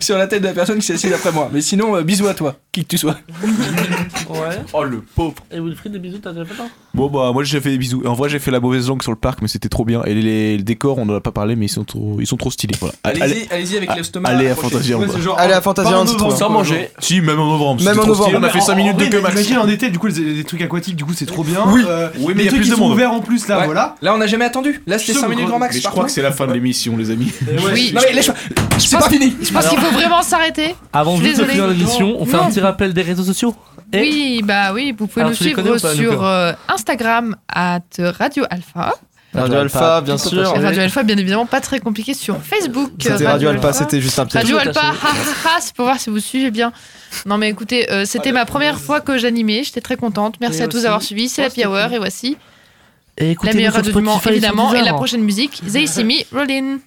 sur 0.00 0.18
la 0.18 0.26
tête 0.26 0.42
de 0.42 0.48
la 0.48 0.52
personne 0.52 0.80
qui 0.80 0.86
s'est 0.86 0.94
assise 0.94 1.12
après 1.12 1.30
moi. 1.30 1.48
Mais 1.52 1.60
sinon, 1.60 1.96
euh, 1.96 2.02
bisous 2.02 2.26
à 2.26 2.34
toi, 2.34 2.56
qui 2.72 2.82
que 2.82 2.88
tu 2.88 2.98
sois. 2.98 3.16
Ouais. 4.28 4.58
Oh 4.72 4.82
le 4.82 5.00
pauvre. 5.00 5.36
Et 5.52 5.60
Wilfried, 5.60 5.92
des 5.92 6.00
bisous, 6.00 6.18
t'as 6.18 6.32
déjà 6.32 6.44
fait 6.44 6.54
ça? 6.54 6.64
Bon 6.92 7.08
bah 7.08 7.30
moi 7.32 7.44
j'ai 7.44 7.60
fait 7.60 7.70
des 7.70 7.78
bisous. 7.78 8.02
En 8.06 8.14
vrai 8.14 8.28
j'ai 8.28 8.38
fait 8.38 8.50
la 8.50 8.58
mauvaise 8.60 8.88
langue 8.88 9.02
sur 9.02 9.12
le 9.12 9.18
parc 9.18 9.40
mais 9.42 9.48
c'était 9.48 9.68
trop 9.68 9.84
bien. 9.84 10.02
Et 10.04 10.14
les, 10.14 10.22
les- 10.22 10.56
les 10.56 10.62
décors 10.64 10.98
on 10.98 11.08
en 11.08 11.14
a 11.14 11.20
pas 11.20 11.30
parlé 11.32 11.54
mais 11.56 11.66
ils 11.66 11.70
sont 11.70 11.84
trop, 11.84 12.16
ils 12.20 12.26
sont 12.26 12.36
trop 12.36 12.50
stylés. 12.50 12.74
Voilà. 12.80 12.94
Allez-y, 13.04 13.46
allez-y 13.52 13.76
avec 13.76 13.88
Ah, 13.92 13.96
l'estomac. 13.96 14.28
Allez 14.28 14.48
à. 14.48 14.54
Fantasyland. 14.56 15.00
Allez 15.36 15.52
à 15.52 15.60
Fantasyland, 15.60 16.00
en 16.02 16.06
c'est 16.06 16.16
trop 16.16 16.30
novembre, 16.30 16.30
bien. 16.30 16.38
Sans 16.38 16.50
manger. 16.50 16.90
Si 16.98 17.20
même 17.20 17.38
en 17.38 17.46
novembre. 17.52 17.82
Même 17.84 17.98
en 17.98 18.06
novembre. 18.06 18.24
stylé, 18.24 18.38
On 18.38 18.42
a 18.42 18.48
fait 18.50 18.60
5 18.60 18.72
en- 18.72 18.76
minutes 18.76 18.96
de 18.96 19.04
queue 19.06 19.20
max. 19.20 19.34
Imagine 19.34 19.58
en 19.58 19.68
été, 19.68 19.90
du 19.90 19.98
coup, 19.98 20.08
les, 20.08 20.14
les 20.34 20.44
trucs 20.44 20.60
aquatiques, 20.62 20.96
du 20.96 21.04
coup, 21.04 21.12
c'est 21.14 21.26
trop 21.26 21.44
bien. 21.44 21.60
Oui. 21.68 21.82
Euh, 21.86 22.08
Oui, 22.18 22.32
mais 22.36 22.42
il 22.42 22.46
y 22.46 22.48
a 22.48 22.52
plus 22.52 22.68
de 22.68 22.74
sont 22.74 22.80
monde. 22.82 22.92
ouverts 22.92 23.12
en 23.12 23.20
plus, 23.20 23.46
là, 23.48 23.64
voilà. 23.64 23.94
Là, 24.02 24.14
on 24.14 24.18
n'a 24.18 24.26
jamais 24.26 24.44
attendu. 24.44 24.82
Là, 24.86 24.98
c'était 24.98 25.12
Sûr, 25.12 25.20
5 25.22 25.28
minutes 25.28 25.46
grand 25.46 25.58
max. 25.58 25.74
Mais 25.76 25.80
je 25.80 25.88
crois 25.88 26.04
que 26.04 26.10
c'est 26.10 26.22
la 26.22 26.32
fin 26.32 26.46
de 26.46 26.52
l'émission 26.52 26.96
les 26.96 27.10
amis. 27.10 27.32
Oui, 27.72 27.92
Non 27.94 28.00
mais 28.06 28.12
laisse-moi. 28.14 28.36
C'est 28.78 28.98
pas 28.98 29.08
fini. 29.08 29.34
je 29.42 29.52
pense 29.52 29.68
qu'il 29.68 29.78
faut 29.78 29.92
vraiment 29.92 30.22
s'arrêter. 30.22 30.74
Avant 30.92 31.16
de 31.18 31.22
finir 31.22 31.66
l'émission, 31.68 32.16
on 32.18 32.26
fait 32.26 32.36
un 32.36 32.50
petit 32.50 32.60
rappel 32.60 32.92
des 32.92 33.02
réseaux 33.02 33.24
sociaux. 33.24 33.54
Et 33.92 34.00
Oui, 34.00 34.42
bah 34.44 34.72
oui, 34.72 34.94
vous 34.96 35.06
pouvez 35.06 35.22
Alors, 35.22 35.30
nous 35.30 35.36
suivre 35.36 35.56
connais 35.56 35.70
ou 35.70 35.80
pas, 35.80 35.94
sur 35.94 36.24
euh, 36.24 36.52
Instagram 36.68 37.36
at 37.48 37.80
Radio 37.98 38.44
Alpha. 38.50 38.94
Radio 39.32 39.58
Alpha, 39.58 40.00
bien 40.00 40.18
sûr. 40.18 40.52
Radio 40.52 40.80
Alpha, 40.82 41.02
bien 41.04 41.16
évidemment, 41.16 41.46
pas 41.46 41.60
très 41.60 41.78
compliqué 41.78 42.14
sur 42.14 42.42
Facebook. 42.42 42.90
C'était 42.98 43.26
Radio 43.26 43.48
Alpha, 43.48 43.72
c'était 43.72 44.00
juste 44.00 44.18
un 44.18 44.26
piège. 44.26 44.42
Radio 44.42 44.58
Alpha, 44.58 44.80
attaché. 44.80 44.98
ha, 45.02 45.08
ha, 45.08 45.56
ha, 45.56 45.60
c'est 45.60 45.74
pour 45.74 45.84
voir 45.84 46.00
si 46.00 46.10
vous 46.10 46.18
suivez 46.18 46.50
bien. 46.50 46.72
Non 47.26 47.38
mais 47.38 47.48
écoutez, 47.48 47.90
euh, 47.92 48.04
c'était 48.04 48.32
ma 48.32 48.44
première 48.44 48.80
fois 48.80 49.00
que 49.00 49.18
j'animais, 49.18 49.62
j'étais 49.64 49.80
très 49.80 49.96
contente. 49.96 50.36
Merci 50.40 50.60
Et 50.60 50.62
à 50.62 50.68
tous 50.68 50.82
d'avoir 50.82 51.02
suivi, 51.02 51.28
c'est 51.28 51.42
la 51.42 51.68
Hour 51.68 51.84
cool. 51.86 51.94
et 51.94 51.98
voici 51.98 52.36
Et 53.18 53.36
la 53.42 53.52
meilleure 53.52 53.74
radio 53.74 53.92
du 53.92 54.00
Spotify, 54.04 54.28
évidemment 54.30 54.74
et 54.74 54.82
la 54.82 54.94
prochaine 54.94 55.22
musique, 55.22 55.62
They 55.70 55.86
See 55.86 56.04
Me 56.04 56.24
Rollin. 56.36 56.78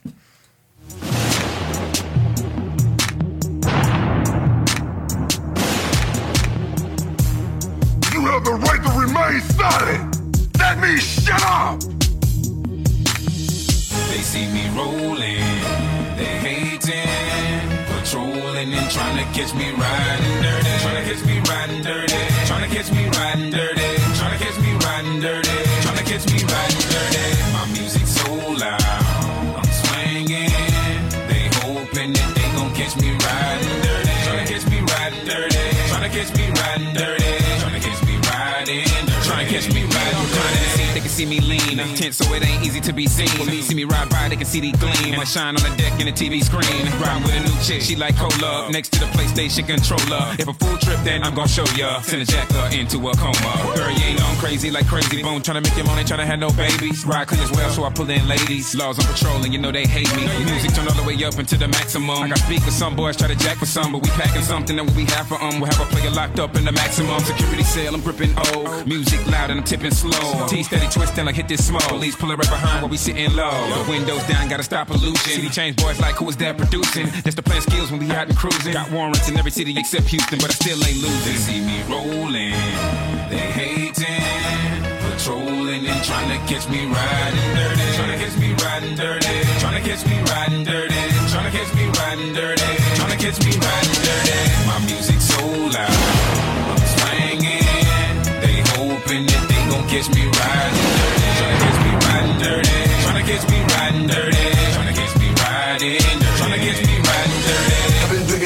Have 8.43 8.59
the 8.59 8.65
right 8.67 8.81
to 8.83 8.91
remain 8.99 9.41
silent. 9.41 10.53
That 10.53 10.79
means 10.79 11.03
shut 11.03 11.43
up. 11.43 11.79
They 14.09 14.21
see 14.21 14.47
me 14.47 14.69
rolling, 14.75 15.43
they 16.17 16.33
hating, 16.45 17.69
patrolling 17.87 18.73
and 18.73 18.91
trying 18.91 19.17
to 19.17 19.25
catch 19.33 19.53
me 19.53 19.71
riding 19.71 20.41
dirty, 20.41 20.69
trying 20.81 21.03
to 21.03 21.13
catch 21.13 21.25
me 21.25 21.39
riding 21.49 21.83
dirty, 21.83 22.21
trying 22.45 22.69
to 22.69 22.75
catch 22.75 22.91
me 22.91 23.07
riding 23.09 23.51
dirty, 23.51 23.89
trying 24.17 24.37
to 24.37 24.45
catch 24.45 24.59
me 24.59 24.73
riding 24.85 25.19
dirty, 25.19 25.57
trying 25.81 25.97
to 25.97 26.03
catch 26.03 26.25
me 26.31 26.43
riding 26.43 26.82
see 41.13 41.25
me 41.27 41.39
lean, 41.39 41.79
I'm 41.79 41.93
tense 41.93 42.17
so 42.17 42.25
it 42.33 42.43
ain't 42.43 42.65
easy 42.65 42.81
to 42.81 42.91
be 42.91 43.05
seen. 43.05 43.29
When 43.37 43.47
they 43.47 43.61
see 43.61 43.75
me 43.75 43.83
ride 43.83 44.09
by, 44.09 44.29
they 44.29 44.35
can 44.35 44.45
see 44.45 44.59
the 44.59 44.71
gleam. 44.77 45.13
And 45.13 45.21
I 45.21 45.25
shine 45.25 45.55
on 45.55 45.61
the 45.61 45.69
deck 45.77 45.93
in 46.01 46.07
the 46.07 46.11
TV 46.11 46.41
screen. 46.41 46.81
Ride 46.97 47.21
with 47.21 47.37
a 47.37 47.41
new 47.45 47.57
chick, 47.61 47.81
she 47.81 47.95
like 47.95 48.17
cola. 48.17 48.71
Next 48.71 48.89
to 48.93 48.99
the 48.99 49.05
PlayStation 49.13 49.67
controller. 49.67 50.33
If 50.41 50.47
a 50.47 50.53
full 50.53 50.77
trip, 50.77 50.97
then 51.03 51.23
I'm 51.23 51.35
gonna 51.35 51.47
show 51.47 51.65
ya. 51.77 52.01
Send 52.01 52.23
a 52.23 52.25
jacker 52.25 52.65
into 52.75 52.97
a 53.07 53.13
coma. 53.15 53.53
Girl, 53.77 53.91
you 53.91 54.03
ain't 54.03 54.23
on 54.23 54.35
crazy 54.37 54.71
like 54.71 54.87
crazy 54.87 55.21
bone. 55.21 55.41
Tryna 55.41 55.63
make 55.63 55.77
your 55.77 55.85
money, 55.85 56.03
tryna 56.03 56.25
have 56.25 56.39
no 56.39 56.49
babies. 56.49 57.05
Ride 57.05 57.27
clean 57.27 57.41
as 57.41 57.51
well, 57.51 57.69
so 57.69 57.83
I 57.83 57.91
pull 57.91 58.09
in 58.09 58.27
ladies. 58.27 58.73
Laws 58.73 58.97
on 58.97 59.05
patrol, 59.05 59.43
and 59.43 59.53
you 59.53 59.59
know 59.59 59.71
they 59.71 59.85
hate 59.85 60.09
me. 60.15 60.25
Music 60.45 60.73
turn 60.73 60.87
all 60.87 60.97
the 60.97 61.05
way 61.05 61.13
up 61.23 61.37
into 61.37 61.57
the 61.57 61.67
maximum. 61.67 62.23
I 62.23 62.29
got 62.29 62.39
speakers, 62.39 62.73
some 62.73 62.95
boys 62.95 63.17
try 63.17 63.27
to 63.27 63.35
jack 63.35 63.57
for 63.57 63.67
some, 63.67 63.91
but 63.91 64.01
we 64.01 64.09
packing 64.17 64.41
something 64.41 64.75
that 64.77 64.89
we 64.97 65.05
have 65.13 65.27
for 65.27 65.37
um. 65.41 65.59
We'll 65.59 65.69
have 65.69 65.81
a 65.81 65.89
player 65.93 66.09
locked 66.09 66.39
up 66.39 66.55
in 66.55 66.65
the 66.65 66.71
maximum 66.71 67.19
security 67.21 67.63
cell. 67.63 67.93
I'm 67.93 68.01
gripping 68.01 68.33
O. 68.37 68.83
Music 68.85 69.21
loud 69.27 69.51
and 69.51 69.59
I'm 69.59 69.63
tipping 69.63 69.91
slow. 69.91 70.47
T 70.47 70.63
steady 70.63 70.87
twisting 71.03 71.25
like 71.25 71.35
hit 71.35 71.47
this 71.47 71.65
small. 71.67 71.81
Police 71.81 72.15
pulling 72.15 72.37
right 72.37 72.49
behind 72.49 72.81
while 72.81 72.89
we 72.89 72.97
sitting 72.97 73.35
low. 73.35 73.51
The 73.83 73.91
windows 73.91 74.23
down, 74.23 74.47
gotta 74.47 74.63
stop 74.63 74.87
pollution. 74.87 75.33
City 75.35 75.49
change 75.49 75.75
boys 75.75 75.99
like 75.99 76.15
who 76.15 76.29
is 76.29 76.37
that 76.37 76.57
producing? 76.57 77.07
That's 77.23 77.35
the 77.35 77.43
plan 77.43 77.61
skills 77.61 77.91
when 77.91 77.99
we 77.99 78.09
out 78.11 78.27
and 78.27 78.37
cruising. 78.37 78.73
Got 78.73 78.91
warrants 78.91 79.27
in 79.29 79.37
every 79.37 79.51
city 79.51 79.75
except 79.77 80.07
Houston, 80.07 80.39
but 80.39 80.49
I 80.49 80.53
still 80.53 80.79
ain't 80.83 81.01
losing. 81.03 81.33
They 81.33 81.39
see 81.39 81.59
me 81.61 81.83
rolling, 81.91 82.55
they 83.29 83.43
hating, 83.59 84.23
patrolling 85.03 85.85
and 85.87 86.03
trying 86.05 86.29
to 86.31 86.39
catch 86.47 86.69
me 86.69 86.85
riding 86.87 87.49
dirty. 87.55 87.87
Trying 87.97 88.11
to 88.11 88.17
catch 88.23 88.35
me 88.39 88.49
riding 88.63 88.95
dirty. 88.95 89.35
Trying 89.59 89.77
to 89.81 89.89
catch 89.89 90.05
me 90.07 90.17
riding 90.31 90.63
dirty. 90.63 91.03
Trying 91.31 91.51
to 91.51 91.57
catch 91.57 91.71
me 91.75 91.85
riding 91.99 92.33
dirty. 92.33 92.71
Trying 92.95 93.11
to 93.11 93.19
catch 93.19 93.39
me 93.43 93.51
riding 93.59 93.97
dirty. 94.07 94.39
My 94.69 94.79
music 94.87 95.19
so 95.19 95.43
loud, 95.67 96.42
catch 99.93 100.09
me 100.15 100.25
riding 100.25 100.81
dirty. 100.97 101.29
Tryna 101.37 101.59
catch 101.61 101.85
me 101.85 101.91
riding 102.07 102.37
dirty. 102.39 102.69
Tryna 103.03 103.23
catch 103.27 103.49
me 103.51 103.59
riding 103.61 104.07
dirty. 104.07 104.37
Tryna 104.73 104.95
catch 104.95 105.19
me 105.19 105.27
riding. 105.29 106.22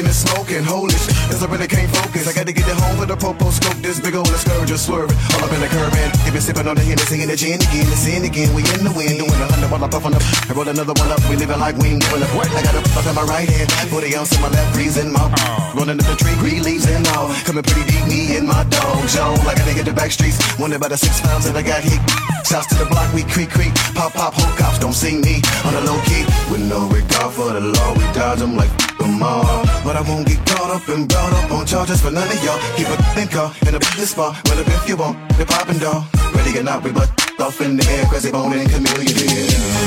And 0.07 0.15
smoking, 0.15 0.63
holy 0.63 0.95
shit, 0.95 1.15
cause 1.27 1.43
I 1.43 1.47
really 1.51 1.67
can't 1.67 1.91
focus. 1.91 2.27
I 2.27 2.33
gotta 2.33 2.55
get 2.55 2.63
it 2.63 2.79
home 2.79 2.97
with 2.97 3.11
a 3.11 3.17
popo 3.19 3.51
scope, 3.51 3.75
this 3.83 3.99
big 3.99 4.15
old 4.15 4.31
scourge 4.31 4.71
just 4.71 4.87
swerving. 4.87 5.17
All 5.35 5.43
up 5.43 5.51
in 5.51 5.59
the 5.59 5.67
curb 5.67 5.91
and 5.91 6.09
you 6.23 6.31
been 6.31 6.41
sipping 6.41 6.67
on 6.67 6.75
the 6.79 6.83
Hennessy 6.87 7.21
and 7.21 7.29
the 7.29 7.35
gin 7.35 7.59
again, 7.59 7.85
the 7.91 7.97
sin 7.99 8.23
again. 8.23 8.55
We 8.55 8.63
in 8.71 8.87
the 8.87 8.93
wind, 8.95 9.19
doing 9.19 9.35
a 9.35 9.47
hundred 9.51 9.69
while 9.69 9.83
I 9.83 9.89
puff 9.91 10.07
on 10.07 10.15
up. 10.15 10.23
I 10.47 10.55
roll 10.55 10.67
another 10.67 10.95
one 10.95 11.11
up, 11.11 11.21
we 11.27 11.35
living 11.35 11.59
like 11.59 11.75
we 11.75 11.99
ain't 11.99 12.01
giving 12.01 12.23
up. 12.23 12.31
I 12.31 12.63
got 12.63 12.75
a 12.79 12.81
puff 12.95 13.05
in 13.05 13.15
my 13.19 13.27
right 13.27 13.47
hand, 13.47 13.67
40 13.91 14.15
ounce 14.15 14.31
in 14.31 14.41
my 14.41 14.49
left, 14.49 14.71
freezing 14.73 15.11
my 15.11 15.27
Running 15.75 15.99
up 15.99 16.07
the 16.07 16.15
tree, 16.15 16.35
green 16.39 16.63
leaves 16.63 16.87
and 16.87 17.05
all. 17.13 17.27
Coming 17.43 17.63
pretty 17.67 17.83
deep, 17.91 18.05
me 18.07 18.37
and 18.39 18.47
my 18.47 18.63
dog, 18.71 19.03
Joe. 19.11 19.35
Like 19.43 19.59
I 19.59 19.75
hit 19.75 19.85
the 19.85 19.93
back 19.93 20.11
streets, 20.11 20.39
wondering 20.57 20.79
about 20.79 20.95
the 20.95 20.97
six 20.97 21.19
pounds 21.21 21.45
that 21.45 21.55
I 21.55 21.61
got 21.61 21.83
hit. 21.83 21.99
Shouts 22.47 22.71
to 22.71 22.75
the 22.79 22.87
block, 22.87 23.11
we 23.13 23.27
creak, 23.27 23.51
creak. 23.51 23.75
Pop, 23.93 24.13
pop, 24.13 24.33
whole 24.33 24.55
cops 24.55 24.79
don't 24.79 24.95
see 24.95 25.19
me 25.19 25.43
on 25.67 25.75
the 25.75 25.83
low 25.83 25.99
key. 26.07 26.23
With 26.49 26.63
no 26.63 26.87
regard 26.87 27.33
for 27.35 27.51
the 27.51 27.59
law, 27.59 27.93
we 27.93 28.05
dodge 28.15 28.39
them 28.39 28.55
like 28.55 28.71
them 29.07 29.23
all. 29.23 29.63
But 29.83 29.95
I 29.95 30.01
won't 30.01 30.27
get 30.27 30.39
caught 30.45 30.71
up 30.75 30.87
and 30.89 31.07
brought 31.07 31.33
up 31.33 31.51
on 31.51 31.65
charges 31.65 32.01
for 32.01 32.11
none 32.11 32.27
of 32.27 32.43
y'all. 32.43 32.59
Keep 32.75 32.87
a 32.87 32.97
think 33.15 33.31
car 33.31 33.51
in 33.67 33.75
a 33.75 33.79
business 33.79 34.11
spot. 34.11 34.35
Well, 34.45 34.59
if 34.59 34.89
you 34.89 34.97
want, 34.97 35.17
the 35.37 35.45
poppin' 35.45 35.79
dog. 35.79 36.03
Ready 36.35 36.59
or 36.59 36.63
not, 36.63 36.83
we 36.83 36.91
butt 36.91 37.09
off 37.39 37.61
in 37.61 37.77
the 37.77 37.85
air, 37.87 38.05
crazy 38.05 38.31
bone 38.31 38.53
and 38.53 38.69
chameleon. 38.69 39.15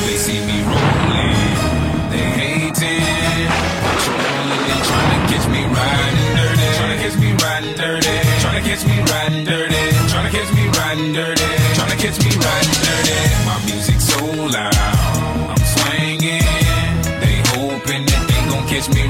They 0.07 0.17
see 0.17 0.41
me 0.49 0.63
rolling, 0.65 1.37
they 2.11 2.27
hating, 2.39 3.51
patrolling 3.85 4.67
and 4.73 4.83
trying 4.89 5.11
to 5.13 5.19
catch 5.31 5.47
me 5.53 5.61
riding 5.69 6.31
dirty. 6.37 6.67
Trying 6.79 6.93
to 6.95 6.99
catch 7.03 7.17
me 7.21 7.29
riding 7.43 7.75
dirty. 7.77 8.17
Trying 8.41 8.57
to 8.59 8.69
catch 8.69 8.85
me 8.89 8.97
riding 9.11 9.45
dirty. 9.45 9.83
Trying 10.09 10.27
to 10.27 10.33
catch 10.37 10.51
me 10.57 10.65
riding 10.79 11.13
dirty. 11.13 11.49
Trying 11.77 11.93
to 11.93 11.99
catch 12.01 12.19
me 12.25 12.31
riding 12.41 12.77
dirty. 12.87 13.19
My 13.45 13.57
music 13.69 13.99
so 14.01 14.21
loud, 14.57 14.75
I'm 15.53 15.63
swinging. 15.75 16.47
They 17.21 17.37
hoping 17.53 18.05
that 18.09 18.23
they 18.31 18.41
gon' 18.49 18.65
catch 18.67 18.89
me 18.89 19.10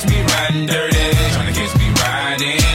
Catch 0.00 0.10
me 0.10 0.22
riding 0.22 0.64
dirty. 0.64 0.96
Tryna 0.96 1.54
catch 1.54 1.78
me 1.78 1.90
riding 2.00 2.69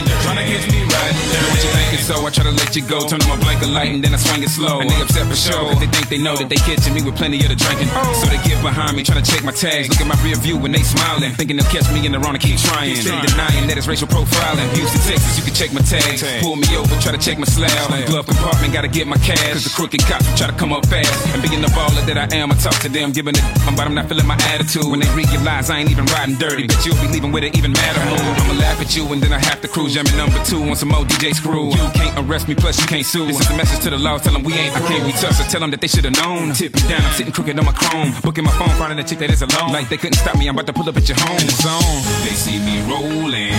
So 2.06 2.22
I 2.22 2.30
try 2.30 2.46
to 2.46 2.54
let 2.54 2.70
you 2.78 2.86
go. 2.86 3.02
Turn 3.02 3.18
on 3.26 3.34
my 3.34 3.40
blanket 3.42 3.66
light 3.66 3.90
and 3.90 3.98
then 3.98 4.14
I 4.14 4.16
swing 4.22 4.46
it 4.46 4.54
slow. 4.54 4.78
And 4.78 4.86
they 4.86 4.94
upset 5.02 5.26
for 5.26 5.34
sure. 5.34 5.74
Cause 5.74 5.82
they 5.82 5.90
think 5.90 6.06
they 6.06 6.22
know 6.22 6.38
that 6.38 6.46
they 6.46 6.54
catching 6.62 6.94
me 6.94 7.02
with 7.02 7.18
plenty 7.18 7.42
of 7.42 7.50
the 7.50 7.58
drinking. 7.58 7.90
Oh. 7.90 8.22
So 8.22 8.30
they 8.30 8.38
get 8.46 8.62
behind 8.62 8.94
me, 8.94 9.02
trying 9.02 9.18
to 9.18 9.26
check 9.26 9.42
my 9.42 9.50
tags. 9.50 9.90
Look 9.90 9.98
at 9.98 10.06
my 10.06 10.14
rear 10.22 10.38
view 10.38 10.54
when 10.54 10.70
they 10.70 10.86
smiling. 10.86 11.34
Thinking 11.34 11.58
they'll 11.58 11.66
catch 11.66 11.90
me 11.90 12.06
in 12.06 12.14
the 12.14 12.22
wrong 12.22 12.38
and 12.38 12.42
keep 12.42 12.62
trying. 12.62 12.94
They 12.94 13.10
denying 13.26 13.66
that 13.66 13.74
it's 13.74 13.90
racial 13.90 14.06
profiling. 14.06 14.70
Houston, 14.78 15.02
Texas, 15.02 15.34
you 15.34 15.42
can 15.42 15.50
check 15.58 15.74
my 15.74 15.82
tags. 15.82 16.22
Pull 16.46 16.54
me 16.54 16.70
over, 16.78 16.94
try 17.02 17.10
to 17.10 17.18
check 17.18 17.42
my 17.42 17.48
slab. 17.50 17.74
Glove 18.06 18.30
compartment, 18.30 18.70
gotta 18.70 18.86
get 18.86 19.10
my 19.10 19.18
cash. 19.18 19.58
Cause 19.58 19.66
the 19.66 19.74
crooked 19.74 20.06
cops 20.06 20.30
try 20.38 20.46
to 20.46 20.54
come 20.54 20.70
up 20.70 20.86
fast. 20.86 21.10
And 21.34 21.42
being 21.42 21.58
the 21.58 21.74
baller 21.74 22.06
that 22.06 22.14
I 22.14 22.30
am, 22.38 22.54
I 22.54 22.56
talk 22.62 22.78
to 22.86 22.88
them, 22.88 23.10
giving 23.10 23.34
it, 23.34 23.42
but 23.74 23.82
I'm 23.82 23.98
not 23.98 24.06
feeling 24.06 24.30
my 24.30 24.38
attitude. 24.54 24.86
When 24.86 25.02
they 25.02 25.10
realize 25.10 25.74
I 25.74 25.82
ain't 25.82 25.90
even 25.90 26.06
riding 26.14 26.38
dirty, 26.38 26.64
mm. 26.64 26.70
bet 26.70 26.86
you'll 26.86 27.02
be 27.02 27.10
leaving 27.10 27.34
with 27.34 27.42
it 27.42 27.58
even 27.58 27.74
madder 27.74 27.98
mood. 28.06 28.22
I'ma 28.46 28.54
laugh 28.62 28.78
at 28.78 28.94
you 28.94 29.10
and 29.10 29.18
then 29.18 29.34
I 29.34 29.42
have 29.42 29.58
to 29.62 29.68
cruise. 29.68 29.98
Jamming 29.98 30.14
number 30.14 30.38
two 30.46 30.62
on 30.70 30.78
some 30.78 30.94
old 30.94 31.10
DJ 31.10 31.34
screw. 31.34 31.74
You 31.74 31.95
can't 31.96 32.16
arrest 32.20 32.48
me, 32.48 32.54
plus 32.54 32.80
you 32.80 32.86
can't 32.86 33.04
sue. 33.04 33.26
This 33.26 33.40
is 33.40 33.50
a 33.50 33.56
message 33.56 33.80
to 33.84 33.90
the 33.90 33.98
law, 33.98 34.18
tell 34.18 34.32
them 34.32 34.42
we 34.42 34.52
ain't, 34.54 34.76
I 34.76 34.80
can't 34.86 35.04
be 35.04 35.12
touched. 35.12 35.38
So 35.38 35.44
tell 35.44 35.60
them 35.60 35.70
that 35.70 35.80
they 35.80 35.88
should've 35.88 36.12
known. 36.12 36.52
Tip 36.52 36.74
me 36.74 36.82
down, 36.88 37.02
I'm 37.02 37.12
sitting 37.12 37.32
crooked 37.32 37.58
on 37.58 37.64
my 37.64 37.72
chrome. 37.72 38.12
Booking 38.22 38.44
my 38.44 38.52
phone, 38.58 38.74
finding 38.76 38.98
a 38.98 39.04
chick 39.04 39.18
that 39.20 39.30
is 39.30 39.42
alone. 39.42 39.72
Like 39.72 39.88
they 39.88 39.96
couldn't 39.96 40.18
stop 40.18 40.36
me, 40.36 40.48
I'm 40.48 40.54
about 40.54 40.66
to 40.66 40.72
pull 40.72 40.88
up 40.88 40.96
at 40.96 41.08
your 41.08 41.18
home 41.18 41.48
zone. 41.62 41.98
They 42.24 42.36
see 42.36 42.58
me 42.60 42.84
rolling, 42.86 43.56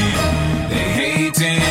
they 0.70 0.86
hating, 1.00 1.62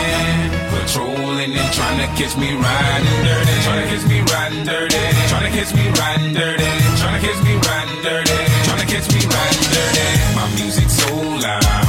patrolling 0.71 1.53
and 1.55 1.73
trying 1.75 1.99
to 2.03 2.09
catch 2.19 2.37
me 2.37 2.55
riding 2.55 3.19
dirty. 3.25 3.55
Trying 3.63 3.83
to 3.83 3.87
catch 3.91 4.05
me 4.09 4.19
riding 4.33 4.65
dirty. 4.65 5.03
Trying 5.31 5.47
to 5.47 5.53
catch 5.57 5.73
me 5.75 5.85
riding 5.95 6.35
dirty. 6.35 6.71
Trying 7.01 7.15
to 7.17 7.27
catch 7.27 7.41
me 7.45 7.55
riding 7.55 8.03
dirty. 8.03 8.39
Trying 8.67 8.81
to 8.81 8.87
me 9.15 9.21
riding 9.27 9.69
dirty. 9.73 10.09
My 10.35 10.47
music 10.57 10.89
so 10.89 11.15
loud, 11.15 11.86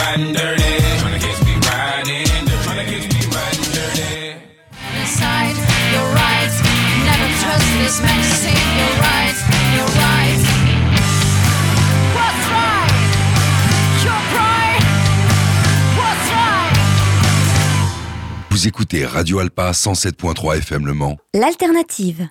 riding 0.00 0.32
dirty. 0.32 0.72
Trying 1.00 1.14
to 1.14 1.20
catch 1.26 1.40
me 1.46 1.54
riding 1.68 2.24
dirty. 2.24 2.56
Trying 2.64 2.80
to 2.80 2.86
catch 2.92 3.06
me 3.14 3.20
riding 3.34 3.68
dirty. 3.76 4.12
Decide 5.00 5.56
you're 5.92 6.10
right. 6.14 6.52
Never 7.08 7.28
trust 7.42 7.68
this 7.80 7.96
man 8.02 8.18
to 8.22 8.30
say 8.42 8.54
you're 8.78 8.98
right. 9.00 9.36
You're 9.74 9.92
right. 10.04 10.40
What's 12.16 12.44
right? 12.54 12.92
You're 14.04 14.24
right. 14.38 14.82
What's 15.98 16.26
right? 16.32 16.78
Vous 18.50 18.66
écoutez 18.66 19.04
Radio 19.06 19.38
Alpa 19.40 19.72
107.3 19.72 20.58
FM 20.60 20.86
Le 20.86 20.94
Mans. 20.94 21.16
L'alternative. 21.34 22.28